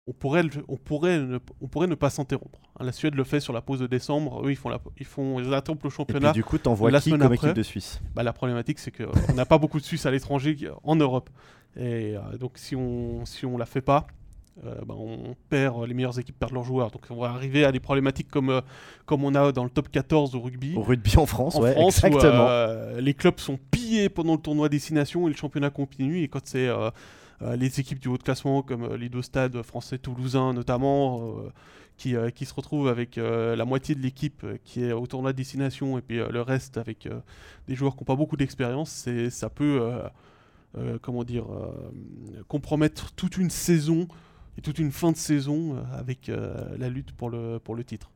on 0.07 0.13
pourrait, 0.13 0.43
on 0.67 0.77
pourrait, 0.77 1.19
ne, 1.19 1.39
on 1.61 1.67
pourrait 1.67 1.87
ne 1.87 1.95
pas 1.95 2.09
s'interrompre. 2.09 2.59
Hein, 2.79 2.85
la 2.85 2.91
Suède 2.91 3.15
le 3.15 3.23
fait 3.23 3.39
sur 3.39 3.53
la 3.53 3.61
pause 3.61 3.79
de 3.79 3.87
décembre. 3.87 4.45
Eux, 4.45 4.51
ils 4.51 4.55
font, 4.55 4.69
la, 4.69 4.79
ils 4.97 5.05
font, 5.05 5.39
ils 5.39 5.53
interrompent 5.53 5.83
le 5.83 5.87
et 5.87 5.91
puis 5.91 5.95
championnat. 5.97 6.31
du 6.31 6.43
coup, 6.43 6.57
t'envoies 6.57 6.91
qui 6.99 7.11
comme 7.11 7.21
après. 7.21 7.35
équipe 7.35 7.53
de 7.53 7.63
Suisse? 7.63 8.01
Bah, 8.15 8.23
la 8.23 8.33
problématique, 8.33 8.79
c'est 8.79 8.91
qu'on 8.91 9.33
n'a 9.33 9.45
pas 9.45 9.57
beaucoup 9.57 9.79
de 9.79 9.85
Suisses 9.85 10.05
à 10.05 10.11
l'étranger 10.11 10.57
en 10.83 10.95
Europe. 10.95 11.29
Et 11.75 12.15
euh, 12.17 12.37
donc, 12.37 12.57
si 12.57 12.75
on 12.75 13.25
si 13.25 13.45
on 13.45 13.57
la 13.57 13.65
fait 13.65 13.81
pas, 13.81 14.07
euh, 14.65 14.75
bah, 14.85 14.95
on 14.97 15.35
perd, 15.49 15.87
les 15.87 15.93
meilleures 15.93 16.19
équipes 16.19 16.37
perdent 16.37 16.53
leurs 16.53 16.63
joueurs. 16.63 16.91
Donc, 16.91 17.05
on 17.09 17.15
va 17.15 17.29
arriver 17.29 17.65
à 17.65 17.71
des 17.71 17.79
problématiques 17.79 18.29
comme, 18.29 18.49
euh, 18.49 18.61
comme 19.05 19.23
on 19.23 19.33
a 19.33 19.51
dans 19.51 19.63
le 19.63 19.69
top 19.69 19.89
14 19.89 20.35
au 20.35 20.41
rugby. 20.41 20.75
Au 20.75 20.81
rugby 20.83 21.17
en 21.17 21.25
France, 21.25 21.55
en 21.55 21.61
ouais, 21.61 21.73
France, 21.73 22.01
où, 22.03 22.07
exactement. 22.07 22.47
euh, 22.49 23.01
les 23.01 23.13
clubs 23.13 23.39
sont 23.39 23.57
pillés 23.71 24.09
pendant 24.09 24.33
le 24.33 24.41
tournoi 24.41 24.69
destination 24.69 25.27
et 25.27 25.31
le 25.31 25.37
championnat 25.37 25.69
continue. 25.69 26.21
Et 26.21 26.27
quand 26.27 26.41
c'est 26.43 26.67
euh, 26.67 26.89
euh, 27.41 27.55
les 27.55 27.79
équipes 27.79 27.99
du 27.99 28.07
haut 28.07 28.17
de 28.17 28.23
classement, 28.23 28.61
comme 28.61 28.83
euh, 28.83 28.97
les 28.97 29.09
deux 29.09 29.21
stades 29.21 29.61
français 29.63 29.97
toulousains 29.97 30.53
notamment, 30.53 31.21
euh, 31.39 31.49
qui, 31.97 32.15
euh, 32.15 32.29
qui 32.29 32.45
se 32.45 32.53
retrouvent 32.53 32.87
avec 32.87 33.17
euh, 33.17 33.55
la 33.55 33.63
moitié 33.65 33.95
de 33.95 34.01
l'équipe 34.01 34.43
euh, 34.43 34.57
qui 34.63 34.83
est 34.83 34.91
au 34.91 35.05
tournoi 35.07 35.33
de 35.33 35.37
destination 35.37 35.97
et 35.97 36.01
puis 36.01 36.19
euh, 36.19 36.29
le 36.29 36.41
reste 36.41 36.77
avec 36.77 37.05
euh, 37.05 37.19
des 37.67 37.75
joueurs 37.75 37.93
qui 37.93 38.01
n'ont 38.01 38.05
pas 38.05 38.15
beaucoup 38.15 38.37
d'expérience, 38.37 39.07
ça 39.29 39.49
peut 39.49 39.79
euh, 39.81 40.01
euh, 40.77 40.97
comment 41.01 41.23
dire, 41.23 41.45
euh, 41.51 41.91
compromettre 42.47 43.11
toute 43.13 43.37
une 43.37 43.49
saison 43.49 44.07
et 44.57 44.61
toute 44.61 44.79
une 44.79 44.91
fin 44.91 45.11
de 45.11 45.17
saison 45.17 45.75
euh, 45.77 45.81
avec 45.93 46.29
euh, 46.29 46.75
la 46.77 46.89
lutte 46.89 47.11
pour 47.13 47.29
le, 47.29 47.59
pour 47.59 47.75
le 47.75 47.83
titre. 47.83 48.11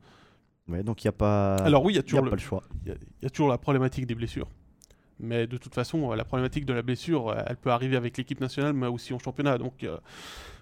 Ouais, 0.68 0.82
donc 0.82 1.04
il 1.04 1.06
n'y 1.06 1.10
a 1.10 1.12
pas, 1.12 1.56
Alors 1.56 1.84
oui, 1.84 1.92
il 1.92 1.96
y 1.96 1.98
a 1.98 2.00
y 2.00 2.00
a 2.00 2.02
toujours 2.02 2.24
pas 2.24 2.30
le, 2.30 2.38
choix. 2.38 2.62
il 2.84 2.88
y, 2.88 2.92
a- 2.92 2.96
il 3.20 3.24
y 3.24 3.26
a 3.26 3.30
toujours 3.30 3.48
la 3.48 3.58
problématique 3.58 4.06
des 4.06 4.14
blessures. 4.16 4.48
Mais 5.20 5.46
de 5.46 5.56
toute 5.56 5.74
façon, 5.74 6.12
euh, 6.12 6.16
la 6.16 6.24
problématique 6.24 6.66
de 6.66 6.72
la 6.72 6.82
blessure, 6.82 7.28
euh, 7.28 7.42
elle 7.46 7.56
peut 7.56 7.70
arriver 7.70 7.96
avec 7.96 8.16
l'équipe 8.16 8.40
nationale, 8.40 8.72
mais 8.74 8.86
aussi 8.86 9.14
en 9.14 9.18
championnat. 9.18 9.58
Donc, 9.58 9.86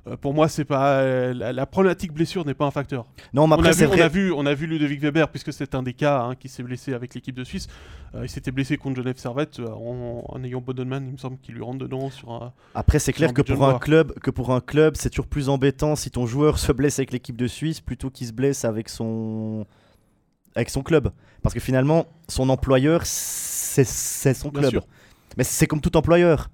euh, 0.07 0.17
pour 0.17 0.35
moi, 0.35 0.49
c'est 0.49 0.65
pas 0.65 0.99
euh, 0.99 1.33
la, 1.33 1.53
la 1.53 1.67
problématique 1.67 2.13
blessure 2.13 2.45
n'est 2.45 2.55
pas 2.55 2.67
un 2.67 2.71
facteur. 2.71 3.07
Non, 3.33 3.47
mais 3.47 3.55
on, 3.55 3.59
après, 3.59 3.71
a 3.71 3.73
c'est 3.73 3.87
vu, 3.87 3.93
on 3.93 4.05
a 4.05 4.09
vu, 4.09 4.33
on 4.33 4.47
a 4.47 4.55
vu 4.55 4.67
Ludovic 4.67 5.01
Weber, 5.01 5.29
puisque 5.29 5.53
c'est 5.53 5.75
un 5.75 5.83
des 5.83 5.95
cas 5.95 6.21
hein, 6.23 6.35
qui 6.35 6.49
s'est 6.49 6.63
blessé 6.63 6.93
avec 6.93 7.15
l'équipe 7.15 7.35
de 7.35 7.45
Suisse. 7.45 7.69
Euh, 8.15 8.25
il 8.25 8.29
s'était 8.29 8.51
blessé 8.51 8.77
contre 8.77 8.97
Genève 8.97 9.17
Servette 9.17 9.61
en, 9.61 10.25
en 10.29 10.45
ayant 10.45 10.61
Bodenman, 10.61 11.07
il 11.07 11.13
me 11.13 11.17
semble, 11.17 11.39
qui 11.39 11.53
lui 11.53 11.63
rentre 11.63 11.79
dedans 11.79 12.11
sur 12.11 12.33
un. 12.33 12.53
Après, 12.75 12.99
c'est 12.99 13.15
clair 13.15 13.33
que 13.33 13.43
pour 13.43 13.67
un 13.67 13.79
club, 13.79 14.13
que 14.21 14.31
pour 14.31 14.53
un 14.53 14.61
club, 14.61 14.95
c'est 14.97 15.09
toujours 15.09 15.27
plus 15.27 15.49
embêtant 15.49 15.97
si 15.97 16.11
ton 16.11 16.27
joueur 16.27 16.59
se 16.59 16.73
blesse 16.73 16.99
avec 16.99 17.13
l'équipe 17.13 17.37
de 17.37 17.47
Suisse 17.47 17.81
plutôt 17.81 18.11
qu'il 18.11 18.27
se 18.27 18.33
blesse 18.33 18.65
avec 18.65 18.89
son 18.89 19.67
avec 20.57 20.71
son 20.71 20.83
club, 20.83 21.11
parce 21.43 21.53
que 21.53 21.61
finalement, 21.61 22.07
son 22.29 22.49
employeur, 22.49 23.01
c'est 23.07 23.54
c'est 23.83 24.35
son 24.35 24.51
club. 24.51 24.71
sûr. 24.71 24.87
Mais 25.37 25.43
c'est 25.43 25.67
comme 25.67 25.81
tout 25.81 25.97
employeur. 25.97 26.49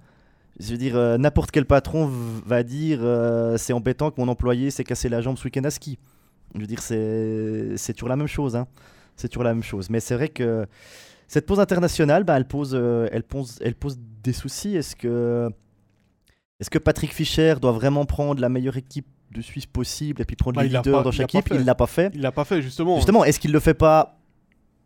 Je 0.59 0.71
veux 0.71 0.77
dire, 0.77 0.95
euh, 0.95 1.17
n'importe 1.19 1.51
quel 1.51 1.65
patron 1.65 2.09
va 2.45 2.63
dire 2.63 2.99
euh, 3.01 3.57
c'est 3.57 3.73
embêtant 3.73 4.09
que 4.09 4.19
mon 4.19 4.27
employé 4.27 4.71
s'est 4.71 4.83
cassé 4.83 5.07
la 5.09 5.21
jambe 5.21 5.37
ce 5.37 5.43
week-end 5.43 5.63
à 5.65 5.69
ski. 5.69 5.99
Je 6.55 6.59
veux 6.61 6.67
dire, 6.67 6.81
c'est 6.81 7.77
c'est 7.77 7.93
toujours 7.93 8.09
la 8.09 8.15
même 8.15 8.27
chose. 8.27 8.55
hein. 8.55 8.67
C'est 9.15 9.27
toujours 9.29 9.43
la 9.43 9.53
même 9.53 9.63
chose. 9.63 9.89
Mais 9.89 9.99
c'est 9.99 10.15
vrai 10.15 10.29
que 10.29 10.65
cette 11.27 11.45
pause 11.45 11.59
internationale, 11.59 12.23
bah, 12.23 12.35
elle, 12.37 12.47
pose, 12.47 12.71
euh, 12.73 13.07
elle, 13.11 13.23
pose, 13.23 13.57
elle 13.61 13.75
pose 13.75 13.97
des 14.23 14.33
soucis. 14.33 14.75
Est-ce 14.75 14.95
que, 14.95 15.49
est 16.59 16.69
que 16.69 16.79
Patrick 16.79 17.13
Fischer 17.13 17.55
doit 17.61 17.71
vraiment 17.71 18.05
prendre 18.05 18.41
la 18.41 18.49
meilleure 18.49 18.77
équipe 18.77 19.07
de 19.31 19.41
Suisse 19.41 19.65
possible 19.65 20.21
et 20.21 20.25
puis 20.25 20.35
prendre 20.35 20.55
Bah, 20.57 20.63
les 20.63 20.69
leaders 20.69 20.83
pas- 20.83 21.03
dans 21.03 21.11
chaque 21.11 21.33
équipe? 21.33 21.53
Il 21.53 21.63
l'a 21.65 21.75
pas 21.75 21.87
fait. 21.87 22.11
Il 22.13 22.21
l'a 22.21 22.31
pas 22.33 22.43
fait, 22.43 22.61
justement. 22.61 22.97
Justement, 22.97 23.23
est-ce 23.23 23.39
qu'il 23.39 23.51
le 23.53 23.59
fait 23.59 23.73
pas 23.73 24.17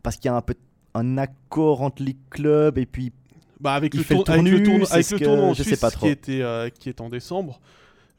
parce 0.02 0.16
qu'il 0.16 0.26
y 0.26 0.28
a 0.28 0.36
un 0.36 0.42
peu 0.42 0.54
un 0.96 1.18
accord 1.18 1.82
entre 1.82 2.02
les 2.02 2.16
clubs 2.30 2.78
et 2.78 2.86
puis 2.86 3.12
Bah, 3.60 3.74
avec, 3.74 3.94
Il 3.94 3.98
le 3.98 4.04
fait 4.04 4.14
le 4.14 4.22
tour- 4.22 4.30
avec 4.34 4.44
le 4.44 4.62
tournus, 4.62 4.92
avec 4.92 5.10
le 5.10 5.18
tournoi 5.20 5.44
en 5.46 5.52
je 5.54 5.62
sais 5.62 5.70
Suisse 5.70 5.80
pas 5.80 5.90
trop. 5.90 6.06
Qui, 6.06 6.12
était, 6.12 6.42
euh, 6.42 6.68
qui 6.68 6.88
est 6.88 7.00
en 7.00 7.08
décembre, 7.08 7.60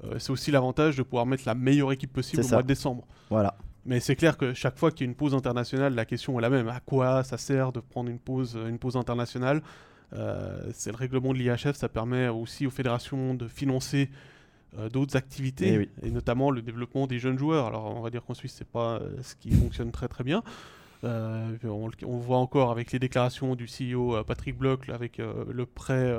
euh, 0.04 0.18
c'est 0.20 0.32
aussi 0.32 0.50
l'avantage 0.52 0.96
de 0.98 1.04
pouvoir 1.04 1.26
mettre 1.26 1.44
la 1.46 1.54
meilleure 1.56 1.92
équipe 1.92 2.12
possible 2.14 2.42
au 2.42 2.44
ça. 2.46 2.56
mois 2.56 2.64
de 2.64 2.68
décembre. 2.68 3.06
voilà. 3.30 3.56
Mais 3.86 4.02
c'est 4.02 4.16
clair 4.18 4.36
que 4.38 4.54
chaque 4.54 4.78
fois 4.78 4.92
qu'il 4.92 5.06
y 5.06 5.08
a 5.08 5.10
une 5.12 5.16
pause 5.16 5.34
internationale, 5.34 5.96
la 5.96 6.04
question 6.06 6.38
est 6.38 6.42
la 6.42 6.50
même. 6.50 6.68
À 6.68 6.82
quoi 6.82 7.24
ça 7.24 7.38
sert 7.38 7.72
de 7.72 7.80
prendre 7.80 8.10
une 8.10 8.20
pause, 8.20 8.58
une 8.68 8.80
pause 8.80 8.98
internationale? 8.98 9.62
Euh, 10.14 10.60
C'est 10.74 10.90
le 10.92 10.98
règlement 10.98 11.32
de 11.34 11.38
l'IHF, 11.38 11.76
ça 11.78 11.88
permet 11.88 12.28
aussi 12.28 12.68
aux 12.68 12.70
fédérations 12.70 13.34
de 13.34 13.48
financer 13.48 14.10
euh, 14.78 14.90
d'autres 14.90 15.16
activités, 15.16 15.74
Eh 15.74 15.78
oui. 15.78 15.90
et 16.04 16.12
notamment 16.12 16.52
le 16.52 16.62
développement 16.62 17.08
des 17.08 17.18
jeunes 17.20 17.38
joueurs. 17.40 17.66
Alors 17.68 17.96
on 17.96 18.02
va 18.02 18.10
dire 18.10 18.26
qu'en 18.26 18.34
Suisse, 18.34 18.56
c'est 18.58 18.68
pas 18.68 18.96
euh, 19.00 19.10
ce 19.22 19.36
qui 19.36 19.52
fonctionne 19.52 19.92
très 19.92 20.10
très 20.10 20.24
bien. 20.26 20.44
Euh, 21.04 21.56
on, 21.64 22.18
voit 22.18 22.38
encore 22.38 22.72
avec 22.72 22.92
les 22.92 23.00
déclarations 23.00 23.56
du 23.56 23.66
CEO 23.66 24.16
euh, 24.16 24.24
Patrick 24.24 24.58
Bloch, 24.58 24.90
avec 24.90 25.20
euh, 25.20 25.46
le 25.52 25.66
prêt, 25.66 26.16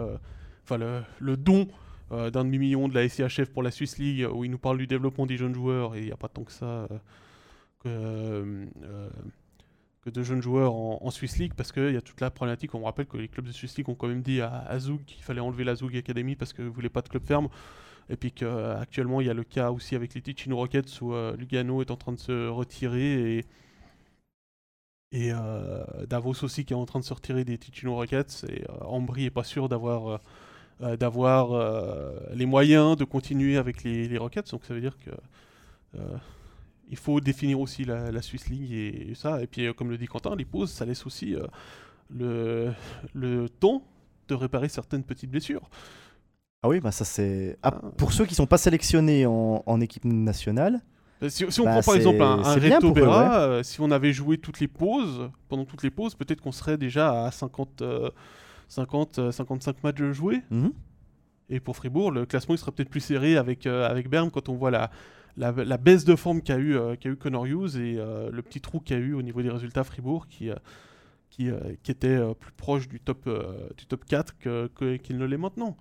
enfin 0.65 0.79
le, 1.21 1.37
don 1.37 1.69
d'un 2.11 2.45
demi-million 2.45 2.89
de 2.89 2.95
la 2.95 3.07
SIHF 3.07 3.51
pour 3.51 3.63
la 3.63 3.71
Swiss 3.71 3.99
League, 3.99 4.27
où 4.33 4.45
il 4.45 4.51
nous 4.51 4.59
parle 4.59 4.79
du 4.79 4.87
développement 4.87 5.27
des 5.27 5.37
jeunes 5.37 5.55
joueurs, 5.55 5.95
et 5.95 6.01
il 6.01 6.05
n'y 6.07 6.13
a 6.13 6.17
pas 6.17 6.29
tant 6.29 6.45
que 6.45 6.53
ça. 6.53 6.89
que, 7.83 8.67
de 10.07 10.23
jeunes 10.23 10.41
joueurs 10.41 10.73
en, 10.73 11.11
Swiss 11.11 11.37
League 11.37 11.53
parce 11.55 11.71
qu'il 11.71 11.93
y 11.93 11.97
a 11.99 12.01
toute 12.01 12.23
la 12.23 12.31
problématique. 12.31 12.75
On 12.75 12.83
rappelle 12.83 13.05
que 13.05 13.19
les 13.19 13.29
clubs 13.29 13.45
de 13.45 13.53
Swiss 13.53 13.77
League 13.77 13.91
ont 13.91 13.95
quand 13.95 14.09
même 14.09 14.23
dit 14.23 14.41
à, 14.41 14.79
Zoug 14.79 15.05
qu'il 15.05 15.23
fallait 15.23 15.43
enlever 15.43 15.65
la 15.65 15.75
Zoug 15.75 15.95
Academy 15.95 16.35
parce 16.35 16.55
qu'ils 16.55 16.65
ne 16.65 16.71
voulaient 16.71 16.89
pas 16.89 17.03
de 17.03 17.11
club 17.11 17.27
ferme. 17.27 17.49
Et 18.09 18.17
puis 18.17 18.33
qu'actuellement, 18.33 19.21
il 19.21 19.27
y 19.27 19.31
a 19.31 19.35
le 19.35 19.45
cas 19.45 19.71
aussi 19.71 19.95
avec 19.95 20.15
les 20.15 20.23
Ticino 20.23 20.57
Rockets 20.57 21.03
où 21.03 21.13
Lugano 21.37 21.83
est 21.83 21.91
en 21.91 21.97
train 21.97 22.13
de 22.13 22.19
se 22.19 22.49
retirer 22.49 23.37
et, 23.37 23.45
et 25.13 25.33
Davos 26.07 26.45
aussi 26.45 26.65
qui 26.65 26.73
est 26.73 26.77
en 26.77 26.85
train 26.85 27.01
de 27.01 27.05
se 27.05 27.15
retirer 27.15 27.45
des 27.45 27.57
Ticino 27.57 27.95
Rockets. 27.95 28.45
Et 28.51 28.65
Ambry 28.83 29.25
n'est 29.25 29.31
pas 29.31 29.45
sûr 29.45 29.69
d'avoir 29.69 30.21
euh, 30.81 30.97
d'avoir 30.97 31.55
euh, 31.55 32.17
les 32.35 32.47
moyens 32.47 32.97
de 32.97 33.03
continuer 33.03 33.57
avec 33.57 33.83
les, 33.83 34.17
Rockets. 34.17 34.49
Donc 34.53 34.65
ça 34.65 34.75
veut 34.75 34.81
dire 34.81 34.97
que 34.97 35.11
euh, 35.99 36.17
il 36.89 36.97
faut 36.97 37.21
définir 37.21 37.59
aussi 37.59 37.85
la, 37.85 38.23
Swiss 38.23 38.49
League 38.49 38.73
et, 38.73 39.13
ça. 39.17 39.43
Et 39.43 39.49
puis, 39.49 39.75
comme 39.75 39.91
le 39.91 39.99
dit 39.99 40.07
Quentin, 40.07 40.37
les 40.37 40.45
pauses, 40.45 40.71
ça 40.71 40.85
laisse 40.85 41.05
aussi 41.05 41.35
le, 42.11 42.73
le 43.13 43.49
temps 43.49 43.83
de 44.29 44.35
réparer 44.37 44.69
certaines 44.69 45.03
petites 45.03 45.31
blessures. 45.31 45.69
Ah 46.63 46.69
oui, 46.69 46.79
bah 46.79 46.93
ça 46.93 47.05
c'est. 47.05 47.59
Ah, 47.63 47.73
ah. 47.75 47.91
pour 47.97 48.13
ceux 48.13 48.25
qui 48.25 48.37
sont 48.37 48.47
pas 48.47 48.59
sélectionnés 48.59 49.27
en, 49.27 49.81
équipe 49.81 50.05
nationale. 50.05 50.81
Si, 51.29 51.45
on 51.61 51.65
bah, 51.65 51.73
prend 51.73 51.83
par 51.83 51.97
exemple 51.97 52.23
un, 52.23 52.39
un 52.45 53.63
si 53.65 53.81
on 53.81 53.91
avait 53.91 54.13
joué 54.13 54.39
toutes 54.39 54.61
les 54.61 54.69
pauses, 54.69 55.31
pendant 55.49 55.65
toutes 55.65 55.83
les 55.83 55.91
pauses, 55.91 56.15
peut-être 56.15 56.41
qu'on 56.41 56.53
serait 56.53 56.79
déjà 56.79 57.25
à 57.25 57.31
50, 57.33 57.83
50, 58.69 59.33
55 59.33 59.71
euh, 59.71 59.79
matchs 59.83 60.03
joués. 60.13 60.43
Mhm. 60.51 60.73
Et 61.51 61.61
pour 61.61 61.77
Fribourg, 61.77 62.13
le 62.13 62.27
classement 62.27 62.55
il 62.55 62.59
serait 62.59 62.73
peut-être 62.73 62.91
plus 62.91 63.01
serré 63.01 63.37
avec, 63.37 63.67
euh, 63.67 63.89
avec 63.89 64.09
Berne 64.09 64.31
quand 64.31 64.49
on 64.49 64.55
voit 64.55 64.71
la, 64.71 64.91
la, 65.37 65.77
baisse 65.77 66.05
de 66.05 66.15
forme 66.15 66.43
qu'a 66.43 66.57
eu, 66.57 66.77
euh, 66.77 66.95
eu 67.05 67.17
Connor 67.17 67.47
Hughes 67.47 67.77
et 67.77 67.95
le 67.95 68.41
petit 68.43 68.61
trou 68.61 68.81
qu'a 68.81 68.97
eu 68.97 69.15
au 69.15 69.23
niveau 69.23 69.43
des 69.43 69.51
résultats 69.51 69.83
Fribourg 69.83 70.27
qui, 70.29 70.51
qui, 71.31 71.51
qui 71.83 71.91
était 71.91 72.19
plus 72.39 72.53
proche 72.53 72.87
du 72.87 73.01
top, 73.01 73.29
du 73.77 73.87
top 73.87 74.05
4 74.05 74.35
qu'il 74.99 75.19
ne 75.19 75.25
l'est 75.25 75.39
maintenant. 75.39 75.77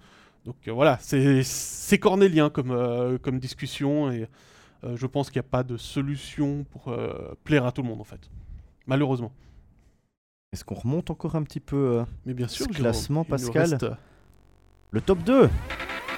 Donc 0.46 0.56
voilà, 0.68 0.98
c'est 1.02 2.00
cornélien 2.00 2.50
comme, 2.50 3.20
comme 3.22 3.40
discussion 3.40 4.10
et 4.10 4.28
je 4.84 5.06
pense 5.06 5.30
qu'il 5.30 5.40
n'y 5.40 5.46
a 5.46 5.50
pas 5.50 5.64
de 5.64 5.78
solution 5.78 6.66
pour 6.66 6.96
plaire 7.44 7.66
à 7.66 7.72
tout 7.72 7.82
le 7.82 7.88
monde 7.88 8.02
en 8.02 8.06
fait. 8.06 8.30
Malheureusement. 8.88 9.32
Est-ce 10.54 10.64
qu'on 10.64 10.76
remonte 10.76 11.10
encore 11.10 11.36
un 11.36 11.44
petit 11.44 11.60
peu 11.60 11.76
euh, 11.76 12.04
Mais 12.26 12.34
bien 12.34 12.48
sûr, 12.48 12.68
classement, 12.68 13.26
Pascal 13.26 13.78
Le 14.92 15.02
top 15.02 15.20
2 15.24 15.50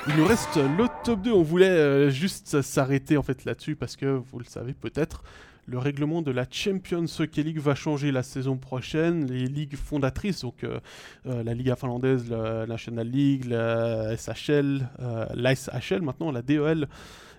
il 0.08 0.16
nous 0.16 0.26
reste 0.26 0.56
le 0.56 0.88
top 1.04 1.22
2. 1.22 1.32
On 1.32 1.44
voulait 1.44 1.68
euh, 1.68 2.10
juste 2.10 2.62
s'arrêter 2.62 3.18
en 3.18 3.22
fait 3.22 3.44
là-dessus 3.44 3.76
parce 3.76 3.98
que 3.98 4.06
vous 4.06 4.40
le 4.40 4.46
savez 4.46 4.74
peut-être, 4.74 5.24
le 5.66 5.78
règlement 5.78 6.22
de 6.22 6.32
la 6.32 6.46
Champions 6.50 7.06
Hockey 7.20 7.44
League 7.44 7.60
va 7.60 7.76
changer 7.76 8.12
la 8.12 8.24
saison 8.24 8.56
prochaine. 8.56 9.26
Les 9.26 9.46
ligues 9.46 9.76
fondatrices, 9.76 10.42
donc 10.42 10.64
euh, 10.64 10.80
la 11.26 11.54
Liga 11.54 11.76
finlandaise, 11.76 12.30
la 12.30 12.66
National 12.66 13.08
League, 13.08 13.46
la 13.46 14.16
SHL, 14.16 14.88
l'ISHL 15.36 16.02
maintenant, 16.02 16.32
la 16.32 16.42
DEL 16.42 16.88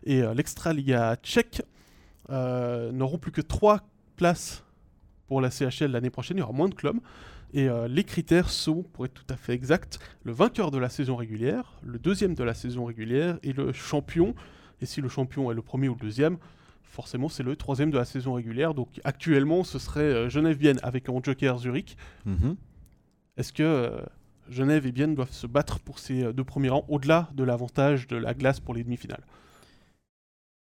et 0.04 0.22
l'Extra 0.34 0.72
Liga 0.72 1.16
tchèque, 1.22 1.62
n'auront 2.28 3.18
plus 3.18 3.32
que 3.32 3.40
trois 3.40 3.80
places 4.16 4.64
pour 5.30 5.40
la 5.40 5.50
CHL 5.50 5.92
l'année 5.92 6.10
prochaine, 6.10 6.38
il 6.38 6.40
y 6.40 6.42
aura 6.42 6.52
moins 6.52 6.68
de 6.68 6.74
clubs. 6.74 6.98
Et 7.52 7.68
euh, 7.68 7.88
les 7.88 8.04
critères 8.04 8.50
sont, 8.50 8.82
pour 8.82 9.04
être 9.04 9.14
tout 9.14 9.32
à 9.32 9.36
fait 9.36 9.52
exact, 9.52 10.00
le 10.24 10.32
vainqueur 10.32 10.72
de 10.72 10.78
la 10.78 10.88
saison 10.88 11.16
régulière, 11.16 11.80
le 11.82 11.98
deuxième 11.98 12.34
de 12.34 12.44
la 12.44 12.54
saison 12.54 12.84
régulière 12.84 13.38
et 13.42 13.52
le 13.52 13.72
champion. 13.72 14.34
Et 14.80 14.86
si 14.86 15.00
le 15.00 15.08
champion 15.08 15.50
est 15.50 15.54
le 15.54 15.62
premier 15.62 15.88
ou 15.88 15.94
le 15.94 16.00
deuxième, 16.00 16.36
forcément 16.82 17.28
c'est 17.28 17.42
le 17.42 17.56
troisième 17.56 17.90
de 17.90 17.98
la 17.98 18.04
saison 18.04 18.34
régulière. 18.34 18.74
Donc 18.74 19.00
actuellement 19.04 19.62
ce 19.62 19.78
serait 19.78 20.00
euh, 20.00 20.28
Genève-Bienne 20.28 20.80
avec 20.82 21.08
un 21.08 21.20
joker 21.22 21.58
Zurich. 21.58 21.96
Mhm. 22.24 22.56
Est-ce 23.36 23.52
que 23.52 23.62
euh, 23.62 24.00
Genève 24.48 24.86
et 24.86 24.92
Bienne 24.92 25.14
doivent 25.14 25.32
se 25.32 25.46
battre 25.46 25.78
pour 25.78 25.98
ces 26.00 26.32
deux 26.32 26.44
premiers 26.44 26.70
rangs 26.70 26.84
au-delà 26.88 27.30
de 27.34 27.44
l'avantage 27.44 28.08
de 28.08 28.16
la 28.16 28.34
glace 28.34 28.58
pour 28.58 28.74
les 28.74 28.82
demi-finales? 28.82 29.22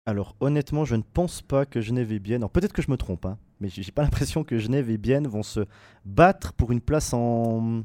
Alors 0.06 0.34
honnêtement, 0.40 0.84
je 0.84 0.96
ne 0.96 1.02
pense 1.02 1.42
pas 1.42 1.66
que 1.66 1.80
Genève 1.80 2.12
et 2.12 2.18
Bienne, 2.18 2.46
peut-être 2.52 2.72
que 2.72 2.82
je 2.82 2.90
me 2.90 2.96
trompe, 2.96 3.26
hein, 3.26 3.38
mais 3.60 3.68
j'ai 3.68 3.92
pas 3.92 4.02
l'impression 4.04 4.44
que 4.44 4.58
Genève 4.58 4.90
et 4.90 4.98
Bienne 4.98 5.26
vont 5.26 5.42
se 5.42 5.60
battre 6.04 6.52
pour 6.52 6.72
une 6.72 6.80
place 6.80 7.12
en, 7.12 7.84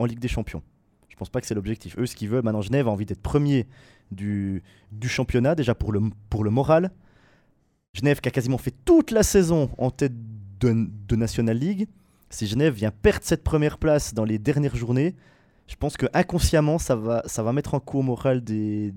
Ligue 0.00 0.18
des 0.18 0.28
Champions. 0.28 0.62
Je 1.08 1.16
pense 1.16 1.30
pas 1.30 1.40
que 1.40 1.46
c'est 1.46 1.54
l'objectif. 1.54 1.96
Eux, 1.98 2.04
ce 2.04 2.14
qu'ils 2.14 2.28
veulent, 2.28 2.44
maintenant 2.44 2.60
Genève 2.60 2.88
a 2.88 2.90
envie 2.90 3.06
d'être 3.06 3.22
premier 3.22 3.66
du, 4.10 4.62
championnat, 5.02 5.54
déjà 5.54 5.74
pour 5.74 5.92
le, 5.92 6.50
moral. 6.50 6.90
Genève 7.94 8.20
qui 8.20 8.28
a 8.28 8.32
quasiment 8.32 8.58
fait 8.58 8.74
toute 8.84 9.10
la 9.10 9.22
saison 9.22 9.70
en 9.78 9.90
tête 9.90 10.12
de, 10.60 10.86
de 11.08 11.16
National 11.16 11.56
League. 11.56 11.88
Si 12.28 12.46
Genève 12.46 12.74
vient 12.74 12.90
perdre 12.90 13.24
cette 13.24 13.42
première 13.42 13.78
place 13.78 14.12
dans 14.12 14.24
les 14.24 14.38
dernières 14.38 14.76
journées, 14.76 15.16
je 15.68 15.76
pense 15.76 15.96
que 15.96 16.04
inconsciemment, 16.12 16.78
ça 16.78 16.96
va, 16.96 17.52
mettre 17.54 17.72
en 17.72 17.80
coup 17.80 18.00
au 18.00 18.02
moral 18.02 18.44
des 18.44 18.92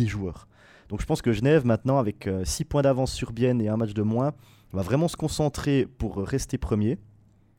joueurs. 0.00 0.46
Donc 0.92 1.00
je 1.00 1.06
pense 1.06 1.22
que 1.22 1.32
Genève, 1.32 1.64
maintenant, 1.64 1.96
avec 1.98 2.28
6 2.44 2.62
euh, 2.62 2.66
points 2.68 2.82
d'avance 2.82 3.14
sur 3.14 3.32
Bienne 3.32 3.62
et 3.62 3.68
un 3.68 3.78
match 3.78 3.94
de 3.94 4.02
moins, 4.02 4.34
va 4.74 4.82
vraiment 4.82 5.08
se 5.08 5.16
concentrer 5.16 5.86
pour 5.86 6.18
rester 6.18 6.58
premier. 6.58 6.98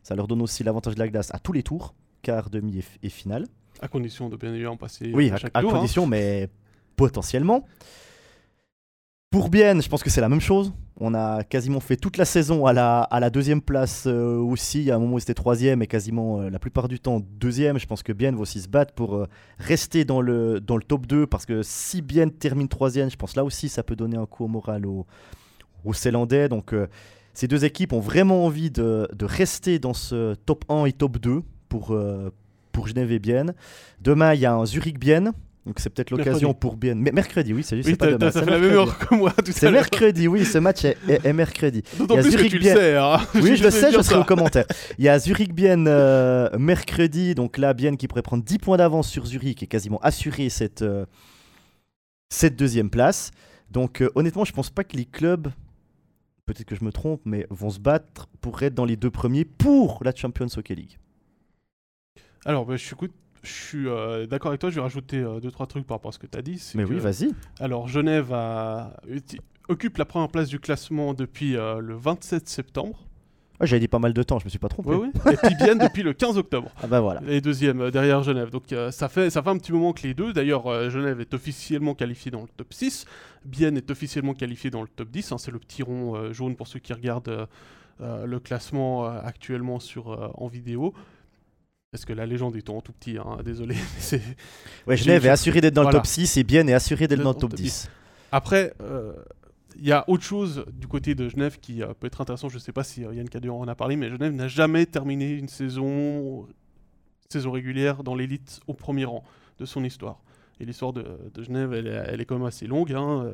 Ça 0.04 0.14
leur 0.14 0.28
donne 0.28 0.44
aussi 0.44 0.64
l'avantage 0.64 0.94
de 0.94 1.00
la 1.00 1.08
glace 1.08 1.34
à 1.34 1.40
tous 1.40 1.52
les 1.52 1.64
tours, 1.64 1.96
quart, 2.22 2.52
demi 2.52 2.84
et, 3.02 3.10
finale. 3.10 3.48
À 3.82 3.88
condition 3.88 4.30
de 4.30 4.38
bien 4.38 4.54
évidemment 4.54 4.78
passer 4.78 5.12
oui, 5.16 5.32
à, 5.32 5.38
chaque 5.38 5.50
à 5.56 5.62
hein. 5.62 5.64
condition, 5.64 6.06
mais 6.06 6.48
potentiellement. 6.96 7.66
Pour 9.34 9.50
Bienne, 9.50 9.82
je 9.82 9.90
pense 9.90 10.04
que 10.04 10.12
c'est 10.12 10.22
la 10.22 10.30
même 10.30 10.40
chose. 10.40 10.74
On 11.00 11.16
a 11.16 11.44
quasiment 11.44 11.80
fait 11.80 11.96
toute 11.96 12.18
la 12.18 12.24
saison 12.26 12.68
à 12.68 12.72
la, 12.72 13.30
deuxième 13.32 13.64
place 13.64 14.04
euh, 14.06 14.38
aussi. 14.38 14.82
Il 14.82 14.84
y 14.84 14.92
a 14.92 14.96
un 14.96 15.00
moment 15.00 15.16
où 15.16 15.20
c'était 15.20 15.34
troisième 15.34 15.82
et 15.82 15.88
quasiment 15.88 16.42
euh, 16.42 16.52
la 16.52 16.60
plupart 16.60 16.88
du 16.88 17.00
temps 17.00 17.20
deuxième. 17.20 17.80
Je 17.80 17.88
pense 17.88 18.04
que 18.04 18.14
Bienne 18.14 18.36
va 18.36 18.42
aussi 18.42 18.62
se 18.62 18.68
battre 18.68 18.94
pour 18.94 19.16
euh, 19.16 19.28
rester 19.58 20.06
dans 20.06 20.22
le, 20.22 20.62
top 20.88 21.08
2 21.08 21.26
parce 21.26 21.48
que 21.48 21.64
si 21.64 22.04
Bienne 22.04 22.30
termine 22.30 22.68
troisième, 22.68 23.10
je 23.10 23.16
pense 23.16 23.36
là 23.36 23.44
aussi 23.44 23.70
ça 23.70 23.82
peut 23.82 23.96
donner 23.96 24.18
un 24.18 24.28
coup 24.28 24.46
au 24.46 24.48
moral 24.48 24.86
aux, 24.86 25.08
aux 25.84 25.94
Célandais. 25.96 26.48
Donc 26.48 26.76
ces 27.34 27.48
deux 27.48 27.66
équipes 27.66 27.94
ont 27.94 28.02
vraiment 28.02 28.46
envie 28.46 28.70
de, 28.70 29.08
de, 29.16 29.26
rester 29.26 29.80
dans 29.80 29.96
ce 29.96 30.36
top 30.46 30.64
1 30.70 30.86
et 30.86 30.94
top 30.94 31.18
2 31.18 31.42
pour, 31.70 31.98
pour 32.72 32.88
Genève 32.88 33.12
et 33.12 33.18
Bienne. 33.18 33.56
Demain, 34.00 34.36
il 34.36 34.42
y 34.42 34.46
a 34.46 34.54
un 34.54 34.64
Zurich-Bienne 34.68 35.34
donc 35.66 35.80
c'est 35.80 35.90
peut-être 35.90 36.12
l'occasion 36.12 36.54
pour 36.54 36.76
bien. 36.76 36.94
Mais 36.96 37.12
mercredi, 37.12 37.54
oui, 37.54 37.64
c'est 37.64 37.78
juste. 37.78 37.88
Oui, 37.88 37.96
pas 37.96 38.08
demain. 38.08 38.32
Ça 38.32 38.44
fait 38.44 38.52
la 38.52 38.60
même 38.60 38.74
heure 38.74 38.98
que 38.98 39.16
moi 39.16 39.32
tout 39.32 39.52
C'est 39.54 39.72
mercredi, 39.72 40.28
oui, 40.28 40.44
ce 40.44 40.58
match 40.58 40.84
est, 40.84 41.34
mercredi. 41.34 41.84
D'autant 41.98 42.16
plus 42.16 42.32
Zurich 42.32 42.52
que 42.52 42.58
tu 42.58 42.64
le 42.64 42.66
sais. 42.66 42.98
Hein. 42.98 43.18
Oui, 43.36 43.56
je, 43.56 43.64
le 43.64 43.72
sais, 43.72 43.92
je 43.92 44.02
serai 44.02 44.20
au 44.20 44.26
commentaire. 44.26 44.66
Il 44.98 45.06
y 45.06 45.10
a 45.10 45.18
Zurich 45.20 45.54
Bienne 45.54 45.88
euh, 45.88 46.50
mercredi, 46.58 47.34
donc 47.34 47.58
là, 47.58 47.74
Bienne 47.74 47.96
qui 47.96 48.08
pourrait 48.10 48.22
prendre 48.22 48.44
10 48.44 48.58
points 48.58 48.78
d'avance 48.78 49.08
sur 49.08 49.26
Zurich 49.26 49.64
et 49.64 49.68
quasiment 49.68 50.00
assurer 50.02 50.50
cette, 50.50 50.82
euh, 50.82 51.06
cette 52.30 52.58
deuxième 52.58 52.90
place. 52.90 53.32
Donc 53.72 54.02
euh, 54.02 54.10
honnêtement, 54.16 54.44
je 54.44 54.52
pense 54.52 54.70
pas 54.70 54.84
que 54.84 54.98
les 54.98 55.06
clubs, 55.06 55.48
peut-être 56.46 56.66
que 56.66 56.76
je 56.76 56.84
me 56.84 56.92
trompe, 56.92 57.22
mais 57.24 57.48
vont 57.50 57.70
se 57.70 57.80
battre 57.80 58.28
pour 58.42 58.62
être 58.64 58.74
dans 58.74 58.86
les 58.86 58.98
deux 58.98 59.12
premiers 59.12 59.46
pour 59.46 60.04
la 60.04 60.14
Champions 60.14 60.48
Hockey 60.58 60.76
League. 60.76 60.98
Alors, 62.46 62.66
bah, 62.66 62.76
je 62.76 62.84
suis 62.84 62.96
je 63.44 63.52
suis 63.52 63.88
euh, 63.88 64.26
d'accord 64.26 64.50
avec 64.50 64.62
toi, 64.62 64.70
je 64.70 64.76
vais 64.76 64.82
rajouter 64.82 65.20
2 65.20 65.28
euh, 65.28 65.40
deux 65.40 65.52
trois 65.52 65.68
trucs 65.68 65.86
par 65.86 65.98
rapport 65.98 66.10
à 66.10 66.12
ce 66.14 66.20
que 66.20 66.28
tu 66.28 66.38
as 66.38 66.42
dit. 66.42 66.62
Mais 66.76 66.86
oui, 66.86 66.98
vas-y. 66.98 67.32
Alors 67.60 67.88
Genève 67.88 68.34
occupe 69.68 69.98
la 69.98 70.06
première 70.06 70.30
place 70.30 70.48
du 70.48 70.60
classement 70.60 71.14
depuis 71.14 71.58
euh, 71.58 71.80
le 71.80 71.96
27 71.96 72.48
septembre. 72.48 73.06
Ah, 73.60 73.66
J'avais 73.66 73.82
dit 73.82 73.88
pas 73.88 74.00
mal 74.00 74.14
de 74.14 74.24
temps, 74.24 74.40
je 74.40 74.46
me 74.46 74.50
suis 74.50 74.60
pas 74.60 74.70
trompé. 74.70 74.90
Oui, 74.90 75.10
oui. 75.26 75.34
Et 75.44 75.76
depuis 75.76 76.04
le 76.04 76.14
15 76.14 76.38
octobre. 76.38 76.72
Ah 76.82 76.88
bah 76.88 77.02
voilà. 77.02 77.22
Et 77.28 77.40
deuxième 77.40 77.92
derrière 77.92 78.24
Genève. 78.24 78.50
Donc 78.50 78.74
ça, 78.92 79.10
fait, 79.10 79.30
ça 79.30 79.44
fait 79.44 79.50
un 79.50 79.58
petit 79.58 79.72
moment 79.72 79.94
que 79.94 80.04
les 80.04 80.14
deux. 80.14 80.34
D'ailleurs, 80.34 80.90
Genève 80.90 81.22
est 81.22 81.34
officiellement 81.34 81.94
qualifié 81.94 82.32
dans 82.32 82.42
le 82.42 82.48
top 82.58 82.74
6. 82.74 83.06
Bienne 83.46 83.78
est 83.78 83.92
officiellement 83.92 84.34
qualifié 84.34 84.70
dans 84.70 84.82
le 84.82 84.88
top 84.88 85.10
10. 85.10 85.32
Hein. 85.32 85.38
C'est 85.38 85.52
le 85.52 85.60
petit 85.60 85.84
rond 85.84 86.34
jaune 86.34 86.56
pour 86.56 86.68
ceux 86.68 86.80
qui 86.80 86.94
regardent 86.94 87.48
le 88.00 88.40
classement 88.40 89.06
actuellement 89.06 89.80
sur, 89.80 90.34
en 90.36 90.48
vidéo. 90.48 90.94
Parce 91.94 92.06
que 92.06 92.14
la 92.14 92.26
légende 92.26 92.56
est 92.56 92.72
en 92.72 92.82
tout 92.82 92.92
petit, 92.92 93.20
hein, 93.20 93.38
désolé. 93.46 93.76
ouais, 94.88 94.98
Genève 94.98 95.28
est 95.28 95.30
assuré 95.30 95.62
d'être 95.62 95.76
dans 95.76 95.84
le 95.84 95.92
top 95.92 96.08
6 96.08 96.38
et 96.38 96.44
Bienne 96.44 96.68
est 96.68 96.74
assuré 96.74 97.08
d'être 97.08 97.22
dans 97.22 97.34
le 97.34 97.38
top 97.38 97.54
10. 97.54 97.88
Après, 98.32 98.74
euh, 98.82 99.14
il 99.76 99.86
y 99.86 99.92
a 99.92 100.04
autre 100.10 100.24
chose 100.24 100.66
du 100.74 100.88
côté 100.88 101.14
de 101.14 101.30
Genève 101.30 101.60
qui 101.60 101.84
euh, 101.84 101.94
peut 101.94 102.08
être 102.08 102.20
intéressant. 102.20 102.50
Je 102.50 102.56
ne 102.56 102.60
sais 102.60 102.72
pas 102.72 102.84
si 102.84 103.06
euh, 103.06 103.14
Yann 103.14 103.30
Cadéon 103.30 103.62
en 103.62 103.68
a 103.68 103.76
parlé, 103.76 103.96
mais 103.96 104.10
Genève 104.10 104.34
n'a 104.34 104.48
jamais 104.48 104.88
terminé 104.88 105.34
une 105.34 105.48
saison, 105.48 106.48
saison 107.30 107.52
régulière 107.52 108.02
dans 108.02 108.16
l'élite 108.16 108.60
au 108.66 108.74
premier 108.74 109.06
rang 109.06 109.24
de 109.60 109.66
son 109.66 109.84
histoire. 109.84 110.18
Et 110.60 110.66
l'histoire 110.66 110.94
de, 110.94 111.06
Genève, 111.38 111.74
elle, 111.74 112.20
est 112.20 112.26
quand 112.26 112.40
même 112.40 112.48
assez 112.48 112.66
longue. 112.66 112.92
Hein. 112.92 113.32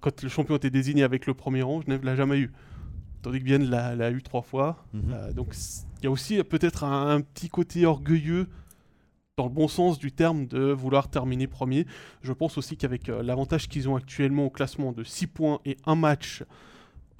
quand 0.00 0.22
le 0.22 0.28
champion 0.28 0.54
était 0.54 0.70
désigné 0.70 1.02
avec 1.02 1.26
le 1.26 1.34
premier 1.34 1.62
rang, 1.62 1.80
Genève 1.80 2.04
l'a 2.04 2.14
jamais 2.14 2.38
eu. 2.38 2.52
Tandis 3.22 3.40
que 3.40 3.44
Bienne 3.44 3.68
l'a 3.68 4.10
eu 4.12 4.22
trois 4.22 4.42
fois. 4.42 4.84
Mhm. 4.92 5.32
donc 5.32 5.54
il 6.00 6.04
y 6.04 6.06
a 6.06 6.10
aussi 6.10 6.42
peut-être 6.44 6.84
un, 6.84 7.20
petit 7.20 7.48
côté 7.48 7.86
orgueilleux 7.86 8.48
dans 9.36 9.44
le 9.44 9.50
bon 9.50 9.68
sens 9.68 9.98
du 9.98 10.12
terme 10.12 10.46
de 10.46 10.70
vouloir 10.70 11.08
terminer 11.08 11.46
premier. 11.46 11.86
Je 12.22 12.32
pense 12.32 12.58
aussi 12.58 12.76
qu'avec 12.76 13.08
euh, 13.08 13.22
l'avantage 13.22 13.68
qu'ils 13.68 13.88
ont 13.88 13.96
actuellement 13.96 14.46
au 14.46 14.50
classement 14.50 14.92
de 14.92 15.04
6 15.04 15.26
points 15.28 15.60
et 15.64 15.76
un 15.86 15.94
match 15.94 16.42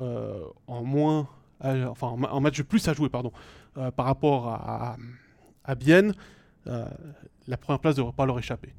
euh, 0.01 0.45
en 0.67 0.85
moins 0.85 1.29
enfin 1.63 2.17
un 2.33 2.41
match 2.41 2.57
de 2.57 2.63
plus 2.63 2.89
à 2.89 2.95
jouer, 2.95 3.11
pardon, 3.11 3.33
par 3.75 4.07
rapport 4.07 4.49
à, 4.49 4.97
à, 5.63 5.75
Bienne, 5.75 6.15
la 6.65 7.57
première 7.59 7.81
place 7.81 7.97
ne 7.97 7.99
devrait 7.99 8.15
pas 8.15 8.25
leur 8.25 8.39
échapper. 8.39 8.75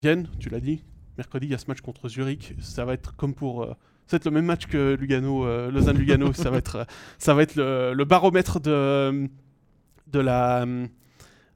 Bienne, 0.00 0.28
tu 0.38 0.48
l'as 0.48 0.60
dit, 0.60 0.84
mercredi, 1.16 1.48
il 1.48 1.50
y 1.50 1.54
a 1.54 1.58
ce 1.58 1.66
match 1.66 1.80
contre 1.80 2.08
Zurich. 2.08 2.54
Ça 2.60 2.84
va 2.84 2.94
être 2.94 3.16
comme 3.16 3.34
pour. 3.34 3.66
Ça 4.08 4.12
va 4.12 4.16
être 4.16 4.24
le 4.24 4.30
même 4.32 4.46
match 4.46 4.66
que 4.66 4.96
Lugano, 4.96 5.70
Lausanne-Lugano. 5.70 6.32
ça 6.34 6.50
va 6.50 6.56
être, 6.58 6.86
ça 7.18 7.34
va 7.34 7.42
être 7.42 7.54
le, 7.54 7.92
le 7.94 8.04
baromètre 8.04 8.58
de, 8.58 9.28
de 10.08 10.18
la 10.18 10.66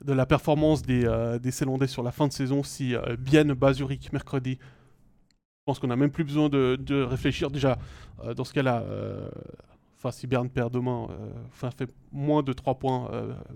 de 0.04 0.12
la 0.12 0.26
performance 0.26 0.82
des, 0.82 1.04
euh, 1.04 1.38
des 1.38 1.50
Célandais 1.50 1.86
sur 1.86 2.02
la 2.02 2.10
fin 2.10 2.26
de 2.26 2.32
saison 2.32 2.62
si 2.62 2.94
euh, 2.94 3.16
Bienne 3.16 3.52
bat 3.54 3.72
Zurich 3.72 4.12
mercredi. 4.12 4.58
Je 4.60 5.64
pense 5.64 5.78
qu'on 5.78 5.86
n'a 5.86 5.96
même 5.96 6.10
plus 6.10 6.24
besoin 6.24 6.48
de, 6.48 6.76
de 6.80 7.02
réfléchir. 7.02 7.50
Déjà, 7.50 7.78
euh, 8.24 8.34
dans 8.34 8.44
ce 8.44 8.52
cas-là, 8.52 8.84
enfin, 9.96 10.10
si 10.10 10.26
Berne 10.26 10.50
perd 10.50 10.72
demain, 10.72 11.06
enfin, 11.48 11.70
fait 11.70 11.88
moins 12.10 12.42
de 12.42 12.52
3 12.52 12.74
points, 12.80 13.08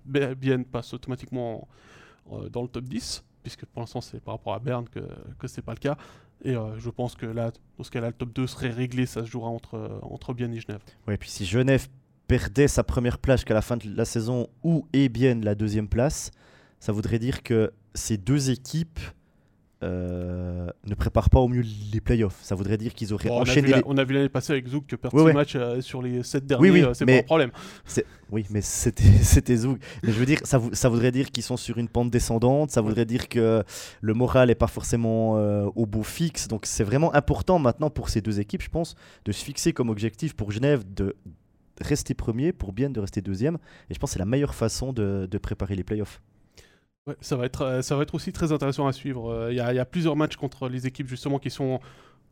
Bienne 0.05 0.65
passe 0.65 0.95
automatiquement 0.95 1.67
dans 2.53 2.63
le 2.63 2.69
top 2.69 2.85
10, 2.85 3.25
puisque 3.43 3.67
pour 3.67 3.81
l'instant, 3.81 4.01
c'est 4.01 4.21
par 4.21 4.35
rapport 4.35 4.55
à 4.55 4.61
Berne 4.61 4.89
que, 4.89 5.01
que 5.37 5.49
ce 5.49 5.57
n'est 5.57 5.65
pas 5.65 5.73
le 5.73 5.81
cas. 5.81 5.97
Et 6.45 6.55
je 6.55 6.91
pense 6.91 7.15
que 7.15 7.27
là, 7.27 7.51
dans 7.79 7.85
ce 7.85 7.91
cas-là, 7.91 8.09
le 8.09 8.13
top 8.13 8.33
2 8.33 8.47
serait 8.47 8.71
réglé, 8.71 9.07
ça 9.07 9.25
se 9.25 9.31
jouera 9.31 9.49
entre, 9.49 10.01
entre 10.03 10.35
Bienne 10.35 10.55
et 10.55 10.61
Genève. 10.61 10.81
Oui, 11.09 11.15
et 11.15 11.17
puis 11.17 11.31
si 11.31 11.45
Genève 11.45 11.89
perdait 12.29 12.69
sa 12.69 12.85
première 12.85 13.19
place 13.19 13.45
qu'à 13.45 13.55
la 13.55 13.63
fin 13.63 13.77
de 13.77 13.89
la 13.95 14.05
saison 14.05 14.49
ou 14.63 14.87
et 14.93 15.09
bien 15.09 15.35
la 15.35 15.55
deuxième 15.55 15.89
place, 15.89 16.31
ça 16.79 16.93
voudrait 16.93 17.19
dire 17.19 17.43
que 17.43 17.73
ces 17.95 18.17
deux 18.17 18.51
équipes 18.51 19.01
euh, 19.83 20.69
ne 20.85 20.95
préparent 20.95 21.31
pas 21.31 21.41
au 21.41 21.49
mieux 21.49 21.63
les 21.93 22.01
playoffs. 22.01 22.39
Ça 22.43 22.55
voudrait 22.55 22.79
dire 22.79 22.95
qu'ils 22.95 23.13
auraient 23.13 23.31
enchaîné. 23.31 23.75
On 23.87 23.99
a 23.99 24.05
vu 24.05 24.15
l'année 24.15 24.29
passée 24.29 24.53
avec 24.53 24.67
Zouk 24.69 24.87
que 24.87 24.97
perdre 24.97 25.23
ouais, 25.23 25.33
match 25.33 25.55
euh, 25.55 25.81
sur 25.81 26.01
les 26.03 26.23
sept 26.23 26.47
derniers, 26.47 26.71
oui, 26.71 26.81
oui, 26.81 26.87
euh, 26.87 26.95
c'est 26.95 27.07
pas 27.07 27.13
un 27.13 27.23
problème. 27.23 27.51
Oui, 28.31 28.47
mais 28.51 28.61
c'était 28.63 29.57
Zouk. 29.57 29.79
Mais 30.03 30.13
je 30.13 30.19
veux 30.19 30.27
dire, 30.27 30.39
ça, 30.45 30.61
ça 30.73 30.89
voudrait 30.89 31.13
dire 31.13 31.31
qu'ils 31.31 31.45
sont 31.45 31.57
sur 31.57 31.79
une 31.79 31.89
pente 31.89 32.11
descendante. 32.11 32.71
Ça 32.71 32.81
voudrait 32.81 33.05
dire 33.05 33.29
que 33.29 33.63
le 34.01 34.15
moral 34.15 34.49
n'est 34.49 34.55
pas 34.55 34.67
forcément 34.67 35.33
au 35.77 35.87
bout 35.87 36.05
fixe. 36.05 36.49
Donc 36.49 36.67
c'est 36.67 36.85
vraiment 36.85 37.15
important 37.15 37.59
maintenant 37.59 37.91
pour 37.91 38.09
ces 38.09 38.21
deux 38.21 38.41
équipes, 38.41 38.63
je 38.63 38.71
pense, 38.71 38.97
de 39.25 39.33
se 39.33 39.45
fixer 39.45 39.73
comme 39.73 39.91
objectif 39.91 40.35
pour 40.35 40.51
Genève 40.53 40.85
de 40.95 41.15
rester 41.81 42.15
premier, 42.15 42.53
pour 42.53 42.73
bien 42.73 42.91
de 42.91 43.01
rester 43.01 43.21
deuxième. 43.21 43.57
Et 43.91 43.95
je 43.95 43.99
pense 43.99 44.11
que 44.11 44.13
c'est 44.15 44.19
la 44.19 44.25
meilleure 44.25 44.55
façon 44.55 44.93
de, 44.93 45.39
préparer 45.39 45.75
les 45.75 45.85
playoffs. 45.85 46.21
Ouais, 47.07 47.15
ça, 47.21 47.37
va 47.37 47.47
être, 47.47 47.63
euh, 47.63 47.83
ça 47.83 47.95
va 47.95 48.03
être 48.03 48.15
aussi 48.17 48.33
très 48.33 48.51
intéressant 48.51 48.87
à 48.89 48.93
suivre. 48.93 49.31
Euh, 49.31 49.53
Il 49.53 49.57
y, 49.57 49.61
a 49.61 49.85
plusieurs 49.85 50.17
matchs 50.17 50.35
contre 50.35 50.69
les 50.69 50.89
équipes 50.89 51.07
justement 51.07 51.39
qui 51.39 51.51
sont 51.51 51.79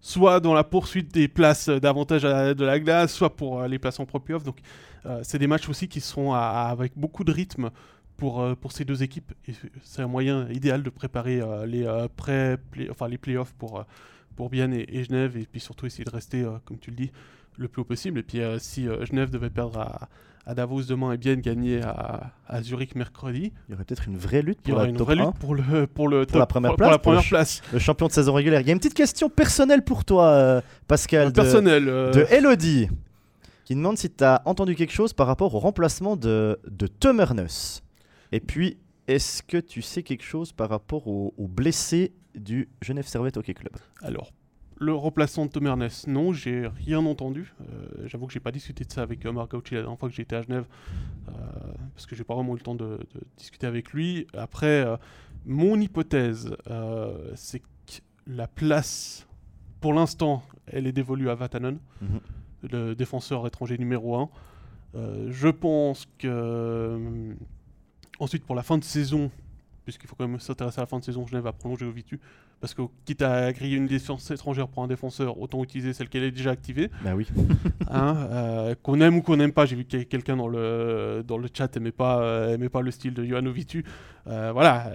soit 0.00 0.40
dans 0.40 0.52
la 0.52 0.64
poursuite 0.64 1.14
des 1.14 1.28
places 1.28 1.68
davantage 1.68 2.22
de 2.22 2.64
la 2.64 2.80
glace, 2.80 3.14
soit 3.14 3.36
pour 3.36 3.62
euh, 3.62 3.68
les 3.68 3.78
places 3.78 4.00
en 4.00 4.04
pro-playoff. 4.06 4.42
Donc 4.42 4.58
c'est 5.22 5.38
des 5.38 5.46
matchs 5.46 5.68
aussi 5.68 5.86
qui 5.86 6.00
seront 6.00 6.32
avec 6.32 6.92
beaucoup 6.96 7.24
de 7.24 7.30
rythme 7.30 7.70
pour, 8.16 8.42
pour 8.56 8.72
ces 8.72 8.86
deux 8.86 9.02
équipes. 9.02 9.34
C'est 9.82 10.00
un 10.00 10.06
moyen 10.06 10.48
idéal 10.48 10.82
de 10.82 10.88
préparer 10.88 11.42
les, 11.66 11.86
pré 12.16 12.56
enfin, 12.90 13.06
les 13.08 13.18
playoffs 13.18 13.52
pour, 13.52 13.84
pour 14.34 14.48
Bienne 14.48 14.72
et, 14.72 15.04
Genève. 15.04 15.36
Et 15.36 15.44
puis 15.44 15.60
surtout 15.60 15.84
essayer 15.84 16.04
de 16.04 16.10
rester, 16.10 16.42
comme 16.64 16.78
tu 16.78 16.88
le 16.88 16.96
dis, 16.96 17.10
le 17.56 17.68
plus 17.68 17.82
haut 17.82 17.84
possible. 17.84 18.18
Et 18.18 18.22
puis 18.22 18.40
euh, 18.40 18.58
si 18.58 18.88
euh, 18.88 19.04
Genève 19.04 19.30
devait 19.30 19.50
perdre 19.50 19.80
à, 20.46 20.54
Davos 20.54 20.82
demain 20.82 21.12
et 21.12 21.16
bien 21.16 21.36
gagner 21.36 21.80
à, 21.82 22.62
Zurich 22.62 22.94
mercredi. 22.94 23.52
Il 23.68 23.72
y 23.72 23.74
aurait 23.74 23.84
peut-être 23.84 24.06
une 24.06 24.18
vraie 24.18 24.42
lutte 24.42 24.60
pour 24.60 24.76
la 24.76 24.84
une 24.84 24.96
vraie 24.98 25.16
lutte 25.16 25.34
pour, 25.40 25.54
le, 25.54 25.86
pour, 25.86 26.06
le 26.06 26.26
pour 26.26 26.38
la 26.38 26.46
première, 26.46 26.76
place, 26.76 26.90
la 26.90 26.98
première 26.98 27.24
place. 27.24 27.62
Le, 27.72 27.78
champion 27.78 28.08
de 28.08 28.12
saison 28.12 28.34
régulière. 28.34 28.60
Il 28.60 28.66
y 28.66 28.70
a 28.70 28.72
une 28.72 28.78
petite 28.78 28.94
question 28.94 29.30
personnelle 29.30 29.82
pour 29.82 30.04
toi, 30.04 30.26
euh, 30.26 30.60
Pascal. 30.86 31.32
personnel. 31.32 31.86
De 31.86 32.26
Elodie, 32.30 32.88
qui 33.64 33.74
demande 33.74 33.96
si 33.96 34.10
tu 34.10 34.22
as 34.22 34.42
entendu 34.44 34.74
quelque 34.74 34.92
chose 34.92 35.14
par 35.14 35.26
rapport 35.26 35.54
au 35.54 35.58
remplacement 35.58 36.14
de, 36.14 36.60
de 36.68 36.86
Tom 36.86 37.24
Et 38.32 38.40
puis, 38.40 38.76
est-ce 39.08 39.42
que 39.42 39.56
tu 39.56 39.80
sais 39.80 40.02
quelque 40.02 40.24
chose 40.24 40.52
par 40.52 40.68
rapport 40.68 41.08
aux 41.08 41.32
au 41.38 41.48
blessés 41.48 42.12
du 42.34 42.68
Genève 42.82 43.06
Servette 43.06 43.38
Hockey 43.38 43.54
Club? 43.54 43.72
Alors, 44.02 44.30
le 44.76 44.94
remplaçant 44.94 45.46
de 45.46 45.50
Tom 45.50 45.66
Ernest, 45.66 46.06
non, 46.06 46.32
j'ai 46.32 46.66
rien 46.66 47.04
entendu. 47.04 47.54
Euh, 47.60 48.06
j'avoue 48.06 48.26
que 48.26 48.32
j'ai 48.32 48.40
pas 48.40 48.50
discuté 48.50 48.84
de 48.84 48.92
ça 48.92 49.02
avec 49.02 49.24
euh, 49.24 49.32
Marc 49.32 49.52
la 49.52 49.60
dernière 49.60 49.98
fois 49.98 50.08
que 50.08 50.14
j'étais 50.14 50.36
à 50.36 50.42
Genève, 50.42 50.66
euh, 51.28 51.32
parce 51.94 52.06
que 52.06 52.16
j'ai 52.16 52.24
pas 52.24 52.34
vraiment 52.34 52.54
eu 52.54 52.58
le 52.58 52.62
temps 52.62 52.74
de, 52.74 52.98
discuter 53.36 53.66
avec 53.66 53.92
lui. 53.92 54.26
Après, 54.34 54.84
mon 55.46 55.80
hypothèse, 55.80 56.56
c'est 57.34 57.60
que 57.60 57.64
la 58.26 58.48
place, 58.48 59.26
pour 59.80 59.92
l'instant, 59.92 60.42
elle 60.66 60.86
est 60.86 60.92
dévolue 60.92 61.28
à 61.28 61.34
Vatanen, 61.34 61.78
mhm. 62.00 62.20
le 62.72 62.94
défenseur 62.94 63.46
étranger 63.46 63.78
numéro 63.78 64.16
1. 64.16 64.28
je 65.28 65.48
pense 65.48 66.06
que 66.18 67.34
ensuite, 68.18 68.44
pour 68.44 68.54
la 68.54 68.62
fin 68.62 68.78
de 68.78 68.84
saison, 68.84 69.30
puisqu'il 69.84 70.08
faut 70.08 70.16
quand 70.16 70.26
même 70.26 70.40
s'intéresser 70.40 70.80
à 70.80 70.82
la 70.82 70.86
fin 70.86 70.98
de 70.98 71.04
saison, 71.04 71.26
Genève 71.26 71.44
va 71.44 71.52
prolonger 71.52 71.86
au 71.86 71.92
Vitu. 71.92 72.20
Parce 72.60 72.74
que 72.74 72.82
quitte 73.04 73.22
à 73.22 73.52
griller 73.52 73.76
une 73.76 73.86
défense 73.86 74.30
étrangère 74.30 74.68
pour 74.68 74.82
un 74.82 74.88
défenseur, 74.88 75.38
autant 75.38 75.62
utiliser 75.62 75.92
celle 75.92 76.08
qu'elle 76.08 76.22
est 76.24 76.30
déjà 76.30 76.50
activée. 76.50 76.90
Bah 77.02 77.14
oui. 77.14 77.26
Hein, 77.90 78.16
euh, 78.32 78.74
qu'on 78.82 79.00
aime 79.00 79.18
ou 79.18 79.22
qu'on 79.22 79.36
n'aime 79.36 79.52
pas, 79.52 79.66
j'ai 79.66 79.76
vu 79.76 79.84
que 79.84 80.02
quelqu'un 80.02 80.36
dans 80.36 80.48
le, 80.48 81.22
dans 81.24 81.38
le 81.38 81.48
chat 81.52 81.72
n'aimait 81.76 81.92
pas, 81.92 82.20
euh, 82.22 82.54
aimait 82.54 82.68
pas 82.68 82.80
le 82.80 82.90
style 82.90 83.14
de 83.14 83.24
Johan 83.24 83.48
Vitu. 83.50 83.84
Euh, 84.26 84.50
voilà. 84.52 84.90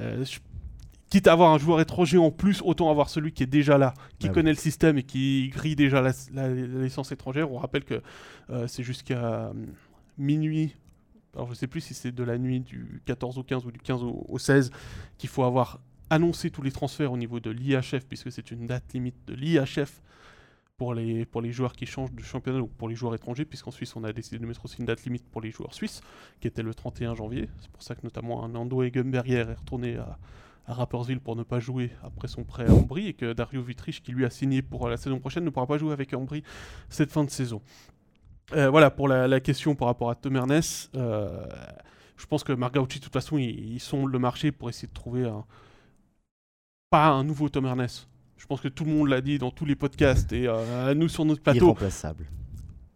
quitte 1.10 1.28
à 1.28 1.34
avoir 1.34 1.52
un 1.54 1.58
joueur 1.58 1.80
étranger 1.80 2.18
en 2.18 2.32
plus, 2.32 2.62
autant 2.62 2.90
avoir 2.90 3.08
celui 3.08 3.32
qui 3.32 3.44
est 3.44 3.48
déjà 3.48 3.78
là, 3.78 3.94
qui 4.18 4.28
bah 4.28 4.34
connaît 4.34 4.50
le 4.50 4.58
système 4.58 4.98
et 4.98 5.04
qui 5.04 5.50
grille 5.50 5.78
déjà 5.78 6.02
la, 6.02 6.12
la, 6.34 6.50
licence 6.50 7.12
étrangère. 7.14 7.52
On 7.52 7.58
rappelle 7.58 7.86
que 7.86 8.02
c'est 8.68 8.84
jusqu'à 8.84 9.52
minuit 10.18 10.74
alors 11.36 11.48
je 11.48 11.54
sais 11.54 11.68
plus 11.68 11.82
si 11.82 11.94
c'est 11.94 12.12
de 12.12 12.24
la 12.24 12.38
nuit 12.38 12.60
du 12.60 13.02
14 13.06 13.38
au 13.38 13.44
15 13.44 13.66
ou 13.66 13.72
du 13.72 13.80
15 13.80 14.02
au 14.04 14.38
16 14.38 14.72
qu'il 15.18 15.30
faut 15.30 15.44
avoir 15.44 15.80
annoncer 16.10 16.50
tous 16.50 16.62
les 16.62 16.72
transferts 16.72 17.12
au 17.12 17.18
niveau 17.18 17.40
de 17.40 17.50
l'IHF, 17.50 18.06
puisque 18.08 18.32
c'est 18.32 18.52
une 18.52 18.68
date 18.68 18.94
limite 18.94 19.18
de 19.28 19.34
l'IHF 19.34 20.02
pour 20.78 20.94
les, 20.94 21.26
pour 21.26 21.42
les 21.42 21.52
joueurs 21.52 21.74
qui 21.74 21.86
changent 21.86 22.14
de 22.14 22.24
championnat 22.24 22.60
ou 22.60 22.68
pour 22.68 22.88
les 22.88 22.96
joueurs 22.96 23.14
étrangers, 23.14 23.46
puisqu'en 23.46 23.72
Suisse 23.72 23.96
on 23.96 24.04
a 24.04 24.14
décidé 24.14 24.40
de 24.40 24.46
mettre 24.46 24.64
aussi 24.64 24.78
une 24.80 24.86
date 24.86 25.04
limite 25.04 25.26
pour 25.30 25.42
les 25.42 25.52
joueurs 25.52 25.74
suisses, 25.74 26.02
qui 26.40 26.48
était 26.48 26.64
le 26.64 26.74
31 26.74 27.16
janvier. 27.16 27.50
C'est 27.60 27.70
pour 27.70 27.84
ça 27.84 27.96
que 27.96 28.02
notamment 28.04 28.48
Nando 28.48 28.82
Egenberger 28.82 29.46
est 29.50 29.54
retourné 29.56 29.98
à, 29.98 30.18
à 30.66 30.74
Rappersville 30.74 31.20
pour 31.20 31.36
ne 31.36 31.44
pas 31.44 31.60
jouer 31.60 31.92
après 32.02 32.28
son 32.28 32.44
prêt 32.44 32.66
à 32.66 32.74
Ambry, 32.74 33.08
et 33.08 33.14
que 33.14 33.34
Dario 33.34 33.62
Vitrich, 33.62 34.02
qui 34.02 34.12
lui 34.14 34.24
a 34.24 34.30
signé 34.30 34.62
pour 34.62 34.88
la 34.88 34.98
saison 34.98 35.20
prochaine, 35.20 35.44
ne 35.44 35.50
pourra 35.50 35.68
pas 35.68 35.78
jouer 35.78 35.92
avec 35.92 36.14
Ambry 36.14 36.44
cette 36.90 37.12
fin 37.12 37.26
de 37.26 37.30
saison. 37.30 37.62
Euh, 38.54 38.70
voilà 38.70 38.90
pour 38.90 39.08
la, 39.08 39.40
question 39.42 39.76
par 39.76 39.90
rapport 39.90 40.10
à 40.10 40.16
Tom 40.16 40.36
Ernest. 40.36 40.90
Euh, 40.96 41.46
je 42.18 42.26
pense 42.26 42.44
que 42.44 42.54
Margauchi, 42.54 43.00
de 43.00 43.04
toute 43.04 43.14
façon, 43.14 43.38
ils, 43.38 43.74
ils 43.74 43.80
sont 43.80 44.06
le 44.06 44.18
marché 44.18 44.52
pour 44.52 44.70
essayer 44.70 44.88
de 44.88 44.94
trouver 44.94 45.26
un 45.26 45.44
pas 46.90 47.10
un 47.10 47.24
nouveau 47.24 47.50
Tom 47.50 47.66
Ernest. 47.66 48.08
Je 48.38 48.46
pense 48.46 48.62
que 48.62 48.68
tout 48.68 48.86
le 48.86 48.92
monde 48.92 49.10
l'a 49.10 49.22
dit 49.22 49.38
dans 49.38 49.52
tous 49.52 49.66
les 49.66 49.76
podcasts 49.76 50.32
et 50.34 50.48
euh, 50.48 50.94
nous 50.96 51.10
sur 51.10 51.26
notre 51.26 51.42
plateau. 51.42 51.66
Irremplaçable. 51.66 52.26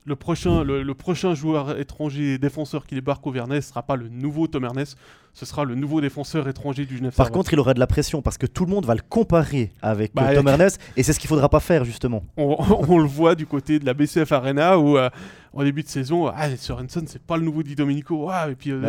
Le 0.06 0.18
prochain, 0.18 0.64
le, 0.64 0.94
prochain 0.94 1.34
joueur 1.34 1.80
étranger 1.80 2.38
défenseur 2.38 2.86
qui 2.86 2.96
débarque 2.96 3.26
au 3.26 3.32
Vernet 3.32 3.58
ne 3.58 3.62
sera 3.62 3.84
pas 3.84 3.96
le 3.96 4.10
nouveau 4.10 4.48
Tom 4.48 4.66
Ernest, 4.66 4.98
ce 5.32 5.46
sera 5.46 5.64
le 5.64 5.76
nouveau 5.76 6.02
défenseur 6.02 6.46
étranger 6.50 6.86
du 6.86 6.98
Genève. 6.98 7.14
Par 7.16 7.32
contre, 7.32 7.54
il 7.54 7.60
aura 7.60 7.74
de 7.74 7.80
la 7.80 7.88
pression 7.88 8.22
parce 8.22 8.38
que 8.38 8.46
tout 8.46 8.66
le 8.66 8.72
monde 8.72 8.86
va 8.86 8.96
le 8.96 9.02
comparer 9.02 9.72
avec 9.82 10.14
bah, 10.14 10.36
Tom 10.36 10.46
Ernest 10.50 10.82
et 10.98 11.04
c'est 11.04 11.14
ce 11.14 11.20
qu'il 11.22 11.30
faudra 11.30 11.48
pas 11.48 11.62
faire 11.62 11.86
justement. 11.86 12.22
On, 12.36 12.98
le 12.98 13.08
voit 13.08 13.36
du 13.36 13.46
côté 13.46 13.80
de 13.80 13.86
la 13.86 13.94
BCF 13.94 14.30
Arena 14.34 14.78
où 14.78 14.98
euh, 14.98 15.10
en 15.54 15.64
début 15.64 15.84
de 15.84 15.88
saison, 15.88 16.28
ah, 16.28 16.54
Sorensen 16.58 17.08
c'est 17.08 17.22
pas 17.22 17.38
le 17.38 17.44
nouveau 17.44 17.64
Di 17.64 17.76
Domenico, 17.76 18.28
ah, 18.30 18.50
et 18.50 18.56
puis 18.56 18.72
euh, 18.72 18.82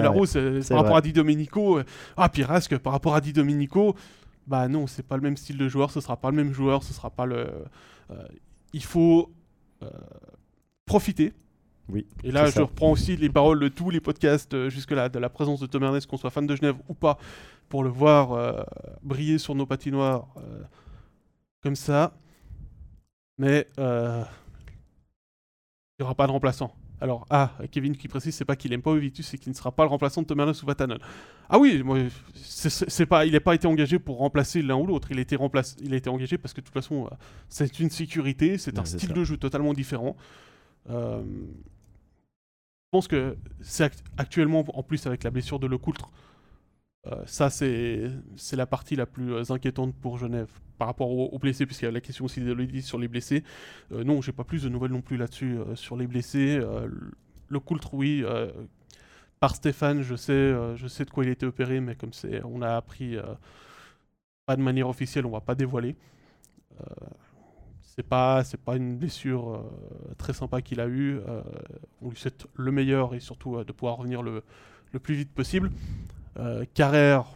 par 0.68 0.78
rapport 0.78 0.96
à 0.96 1.00
Di 1.00 1.12
Domenico, 1.12 1.78
ah, 2.16 2.28
Rask 2.42 2.76
par 2.78 2.92
rapport 2.92 3.14
à 3.14 3.20
Di 3.20 3.32
Domenico 3.32 3.94
bah 4.46 4.68
non, 4.68 4.86
c'est 4.86 5.02
pas 5.02 5.16
le 5.16 5.22
même 5.22 5.36
style 5.36 5.58
de 5.58 5.68
joueur, 5.68 5.90
ce 5.90 6.00
sera 6.00 6.16
pas 6.16 6.30
le 6.30 6.36
même 6.36 6.52
joueur, 6.52 6.82
ce 6.82 6.92
sera 6.92 7.10
pas 7.10 7.26
le. 7.26 7.46
Euh, 8.10 8.28
il 8.72 8.84
faut 8.84 9.32
euh, 9.82 9.88
profiter. 10.86 11.32
Oui. 11.88 12.06
Et 12.22 12.30
là, 12.30 12.46
je 12.46 12.60
reprends 12.60 12.92
aussi 12.92 13.16
les 13.16 13.28
paroles 13.28 13.60
de 13.60 13.68
tous 13.68 13.90
les 13.90 14.00
podcasts 14.00 14.54
euh, 14.54 14.70
jusque-là, 14.70 15.08
de 15.08 15.18
la 15.18 15.28
présence 15.28 15.60
de 15.60 15.66
Tom 15.66 15.82
Ernest, 15.82 16.06
qu'on 16.06 16.16
soit 16.16 16.30
fan 16.30 16.46
de 16.46 16.56
Genève 16.56 16.76
ou 16.88 16.94
pas, 16.94 17.18
pour 17.68 17.82
le 17.82 17.90
voir 17.90 18.66
briller 19.02 19.38
sur 19.38 19.54
nos 19.54 19.66
patinoires 19.66 20.28
comme 21.62 21.76
ça. 21.76 22.14
Mais 23.38 23.66
il 23.78 24.24
n'y 25.98 26.04
aura 26.04 26.14
pas 26.14 26.26
de 26.26 26.32
remplaçant. 26.32 26.74
Alors, 27.00 27.26
ah, 27.28 27.52
Kevin 27.70 27.96
qui 27.96 28.08
précise, 28.08 28.34
c'est 28.34 28.44
pas 28.44 28.56
qu'il 28.56 28.72
aime 28.72 28.82
pas 28.82 28.90
Ovitus, 28.90 29.26
c'est 29.26 29.38
qu'il 29.38 29.50
ne 29.50 29.56
sera 29.56 29.72
pas 29.72 29.82
le 29.82 29.90
remplaçant 29.90 30.22
de 30.22 30.26
Tomernos 30.26 30.62
ou 30.62 30.66
Vatanen. 30.66 30.98
Ah 31.48 31.58
oui, 31.58 31.82
moi, 31.82 31.98
c'est 32.34 33.06
pas, 33.06 33.26
il 33.26 33.32
n'a 33.32 33.40
pas 33.40 33.54
été 33.54 33.66
engagé 33.66 33.98
pour 33.98 34.18
remplacer 34.18 34.62
l'un 34.62 34.76
ou 34.76 34.86
l'autre. 34.86 35.08
Il, 35.10 35.18
a 35.18 35.20
été 35.20 35.36
il 35.82 35.92
a 35.92 35.96
été 35.96 36.08
engagé 36.08 36.38
parce 36.38 36.54
que 36.54 36.60
de 36.60 36.66
toute 36.66 36.74
façon, 36.74 37.06
euh, 37.06 37.14
c'est 37.48 37.80
une 37.80 37.90
sécurité, 37.90 38.58
c'est 38.58 38.78
un 38.78 38.84
style 38.84 39.12
de 39.12 39.24
jeu 39.24 39.36
totalement 39.36 39.74
différent. 39.74 40.16
Euh, 40.90 41.22
je 41.22 42.90
pense 42.90 43.08
que 43.08 43.36
c'est 43.60 43.90
actuellement, 44.16 44.64
en 44.72 44.82
plus 44.82 45.06
avec 45.06 45.24
la 45.24 45.30
blessure 45.30 45.58
de 45.58 45.66
Lecoultre, 45.66 46.10
euh, 47.06 47.22
ça, 47.26 47.50
c'est 47.50 48.10
la 48.52 48.66
partie 48.66 48.96
la 48.96 49.06
plus 49.06 49.32
euh, 49.32 49.42
inquiétante 49.50 49.94
pour 49.94 50.18
Genève 50.18 50.50
par 50.78 50.88
rapport 50.88 51.10
aux, 51.10 51.38
blessés, 51.38 51.66
puisqu'il 51.66 51.84
y 51.84 51.88
a 51.88 51.92
la 51.92 52.00
question 52.00 52.24
aussi 52.24 52.40
de 52.40 52.80
sur 52.80 52.98
les 52.98 53.08
blessés. 53.08 53.44
Euh, 53.92 54.02
non, 54.02 54.20
j'ai 54.20 54.32
pas 54.32 54.44
plus 54.44 54.62
de 54.62 54.68
nouvelles 54.68 54.90
non 54.90 55.02
plus 55.02 55.16
là-dessus 55.16 55.58
sur 55.74 55.96
les 55.96 56.06
blessés. 56.06 56.60
le 57.48 57.60
coultre, 57.60 57.94
oui. 57.94 58.22
euh, 58.24 58.50
par 59.44 59.56
Stéphane, 59.56 60.00
je 60.00 60.14
sais, 60.16 60.32
euh, 60.32 60.74
de 60.74 61.10
quoi 61.10 61.22
il 61.22 61.28
été 61.30 61.44
opéré, 61.44 61.78
mais 61.78 61.94
comme 61.94 62.12
on 62.44 62.62
a 62.62 62.76
appris 62.76 63.16
euh, 63.16 63.22
pas 64.46 64.56
de 64.56 64.62
manière 64.62 64.88
officielle, 64.88 65.26
on 65.26 65.30
va 65.30 65.42
pas 65.42 65.54
dévoiler. 65.54 65.96
Euh, 66.80 66.84
c'est 67.82 68.02
pas, 68.02 68.42
pas 68.64 68.76
une 68.76 68.96
blessure 68.96 69.50
euh, 69.50 70.14
très 70.16 70.32
sympa 70.32 70.62
qu'il 70.62 70.80
a 70.80 70.86
eue. 70.86 71.18
euh, 71.28 71.42
on 72.00 72.08
lui 72.08 72.16
souhaite 72.16 72.46
le 72.54 72.72
meilleur 72.72 73.14
et 73.14 73.20
surtout 73.20 73.56
euh, 73.56 73.64
de 73.64 73.72
pouvoir 73.72 73.98
revenir 73.98 74.22
le 74.22 74.98
plus 74.98 75.14
vite 75.14 75.32
possible. 75.34 75.70
Euh, 76.38 76.64
Carrère, 76.74 77.26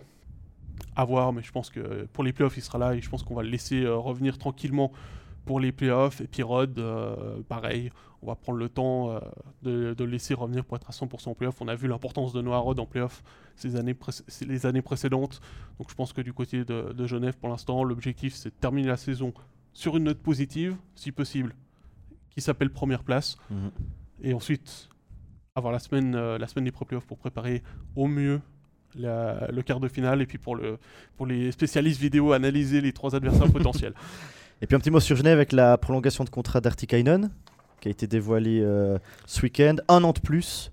à 0.97 1.05
voir, 1.05 1.33
mais 1.33 1.43
je 1.43 1.53
pense 1.53 1.71
que 1.71 2.07
pour 2.13 2.25
les 2.25 2.33
playoffs, 2.33 2.57
il 2.57 2.63
sera 2.63 2.79
là 2.79 2.95
et 2.95 3.01
je 3.01 3.09
pense 3.09 3.23
qu'on 3.23 3.35
va 3.35 3.43
le 3.43 3.51
laisser 3.51 3.85
euh, 3.85 3.97
revenir 3.97 4.39
tranquillement 4.39 4.93
pour 5.45 5.61
les 5.61 5.73
playoffs. 5.73 6.21
Et 6.21 6.27
puis 6.27 6.43
Rod, 6.43 6.79
euh, 6.79 7.41
pareil, 7.49 7.91
on 8.23 8.27
va 8.27 8.35
prendre 8.35 8.59
le 8.59 8.69
temps 8.69 9.11
euh, 9.11 9.21
de, 9.63 9.95
de 9.95 10.05
le 10.05 10.11
laisser 10.11 10.35
revenir 10.35 10.65
pour 10.65 10.77
être 10.77 10.89
à 10.89 10.93
100% 10.93 11.31
en 11.31 11.35
playoffs. 11.35 11.61
On 11.61 11.69
a 11.69 11.75
vu 11.75 11.89
l'importance 11.89 12.33
de 12.33 12.43
Noah 12.43 12.59
Rod 12.59 12.79
en 12.81 12.87
playoffs 12.87 13.23
ces 13.57 13.77
années 13.77 13.97
les 14.47 14.67
années 14.67 14.83
précédentes. 14.83 15.41
Donc 15.79 15.91
je 15.91 15.95
pense 15.95 16.13
que 16.13 16.21
du 16.21 16.33
côté 16.33 16.65
de, 16.65 16.93
de 16.93 17.07
Genève, 17.07 17.37
pour 17.39 17.49
l'instant, 17.49 17.85
l'objectif 17.85 18.35
c'est 18.35 18.51
de 18.51 18.55
terminer 18.61 18.89
la 18.89 18.97
saison 18.97 19.33
sur 19.73 19.97
une 19.97 20.05
note 20.05 20.19
positive, 20.19 20.77
si 20.95 21.13
possible, 21.13 21.55
qui 22.31 22.41
s'appelle 22.41 22.71
première 22.71 23.05
place. 23.05 23.37
Mhm. 23.51 23.71
Et 24.21 24.35
ensuite, 24.35 24.89
avoir 25.55 25.73
la 25.73 25.79
semaine, 25.79 26.15
euh, 26.15 26.39
la 26.39 26.47
semaine 26.49 26.65
des 26.65 26.73
pré-playoffs 26.73 27.07
pour 27.07 27.19
préparer 27.19 27.63
au 27.95 28.07
mieux 28.07 28.41
la- 28.97 29.49
le 29.53 29.63
quart 29.63 29.81
de 29.81 29.89
finale. 29.89 30.23
Et 30.23 30.27
puis 30.27 30.39
pour, 30.39 30.57
le, 30.57 30.79
pour 31.17 31.27
les 31.27 31.51
spécialistes 31.53 32.01
vidéo, 32.01 32.33
analyser 32.33 32.81
les 32.81 32.93
trois 32.93 33.15
adversaires 33.15 33.51
potentiels. 33.53 33.95
Et 34.63 34.67
puis 34.67 34.75
un 34.77 34.81
petit 34.81 34.91
mot 34.91 35.01
sur 35.01 35.17
Genève 35.17 35.35
avec 35.39 35.53
la 35.53 35.77
prolongation 35.79 36.25
de 36.25 36.31
contrat 36.31 36.61
d'Artikainen 36.61 37.31
qui 37.81 37.89
a 37.89 37.91
été 37.93 38.07
dévoilée 38.09 38.61
euh, 38.61 38.99
ce 39.27 39.43
week-end. 39.43 39.77
Un 39.89 40.03
an 40.03 40.13
de 40.13 40.19
plus 40.21 40.73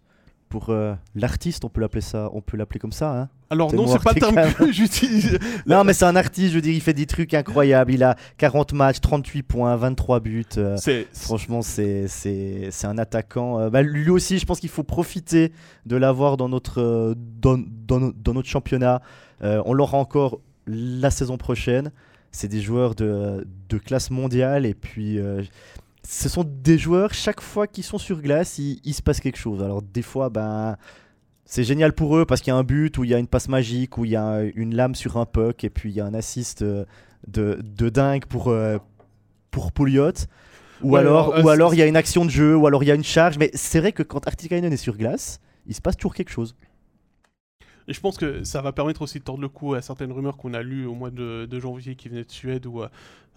pour 0.58 0.70
euh, 0.70 0.94
l'artiste, 1.16 1.66
on 1.66 1.70
peut 1.70 1.82
l'appeler 1.82 2.00
ça, 2.02 2.30
on 2.32 2.40
peut 2.40 2.56
l'appeler 2.56 2.80
comme 2.80 2.94
ça. 2.94 3.12
Hein. 3.24 3.30
Alors 3.50 3.74
non, 3.74 3.88
c'est 3.88 4.02
pas 4.02 4.14
le 4.14 4.20
terme 4.22 4.54
que 4.54 4.72
j'utilise. 4.72 5.38
Non, 5.66 5.84
mais 5.84 5.92
c'est 5.92 6.06
un 6.06 6.16
artiste, 6.16 6.52
je 6.52 6.56
veux 6.56 6.62
dire, 6.62 6.74
il 6.74 6.80
fait 6.80 6.94
des 6.94 7.06
trucs 7.06 7.34
incroyables. 7.34 7.92
Il 7.92 8.04
a 8.04 8.16
40 8.38 8.72
matchs, 8.72 9.02
38 9.02 9.44
points, 9.44 9.76
23 9.76 10.22
buts. 10.22 10.46
euh, 10.58 10.78
C'est 10.78 11.08
Franchement, 11.12 11.62
c'est 11.62 12.08
c'est- 12.08 12.70
c'est 12.72 12.88
un 12.88 12.98
attaquant. 12.98 13.60
euh, 13.60 13.70
bah, 13.70 13.82
lui 13.82 14.10
aussi, 14.10 14.40
je 14.40 14.46
pense 14.46 14.62
qu'il 14.62 14.70
faut 14.70 14.84
profiter 14.84 15.52
de 15.86 15.98
l'avoir 15.98 16.38
dans 16.38 16.48
notre, 16.48 16.82
euh, 16.82 17.16
dans, 17.42 17.58
dans 17.86 18.14
dans 18.16 18.34
notre 18.34 18.48
championnat. 18.48 19.02
On 19.42 19.74
l'aura 19.74 19.98
encore 19.98 20.40
la 20.68 21.12
saison 21.12 21.36
prochaine. 21.38 21.92
C'est 22.32 22.48
des 22.48 22.62
joueurs 22.62 22.96
de, 22.96 23.46
de 23.68 23.78
classe 23.78 24.10
mondiale. 24.10 24.66
Et 24.66 24.74
puis, 24.74 25.20
ce 26.08 26.30
sont 26.30 26.44
des 26.46 26.78
joueurs, 26.78 27.14
chaque 27.14 27.42
fois 27.42 27.68
qu'ils 27.68 27.84
sont 27.84 27.98
sur 27.98 28.22
glace, 28.22 28.60
il, 28.60 28.80
il 28.84 28.94
se 28.94 29.02
passe 29.02 29.20
quelque 29.20 29.38
chose. 29.38 29.62
Alors, 29.64 29.82
des 29.82 30.02
fois, 30.02 30.30
ben. 30.30 30.78
C'est 31.48 31.64
génial 31.64 31.94
pour 31.94 32.18
eux 32.18 32.26
parce 32.26 32.42
qu'il 32.42 32.50
y 32.50 32.56
a 32.56 32.58
un 32.58 32.64
but, 32.64 32.98
où 32.98 33.04
il 33.04 33.12
y 33.12 33.14
a 33.14 33.20
une 33.20 33.28
passe 33.28 33.50
magique, 33.50 34.00
où 34.00 34.06
il 34.06 34.10
y 34.10 34.16
a 34.16 34.42
une 34.56 34.74
lame 34.76 34.96
sur 34.96 35.18
un 35.18 35.28
puck, 35.28 35.64
et 35.64 35.70
puis 35.70 35.92
il 35.92 35.96
y 35.96 36.02
a 36.02 36.06
un 36.08 36.16
assist 36.16 36.64
euh, 36.64 36.86
de, 37.28 37.60
de 37.62 37.90
dingue 37.90 38.26
pour, 38.26 38.48
euh, 38.48 38.80
pour 39.52 39.72
Pouliot. 39.72 40.12
Ou 40.82 40.94
Ouais, 40.94 41.02
alors, 41.02 41.36
euh, 41.36 41.42
ou 41.42 41.46
c'est- 41.46 41.50
alors 41.52 41.76
il 41.76 41.78
y 41.78 41.84
a 41.84 41.86
une 41.86 41.98
action 41.98 42.26
de 42.26 42.32
jeu, 42.32 42.56
ou 42.56 42.66
alors 42.66 42.82
il 42.84 42.88
y 42.88 42.92
a 42.92 42.96
une 42.96 43.04
charge. 43.04 43.38
Mais 43.38 43.52
c'est 43.54 43.80
vrai 43.80 43.92
que 43.92 44.02
quand 44.02 44.26
Artikainen 44.26 44.74
est 44.74 44.78
sur 44.78 44.98
glace, 44.98 45.40
il 45.68 45.76
se 45.76 45.82
passe 45.82 45.96
toujours 45.98 46.16
quelque 46.16 46.32
chose. 46.32 46.56
Et 47.88 47.94
je 47.94 48.00
pense 48.00 48.18
que 48.18 48.44
ça 48.44 48.64
va 48.64 48.72
permettre 48.72 49.04
aussi 49.04 49.20
de 49.20 49.24
tordre 49.24 49.44
le 49.44 49.50
cou 49.50 49.76
à 49.76 49.82
certaines 49.84 50.12
rumeurs 50.12 50.38
qu'on 50.38 50.56
a 50.56 50.64
lues 50.64 50.88
au 50.88 50.96
mois 50.96 51.12
de, 51.12 51.46
de 51.46 51.60
janvier 51.60 51.96
qui 51.96 52.10
venaient 52.10 52.24
de 52.24 52.32
Suède 52.32 52.66
où 52.66 52.82
euh, 52.82 52.86
euh, 52.86 52.88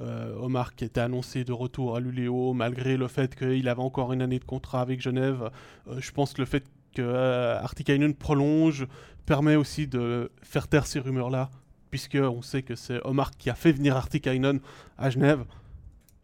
Omar 0.00 0.74
qui 0.74 0.84
était 0.84 1.00
annoncé 1.00 1.44
de 1.44 1.52
retour 1.52 1.96
à 1.96 2.00
Luléo 2.00 2.52
malgré 2.54 2.96
le 2.96 3.08
fait 3.08 3.34
qu'il 3.34 3.68
avait 3.68 3.80
encore 3.82 4.12
une 4.12 4.22
année 4.22 4.38
de 4.38 4.44
contrat 4.44 4.80
avec 4.80 5.00
Genève. 5.00 5.50
Euh, 5.88 5.96
je 6.00 6.10
pense 6.12 6.32
que 6.34 6.40
le 6.42 6.46
fait 6.46 6.64
que 6.94 7.02
euh, 7.02 7.58
Artikainen 7.60 8.14
prolonge 8.14 8.86
permet 9.26 9.56
aussi 9.56 9.86
de 9.86 10.30
faire 10.42 10.68
taire 10.68 10.86
ces 10.86 11.00
rumeurs-là 11.00 11.50
puisque 11.90 12.16
on 12.20 12.42
sait 12.42 12.62
que 12.62 12.74
c'est 12.74 13.00
Omar 13.04 13.30
qui 13.32 13.50
a 13.50 13.54
fait 13.54 13.72
venir 13.72 13.96
Artikainen 13.96 14.60
à 14.98 15.10
Genève. 15.10 15.44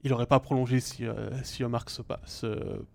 Il 0.03 0.11
n'aurait 0.11 0.27
pas 0.27 0.41
prolongé 0.41 0.81
si, 0.81 1.07
euh, 1.07 1.31
si 1.43 1.65
Omar 1.65 1.89
se, 1.89 2.03
pa- 2.03 2.21
se 2.27 2.47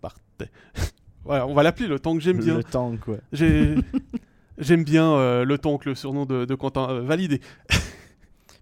partait. 0.02 0.52
voilà, 1.26 1.48
on 1.48 1.54
va 1.56 1.64
l'appeler 1.64 1.88
le 1.88 1.98
que 2.16 2.22
j'aime 2.22 2.40
bien. 2.40 2.58
Le 2.58 2.64
tank, 2.64 3.08
ouais. 3.08 3.20
J'ai- 3.32 3.76
J'aime 4.60 4.84
bien 4.84 5.14
euh, 5.14 5.46
le 5.46 5.58
que 5.78 5.88
le 5.88 5.96
surnom 5.96 6.26
de, 6.26 6.44
de 6.44 6.54
Quentin 6.56 6.90
euh, 6.90 7.02
validé. 7.02 7.40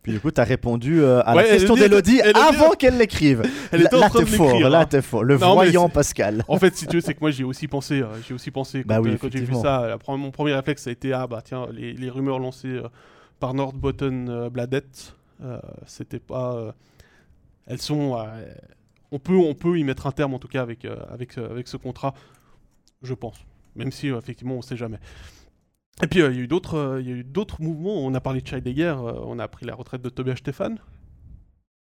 Puis 0.08 0.14
du 0.14 0.22
coup, 0.22 0.32
tu 0.32 0.40
as 0.40 0.46
répondu 0.46 1.02
euh, 1.02 1.22
à 1.26 1.36
Ouais, 1.36 1.44
la 1.44 1.50
question 1.50 1.76
Elodie- 1.76 1.90
d'Elodie 1.90 2.20
Elodie- 2.22 2.40
avant 2.40 2.72
qu'elle 2.72 2.98
l'écrive. 2.98 3.44
Elle 3.74 3.82
était 3.82 3.96
en 3.98 4.08
train 4.08 4.22
de 4.22 4.26
fort, 4.26 4.58
là, 4.62 4.80
hein. 4.80 4.86
t'es 4.86 5.02
fort. 5.02 5.22
Le 5.26 5.38
Non, 5.38 5.54
voyant 5.54 5.90
Pascal. 5.90 6.44
En 6.48 6.58
fait, 6.58 6.74
si 6.78 6.88
tu 6.88 6.96
veux, 6.96 7.02
c'est 7.02 7.14
que 7.14 7.20
moi 7.20 7.30
j'ai 7.32 7.44
aussi 7.44 7.68
pensé, 7.68 8.02
euh, 8.02 8.08
j'ai 8.26 8.34
aussi 8.34 8.50
pensé 8.50 8.84
quand, 8.84 8.88
Bah 8.88 9.02
oui, 9.02 9.12
euh, 9.12 9.18
quand 9.20 9.30
j'ai 9.30 9.42
vu 9.44 9.54
ça. 9.56 9.86
la 10.08 10.16
mon 10.16 10.32
premier 10.32 10.54
réflexe 10.54 10.84
ça 10.84 10.90
a 10.92 10.94
été 10.94 11.12
ah 11.12 11.28
bah 11.28 11.42
tiens 11.44 11.68
les, 11.74 11.92
les 11.92 12.10
rumeurs 12.10 12.40
lancées 12.40 12.82
par 13.42 13.54
Nordbotten 13.54 14.48
Bladet, 14.50 14.84
euh, 15.44 15.60
c'était 15.86 16.20
pas, 16.20 16.74
elles 17.66 17.82
sont, 17.82 18.18
on 19.12 19.20
peut 19.20 19.36
on 19.36 19.54
peut 19.56 19.78
y 19.78 19.84
mettre 19.84 20.08
un 20.08 20.12
terme 20.14 20.34
en 20.34 20.40
tout 20.40 20.48
cas 20.48 20.62
avec 20.62 20.86
avec 21.12 21.38
avec 21.38 21.68
ce 21.68 21.76
contrat, 21.76 22.14
je 23.04 23.14
pense. 23.14 23.36
Même 23.76 23.92
si 23.92 24.08
effectivement 24.08 24.56
on 24.56 24.62
sait 24.62 24.78
jamais. 24.78 25.00
Et 26.04 26.08
puis 26.08 26.22
euh, 26.22 26.30
il 26.32 26.38
y 26.38 26.40
a 26.40 26.44
eu 26.44 26.48
d'autres 26.48 26.76
euh, 26.78 27.02
il 27.02 27.08
y 27.10 27.12
a 27.12 27.16
eu 27.16 27.24
d'autres 27.24 27.62
mouvements. 27.62 27.96
On 28.06 28.14
a 28.14 28.22
parlé 28.22 28.42
de 28.42 28.48
Scheidegger, 28.48 28.96
euh, 29.00 29.14
on 29.26 29.40
a 29.40 29.44
appris 29.44 29.66
la 29.66 29.76
retraite 29.76 30.02
de 30.02 30.10
Tobias 30.10 30.36
Stefan. 30.38 30.78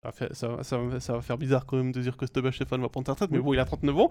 Ça 0.02 0.08
va, 0.08 0.12
faire, 0.12 0.28
ça, 0.32 0.48
va- 0.48 0.62
ça 0.62 0.76
va- 0.78 1.00
ça 1.00 1.12
va 1.14 1.22
faire 1.22 1.38
bizarre 1.38 1.64
quand 1.64 1.78
même 1.78 1.92
de 1.92 2.00
dire 2.02 2.16
que 2.16 2.26
Tobias 2.26 2.52
Stefan 2.52 2.80
va 2.82 2.88
prendre 2.90 3.06
sa 3.06 3.12
retraite, 3.12 3.30
mais 3.30 3.38
bon, 3.38 3.54
il 3.54 3.58
a 3.58 3.64
39 3.64 3.98
ans. 3.98 4.10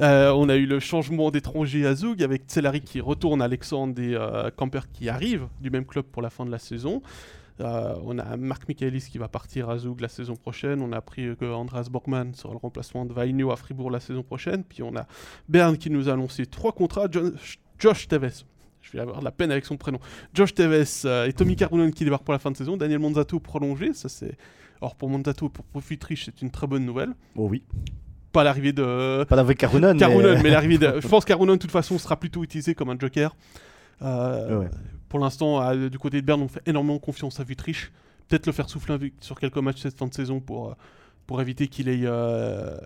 Euh, 0.00 0.30
on 0.30 0.48
a 0.48 0.56
eu 0.56 0.64
le 0.64 0.78
changement 0.80 1.30
d'étranger 1.30 1.84
à 1.86 1.94
Zug 1.94 2.22
avec 2.22 2.44
Tselari 2.46 2.80
qui 2.80 3.00
retourne, 3.00 3.42
Alexandre 3.42 4.00
et 4.00 4.14
euh, 4.14 4.48
Camper 4.50 4.80
qui 4.92 5.08
arrivent 5.08 5.48
du 5.60 5.70
même 5.70 5.84
club 5.84 6.04
pour 6.06 6.22
la 6.22 6.30
fin 6.30 6.46
de 6.46 6.50
la 6.50 6.58
saison. 6.58 7.02
Euh, 7.60 7.94
on 8.04 8.16
a 8.20 8.36
Marc 8.36 8.68
Michaelis 8.68 9.08
qui 9.10 9.18
va 9.18 9.26
partir 9.28 9.68
à 9.68 9.76
Zug 9.76 10.00
la 10.00 10.08
saison 10.08 10.36
prochaine. 10.36 10.80
On 10.80 10.92
a 10.92 10.98
appris 10.98 11.36
que 11.36 11.44
Andreas 11.52 11.88
Borgman 11.90 12.32
sera 12.34 12.52
le 12.54 12.58
remplacement 12.60 13.04
de 13.04 13.12
Vainio 13.12 13.50
à 13.50 13.56
Fribourg 13.56 13.90
la 13.90 13.98
saison 14.00 14.22
prochaine. 14.22 14.62
Puis 14.62 14.82
on 14.84 14.94
a 14.96 15.06
Bern 15.48 15.76
qui 15.76 15.90
nous 15.90 16.08
a 16.08 16.12
annoncé 16.12 16.46
trois 16.46 16.70
contrats. 16.72 17.08
Jo- 17.10 17.32
Josh 17.80 18.06
Teves, 18.06 18.44
je 18.90 18.96
vais 18.96 19.00
avoir 19.02 19.20
de 19.20 19.24
la 19.24 19.30
peine 19.30 19.50
avec 19.50 19.64
son 19.66 19.76
prénom. 19.76 19.98
Josh 20.34 20.54
Teves 20.54 21.02
euh, 21.04 21.26
et 21.26 21.32
Tommy 21.32 21.56
Carunen 21.56 21.92
qui 21.92 22.04
débarquent 22.04 22.24
pour 22.24 22.32
la 22.32 22.38
fin 22.38 22.50
de 22.50 22.56
saison. 22.56 22.76
Daniel 22.76 22.98
Monzato 22.98 23.38
prolongé. 23.40 23.92
Ça 23.92 24.08
c'est. 24.08 24.36
Or 24.80 24.94
pour 24.94 25.08
Monzato, 25.08 25.48
pour 25.48 25.64
Profitrich, 25.64 26.24
c'est 26.24 26.40
une 26.42 26.50
très 26.50 26.66
bonne 26.66 26.84
nouvelle. 26.84 27.10
Oh 27.36 27.48
oui. 27.50 27.62
Pas 28.32 28.44
l'arrivée 28.44 28.72
de. 28.72 29.24
Pas 29.24 29.42
Karunen. 29.54 29.92
mais- 29.94 29.98
Carunen, 29.98 30.40
mais 30.42 30.50
l'arrivée 30.50 30.78
de... 30.78 31.00
Je 31.02 31.08
pense 31.08 31.24
que 31.24 31.28
Carunen, 31.28 31.56
de 31.56 31.60
toute 31.60 31.70
façon, 31.72 31.98
sera 31.98 32.16
plutôt 32.16 32.44
utilisé 32.44 32.74
comme 32.74 32.90
un 32.90 32.98
joker. 32.98 33.34
Euh, 34.02 34.60
Ouais. 34.60 34.68
Pour 35.08 35.18
l'instant, 35.20 35.74
du 35.74 35.98
côté 35.98 36.20
de 36.20 36.26
Berne, 36.26 36.42
on 36.42 36.48
fait 36.48 36.60
énormément 36.66 36.98
confiance 36.98 37.40
à 37.40 37.44
Vutriche. 37.44 37.90
Peut-être 38.28 38.44
le 38.46 38.52
faire 38.52 38.68
souffler 38.68 39.12
sur 39.20 39.40
quelques 39.40 39.56
matchs 39.56 39.80
cette 39.80 39.96
fin 39.96 40.06
de 40.06 40.12
saison 40.12 40.38
pour, 40.38 40.68
euh, 40.68 40.74
pour 41.26 41.40
éviter 41.40 41.66
qu'il 41.66 41.88
ait, 41.88 42.02
euh, 42.04 42.76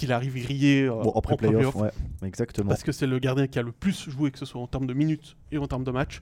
qu'il 0.00 0.12
arrive 0.12 0.34
grillé 0.42 0.84
euh, 0.84 1.02
Bon, 1.02 1.10
en 1.10 1.18
après 1.18 1.36
playoff, 1.36 1.74
ouais, 1.76 1.90
exactement. 2.22 2.68
Parce 2.68 2.82
que 2.82 2.92
c'est 2.92 3.06
le 3.06 3.18
gardien 3.18 3.46
qui 3.46 3.58
a 3.58 3.62
le 3.62 3.72
plus 3.72 4.08
joué, 4.10 4.30
que 4.30 4.38
ce 4.38 4.46
soit 4.46 4.60
en 4.60 4.66
termes 4.66 4.86
de 4.86 4.94
minutes 4.94 5.36
et 5.52 5.58
en 5.58 5.66
termes 5.66 5.84
de 5.84 5.90
matchs. 5.90 6.20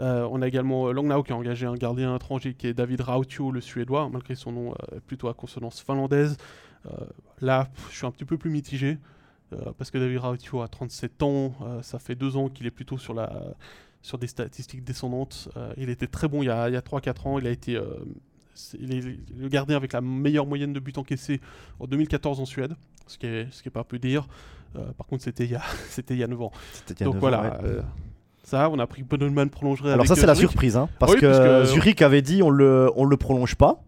Euh, 0.00 0.26
on 0.30 0.42
a 0.42 0.48
également 0.48 0.88
euh, 0.88 0.92
Langnau 0.92 1.22
qui 1.22 1.32
a 1.32 1.36
engagé 1.36 1.66
un 1.66 1.74
gardien 1.74 2.16
étranger 2.16 2.54
qui 2.54 2.66
est 2.66 2.74
David 2.74 3.02
Rautio, 3.02 3.52
le 3.52 3.60
suédois, 3.60 4.08
malgré 4.10 4.34
son 4.34 4.50
nom 4.50 4.72
euh, 4.72 4.98
plutôt 5.06 5.28
à 5.28 5.34
consonance 5.34 5.80
finlandaise. 5.80 6.36
Là, 7.40 7.68
pff, 7.72 7.90
je 7.90 7.96
suis 7.98 8.06
un 8.06 8.10
petit 8.10 8.24
peu 8.24 8.36
plus 8.36 8.50
mitigé. 8.50 8.98
parce 9.78 9.92
que 9.92 9.98
David 9.98 10.18
Rautio 10.18 10.62
a 10.62 10.68
37 10.68 11.22
ans, 11.22 11.54
ça 11.82 12.00
fait 12.00 12.16
deux 12.16 12.36
ans 12.36 12.48
qu'il 12.48 12.66
est 12.66 12.72
plutôt 12.72 12.98
sur, 12.98 13.14
la, 13.14 13.54
sur 14.02 14.18
des 14.18 14.26
statistiques 14.26 14.84
descendantes. 14.84 15.48
Euh, 15.56 15.72
il 15.76 15.88
était 15.88 16.08
très 16.08 16.28
bon 16.28 16.42
il 16.42 16.46
y 16.46 16.50
a, 16.50 16.62
a 16.62 16.70
3-4 16.70 17.28
ans, 17.28 17.38
il 17.38 17.46
a 17.46 17.50
été 17.50 17.76
euh, 17.76 17.94
il 18.78 18.92
est 18.92 19.18
le 19.34 19.48
gardien 19.48 19.76
avec 19.76 19.92
la 19.92 20.00
meilleure 20.00 20.46
moyenne 20.46 20.72
de 20.72 20.80
buts 20.80 20.92
encaissés 20.96 21.40
en 21.80 21.86
2014 21.86 22.40
en 22.40 22.44
Suède, 22.44 22.74
ce 23.12 23.18
qui 23.18 23.26
est, 23.26 23.46
ce 23.50 23.62
qui 23.62 23.68
est 23.68 23.72
pas 23.72 23.84
peu 23.84 23.98
dire. 23.98 24.26
Euh, 24.76 24.80
par 24.96 25.06
contre, 25.06 25.22
c'était 25.22 25.44
il, 25.44 25.50
y 25.50 25.54
a- 25.54 25.62
c'était 25.88 26.14
il 26.14 26.20
y 26.20 26.24
a 26.24 26.26
9 26.26 26.40
ans. 26.42 26.50
C'était 26.72 26.94
il 26.94 27.00
y 27.00 27.02
a 27.02 27.06
Donc 27.06 27.14
neuf 27.14 27.20
voilà, 27.20 27.40
ans, 27.40 27.42
ouais. 27.44 27.50
euh, 27.64 27.82
ça, 28.44 28.68
on 28.70 28.78
a 28.78 28.82
appris 28.84 29.02
que 29.02 29.08
Bodenman 29.08 29.48
prolongerait 29.50 29.90
Alors 29.92 30.00
avec 30.00 30.08
ça 30.08 30.14
c'est 30.16 30.24
euh, 30.24 30.26
la 30.26 30.34
Zurich. 30.34 30.50
surprise, 30.50 30.76
hein, 30.76 30.88
parce, 30.98 31.12
Oui, 31.12 31.20
que 31.20 31.26
parce 31.26 31.68
que- 31.68 31.74
Zurich 31.74 32.02
avait 32.02 32.22
dit 32.22 32.42
on 32.42 32.50
le 32.50 32.90
on 32.96 33.04
le 33.04 33.16
prolonge 33.16 33.54
pas. 33.54 33.82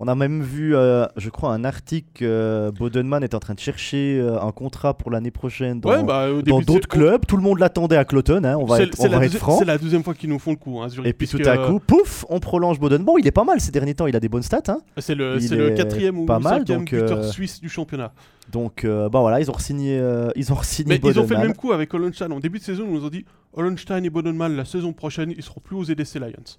On 0.00 0.08
a 0.08 0.16
même 0.16 0.42
vu, 0.42 0.74
euh, 0.74 1.06
je 1.16 1.30
crois, 1.30 1.52
un 1.52 1.64
article. 1.64 2.24
euh, 2.24 2.72
Bodenman 2.72 3.22
est 3.22 3.32
en 3.32 3.38
train 3.38 3.54
de 3.54 3.60
chercher 3.60 4.18
euh, 4.18 4.40
un 4.40 4.50
contrat 4.50 4.94
pour 4.94 5.12
l'année 5.12 5.30
prochaine 5.30 5.78
dans, 5.80 5.88
Ouais, 5.90 6.02
bah, 6.02 6.26
d'autres 6.42 6.88
clubs. 6.88 7.24
Tout 7.26 7.36
le 7.36 7.44
monde 7.44 7.60
l'attendait 7.60 7.96
à 7.96 8.04
Cloton. 8.04 8.42
hein, 8.42 8.56
on 8.56 8.64
va 8.64 8.82
être, 8.82 8.98
on 8.98 9.08
va 9.08 9.28
franc. 9.28 9.56
c'est 9.56 9.64
la 9.64 9.78
deuxième 9.78 10.02
fois 10.02 10.14
qu'ils 10.14 10.30
nous 10.30 10.40
font 10.40 10.50
le 10.50 10.56
coup, 10.56 10.80
hein, 10.80 10.88
Zurich, 10.88 11.08
Et 11.08 11.12
puis 11.12 11.28
tout 11.28 11.38
à 11.46 11.58
coup, 11.58 11.78
pouf, 11.78 12.26
on 12.28 12.40
prolonge 12.40 12.80
Boden. 12.80 13.04
Bon, 13.04 13.18
il 13.18 13.26
est 13.28 13.32
pas 13.32 13.44
mal 13.44 13.60
ces 13.60 13.70
derniers 13.70 13.94
temps. 13.94 14.08
Il 14.08 14.16
a 14.16 14.20
des 14.20 14.28
bonnes 14.28 14.42
stats. 14.42 14.62
hein. 14.66 14.80
c'est 14.98 15.14
le, 15.14 15.36
il 15.36 15.48
c'est 15.48 15.54
le 15.54 15.70
quatrième 15.70 16.18
ou 16.18 16.26
pas 16.26 16.40
mal, 16.40 16.58
cinquième 16.58 16.80
donc, 16.80 16.90
buteur 16.92 17.18
euh, 17.18 17.30
suisse 17.30 17.60
du 17.60 17.68
championnat. 17.68 18.12
Donc, 18.50 18.84
bah 18.84 19.20
voilà, 19.20 19.40
ils 19.40 19.50
ont 19.50 19.58
signé, 19.58 20.02
ils 20.34 20.52
ont 20.52 20.60
signé 20.62 20.98
Mais 21.02 21.10
ils 21.10 21.20
ont 21.20 21.26
fait 21.26 21.34
le 21.34 21.40
même 21.40 21.56
coup 21.56 21.72
avec 21.72 21.94
Hollenstein. 21.94 22.32
En 22.32 22.40
début 22.40 22.58
de 22.58 22.64
saison, 22.64 22.84
ils 22.88 22.94
nous 22.94 23.04
ont 23.04 23.10
dit 23.10 23.24
Hollenstein 23.52 24.04
et 24.04 24.10
Bodenman, 24.10 24.56
la 24.56 24.64
saison 24.64 24.92
prochaine, 24.92 25.32
ils 25.36 25.42
seront 25.42 25.60
plus 25.60 25.76
aux 25.76 25.84
EDC 25.84 26.16
Lions. 26.16 26.56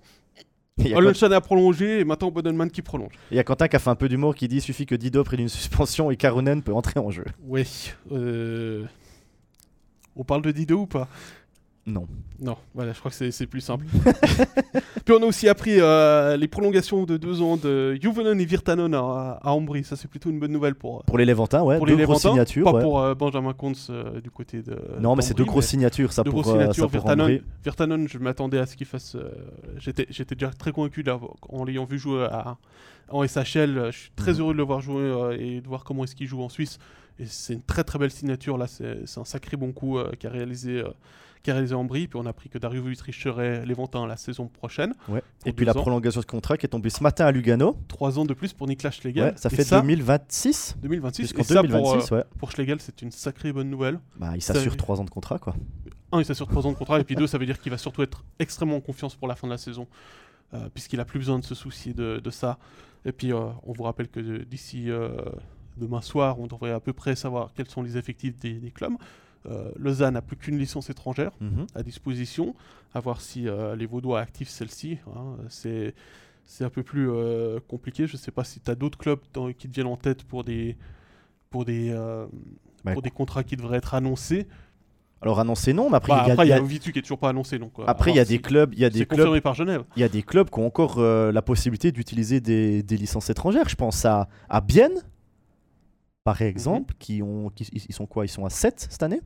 Il 0.85 0.87
y, 0.87 0.93
a, 0.93 1.41
prolongé 1.41 2.01
et 2.01 2.03
maintenant 2.03 2.31
Bodenman 2.31 2.69
qui 2.69 2.81
prolonge. 2.81 3.13
il 3.31 3.37
y 3.37 3.39
a 3.39 3.45
Quentin 3.45 3.69
qui 3.69 3.77
a 3.77 3.79
fait 3.79 3.89
un 3.89 3.95
peu 3.95 4.09
d'humour 4.09 4.35
qui 4.35 4.49
dit 4.49 4.59
suffit 4.59 4.85
que 4.85 4.95
Dido 4.95 5.23
prenne 5.23 5.39
une 5.39 5.49
suspension 5.49 6.11
et 6.11 6.17
Karunen 6.17 6.61
peut 6.61 6.73
entrer 6.73 6.99
en 6.99 7.11
jeu. 7.11 7.23
Oui. 7.43 7.93
euh, 8.11 8.83
On 10.17 10.25
parle 10.25 10.41
de 10.41 10.51
Dido 10.51 10.79
ou 10.81 10.85
pas? 10.85 11.07
Non. 11.87 12.07
Non, 12.39 12.57
voilà, 12.73 12.93
je 12.93 12.99
crois 12.99 13.11
que 13.11 13.31
c'est- 13.31 13.45
plus 13.45 13.61
simple. 13.61 13.85
Puis 15.05 15.13
on 15.13 15.21
a 15.21 15.25
aussi 15.25 15.47
appris 15.47 15.79
euh, 15.79 16.35
les 16.35 16.47
prolongations 16.47 17.03
de 17.03 17.15
deux 17.17 17.41
ans 17.43 17.57
de 17.57 17.93
Juvonen 18.01 18.39
et 18.41 18.45
Virtanen 18.45 18.91
à, 18.95 19.39
à 19.41 19.51
Ambry. 19.51 19.83
Ça, 19.83 19.95
c'est 19.95 20.07
plutôt 20.07 20.31
une 20.31 20.39
bonne 20.39 20.51
nouvelle 20.51 20.73
pour, 20.73 21.03
Pour 21.03 21.17
les 21.19 21.25
Levantins, 21.25 21.61
ouais. 21.61 21.77
pour 21.77 21.85
deux 21.85 21.95
les 21.95 22.03
grosses 22.03 22.23
Levantins. 22.23 22.33
signatures. 22.33 22.63
Pas 22.65 22.73
ouais. 22.73 22.81
pour 22.81 22.99
euh, 22.99 23.13
Benjamin 23.13 23.53
Kunz 23.53 23.87
euh, 23.91 24.19
du 24.19 24.31
côté 24.31 24.63
de. 24.63 24.75
Non, 24.99 25.15
mais 25.15 25.21
c'est 25.21 25.35
deux 25.37 25.45
grosses 25.45 25.67
signatures, 25.67 26.11
ça 26.11 26.23
deux 26.23 26.31
pour, 26.31 26.41
grosses 26.41 26.53
signatures. 26.53 26.89
ça 26.91 26.99
pour 26.99 27.07
Ambry. 27.09 27.41
Virtanen, 27.63 28.07
je 28.07 28.17
m'attendais 28.17 28.57
à 28.57 28.65
ce 28.65 28.75
qu'il 28.75 28.87
fasse. 28.87 29.15
J'étais 29.77 30.35
déjà 30.35 30.49
très 30.49 30.71
convaincu 30.71 31.03
là, 31.03 31.19
en 31.49 31.63
l'ayant 31.63 31.85
vu 31.85 31.99
jouer 31.99 32.23
à- 32.31 32.57
en 33.09 33.23
SHL. 33.23 33.91
Je 33.91 33.97
suis 33.97 34.11
très 34.15 34.33
Mhm. 34.33 34.39
heureux 34.39 34.53
de 34.53 34.57
le 34.57 34.63
voir 34.63 34.81
jouer 34.81 35.37
et 35.39 35.61
de 35.61 35.67
voir 35.67 35.83
comment 35.83 36.03
est-ce 36.03 36.15
qu'il 36.15 36.27
joue 36.27 36.41
en 36.41 36.49
Suisse. 36.49 36.79
Et 37.19 37.25
c'est 37.27 37.53
une 37.53 37.61
très 37.61 37.83
très 37.83 37.99
belle 37.99 38.11
signature 38.11 38.57
là. 38.57 38.65
C'est 38.67 39.03
un 39.17 39.23
sacré 39.25 39.55
bon 39.55 39.71
coup 39.71 39.99
qu'a 40.19 40.29
réalisé. 40.31 40.83
Ambry, 41.51 42.07
puis 42.07 42.19
on 42.21 42.25
a 42.25 42.29
appris 42.29 42.49
que 42.49 42.57
Dario 42.57 42.81
Vutric 42.83 43.13
serait 43.15 43.65
Léventin 43.65 44.05
la 44.07 44.17
saison 44.17 44.47
prochaine. 44.47 44.93
Ouais. 45.07 45.21
Et 45.45 45.53
puis 45.53 45.65
la 45.65 45.71
ans. 45.75 45.81
prolongation 45.81 46.21
de 46.21 46.25
contrat 46.25 46.57
qui 46.57 46.65
est 46.65 46.69
tombée 46.69 46.89
ce 46.89 47.01
matin 47.03 47.25
à 47.25 47.31
Lugano. 47.31 47.77
Trois 47.87 48.17
ans 48.19 48.25
de 48.25 48.33
plus 48.33 48.53
pour 48.53 48.67
Niklas 48.67 48.91
Schlegel. 48.91 49.23
Ouais, 49.23 49.33
ça 49.37 49.49
fait 49.49 49.69
2026 49.69 50.77
2026. 50.81 51.21
Jusqu'en 51.23 51.41
Et 51.41 51.43
ça, 51.45 51.55
pour, 51.61 51.63
2026, 51.69 52.11
euh, 52.11 52.17
ouais. 52.17 52.23
pour 52.39 52.51
Schlegel, 52.51 52.79
c'est 52.81 53.01
une 53.01 53.11
sacrée 53.11 53.51
bonne 53.53 53.69
nouvelle. 53.69 53.99
Bah, 54.17 54.31
il 54.35 54.41
ça- 54.41 54.53
s'assure 54.53 54.77
3 54.77 54.99
ans 55.01 55.05
de 55.05 55.09
contrat, 55.09 55.39
quoi. 55.39 55.55
Un, 56.11 56.19
il 56.19 56.25
s'assure 56.25 56.47
3 56.47 56.65
ans 56.67 56.71
de 56.71 56.77
contrat, 56.77 56.99
et 56.99 57.03
puis 57.03 57.15
deux, 57.15 57.27
ça 57.27 57.37
veut 57.37 57.45
dire 57.45 57.59
qu'il 57.59 57.71
va 57.71 57.77
surtout 57.77 58.01
être 58.03 58.23
extrêmement 58.39 58.77
en 58.77 58.81
confiance 58.81 59.15
pour 59.15 59.27
la 59.27 59.35
fin 59.35 59.47
de 59.47 59.51
la 59.53 59.57
saison, 59.57 59.87
euh, 60.53 60.69
puisqu'il 60.73 60.99
a 60.99 61.05
plus 61.05 61.19
besoin 61.19 61.39
de 61.39 61.43
se 61.43 61.55
soucier 61.55 61.93
de, 61.93 62.19
de 62.23 62.29
ça. 62.29 62.57
Et 63.05 63.11
puis, 63.11 63.33
euh, 63.33 63.39
on 63.63 63.73
vous 63.73 63.83
rappelle 63.83 64.07
que 64.07 64.43
d'ici 64.43 64.87
demain 65.77 66.01
soir, 66.01 66.39
on 66.39 66.47
devrait 66.47 66.71
à 66.71 66.79
peu 66.79 66.93
près 66.93 67.15
savoir 67.15 67.51
quels 67.53 67.69
sont 67.69 67.81
les 67.81 67.97
effectifs 67.97 68.37
des, 68.39 68.53
des 68.53 68.71
clubs. 68.71 68.93
Euh, 69.47 69.71
Lausanne 69.77 70.13
n'a 70.15 70.21
plus 70.21 70.35
qu'une 70.37 70.57
licence 70.57 70.89
étrangère 70.89 71.31
Mhm. 71.41 71.67
à 71.75 71.83
disposition, 71.83 72.55
à 72.93 72.99
voir 72.99 73.21
si 73.21 73.47
euh, 73.47 73.75
les 73.75 73.85
Vaudois 73.85 74.19
activent 74.19 74.49
celle-ci. 74.49 74.97
hein. 75.15 75.37
C'est 76.47 76.63
un 76.63 76.69
peu 76.69 76.83
plus 76.83 77.09
euh, 77.09 77.59
compliqué. 77.67 78.05
Je 78.07 78.13
ne 78.13 78.17
sais 78.19 78.31
pas 78.31 78.43
si 78.43 78.59
tu 78.59 78.69
as 78.69 78.75
d'autres 78.75 78.97
clubs 78.99 79.19
dans- 79.33 79.51
qui 79.51 79.67
te 79.67 79.73
viennent 79.73 79.87
en 79.87 79.97
tête 79.97 80.23
pour 80.23 80.43
des, 80.43 80.77
pour 81.49 81.65
des, 81.65 81.89
euh, 81.91 82.27
Bah, 82.83 82.93
pour 82.93 83.01
des 83.01 83.09
contrats 83.09 83.43
qui 83.43 83.55
devraient 83.55 83.77
être 83.77 83.93
annoncés. 83.95 84.45
Alors 85.21 85.39
annoncé 85.39 85.73
non, 85.73 85.89
mais 85.89 85.95
après 85.97 86.11
Bah, 86.13 86.21
il 86.23 86.27
y 86.27 86.29
a, 86.29 86.33
après, 86.33 86.45
il 86.45 86.49
y 86.49 86.51
a 86.51 86.55
il 86.57 86.59
y 86.59 86.61
a- 86.61 86.63
Ovitu 86.63 86.91
qui 86.91 86.99
est 86.99 87.01
toujours 87.01 87.17
pas 87.17 87.29
annoncé. 87.29 87.55
Euh, 87.59 87.83
après, 87.87 88.11
il 88.11 88.15
y 88.17 88.19
a 88.19 88.25
des 88.25 88.37
clubs, 88.39 88.73
il 88.73 88.79
y 88.79 88.85
a 88.85 88.91
des 88.91 89.07
clubs, 89.07 89.39
par 89.41 89.55
Genève. 89.55 89.83
il 89.95 90.01
y 90.01 90.03
a 90.03 90.09
des 90.09 90.21
clubs 90.21 90.49
qui 90.51 90.59
ont 90.59 90.67
encore 90.67 90.99
la 91.01 91.41
possibilité 91.41 91.91
d'utiliser 91.91 92.39
des, 92.41 92.83
des 92.83 92.97
licences 92.97 93.29
étrangères. 93.31 93.67
Je 93.67 93.75
pense 93.75 94.05
à, 94.05 94.27
à 94.49 94.61
Bienne, 94.61 95.01
par 96.23 96.41
exemple, 96.43 96.93
Mhm. 96.93 96.97
qui 96.99 97.21
ont, 97.23 97.49
qui, 97.49 97.67
ils 97.71 97.85
ils 97.89 97.93
sont 97.93 98.05
quoi? 98.05 98.25
Ils 98.25 98.29
sont 98.29 98.45
à 98.45 98.49
7 98.51 98.87
cette 98.89 99.01
année? 99.03 99.21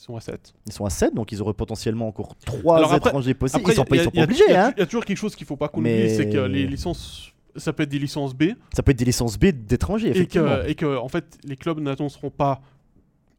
Ils 0.00 0.04
sont 0.04 0.16
à 0.16 0.20
7. 0.20 0.54
Ils 0.66 0.72
sont 0.72 0.84
à 0.84 0.90
7, 0.90 1.12
donc 1.14 1.32
ils 1.32 1.42
auraient 1.42 1.54
potentiellement 1.54 2.06
encore 2.06 2.36
3 2.46 2.76
Alors 2.76 2.92
après- 2.92 3.08
étrangers 3.10 3.34
possibles. 3.34 3.60
Après, 3.60 3.72
ils 3.72 3.76
sont 3.76 3.84
pas, 3.84 3.96
y 3.96 3.98
a- 3.98 4.02
ils 4.02 4.04
sont 4.04 4.10
pas 4.12 4.22
obligés, 4.22 4.44
il 4.48 4.52
y 4.52 4.54
a- 4.54 4.66
hein 4.68 4.72
y 4.78 4.80
a 4.82 4.86
toujours 4.86 5.04
quelque 5.04 5.16
chose 5.18 5.34
qu'il 5.34 5.46
faut 5.46 5.56
pas 5.56 5.68
qu'on 5.68 5.80
Mais- 5.80 6.04
oublie, 6.04 6.14
c'est 6.16 6.28
que 6.30 6.38
les 6.38 6.66
licences, 6.66 7.32
ça 7.56 7.72
peut 7.72 7.82
être 7.82 7.88
des 7.90 7.98
licences 7.98 8.32
B, 8.34 8.52
Ça 8.72 8.82
peut 8.82 8.92
être 8.92 8.98
des 8.98 9.04
licences 9.04 9.36
B 9.38 9.46
d'étrangers, 9.46 10.08
et 10.08 10.10
effectivement. 10.12 10.56
que, 10.62 10.68
et 10.68 10.74
que, 10.76 10.96
en 10.96 11.08
fait, 11.08 11.38
les 11.44 11.56
clubs 11.56 11.80
n'annonceront 11.80 12.30
pas 12.30 12.60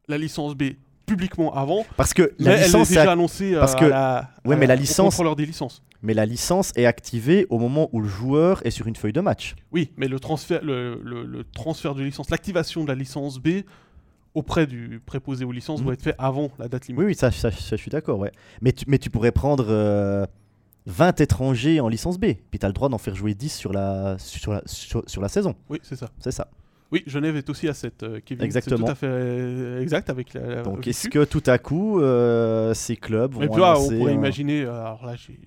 la 0.10 0.18
licence 0.18 0.54
B 0.56 0.64
publiquement 1.06 1.54
avant, 1.56 1.86
Parce 1.98 2.14
que 2.14 2.34
mais 2.40 2.46
la 2.46 2.52
elle 2.56 2.60
est 2.60 2.66
licence, 2.66 2.90
déjà 2.90 3.06
est- 3.06 3.08
annoncée 3.08 3.56
parce 3.60 3.74
à 3.76 3.80
que- 3.80 3.86
la, 3.86 4.30
Ouais, 4.46 4.56
à 4.56 4.58
mais 4.60 4.68
la 4.68 4.76
licence- 4.76 5.06
contrôleur 5.16 5.36
des 5.36 5.46
licences. 5.46 5.82
mais 6.04 6.14
la 6.14 6.26
licence 6.26 6.72
est 6.76 6.86
activée 6.86 7.48
au 7.50 7.58
moment 7.58 7.90
où 7.94 8.02
le 8.02 8.08
joueur 8.08 8.64
est 8.66 8.70
sur 8.72 8.86
une 8.86 8.96
feuille 8.96 9.14
de 9.14 9.22
match. 9.22 9.56
Oui, 9.72 9.92
mais 9.98 10.08
le 10.08 10.20
transfert, 10.20 10.64
le, 10.64 11.00
le- 11.04 11.24
le 11.26 11.44
transfert 11.46 11.96
de 11.96 12.04
licence, 12.04 12.30
l'activation 12.30 12.84
de 12.84 12.90
la 12.90 12.96
licence 12.96 13.40
B 13.40 13.64
auprès 14.34 14.68
du 14.68 15.02
préposé 15.06 15.46
aux 15.46 15.52
licences 15.52 15.80
Mhm. 15.80 15.86
doit 15.86 15.94
être 15.94 16.02
fait 16.04 16.16
avant 16.18 16.52
la 16.60 16.68
date 16.68 16.88
limite. 16.88 17.00
Oui, 17.00 17.06
oui, 17.08 17.16
ça, 17.16 17.32
ça- 17.32 17.52
ça, 17.52 17.76
je 17.76 17.82
suis 17.82 17.92
d'accord, 17.92 18.20
ouais. 18.20 18.32
Mais 18.62 18.72
tu, 18.72 18.86
mais 18.88 18.98
tu 19.00 19.10
pourrais 19.10 19.32
prendre 19.32 19.66
euh, 19.70 20.26
20 20.86 21.20
étrangers 21.22 21.80
en 21.80 21.88
licence 21.88 22.18
B, 22.20 22.26
puis 22.50 22.60
tu 22.60 22.66
as 22.66 22.70
le 22.70 22.74
droit 22.74 22.90
d'en 22.90 22.98
faire 22.98 23.16
jouer 23.16 23.34
10 23.34 23.54
sur 23.56 23.74
la, 23.74 24.18
sur 24.20 24.54
la, 24.54 24.62
sur, 24.66 25.04
sur 25.08 25.22
la 25.22 25.30
saison. 25.30 25.56
Oui, 25.70 25.80
c'est 25.84 25.96
ça. 25.96 26.10
C'est 26.20 26.32
ça. 26.32 26.48
Oui, 26.92 27.04
Genève 27.06 27.36
est 27.36 27.48
aussi 27.52 27.68
à 27.68 27.76
7, 27.76 28.02
euh, 28.02 28.20
Kevin. 28.26 28.44
Exactement. 28.44 28.78
C'est 28.78 28.84
tout 28.86 28.92
à 28.92 28.96
fait 28.96 29.06
euh, 29.08 29.82
exact 29.82 30.10
avec 30.10 30.34
la. 30.34 30.64
Donc 30.64 30.88
est-ce 30.88 31.08
que 31.08 31.24
tout 31.24 31.44
à 31.46 31.60
coup, 31.60 32.00
euh, 32.02 32.74
ces 32.74 32.96
clubs 32.96 33.34
vont 33.34 33.42
Et 33.42 33.48
puis 33.48 33.62
là, 33.62 33.78
on 33.80 33.90
pourrait 33.90 34.12
un- 34.12 34.16
imaginer. 34.16 34.64
Alors 34.64 35.06
là, 35.06 35.16
j'ai 35.16 35.40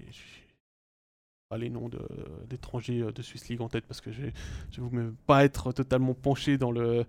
les 1.59 1.69
noms 1.69 1.91
d'étrangers 2.49 3.05
de, 3.15 3.23
Swiss 3.23 3.49
League 3.49 3.61
en 3.61 3.69
tête 3.69 3.85
parce 3.87 4.01
que 4.01 4.11
je 4.11 4.23
ne 4.81 4.89
vais 5.03 5.11
pas 5.27 5.45
être 5.45 5.73
totalement 5.73 6.15
penché 6.15 6.57
dans 6.57 6.71
le 6.71 7.05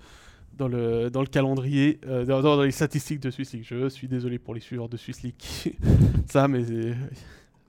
dans 0.57 0.67
le 0.67 1.09
dans 1.09 1.21
le 1.21 1.27
calendrier, 1.27 1.99
euh, 2.07 2.25
dans, 2.25 2.41
dans 2.41 2.61
les 2.61 2.71
statistiques 2.71 3.19
de 3.19 3.31
Swiss 3.31 3.53
League. 3.53 3.65
Je 3.67 3.89
suis 3.89 4.07
désolé 4.07 4.39
pour 4.39 4.53
les 4.53 4.61
suiveurs 4.61 4.89
de 4.89 4.97
Swiss 4.97 5.23
League, 5.23 5.35
ça, 6.27 6.47
mais 6.47 6.63
euh, 6.69 6.93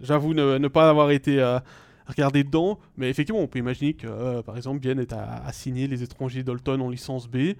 j'avoue 0.00 0.34
ne, 0.34 0.58
ne 0.58 0.68
pas 0.68 0.88
avoir 0.90 1.10
été 1.10 1.40
euh, 1.40 1.58
regardé 2.06 2.44
dedans. 2.44 2.78
Mais 2.96 3.08
effectivement, 3.10 3.40
on 3.40 3.46
peut 3.46 3.58
imaginer 3.58 3.94
que, 3.94 4.06
euh, 4.06 4.42
par 4.42 4.56
exemple, 4.56 4.80
Bienne 4.80 4.98
est 5.00 5.12
à, 5.12 5.42
à 5.44 5.52
signer 5.52 5.86
les 5.86 6.02
étrangers 6.02 6.42
d'Olton 6.42 6.80
en 6.80 6.90
licence 6.90 7.28
B 7.28 7.54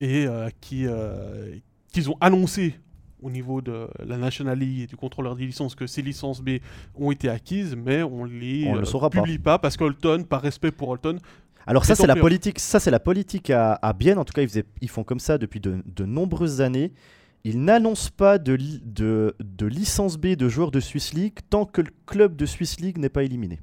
et 0.00 0.26
qui 0.60 0.86
qu'ils 1.92 2.10
ont 2.10 2.16
annoncé 2.20 2.74
au 3.22 3.30
niveau 3.30 3.60
de 3.60 3.86
la 4.04 4.16
National 4.18 4.58
League 4.58 4.80
et 4.80 4.86
du 4.88 4.96
contrôleur 4.96 5.36
des 5.36 5.46
licences 5.46 5.76
que 5.76 5.86
ces 5.86 6.02
licences 6.02 6.40
B 6.42 6.58
ont 6.96 7.12
été 7.12 7.28
acquises, 7.28 7.76
mais 7.76 8.02
on 8.02 8.24
les 8.24 8.64
On 8.66 8.74
le 8.74 8.84
saura 8.84 9.10
pas. 9.10 9.20
publie 9.22 9.38
pas. 9.38 9.58
parce 9.58 9.76
qu'Holton, 9.76 10.24
par 10.24 10.42
respect 10.42 10.72
pour 10.72 10.88
Holton, 10.88 11.20
Alors 11.66 11.84
ça 11.84 11.94
C'est 11.94 12.06
la 12.06 12.16
politique, 12.16 12.58
ça 12.58 12.80
c'est 12.80 12.90
la 12.90 13.00
politique 13.00 13.50
à, 13.50 13.74
à 13.82 13.92
Bienne. 13.92 14.18
En 14.18 14.24
tout 14.24 14.32
cas, 14.32 14.42
ils, 14.42 14.48
faisaient- 14.48 14.64
ils 14.80 14.88
font 14.90 15.04
comme 15.04 15.20
ça 15.20 15.38
depuis 15.38 15.60
de, 15.60 15.82
de 15.84 16.04
nombreuses 16.04 16.60
années. 16.60 16.92
Ils 17.44 17.60
n'annoncent 17.62 18.10
pas 18.16 18.38
de, 18.38 18.52
li- 18.52 18.80
de, 18.84 19.34
de 19.40 19.66
licence 19.66 20.16
B 20.16 20.36
de 20.36 20.48
joueurs 20.48 20.70
de 20.70 20.80
Swiss 20.80 21.12
League 21.12 21.34
tant 21.50 21.64
que 21.64 21.80
le 21.80 21.90
club 22.06 22.36
de 22.36 22.46
Swiss 22.46 22.78
League 22.80 22.98
n'est 22.98 23.08
pas 23.08 23.24
éliminé. 23.24 23.60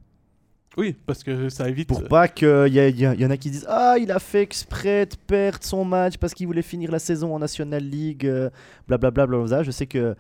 oui, 0.78 0.96
parce 1.06 1.24
que 1.24 1.50
ça 1.50 1.68
évite. 1.70 1.88
Pour 1.88 2.04
pas 2.06 2.28
qu'il 2.28 2.48
y, 2.68 2.78
y 2.80 3.02
y 3.04 3.26
en 3.26 3.30
a 3.32 3.38
qui 3.38 3.50
disent 3.50 3.66
Ah, 3.70 3.96
il 4.00 4.12
a 4.12 4.20
fait 4.20 4.42
exprès 4.42 5.06
de 5.06 5.16
perdre 5.28 5.60
son 5.64 5.84
match 5.86 6.18
parce 6.18 6.34
qu'il 6.34 6.46
voulait 6.48 6.62
finir 6.62 6.92
la 6.92 7.00
saison 7.00 7.34
en 7.36 7.40
National 7.40 7.84
League, 7.84 8.26
euh, 8.26 8.50
blablabla. 8.88 9.26
blablabla. 9.28 9.64
Je 9.64 9.72
sais 9.72 9.88
que, 9.88 10.16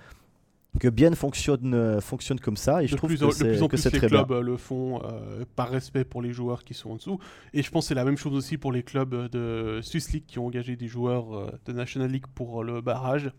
que 0.79 0.87
Bienne 0.87 1.15
fonctionne, 1.15 1.73
euh, 1.73 1.99
fonctionne 1.99 2.39
comme 2.39 2.55
ça 2.57 2.83
et 2.83 2.87
je 2.87 2.91
de 2.91 2.97
trouve 2.97 3.09
plus, 3.09 3.19
que 3.19 3.25
en, 3.25 3.29
de 3.29 3.33
c'est 3.33 3.47
plus 3.47 3.61
en 3.63 3.65
que 3.67 3.69
plus, 3.75 3.77
c'est 3.81 3.91
les 3.91 3.97
très 3.97 4.07
bien. 4.07 4.19
clubs 4.23 4.31
euh, 4.31 4.41
le 4.41 4.55
font 4.55 5.01
euh, 5.03 5.43
par 5.55 5.69
respect 5.69 6.03
pour 6.03 6.21
les 6.21 6.31
joueurs 6.31 6.63
qui 6.63 6.73
sont 6.75 6.91
en 6.91 6.95
dessous. 6.95 7.19
Et 7.53 7.63
je 7.63 7.71
pense 7.71 7.85
que 7.85 7.87
c'est 7.89 7.95
la 7.95 8.05
même 8.05 8.17
chose 8.17 8.33
aussi 8.33 8.57
pour 8.57 8.71
les 8.71 8.83
clubs 8.83 9.29
de 9.31 9.79
Swiss 9.81 10.11
League 10.13 10.25
qui 10.27 10.37
ont 10.37 10.45
engagé 10.45 10.75
des 10.75 10.87
joueurs 10.87 11.35
euh, 11.35 11.51
de 11.65 11.73
National 11.73 12.11
League 12.11 12.27
pour 12.35 12.63
le 12.63 12.81
barrage 12.81 13.31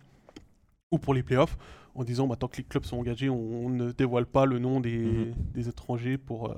ou 0.91 0.99
pour 0.99 1.15
les 1.15 1.23
playoffs, 1.23 1.57
en 1.95 2.03
disant 2.03 2.27
bah, 2.27 2.35
tant 2.35 2.49
que 2.49 2.57
les 2.57 2.65
clubs 2.65 2.85
sont 2.85 2.97
engagés, 2.99 3.31
on, 3.31 3.67
on 3.67 3.69
ne 3.71 3.93
dévoile 3.93 4.27
pas 4.27 4.45
le 4.45 4.59
nom 4.59 4.81
des, 4.81 4.99
Mhm. 4.99 5.35
des 5.55 5.69
étrangers 5.69 6.19
pour, 6.19 6.53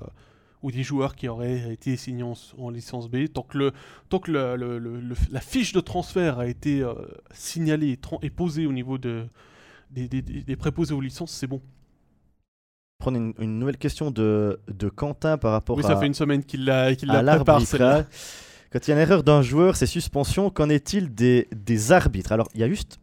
ou 0.62 0.70
des 0.70 0.82
joueurs 0.82 1.16
qui 1.16 1.28
auraient 1.28 1.70
été 1.70 1.98
signés 1.98 2.22
en, 2.22 2.32
en 2.56 2.70
licence 2.70 3.10
B. 3.10 3.26
Tant 3.30 3.42
que, 3.42 3.58
le, 3.58 3.72
tant 4.08 4.20
que 4.20 4.30
le- 4.32 4.56
le- 4.78 5.02
la 5.30 5.40
fiche 5.40 5.74
de 5.74 5.80
transfert 5.80 6.38
a 6.38 6.46
été 6.46 6.82
signalée 7.34 7.98
et 8.22 8.30
posée 8.30 8.66
au 8.66 8.72
niveau 8.72 8.96
de, 8.96 9.26
des, 9.92 10.22
des- 10.22 10.56
préposés 10.56 10.94
aux 10.94 11.00
licences, 11.00 11.32
c'est 11.32 11.46
bon. 11.46 11.60
Prendre 12.98 13.18
une, 13.18 13.34
une 13.38 13.58
nouvelle 13.58 13.76
question 13.78 14.10
de, 14.10 14.60
de 14.68 14.88
Quentin 14.88 15.36
par 15.38 15.52
rapport 15.52 15.76
Oui, 15.76 15.84
à, 15.84 15.88
ça 15.88 15.96
fait 15.96 16.06
une 16.06 16.14
semaine 16.14 16.44
qu'il 16.44 16.64
l'a 16.64 16.94
prépare, 16.94 17.60
celle-là. 17.62 18.06
Quand 18.72 18.86
il 18.86 18.90
y 18.90 18.92
a 18.92 18.96
une 18.96 19.02
erreur 19.02 19.22
d'un 19.22 19.42
joueur, 19.42 19.76
c'est 19.76 19.86
suspension. 19.86 20.50
Qu'en 20.50 20.68
est-il 20.70 21.14
des, 21.14 21.48
des 21.54 21.92
arbitres? 21.92 22.32
Alors, 22.32 22.48
il 22.54 22.60
y 22.60 22.64
a 22.64 22.68
juste. 22.68 22.98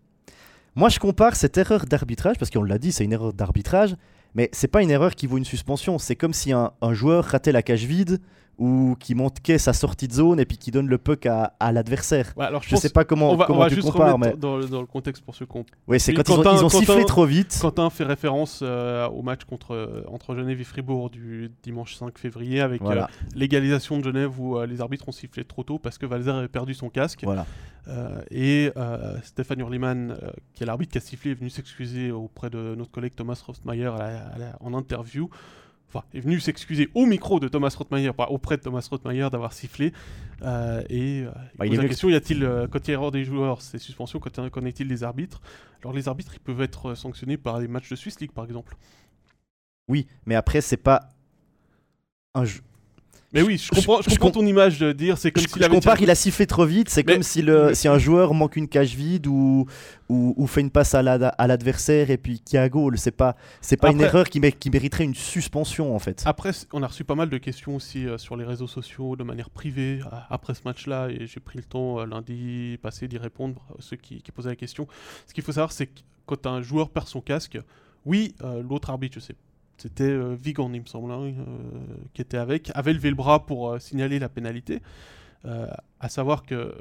Moi, 0.76 0.90
je 0.90 1.00
compare 1.00 1.36
cette 1.36 1.58
erreur 1.58 1.86
d'arbitrage, 1.86 2.38
parce 2.40 2.50
qu'on 2.50 2.64
l'a 2.64 2.78
dit, 2.78 2.92
c'est 2.92 3.04
une 3.04 3.12
erreur 3.14 3.34
d'arbitrage, 3.34 3.96
mais 4.36 4.50
c'est 4.54 4.68
pas 4.70 4.82
une 4.82 4.90
erreur 4.92 5.14
qui 5.16 5.28
vaut 5.28 5.38
une 5.38 5.46
suspension. 5.46 6.00
C'est 6.00 6.16
comme 6.16 6.34
si 6.34 6.54
un, 6.54 6.72
un 6.82 6.94
joueur 6.94 7.26
ratait 7.26 7.52
la 7.52 7.62
cage 7.62 7.84
vide 7.86 8.20
ou 8.60 8.96
qui 9.00 9.16
manquait 9.16 9.58
sa 9.58 9.74
sortie 9.74 10.08
de 10.08 10.14
zone 10.14 10.40
et 10.40 10.46
puis 10.46 10.58
qui 10.58 10.70
donne 10.70 10.88
le 10.88 10.98
puck 10.98 11.26
à, 11.26 11.54
à 11.60 11.72
l'adversaire. 11.72 12.34
Ouais, 12.38 12.46
alors 12.46 12.62
je, 12.62 12.68
Je 12.70 12.76
pense- 12.76 12.82
sais 12.82 12.90
pas 12.90 13.06
comment, 13.06 13.32
on 13.32 13.36
va, 13.36 13.46
on 13.46 13.48
comment 13.48 13.60
va 13.62 13.70
tu 13.70 13.76
juste 13.76 13.90
compares, 13.90 14.20
mais 14.20 14.36
dans, 14.38 14.58
le- 14.58 14.68
dans 14.68 14.82
le 14.82 14.86
contexte 14.86 15.24
pour 15.24 15.34
ceux 15.34 15.46
qui 15.46 15.58
ont 15.58 15.66
ouais, 15.88 15.98
c'est 15.98 16.12
Oui, 16.12 16.18
quand 16.18 16.28
ils 16.30 16.34
ont, 16.34 16.44
Quentin- 16.44 16.58
ils 16.58 16.66
ont 16.66 16.70
sifflé 16.70 17.06
trop 17.06 17.26
vite. 17.26 17.58
Quentin 17.62 17.90
fait 17.90 18.04
référence 18.04 18.60
euh, 18.62 19.08
au 19.08 19.22
match 19.22 19.46
contre, 19.46 19.74
euh, 19.74 20.04
entre 20.12 20.36
Genève 20.36 20.60
et 20.60 20.64
Fribourg 20.64 21.10
du 21.10 21.50
dimanche 21.64 21.96
5 21.96 22.18
février 22.20 22.60
avec 22.62 22.82
euh, 22.82 23.04
l'égalisation 23.34 23.98
de 23.98 24.04
Genève 24.04 24.40
où 24.40 24.58
euh, 24.58 24.66
les 24.68 24.82
arbitres 24.82 25.08
ont 25.08 25.14
sifflé 25.14 25.44
trop 25.46 25.64
tôt 25.64 25.80
parce 25.80 25.98
que 25.98 26.06
Valzer 26.06 26.36
avait 26.36 26.48
perdu 26.50 26.74
son 26.74 26.90
casque. 26.90 27.22
voilà. 27.24 27.46
Et 28.30 28.72
Stéphane 29.24 29.60
Hurliman, 29.62 30.16
qui 30.54 30.64
est 30.64 30.66
l'arbitre 30.66 30.92
qui 30.92 30.98
a 30.98 31.02
sifflé, 31.02 31.32
est 31.32 31.36
venu 31.36 31.50
s'excuser 31.50 32.12
auprès 32.12 32.50
de 32.50 32.76
notre 32.76 32.92
collègue 32.92 33.16
Thomas 33.16 33.42
la- 34.38 34.58
en 34.60 34.74
interview. 34.74 35.30
Enfin, 35.92 36.06
est 36.14 36.20
venu 36.20 36.40
s'excuser 36.40 36.90
au 36.94 37.08
micro 37.08 37.40
de 37.40 37.48
Thomas 37.48 37.74
Rothmeyer, 37.76 38.14
pas 38.14 38.28
auprès 38.28 38.58
de 38.58 38.62
Thomas 38.62 38.88
Rothmeyer 38.90 39.28
d'avoir 39.32 39.54
sifflé. 39.54 39.92
Euh, 40.44 40.84
et 40.88 41.24
euh, 41.24 41.32
Bah, 41.58 41.66
il 41.66 41.70
il 41.70 41.74
est 41.74 41.78
pose 41.78 41.84
la 41.84 41.90
question 41.90 42.10
y 42.10 42.16
a-t-il, 42.16 42.44
euh, 42.44 42.68
quand 42.68 42.88
il 42.88 42.92
y 42.92 42.92
a 42.92 42.94
erreur 42.94 43.12
des 43.12 43.26
joueurs, 43.26 43.62
c'est 43.64 43.80
suspension, 43.80 44.20
quand, 44.20 44.50
qu'en 44.52 44.66
est-il 44.66 44.88
des 44.88 45.04
arbitres? 45.04 45.42
Alors, 45.82 45.94
les 45.94 46.08
arbitres, 46.08 46.34
ils 46.36 46.40
peuvent 46.40 46.62
être 46.62 46.92
euh, 46.92 46.96
sanctionnés 46.96 47.38
par 47.38 47.60
les 47.60 47.68
matchs 47.68 47.90
de 47.90 47.96
Swiss 47.96 48.20
League, 48.20 48.32
par 48.32 48.46
exemple. 48.46 48.76
Oui, 49.88 50.08
mais 50.28 50.36
après, 50.36 50.62
c'est 50.62 50.78
pas 50.78 51.10
un 52.36 52.46
jeu. 52.46 52.62
Mais 53.32 53.44
oui, 53.44 53.60
je 53.60 53.70
comprends, 53.70 54.02
je 54.02 54.10
je 54.10 54.16
comprends 54.16 54.32
com- 54.32 54.42
ton 54.42 54.48
image 54.48 54.80
de 54.80 54.92
dire 54.92 55.20
c'est 55.20 55.32
comme 55.32 55.44
je, 55.44 55.50
s'il 55.50 55.60
je 55.60 55.64
avait 55.66 55.76
compare, 55.76 55.98
tiré- 55.98 56.06
il 56.06 56.10
a 56.10 56.16
sifflé 56.16 56.48
trop 56.48 56.66
vite. 56.66 56.90
C'est 56.90 57.04
comme 57.04 57.22
si, 57.22 57.44
le, 57.44 57.76
si 57.76 57.88
un 57.88 58.00
joueur 58.00 58.34
manque 58.34 58.56
une 58.56 58.68
cage 58.68 58.96
vide 58.96 59.28
ou, 59.28 59.68
ou, 60.10 60.34
ou 60.36 60.48
fait 60.48 60.62
une 60.62 60.72
passe 60.72 60.96
à 60.96 61.04
la- 61.04 61.28
à 61.28 61.46
l'adversaire 61.46 62.10
et 62.10 62.18
puis 62.18 62.40
qui 62.40 62.58
a 62.58 62.68
goal. 62.70 62.98
C'est 62.98 63.12
pas, 63.12 63.36
c'est 63.62 63.78
pas 63.78 63.92
une 63.92 64.02
erreur 64.02 64.28
qui, 64.30 64.40
mé- 64.40 64.52
qui 64.58 64.72
mériterait 64.72 65.04
une 65.04 65.14
suspension 65.14 65.96
en 65.96 66.00
fait. 66.00 66.24
Après, 66.26 66.50
on 66.74 66.82
a 66.82 66.88
reçu 66.88 67.04
pas 67.04 67.14
mal 67.14 67.30
de 67.30 67.38
questions 67.38 67.76
aussi 67.76 68.08
euh, 68.08 68.18
sur 68.18 68.36
les 68.36 68.46
réseaux 68.46 68.68
sociaux 68.68 69.16
de 69.16 69.24
manière 69.24 69.52
privée 69.52 70.00
euh, 70.12 70.16
après 70.32 70.56
ce 70.56 70.62
match-là 70.66 71.10
et 71.10 71.28
j'ai 71.28 71.40
pris 71.40 71.58
le 71.60 71.64
temps 71.66 72.00
euh, 72.00 72.06
lundi 72.08 72.80
passé 72.82 73.08
d'y 73.08 73.20
répondre 73.20 73.62
à 73.78 73.82
ceux 73.82 73.98
qui, 73.98 74.24
qui 74.24 74.32
posaient 74.32 74.50
la 74.50 74.56
question. 74.56 74.88
Ce 75.28 75.36
qu'il 75.36 75.44
faut 75.44 75.52
savoir, 75.52 75.72
c'est 75.72 75.86
que 75.86 76.00
quand 76.26 76.48
un 76.48 76.64
joueur 76.64 76.90
perd 76.90 77.08
son 77.08 77.22
casque, 77.22 77.60
oui, 78.06 78.34
euh, 78.44 78.64
l'autre 78.68 78.90
arbitre, 78.90 79.16
je 79.16 79.20
sais, 79.20 79.36
c'était 79.80 80.04
euh, 80.04 80.36
Vigan, 80.36 80.72
il 80.74 80.82
me 80.82 80.86
semble, 80.86 81.12
hein, 81.12 81.22
euh, 81.22 81.34
qui 82.14 82.22
était 82.22 82.38
avec, 82.38 82.72
avait 82.76 82.94
levé 82.94 83.10
le 83.10 83.16
bras 83.16 83.46
pour 83.46 83.72
euh, 83.72 83.80
signaler 83.80 84.20
la 84.20 84.30
pénalité. 84.30 84.82
À 86.02 86.10
savoir 86.10 86.44
que 86.44 86.76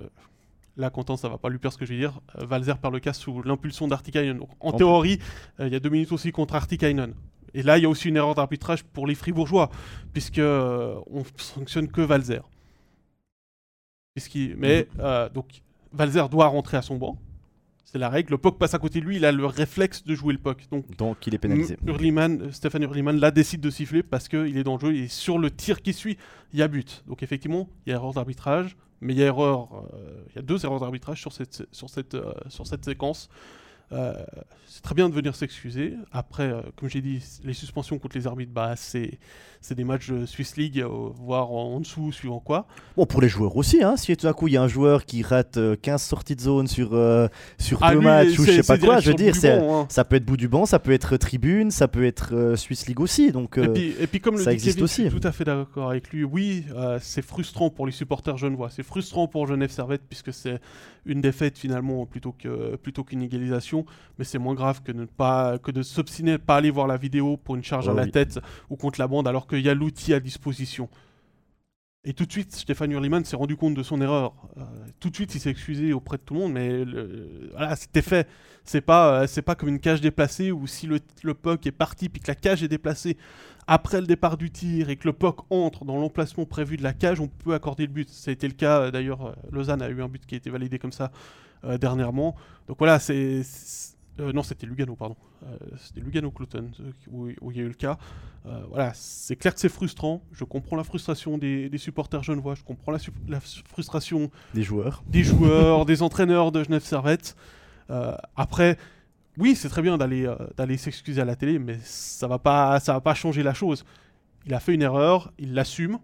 là, 0.78 0.90
Quentin, 0.90 1.16
ça 1.16 1.28
va 1.28 1.38
pas 1.38 1.50
lui 1.50 1.58
perdre 1.58 1.74
ce 1.74 1.78
que 1.78 1.84
je 1.84 1.92
vais 1.92 1.98
dire. 1.98 2.20
Valzer 2.34 2.78
perd 2.78 2.94
le 2.94 3.00
casque 3.00 3.22
sous 3.22 3.42
l'impulsion 3.42 3.86
d'Artikainen. 3.88 4.40
En 4.40 4.68
En 4.68 4.72
théorie, 4.72 5.18
euh, 5.60 5.66
il 5.66 5.72
y 5.72 5.76
a 5.76 5.80
deux 5.80 5.90
minutes 5.90 6.12
aussi 6.12 6.32
contre 6.32 6.54
Artikainen. 6.54 7.14
Et 7.54 7.62
là, 7.62 7.78
il 7.78 7.82
y 7.82 7.86
a 7.86 7.88
aussi 7.88 8.08
une 8.08 8.16
erreur 8.16 8.34
d'arbitrage 8.34 8.84
pour 8.84 9.06
les 9.06 9.14
Fribourgeois, 9.14 9.70
puisque 10.12 10.38
euh, 10.38 10.98
on 11.10 11.24
sanctionne 11.36 11.88
que 11.88 12.00
Valzer. 12.00 12.42
Mais 14.56 14.88
euh, 14.98 15.28
donc 15.28 15.62
Valzer 15.92 16.28
doit 16.28 16.46
rentrer 16.46 16.76
à 16.76 16.82
son 16.82 16.96
banc. 16.96 17.18
C'est 17.90 17.98
la 17.98 18.10
règle. 18.10 18.32
Le 18.32 18.39
POC 18.39 18.59
passe 18.59 18.74
à 18.74 18.78
côté 18.78 19.01
de 19.01 19.06
lui, 19.06 19.16
il 19.16 19.24
a 19.24 19.32
le 19.32 19.47
réflexe 19.47 20.05
de 20.05 20.15
jouer 20.15 20.35
le 20.35 20.39
POC. 20.39 20.69
Donc 20.70 20.94
Donc 20.98 21.27
il 21.27 21.35
est 21.35 21.39
pénalisé. 21.39 21.78
Hurliman, 21.86 22.52
Stéphane 22.52 22.82
Hurliman, 22.82 23.19
là 23.19 23.31
décide 23.31 23.62
de 23.62 23.70
siffler 23.70 24.02
parce 24.02 24.28
qu'il 24.28 24.59
est 24.59 24.62
dans 24.62 24.74
le 24.74 24.81
jeu 24.81 24.94
et 24.94 25.09
sur 25.09 25.39
le 25.39 25.51
tir 25.51 25.81
qui 25.81 25.94
suit, 25.94 26.19
il 26.52 26.59
y 26.59 26.62
a 26.62 26.69
but. 26.69 27.02
Donc 27.06 27.23
effectivement, 27.23 27.70
il 27.86 27.90
y 27.90 27.93
a 27.94 27.97
erreur 27.97 28.12
d'arbitrage, 28.12 28.77
mais 29.01 29.15
il 29.15 29.19
y 29.19 29.23
a 29.23 29.27
erreur, 29.27 29.86
euh, 29.94 30.23
il 30.28 30.36
y 30.36 30.39
a 30.39 30.43
deux 30.43 30.66
erreurs 30.66 30.81
d'arbitrage 30.81 31.19
sur 31.19 31.32
cette, 31.32 31.66
sur 31.73 31.89
cette, 31.89 32.15
euh, 32.15 32.35
sur 32.51 32.66
cette 32.66 32.85
séquence. 32.85 33.31
Euh, 33.93 34.12
c'est 34.66 34.82
très 34.82 34.94
bien 34.94 35.09
de 35.09 35.15
venir 35.15 35.35
s'excuser. 35.35 35.94
Après, 36.12 36.44
euh, 36.52 36.60
comme 36.77 36.89
j'ai 36.90 37.01
dit, 37.01 37.23
les 37.43 37.55
suspensions 37.55 37.98
contre 37.98 38.16
les 38.19 38.27
arbitres, 38.27 38.52
bah, 38.52 38.74
c'est, 38.77 39.19
c'est 39.62 39.74
des 39.74 39.82
matchs 39.85 40.10
de 40.10 40.27
Swiss 40.27 40.56
League, 40.59 40.81
euh, 40.81 40.86
voire 41.15 41.51
en, 41.51 41.77
en 41.77 41.81
dessous, 41.81 42.12
suivant 42.12 42.39
quoi. 42.39 42.66
Bon, 42.97 43.06
pour 43.06 43.23
les 43.23 43.28
joueurs 43.31 43.56
aussi, 43.56 43.82
hein, 43.82 43.97
si 43.97 44.15
tout 44.16 44.27
d'un 44.27 44.35
coup 44.35 44.47
il 44.47 44.52
y 44.55 44.56
a 44.59 44.62
un 44.62 44.69
joueur 44.69 45.06
qui 45.06 45.23
rate 45.23 45.56
euh, 45.56 45.74
15 45.81 46.02
sorties 46.02 46.36
de 46.36 46.40
zone 46.43 46.66
sur, 46.66 46.90
euh, 46.93 47.28
sur 47.59 47.78
Ah, 47.82 47.93
deux 47.93 47.98
lui, 48.01 48.05
matchs 48.05 48.39
ou 48.39 48.44
je 48.44 48.52
sais 48.52 48.62
pas 48.62 48.77
quoi, 48.78 49.01
je 49.01 49.09
veux 49.10 49.16
dire, 49.16 49.35
c'est- 49.35 49.52
hein. 49.59 49.86
ça 49.89 50.05
peut 50.05 50.16
être 50.16 50.24
bout 50.27 50.36
du 50.36 50.48
banc, 50.48 50.66
ça 50.66 50.78
peut 50.78 50.93
être 50.93 51.16
tribune, 51.16 51.70
ça 51.70 51.89
peut 51.89 52.05
être 52.05 52.35
euh, 52.35 52.55
Swiss 52.56 52.86
League 52.89 53.01
aussi. 53.01 53.32
Donc, 53.32 53.56
Et 53.56 53.62
euh, 53.62 53.73
puis, 53.73 53.94
et 53.98 54.06
puis 54.06 54.20
comme 54.20 54.36
le 54.36 54.43
ça 54.44 54.51
dit 54.51 54.55
existe 54.56 54.77
Kevin, 54.77 54.85
aussi. 54.85 55.05
je 55.05 55.09
suis 55.09 55.19
tout 55.20 55.27
à 55.27 55.32
fait 55.32 55.44
d'accord 55.44 55.90
avec 55.90 56.10
lui. 56.10 56.24
Oui, 56.24 56.65
euh, 56.77 56.98
c'est 57.01 57.23
frustrant 57.23 57.70
pour 57.70 57.86
les 57.86 57.93
supporters 57.93 58.36
genevois. 58.36 58.69
C'est 58.70 58.82
frustrant 58.82 59.28
pour 59.28 59.47
Genève 59.47 59.70
Servette 59.70 60.02
puisque 60.09 60.32
c'est 60.35 60.60
une 61.06 61.23
défaite 61.23 61.56
finalement 61.56 62.05
plutôt 62.05 62.32
que 62.39 62.77
plutôt 62.77 63.02
qu'une 63.02 63.23
égalisation. 63.23 63.77
Mais 64.18 64.24
c'est 64.24 64.38
moins 64.38 64.55
grave 64.55 64.82
que 64.82 64.92
de 64.92 65.00
ne 65.00 65.05
pas 65.06 65.59
que 65.59 65.70
de 65.70 65.82
s'obstiner, 65.82 66.32
à 66.32 66.38
pas 66.38 66.56
aller 66.56 66.70
voir 66.70 66.86
la 66.86 66.96
vidéo 66.96 67.36
pour 67.36 67.56
une 67.56 67.64
charge 67.64 67.88
Oh 67.88 67.92
à 67.92 67.94
la 67.94 68.05
oui. 68.05 68.10
tête 68.10 68.38
ou 68.70 68.76
contre 68.76 69.00
la 69.00 69.09
bande 69.09 69.26
alors 69.28 69.46
qu'il 69.46 69.60
y 69.60 69.68
a 69.68 69.74
l'outil 69.74 70.14
à 70.14 70.20
disposition. 70.20 70.88
Et 72.05 72.14
tout 72.14 72.24
de 72.24 72.32
suite, 72.32 72.55
Stéphane 72.55 72.92
Hurliman 72.92 73.24
s'est 73.24 73.36
rendu 73.36 73.56
compte 73.56 73.74
de 73.74 73.82
son 73.82 74.00
erreur. 74.00 74.32
Euh, 74.56 74.62
tout 75.00 75.10
de 75.10 75.14
suite, 75.16 75.34
il 75.34 75.40
s'est 75.40 75.50
excusé 75.50 75.92
auprès 75.92 76.16
de 76.16 76.22
tout 76.22 76.32
le 76.34 76.40
monde, 76.40 76.52
mais 76.52 76.84
le- 76.84 77.50
voilà, 77.52 77.74
c'était 77.76 78.02
fait. 78.02 78.26
C'est 78.64 78.80
pas, 78.80 79.22
euh, 79.22 79.26
c'est 79.26 79.42
pas 79.42 79.55
comme 79.55 79.68
une 79.68 79.80
cage 79.80 80.00
déplacée 80.00 80.52
où 80.52 80.66
si 80.66 80.86
le, 80.86 81.00
le 81.22 81.34
puck 81.34 81.66
est 81.66 81.72
parti 81.72 82.09
puis 82.09 82.20
que 82.20 82.28
la 82.28 82.34
cage 82.34 82.62
est 82.62 82.68
déplacée 82.68 83.16
après 83.66 84.00
le 84.00 84.06
départ 84.06 84.36
du 84.38 84.50
tir 84.50 84.88
et 84.90 84.96
que 84.96 85.09
le 85.09 85.12
puck 85.12 85.40
entre 85.50 85.84
dans 85.84 85.96
l'emplacement 85.98 86.46
prévu 86.46 86.76
de 86.76 86.82
la 86.82 86.92
cage, 86.94 87.20
on 87.20 87.28
peut 87.28 87.52
accorder 87.52 87.84
le 87.86 87.92
but. 87.92 88.09
Ça 88.09 88.30
a 88.30 88.32
été 88.32 88.46
le 88.46 88.55
cas 88.55 88.80
euh, 88.82 88.90
d'ailleurs. 88.90 89.34
Lausanne 89.50 89.82
a 89.82 89.88
eu 89.90 90.00
un 90.00 90.09
but 90.09 90.24
qui 90.24 90.34
a 90.34 90.38
été 90.38 90.50
validé 90.50 90.78
comme 90.78 90.92
ça 90.92 91.10
dernièrement. 91.62 92.35
Donc 92.66 92.78
voilà, 92.78 92.98
c'est 92.98 93.43
euh, 94.20 94.32
non, 94.32 94.43
c'était 94.43 94.66
Lugano, 94.66 94.97
pardon. 94.97 95.16
Euh, 95.44 95.56
c'était 95.78 96.01
Lugano 96.01 96.30
Cloton 96.30 96.70
euh, 96.80 96.90
où, 97.10 97.28
où 97.40 97.51
il 97.52 97.56
y 97.56 97.60
a 97.60 97.62
eu 97.62 97.68
le 97.68 97.74
cas. 97.74 97.98
Euh, 98.47 98.62
voilà, 98.68 98.93
c'est 98.94 99.36
clair 99.36 99.55
que 99.55 99.60
c'est 99.60 99.68
frustrant. 99.68 100.22
Je 100.32 100.44
comprends 100.44 100.76
la 100.76 100.85
frustration 100.85 101.39
des, 101.39 101.68
des 101.68 101.78
supporters 101.78 102.22
genevois. 102.22 102.55
Je 102.55 102.62
comprends 102.62 102.93
la, 102.93 103.40
frustration 103.40 104.30
des 104.55 104.62
joueurs. 104.62 105.05
des 105.06 105.22
joueurs, 105.22 105.86
des 105.86 106.02
entraîneurs 106.02 106.51
de 106.51 106.64
Genève 106.64 106.82
Servette. 106.82 107.36
Euh, 107.90 108.16
après, 108.36 108.76
oui, 109.36 109.55
c'est 109.55 109.68
très 109.68 109.82
bien 109.82 109.97
d'aller 109.97 110.26
euh, 110.26 110.36
d'aller 110.56 110.76
s'excuser 110.76 111.20
à 111.20 111.24
la 111.24 111.36
télé, 111.36 111.59
mais 111.59 111.78
ça 111.82 112.26
va 112.26 112.39
pas 112.39 112.80
ça 112.80 112.94
va 112.94 113.01
pas 113.01 113.14
changer 113.14 113.43
la 113.43 113.55
chose. 113.55 113.85
Il 114.47 114.55
a 114.55 114.60
fait 114.60 114.74
une 114.74 114.82
erreur, 114.82 115.32
il 115.39 115.55
l'assume. 115.55 115.98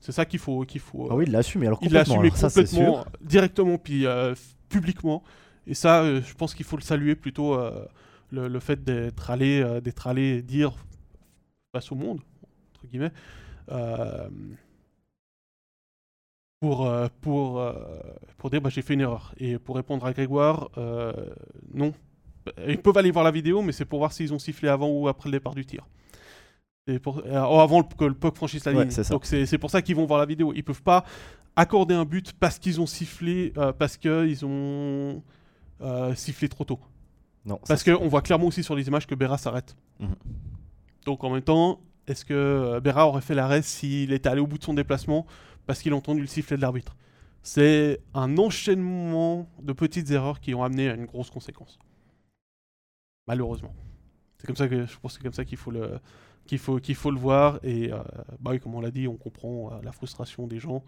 C'est 0.00 0.12
ça 0.12 0.24
qu'il 0.24 0.38
faut 0.38 0.64
qu'il 0.64 0.80
faut. 0.80 1.08
Ah 1.10 1.14
oui, 1.14 1.24
il 1.26 1.32
l'a 1.32 1.38
assumé. 1.38 1.66
Alors 1.66 1.78
il 1.82 1.88
complètement. 1.88 2.36
ça, 2.36 2.50
c'est 2.50 2.64
complètement, 2.64 3.02
sûr. 3.02 3.06
directement, 3.22 3.78
puis 3.78 4.06
euh, 4.06 4.34
publiquement. 4.74 5.22
Et 5.66 5.74
ça, 5.74 6.02
euh, 6.02 6.20
je 6.28 6.34
pense 6.34 6.54
qu'il 6.54 6.66
faut 6.66 6.76
le 6.76 6.82
saluer 6.82 7.14
plutôt 7.14 7.54
euh, 7.54 7.86
le, 8.30 8.48
le 8.48 8.60
fait 8.60 8.82
d'être 8.84 9.30
allé 9.30 9.60
euh, 9.62 9.80
d'être 9.80 10.06
allé 10.06 10.42
dire 10.42 10.72
face 11.72 11.90
au 11.92 11.96
monde 11.96 12.20
entre 12.74 12.86
guillemets. 12.88 13.12
pour, 16.60 16.88
pour, 17.20 17.62
pour 18.38 18.50
dire 18.50 18.60
bah, 18.62 18.70
j'ai 18.70 18.82
fait 18.82 18.94
une 18.94 19.02
erreur. 19.02 19.34
Et 19.38 19.58
pour 19.58 19.76
répondre 19.76 20.04
à 20.06 20.12
Grégoire, 20.12 20.70
non. 21.74 21.92
Ils 22.68 22.78
peuvent 22.78 22.96
aller 22.98 23.10
voir 23.10 23.24
la 23.24 23.30
vidéo, 23.30 23.62
mais 23.62 23.72
c'est 23.72 23.86
pour 23.86 23.98
voir 24.00 24.12
s'ils 24.12 24.32
ont 24.34 24.38
sifflé 24.38 24.68
avant 24.68 24.88
ou 24.90 25.08
après 25.08 25.28
le 25.30 25.32
départ 25.38 25.54
du 25.54 25.64
tir. 25.64 25.86
Et 26.86 26.98
pour, 26.98 27.22
euh, 27.24 27.62
avant 27.66 27.78
le- 27.80 27.96
que 27.96 28.04
le 28.04 28.12
puck 28.14 28.36
franchisse 28.36 28.66
la 28.66 28.72
Ouais, 28.72 28.82
ligne. 28.82 28.90
c'est 28.90 29.04
ça. 29.04 29.14
Donc 29.14 29.24
c'est 29.24 29.58
pour 29.58 29.70
ça 29.70 29.80
qu'ils 29.80 29.96
vont 29.96 30.04
voir 30.04 30.18
la 30.18 30.26
vidéo. 30.26 30.52
Ils 30.54 30.62
peuvent 30.62 30.82
pas 30.82 31.04
accorder 31.56 31.94
un 31.94 32.04
but 32.04 32.32
parce 32.32 32.58
qu'ils 32.58 32.80
ont 32.80 32.86
sifflé, 32.86 33.52
euh, 33.56 33.72
parce 33.72 33.96
qu'ils 33.96 34.44
ont 34.44 35.22
euh, 35.80 36.14
sifflé 36.14 36.48
trop 36.48 36.64
tôt. 36.64 36.80
Non, 37.44 37.60
Parce 37.68 37.84
qu'on 37.84 38.08
voit 38.08 38.22
clairement 38.22 38.46
aussi 38.46 38.62
sur 38.62 38.74
les 38.74 38.86
images 38.88 39.06
que 39.06 39.14
Berra 39.14 39.36
s'arrête. 39.36 39.76
Mhm. 40.00 40.14
Donc 41.04 41.24
en 41.24 41.30
même 41.30 41.42
temps, 41.42 41.80
est-ce 42.06 42.24
que 42.24 42.34
euh, 42.34 42.80
Berra 42.80 43.06
aurait 43.06 43.20
fait 43.20 43.34
l'arrêt 43.34 43.62
s'il 43.62 44.12
était 44.12 44.28
allé 44.28 44.40
au 44.40 44.46
bout 44.46 44.58
de 44.58 44.64
son 44.64 44.74
déplacement 44.74 45.26
parce 45.66 45.80
qu'il 45.82 45.92
a 45.92 45.96
entendu 45.96 46.20
le 46.20 46.26
sifflet 46.26 46.56
de 46.56 46.62
l'arbitre? 46.62 46.96
C'est 47.42 48.00
un 48.14 48.38
enchaînement 48.38 49.50
de 49.62 49.74
petites 49.74 50.10
erreurs 50.10 50.40
qui 50.40 50.54
ont 50.54 50.64
amené 50.64 50.88
à 50.88 50.94
une 50.94 51.04
grosse 51.04 51.28
conséquence. 51.28 51.78
Malheureusement. 53.26 53.74
C'est 54.38 54.46
comme 54.46 54.56
ça 54.56 54.66
que 54.66 54.86
je 54.86 54.98
pense 54.98 55.12
que 55.12 55.18
c'est 55.18 55.22
comme 55.22 55.34
ça 55.34 55.44
qu'il 55.44 55.58
faut 55.58 55.70
le 55.70 56.00
qu'il 56.46 56.58
faut 56.58 56.78
qu'il 56.78 56.94
faut 56.94 57.10
le 57.10 57.18
voir 57.18 57.58
et 57.62 57.92
euh, 57.92 57.98
bah 58.40 58.52
oui, 58.52 58.60
comme 58.60 58.74
on 58.74 58.80
l'a 58.80 58.90
dit, 58.90 59.08
on 59.08 59.16
comprend 59.16 59.72
euh, 59.72 59.76
la 59.82 59.92
frustration 59.92 60.46
des 60.46 60.58
gens. 60.58 60.84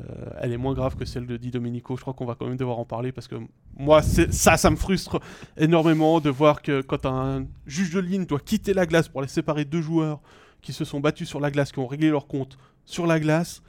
Euh, 0.00 0.30
elle 0.40 0.52
est 0.52 0.56
moins 0.56 0.74
grave 0.74 0.96
que 0.96 1.04
celle 1.04 1.26
de 1.26 1.36
Di 1.36 1.50
Domenico. 1.50 1.96
Je 1.96 2.02
crois 2.02 2.14
qu'on 2.14 2.26
va 2.26 2.34
quand 2.34 2.46
même 2.46 2.56
devoir 2.56 2.78
en 2.78 2.84
parler 2.84 3.12
parce 3.12 3.28
que 3.28 3.36
moi, 3.76 4.02
ça, 4.02 4.56
ça 4.56 4.70
me 4.70 4.76
frustre 4.76 5.20
énormément 5.56 6.20
de 6.20 6.30
voir 6.30 6.62
que 6.62 6.80
quand 6.80 7.06
un 7.06 7.46
juge 7.66 7.92
de 7.94 8.00
ligne 8.00 8.26
doit 8.26 8.40
quitter 8.40 8.74
la 8.74 8.86
glace 8.86 9.08
pour 9.08 9.20
aller 9.20 9.28
séparer 9.28 9.64
deux 9.64 9.82
joueurs 9.82 10.20
qui 10.60 10.72
se 10.72 10.84
sont 10.84 11.00
battus 11.00 11.28
sur 11.28 11.40
la 11.40 11.50
glace, 11.50 11.72
qui 11.72 11.78
ont 11.78 11.86
réglé 11.86 12.10
leur 12.10 12.26
compte 12.26 12.58
sur 12.84 13.06
la 13.06 13.20
glace, 13.20 13.62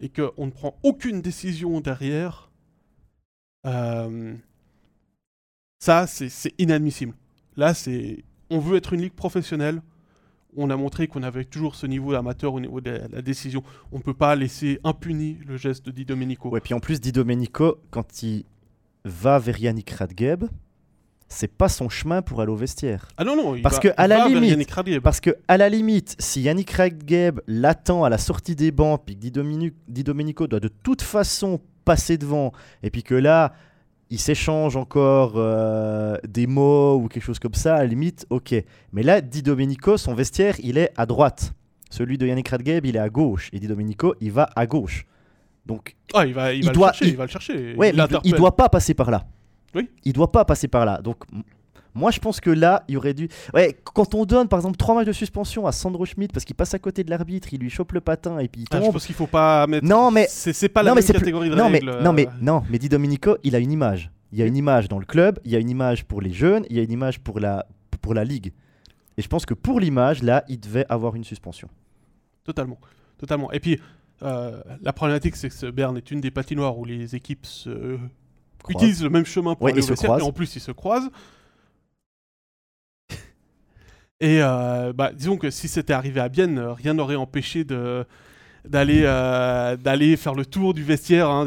et 0.00 0.08
qu'on 0.08 0.46
ne 0.46 0.50
prend 0.50 0.78
aucune 0.82 1.20
décision 1.20 1.80
derrière, 1.80 2.50
ça, 5.78 6.06
c'est 6.06 6.54
inadmissible. 6.58 7.14
Là, 7.56 7.74
c'est, 7.74 8.24
on 8.50 8.58
veut 8.58 8.76
être 8.76 8.92
une 8.92 9.02
ligue 9.02 9.12
professionnelle. 9.12 9.82
On 10.56 10.70
a 10.70 10.76
montré 10.76 11.06
qu'on 11.08 11.22
avait 11.22 11.44
toujours 11.44 11.74
ce 11.74 11.86
niveau 11.86 12.14
amateur 12.14 12.54
au 12.54 12.60
niveau 12.60 12.80
de 12.80 12.90
la, 12.90 13.08
la 13.08 13.22
décision. 13.22 13.62
On 13.92 13.98
ne 13.98 14.02
peut 14.02 14.14
pas 14.14 14.34
laisser 14.34 14.80
impuni 14.82 15.38
le 15.46 15.56
geste 15.56 15.84
de 15.86 15.90
Di 15.90 16.04
Domenico. 16.04 16.48
Ouais, 16.48 16.60
puis 16.60 16.74
en 16.74 16.80
plus, 16.80 17.00
Di 17.00 17.12
Domenico, 17.12 17.78
quand 17.90 18.22
il 18.22 18.44
va 19.04 19.38
vers 19.38 19.58
Yannick 19.58 19.90
Radgeb, 19.90 20.44
c'est 21.28 21.52
pas 21.52 21.68
son 21.68 21.90
chemin 21.90 22.22
pour 22.22 22.40
aller 22.40 22.50
au 22.50 22.56
vestiaire. 22.56 23.06
Ah 23.18 23.24
non, 23.24 23.36
non, 23.36 23.54
il 23.54 23.60
Parce 23.62 23.76
va- 23.76 23.80
que, 23.82 23.88
à 23.98 24.06
il 24.06 24.08
la 24.08 24.28
limite, 24.28 24.50
Yannick 24.50 24.70
Radgeb. 24.70 25.02
Parce 25.02 25.20
que 25.20 25.36
à 25.46 25.58
la 25.58 25.68
limite, 25.68 26.16
si 26.18 26.40
Yannick 26.40 26.70
Radgeb 26.70 27.40
l'attend 27.46 28.04
à 28.04 28.08
la 28.08 28.16
sortie 28.18 28.56
des 28.56 28.70
bancs, 28.72 29.02
puis 29.04 29.14
que 29.16 29.70
Di 29.88 30.02
Domenico 30.02 30.46
doit 30.46 30.60
de 30.60 30.68
toute 30.68 31.02
façon 31.02 31.60
passer 31.84 32.16
devant, 32.16 32.52
et 32.82 32.90
puis 32.90 33.02
que 33.02 33.14
là, 33.14 33.52
il 34.10 34.18
s'échange 34.18 34.76
encore 34.76 35.32
euh, 35.36 36.16
des 36.26 36.46
mots 36.46 36.96
ou 36.96 37.08
quelque 37.08 37.22
chose 37.24 37.38
comme 37.38 37.54
ça, 37.54 37.76
à 37.76 37.78
la 37.80 37.86
limite, 37.86 38.26
ok. 38.30 38.54
Mais 38.92 39.02
là, 39.02 39.20
Di 39.20 39.42
Domenico, 39.42 39.96
son 39.96 40.14
vestiaire, 40.14 40.54
il 40.62 40.78
est 40.78 40.92
à 40.96 41.04
droite. 41.06 41.52
Celui 41.90 42.18
de 42.18 42.26
Yannick 42.26 42.48
Radgeb, 42.48 42.84
il 42.86 42.96
est 42.96 43.00
à 43.00 43.08
gauche. 43.08 43.48
Et 43.52 43.58
Di 43.58 43.66
Domenico, 43.66 44.14
il 44.20 44.32
va 44.32 44.48
à 44.56 44.66
gauche. 44.66 45.04
Donc, 45.66 45.96
Ah, 46.14 46.24
il 46.26 46.32
va, 46.34 46.52
il 46.54 46.60
il 46.60 46.66
va 46.66 46.72
doit- 46.72 46.86
le 46.88 46.92
chercher, 46.92 47.04
il- 47.06 47.10
il 47.10 47.16
va 47.16 47.24
le 47.24 47.30
chercher. 47.30 47.74
Ouais, 47.76 47.92
il, 48.24 48.32
doit 48.34 48.56
pas 48.56 48.68
passer 48.70 48.94
par 48.94 49.10
là. 49.10 49.26
Oui. 49.74 49.88
Il 50.04 50.14
doit 50.14 50.32
pas 50.32 50.44
passer 50.46 50.68
par 50.68 50.86
là. 50.86 51.00
Donc, 51.02 51.24
moi, 51.94 52.10
je 52.10 52.18
pense 52.20 52.40
que 52.40 52.50
là, 52.50 52.84
il 52.88 52.94
y 52.94 52.96
aurait 52.96 53.14
dû. 53.14 53.28
Ouais, 53.54 53.76
quand 53.84 54.14
on 54.14 54.24
donne, 54.24 54.46
par 54.48 54.58
exemple, 54.58 54.76
trois 54.76 54.94
matchs 54.94 55.06
de 55.06 55.12
suspension 55.12 55.66
à 55.66 55.72
Sandro 55.72 56.04
Schmidt 56.04 56.32
parce 56.32 56.44
qu'il 56.44 56.54
passe 56.56 56.74
à 56.74 56.78
côté 56.78 57.02
de 57.04 57.10
l'arbitre, 57.10 57.48
il 57.52 57.60
lui 57.60 57.70
chope 57.70 57.92
le 57.92 58.00
patin 58.00 58.38
et 58.38 58.48
puis 58.48 58.62
il 58.62 58.66
Ah, 58.70 58.76
je 58.76 58.82
tombe. 58.82 58.92
pense 58.92 59.06
qu'il 59.06 59.14
faut 59.14 59.26
pas 59.26 59.66
mettre. 59.66 59.86
Non, 59.86 60.10
mais- 60.10 60.26
c'est 60.28 60.68
pas 60.68 60.82
la 60.82 60.90
non, 60.90 60.94
mais 60.96 61.00
même 61.02 61.06
plus- 61.10 61.18
catégorie 61.18 61.50
de 61.50 61.54
non, 61.54 61.68
mais, 61.70 61.78
règles. 61.78 61.98
non, 62.02 62.12
mais, 62.12 62.26
euh, 62.26 62.30
non, 62.40 62.62
mais 62.70 62.78
Di 62.78 62.88
Domenico, 62.88 63.36
il 63.42 63.54
a 63.56 63.58
une 63.58 63.72
image. 63.72 64.10
Il 64.32 64.38
y 64.38 64.42
a 64.42 64.46
une 64.46 64.56
image 64.56 64.88
dans 64.88 64.98
le 64.98 65.06
club, 65.06 65.38
il 65.44 65.50
y 65.52 65.56
a 65.56 65.58
une 65.58 65.70
image 65.70 66.04
pour 66.04 66.20
les 66.20 66.32
jeunes, 66.32 66.64
il 66.68 66.76
y 66.76 66.80
a 66.80 66.82
une 66.82 66.92
image 66.92 67.18
pour 67.20 67.40
la, 67.40 67.66
pour 68.02 68.12
la 68.14 68.24
ligue. 68.24 68.52
Et 69.16 69.22
je 69.22 69.28
pense 69.28 69.46
que 69.46 69.54
pour 69.54 69.80
l'image, 69.80 70.22
là, 70.22 70.44
il 70.48 70.60
devait 70.60 70.84
avoir 70.88 71.16
une 71.16 71.24
suspension. 71.24 71.68
Totalement. 72.44 72.78
totalement. 73.18 73.50
Et 73.52 73.58
puis, 73.60 73.80
euh, 74.22 74.60
la 74.82 74.92
problématique, 74.92 75.34
c'est 75.36 75.48
que 75.48 75.54
ce 75.54 75.66
Berne 75.66 75.96
est 75.96 76.10
une 76.10 76.20
des 76.20 76.30
patinoires 76.30 76.78
où 76.78 76.84
les 76.84 77.14
équipes 77.16 77.44
se... 77.46 77.98
utilisent 78.68 79.02
le 79.02 79.10
même 79.10 79.24
chemin 79.24 79.54
pour 79.54 79.64
Ouais, 79.64 79.72
aller 79.72 79.80
au 79.90 79.96
se 79.96 80.04
et 80.06 80.08
en 80.22 80.32
plus, 80.32 80.54
ils 80.56 80.60
se 80.60 80.72
croisent. 80.72 81.10
Et 84.20 84.42
euh, 84.42 84.92
bah, 84.92 85.12
disons 85.14 85.36
que 85.36 85.50
si 85.50 85.68
c'était 85.68 85.92
arrivé 85.92 86.20
à 86.20 86.28
Bienne, 86.28 86.58
euh, 86.58 86.72
rien 86.72 86.94
n'aurait 86.94 87.16
empêché 87.16 87.64
de 87.64 88.04
d'aller 88.64 89.02
euh, 89.04 89.76
d'aller 89.76 90.16
faire 90.16 90.34
le 90.34 90.44
tour 90.44 90.74
du 90.74 90.82
vestiaire, 90.82 91.30
hein, 91.30 91.46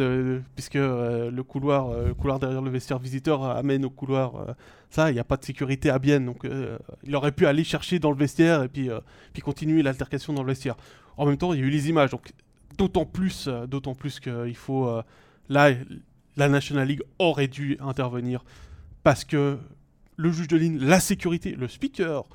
puisque 0.55 0.75
le 0.75 1.41
couloir 1.41 1.93
le 2.05 2.13
couloir 2.13 2.39
derrière 2.39 2.61
le 2.61 2.71
vestiaire 2.71 2.97
visiteur 2.99 3.43
amène 3.43 3.83
au 3.85 3.89
couloir. 3.89 4.55
ça, 4.89 5.11
il 5.11 5.13
n'y 5.13 5.19
a 5.19 5.25
pas 5.25 5.37
de 5.37 5.43
sécurité 5.43 5.89
à 5.89 5.99
Bienne, 5.99 6.25
donc 6.25 6.47
il 7.03 7.15
aurait 7.15 7.33
pu 7.33 7.45
aller 7.45 7.63
chercher 7.65 7.99
dans 7.99 8.11
le 8.11 8.17
vestiaire 8.17 8.63
et 8.63 8.69
puis 8.69 8.89
continuer 9.43 9.83
l'altercation 9.83 10.33
dans 10.33 10.41
le 10.41 10.47
vestiaire. 10.47 10.77
En 11.17 11.25
même 11.25 11.37
temps, 11.37 11.53
il 11.53 11.59
y 11.59 11.63
a 11.63 11.65
eu 11.65 11.69
les 11.69 11.89
images, 11.89 12.11
donc 12.11 12.31
d'autant 12.77 13.05
plus 13.05 13.49
d'autant 13.67 13.93
plus 13.93 14.19
qu'il 14.19 14.55
faut 14.55 14.89
là 15.49 15.71
la 16.37 16.47
National 16.47 16.87
League 16.87 17.03
aurait 17.19 17.49
dû 17.49 17.77
intervenir 17.81 18.45
parce 19.03 19.25
que 19.25 19.59
le 20.15 20.31
juge 20.31 20.47
de 20.47 20.57
ligne, 20.57 20.79
la 20.79 21.01
sécurité, 21.01 21.51
le 21.51 21.67
speaker 21.67 22.25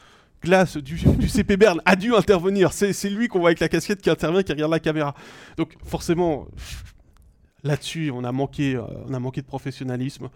glace 0.46 0.76
du, 0.78 0.94
du 1.18 1.28
CP 1.28 1.56
Berne 1.56 1.80
a 1.84 1.94
dû 1.96 2.14
intervenir. 2.14 2.72
C'est 2.72 3.10
lui 3.10 3.28
qu'on 3.28 3.40
voit 3.40 3.48
avec 3.50 3.60
la 3.60 3.68
casquette 3.68 4.00
qui 4.00 4.10
intervient, 4.10 4.42
qui 4.42 4.52
regarde 4.52 4.72
la 4.72 4.80
caméra. 4.80 5.14
Donc 5.58 5.74
forcément, 5.84 6.46
là-dessus, 7.62 8.10
on 8.14 8.24
a 8.24 8.32
manqué, 8.32 8.76
euh, 8.76 8.82
on 9.08 9.14
a 9.14 9.18
manqué 9.20 9.40
de 9.42 9.46
professionnalisme. 9.46 10.28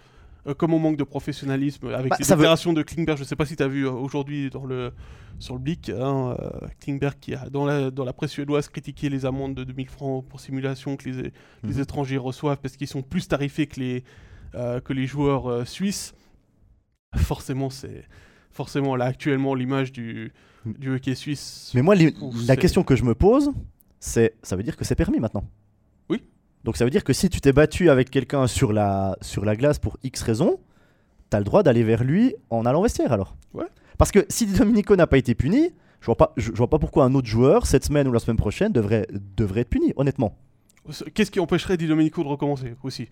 Euh, 0.47 0.55
comme 0.55 0.73
on 0.73 0.79
manque 0.79 0.97
de 0.97 1.05
professionnalisme 1.05 1.89
avec 1.89 2.11
Bah, 2.11 2.17
les 2.19 2.25
veut- 2.25 2.73
de 2.75 2.83
Klingberg, 2.83 3.19
je 3.19 3.25
ne 3.25 3.29
sais 3.29 3.37
pas 3.37 3.45
si 3.45 3.57
tu 3.57 3.63
as 3.63 3.69
vu 3.69 3.87
euh, 3.87 3.91
aujourd'hui 3.91 4.49
dans 4.49 4.65
le, 4.65 4.91
sur 5.39 5.53
le 5.55 5.61
Blick, 5.61 5.91
hein, 5.91 6.35
euh, 6.41 6.51
Klingberg 6.81 7.19
qui 7.21 7.35
a 7.35 7.51
dans 7.51 7.67
la, 7.67 7.91
dans 7.91 8.05
la 8.07 8.15
presse 8.15 8.31
suédoise 8.31 8.69
critiqué 8.69 9.11
les 9.11 9.27
amendes 9.27 9.55
de 9.55 9.65
2000 9.65 9.89
francs 9.91 10.25
pour 10.27 10.41
simulation 10.41 10.97
que 10.97 11.09
les, 11.11 11.23
les 11.63 11.75
Mhm. 11.75 11.81
étrangers 11.83 12.17
reçoivent 12.17 12.59
parce 12.63 12.77
qu'ils 12.79 12.89
sont 12.89 13.03
plus 13.03 13.29
tarifés 13.29 13.67
que 13.67 13.81
les, 13.81 14.03
que 14.55 14.93
les 14.95 15.07
joueurs 15.07 15.67
suisses. 15.69 16.15
Forcément, 17.17 17.69
c'est 17.71 18.05
forcément 18.51 18.97
là 18.97 19.07
actuellement 19.07 19.55
l'image 19.55 19.93
du, 19.93 20.33
du 20.67 20.95
hockey 20.95 21.15
suisse. 21.15 21.73
Mais 21.75 21.83
moi, 21.83 21.95
la 22.47 22.57
question 22.57 22.83
que 22.83 22.97
je 22.97 23.05
me 23.05 23.15
pose, 23.15 23.51
c'est 23.99 24.35
ça 24.43 24.57
veut 24.57 24.63
dire 24.63 24.77
que 24.77 24.85
c'est 24.85 24.95
permis 24.95 25.21
maintenant 25.21 25.45
Oui. 26.09 26.23
Donc 26.65 26.77
ça 26.77 26.85
veut 26.85 26.91
dire 26.91 27.05
que 27.05 27.13
si 27.13 27.29
tu 27.31 27.41
t'es 27.41 27.53
battu 27.53 27.91
avec 27.91 28.11
quelqu'un 28.11 28.47
sur 28.47 28.73
la, 28.73 29.17
sur 29.21 29.45
la 29.45 29.57
glace 29.57 29.79
pour 29.79 29.97
X 30.03 30.23
raison, 30.23 30.61
t'as 31.31 31.39
le 31.39 31.45
droit 31.45 31.63
d'aller 31.63 31.83
vers 31.83 32.05
lui 32.05 32.35
en 32.51 32.67
allant 32.67 32.83
vestiaire 32.83 33.13
alors. 33.13 33.37
Ouais. 33.55 33.67
Parce 33.99 34.11
que 34.11 34.25
si 34.29 34.47
Domenico 34.47 34.97
n'a 34.97 35.07
pas 35.07 35.19
été 35.19 35.35
puni, 35.35 35.71
je 36.01 36.07
vois 36.07 36.17
pas, 36.17 36.33
je, 36.37 36.51
je 36.53 36.57
vois 36.57 36.71
pas 36.71 36.79
pourquoi 36.79 37.05
un 37.05 37.15
autre 37.15 37.29
joueur, 37.29 37.67
cette 37.67 37.85
semaine 37.85 38.09
ou 38.09 38.13
la 38.13 38.21
semaine 38.21 38.39
prochaine, 38.39 38.73
devrait, 38.73 39.07
devrait 39.37 39.61
être 39.61 39.69
puni, 39.69 39.93
honnêtement. 39.97 40.39
Qu'est-ce 41.15 41.31
qui 41.31 41.41
empêcherait 41.41 41.77
Di 41.77 41.87
Domenico 41.87 42.23
de 42.23 42.29
recommencer 42.29 42.75
aussi? 42.83 43.09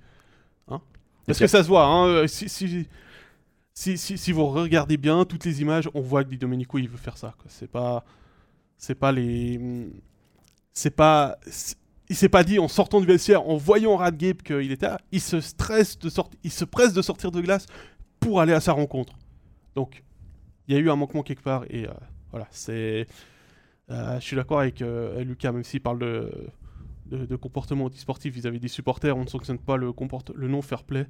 Hein? 0.68 0.80
Parce 1.26 1.38
que 1.38 1.46
ça 1.46 1.62
se 1.62 1.68
voit. 1.68 1.84
Hein, 1.84 2.06
euh, 2.06 2.26
si, 2.26 2.48
si, 2.48 2.86
si, 3.78 4.32
vous 4.32 4.46
regardez 4.46 4.96
bien 4.96 5.24
toutes 5.24 5.44
les 5.44 5.60
images, 5.60 5.88
on 5.94 6.00
voit 6.00 6.24
que 6.24 6.30
Di 6.30 6.36
Domenico 6.36 6.78
il 6.78 6.88
veut 6.88 6.96
faire 6.96 7.16
ça. 7.16 7.34
C'est 7.46 7.70
pas, 7.70 8.04
c'est 8.76 8.96
pas 8.96 9.12
les, 9.12 9.88
c'est 10.72 10.90
pas, 10.90 11.38
il 12.08 12.16
s'est 12.16 12.28
pas 12.28 12.42
dit 12.42 12.58
en 12.58 12.66
sortant 12.66 13.00
du 13.00 13.06
vestiaire, 13.06 13.48
en 13.48 13.56
voyant 13.56 13.96
Radgate 13.96 14.42
qu'il 14.42 14.72
était 14.72 14.86
là, 14.86 14.98
il 15.12 15.20
se 15.20 15.40
stresse 15.40 15.96
de 15.96 16.08
sortir, 16.08 16.38
il 16.42 16.50
se 16.50 16.64
presse 16.64 16.92
de 16.92 17.02
sortir 17.02 17.30
de 17.30 17.40
glace 17.40 17.66
pour 18.18 18.40
aller 18.40 18.52
à 18.52 18.60
sa 18.60 18.72
rencontre. 18.72 19.16
Donc, 19.76 20.02
il 20.66 20.74
y 20.74 20.76
a 20.76 20.80
eu 20.80 20.90
un 20.90 20.96
manquement 20.96 21.22
quelque 21.22 21.42
part 21.42 21.64
et 21.70 21.86
euh, 21.86 21.92
voilà, 22.32 22.48
c'est, 22.50 23.06
euh, 23.90 24.18
je 24.18 24.24
suis 24.24 24.34
d'accord 24.34 24.58
avec 24.58 24.82
euh, 24.82 25.22
Lucas, 25.22 25.52
même 25.52 25.62
s'il 25.62 25.80
parle 25.80 26.00
de, 26.00 26.48
de, 27.06 27.26
de 27.26 27.36
comportement 27.36 27.84
antisportif 27.84 28.34
vis-à-vis 28.34 28.58
des 28.58 28.66
supporters, 28.66 29.16
on 29.16 29.22
ne 29.22 29.28
sanctionne 29.28 29.60
pas 29.60 29.76
le, 29.76 29.92
le 30.34 30.48
non 30.48 30.62
fair 30.62 30.82
play. 30.82 31.06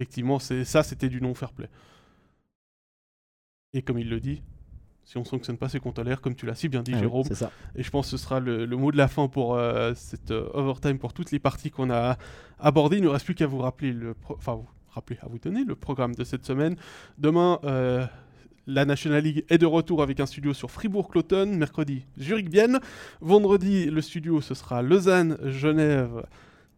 Effectivement, 0.00 0.38
ça, 0.38 0.82
c'était 0.82 1.08
du 1.08 1.20
non 1.20 1.34
fair 1.34 1.52
play. 1.52 1.68
Et 3.72 3.82
comme 3.82 3.98
il 3.98 4.08
le 4.08 4.20
dit, 4.20 4.42
si 5.04 5.18
on 5.18 5.24
sanctionne 5.24 5.56
pas, 5.58 5.68
c'est 5.68 5.80
qu'on 5.80 5.92
tolère, 5.92 6.20
comme 6.20 6.34
tu 6.34 6.46
l'as 6.46 6.54
si 6.54 6.68
bien 6.68 6.82
dit, 6.82 6.92
Ah 6.94 6.98
Jérôme. 7.00 7.24
ça. 7.24 7.50
Et 7.76 7.82
je 7.82 7.90
pense 7.90 8.06
que 8.10 8.16
ce 8.16 8.22
sera 8.22 8.40
le, 8.40 8.64
le 8.66 8.76
mot 8.76 8.90
de 8.90 8.96
la 8.96 9.08
fin 9.08 9.28
pour 9.28 9.54
euh, 9.56 9.92
cette 9.94 10.30
euh, 10.30 10.48
overtime, 10.54 10.98
pour 10.98 11.12
toutes 11.12 11.30
les 11.30 11.38
parties 11.38 11.70
qu'on 11.70 11.90
a 11.90 12.16
abordées. 12.58 12.96
Il 12.96 13.00
ne 13.02 13.06
nous 13.06 13.12
reste 13.12 13.24
plus 13.24 13.34
qu'à 13.34 13.46
vous 13.46 13.58
rappeler, 13.58 13.92
le 13.92 14.14
enfin 14.28 14.54
vous 14.54 14.68
rappeler, 14.90 15.18
à 15.22 15.26
vous 15.28 15.38
donner 15.38 15.64
le 15.64 15.74
programme 15.74 16.14
de 16.14 16.24
cette 16.24 16.44
semaine. 16.46 16.76
Demain, 17.18 17.58
euh, 17.64 18.06
la 18.66 18.84
National 18.86 19.22
League 19.22 19.44
est 19.50 19.58
de 19.58 19.66
retour 19.66 20.02
avec 20.02 20.20
un 20.20 20.26
studio 20.26 20.54
sur 20.54 20.70
Fribourg-Cloton. 20.70 21.46
Mercredi, 21.56 22.06
Zurich-Bienne. 22.18 22.80
Vendredi, 23.20 23.86
le 23.86 24.00
studio, 24.00 24.40
ce 24.40 24.54
sera 24.54 24.80
Lausanne-Genève. 24.82 26.24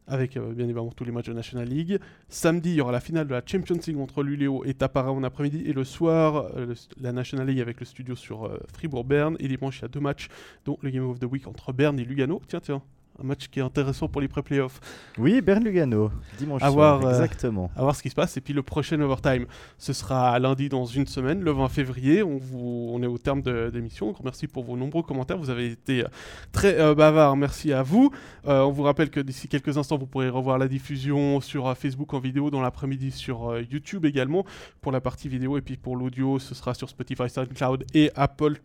Avec 0.09 0.37
euh, 0.37 0.53
bien 0.53 0.65
évidemment 0.66 0.93
tous 0.93 1.05
les 1.05 1.12
matchs 1.12 1.27
de 1.27 1.33
National 1.33 1.69
League. 1.69 1.99
Samedi, 2.28 2.70
il 2.70 2.77
y 2.77 2.81
aura 2.81 2.93
la 2.93 3.01
finale 3.01 3.27
de 3.27 3.33
la 3.33 3.43
Champions 3.45 3.78
League 3.87 3.99
entre 3.99 4.23
Luléo 4.23 4.65
et 4.65 4.74
Tapara 4.74 5.12
en 5.12 5.23
après-midi. 5.24 5.65
Et 5.66 5.73
le 5.73 5.85
soir, 5.85 6.49
euh, 6.57 6.74
la 7.01 7.12
National 7.12 7.47
League 7.47 7.61
avec 7.61 7.81
le 7.81 7.87
studio 7.87 8.15
sur 8.15 8.45
euh, 8.45 8.59
Fribourg-Berne. 8.73 9.37
Et 9.41 9.49
dimanche, 9.49 9.78
il 9.78 9.83
y 9.83 9.85
a 9.87 9.89
deux 9.89 10.01
matchs 10.01 10.28
dont 10.65 10.78
le 10.83 10.91
Game 10.91 11.09
of 11.09 11.19
the 11.19 11.24
Week 11.24 11.47
entre 11.47 11.73
Berne 11.73 11.99
et 11.99 12.05
Lugano. 12.05 12.41
Tiens, 12.47 12.61
tiens, 12.61 12.83
un 13.20 13.24
match 13.24 13.48
qui 13.48 13.60
est 13.60 13.62
intéressant 13.62 14.09
pour 14.09 14.20
les 14.20 14.28
pré-playoffs. 14.28 14.80
Oui, 15.18 15.40
Bern 15.40 15.62
Lugano, 15.64 16.10
dimanche 16.38 16.62
À 16.62 16.70
soir, 16.70 16.98
voir, 16.98 17.10
euh, 17.10 17.14
exactement. 17.14 17.70
À 17.76 17.82
voir 17.82 17.97
ce 17.97 18.02
qui 18.02 18.10
se 18.10 18.14
passe. 18.14 18.36
Et 18.36 18.40
puis 18.40 18.52
le 18.52 18.62
prochain 18.62 19.01
overtime, 19.01 19.47
ce 19.78 19.93
sera 19.93 20.38
lundi 20.38 20.68
dans 20.68 20.84
une 20.84 21.06
semaine, 21.06 21.43
le 21.43 21.52
20 21.52 21.68
février. 21.68 22.22
On, 22.22 22.38
vous, 22.38 22.90
on 22.93 23.02
est 23.02 23.06
au 23.06 23.18
terme 23.18 23.43
de 23.43 23.70
l'émission. 23.72 24.14
Merci 24.22 24.47
pour 24.47 24.64
vos 24.64 24.76
nombreux 24.76 25.02
commentaires. 25.02 25.38
Vous 25.38 25.51
avez 25.51 25.70
été 25.70 26.05
euh, 26.05 26.09
très 26.52 26.78
euh, 26.78 26.94
bavards. 26.94 27.36
Merci 27.36 27.72
à 27.72 27.82
vous. 27.82 28.10
Euh, 28.47 28.62
on 28.62 28.70
vous 28.70 28.82
rappelle 28.82 29.10
que 29.10 29.20
d'ici 29.20 29.48
quelques 29.48 29.76
instants, 29.78 29.98
vous 29.98 30.06
pourrez 30.06 30.28
revoir 30.28 30.59
la 30.59 30.68
diffusion 30.68 31.40
sur 31.40 31.66
euh, 31.66 31.74
Facebook 31.74 32.12
en 32.14 32.20
vidéo 32.20 32.51
dans 32.51 32.60
l'après-midi 32.60 33.10
sur 33.10 33.51
euh, 33.51 33.62
YouTube 33.70 34.05
également 34.05 34.44
pour 34.80 34.93
la 34.93 35.01
partie 35.01 35.28
vidéo. 35.28 35.59
Et 35.59 35.62
puis 35.62 35.76
pour 35.76 35.97
l'audio, 35.97 36.38
ce 36.38 36.55
sera 36.55 36.74
sur 36.74 36.88
Spotify, 36.88 37.28
SoundCloud 37.28 37.84
et 37.94 38.10
Apple 38.14 38.59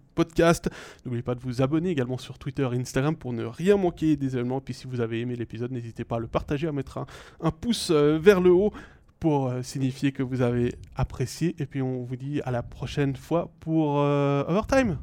N'oubliez 1.06 1.24
pas 1.24 1.36
de 1.36 1.40
vous 1.40 1.62
abonner 1.62 1.90
également 1.90 2.18
sur 2.18 2.38
Twitter 2.38 2.68
et 2.74 2.78
Instagram 2.78 3.16
pour 3.16 3.34
ne 3.34 3.46
rien 3.46 3.78
manquer 3.78 4.16
des 4.18 4.36
événements. 4.36 4.62
Puis 4.62 4.74
si 4.74 4.88
vous 4.88 5.02
avez 5.02 5.22
aimé 5.22 5.36
l'épisode, 5.36 5.72
n'hésitez 5.72 6.04
pas 6.04 6.18
à 6.18 6.20
le 6.20 6.28
partager, 6.28 6.68
à 6.68 6.72
mettre 6.72 6.98
un, 6.98 7.06
un 7.42 7.52
pouce 7.52 7.90
euh, 7.92 8.18
vers 8.22 8.42
le 8.42 8.52
haut 8.52 8.74
pour 9.20 9.48
euh, 9.48 9.62
signifier 9.62 10.12
que 10.12 10.24
vous 10.24 10.42
avez 10.42 10.76
apprécié. 10.96 11.56
Et 11.60 11.66
puis 11.66 11.82
on 11.82 12.04
vous 12.04 12.16
dit 12.16 12.42
à 12.42 12.52
la 12.52 12.64
prochaine 12.64 13.16
fois 13.16 13.52
pour 13.60 14.00
euh, 14.00 14.44
Overtime. 14.48 14.98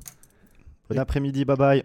Bon 0.91 0.99
après-midi, 0.99 1.45
bye 1.45 1.57
bye. 1.57 1.85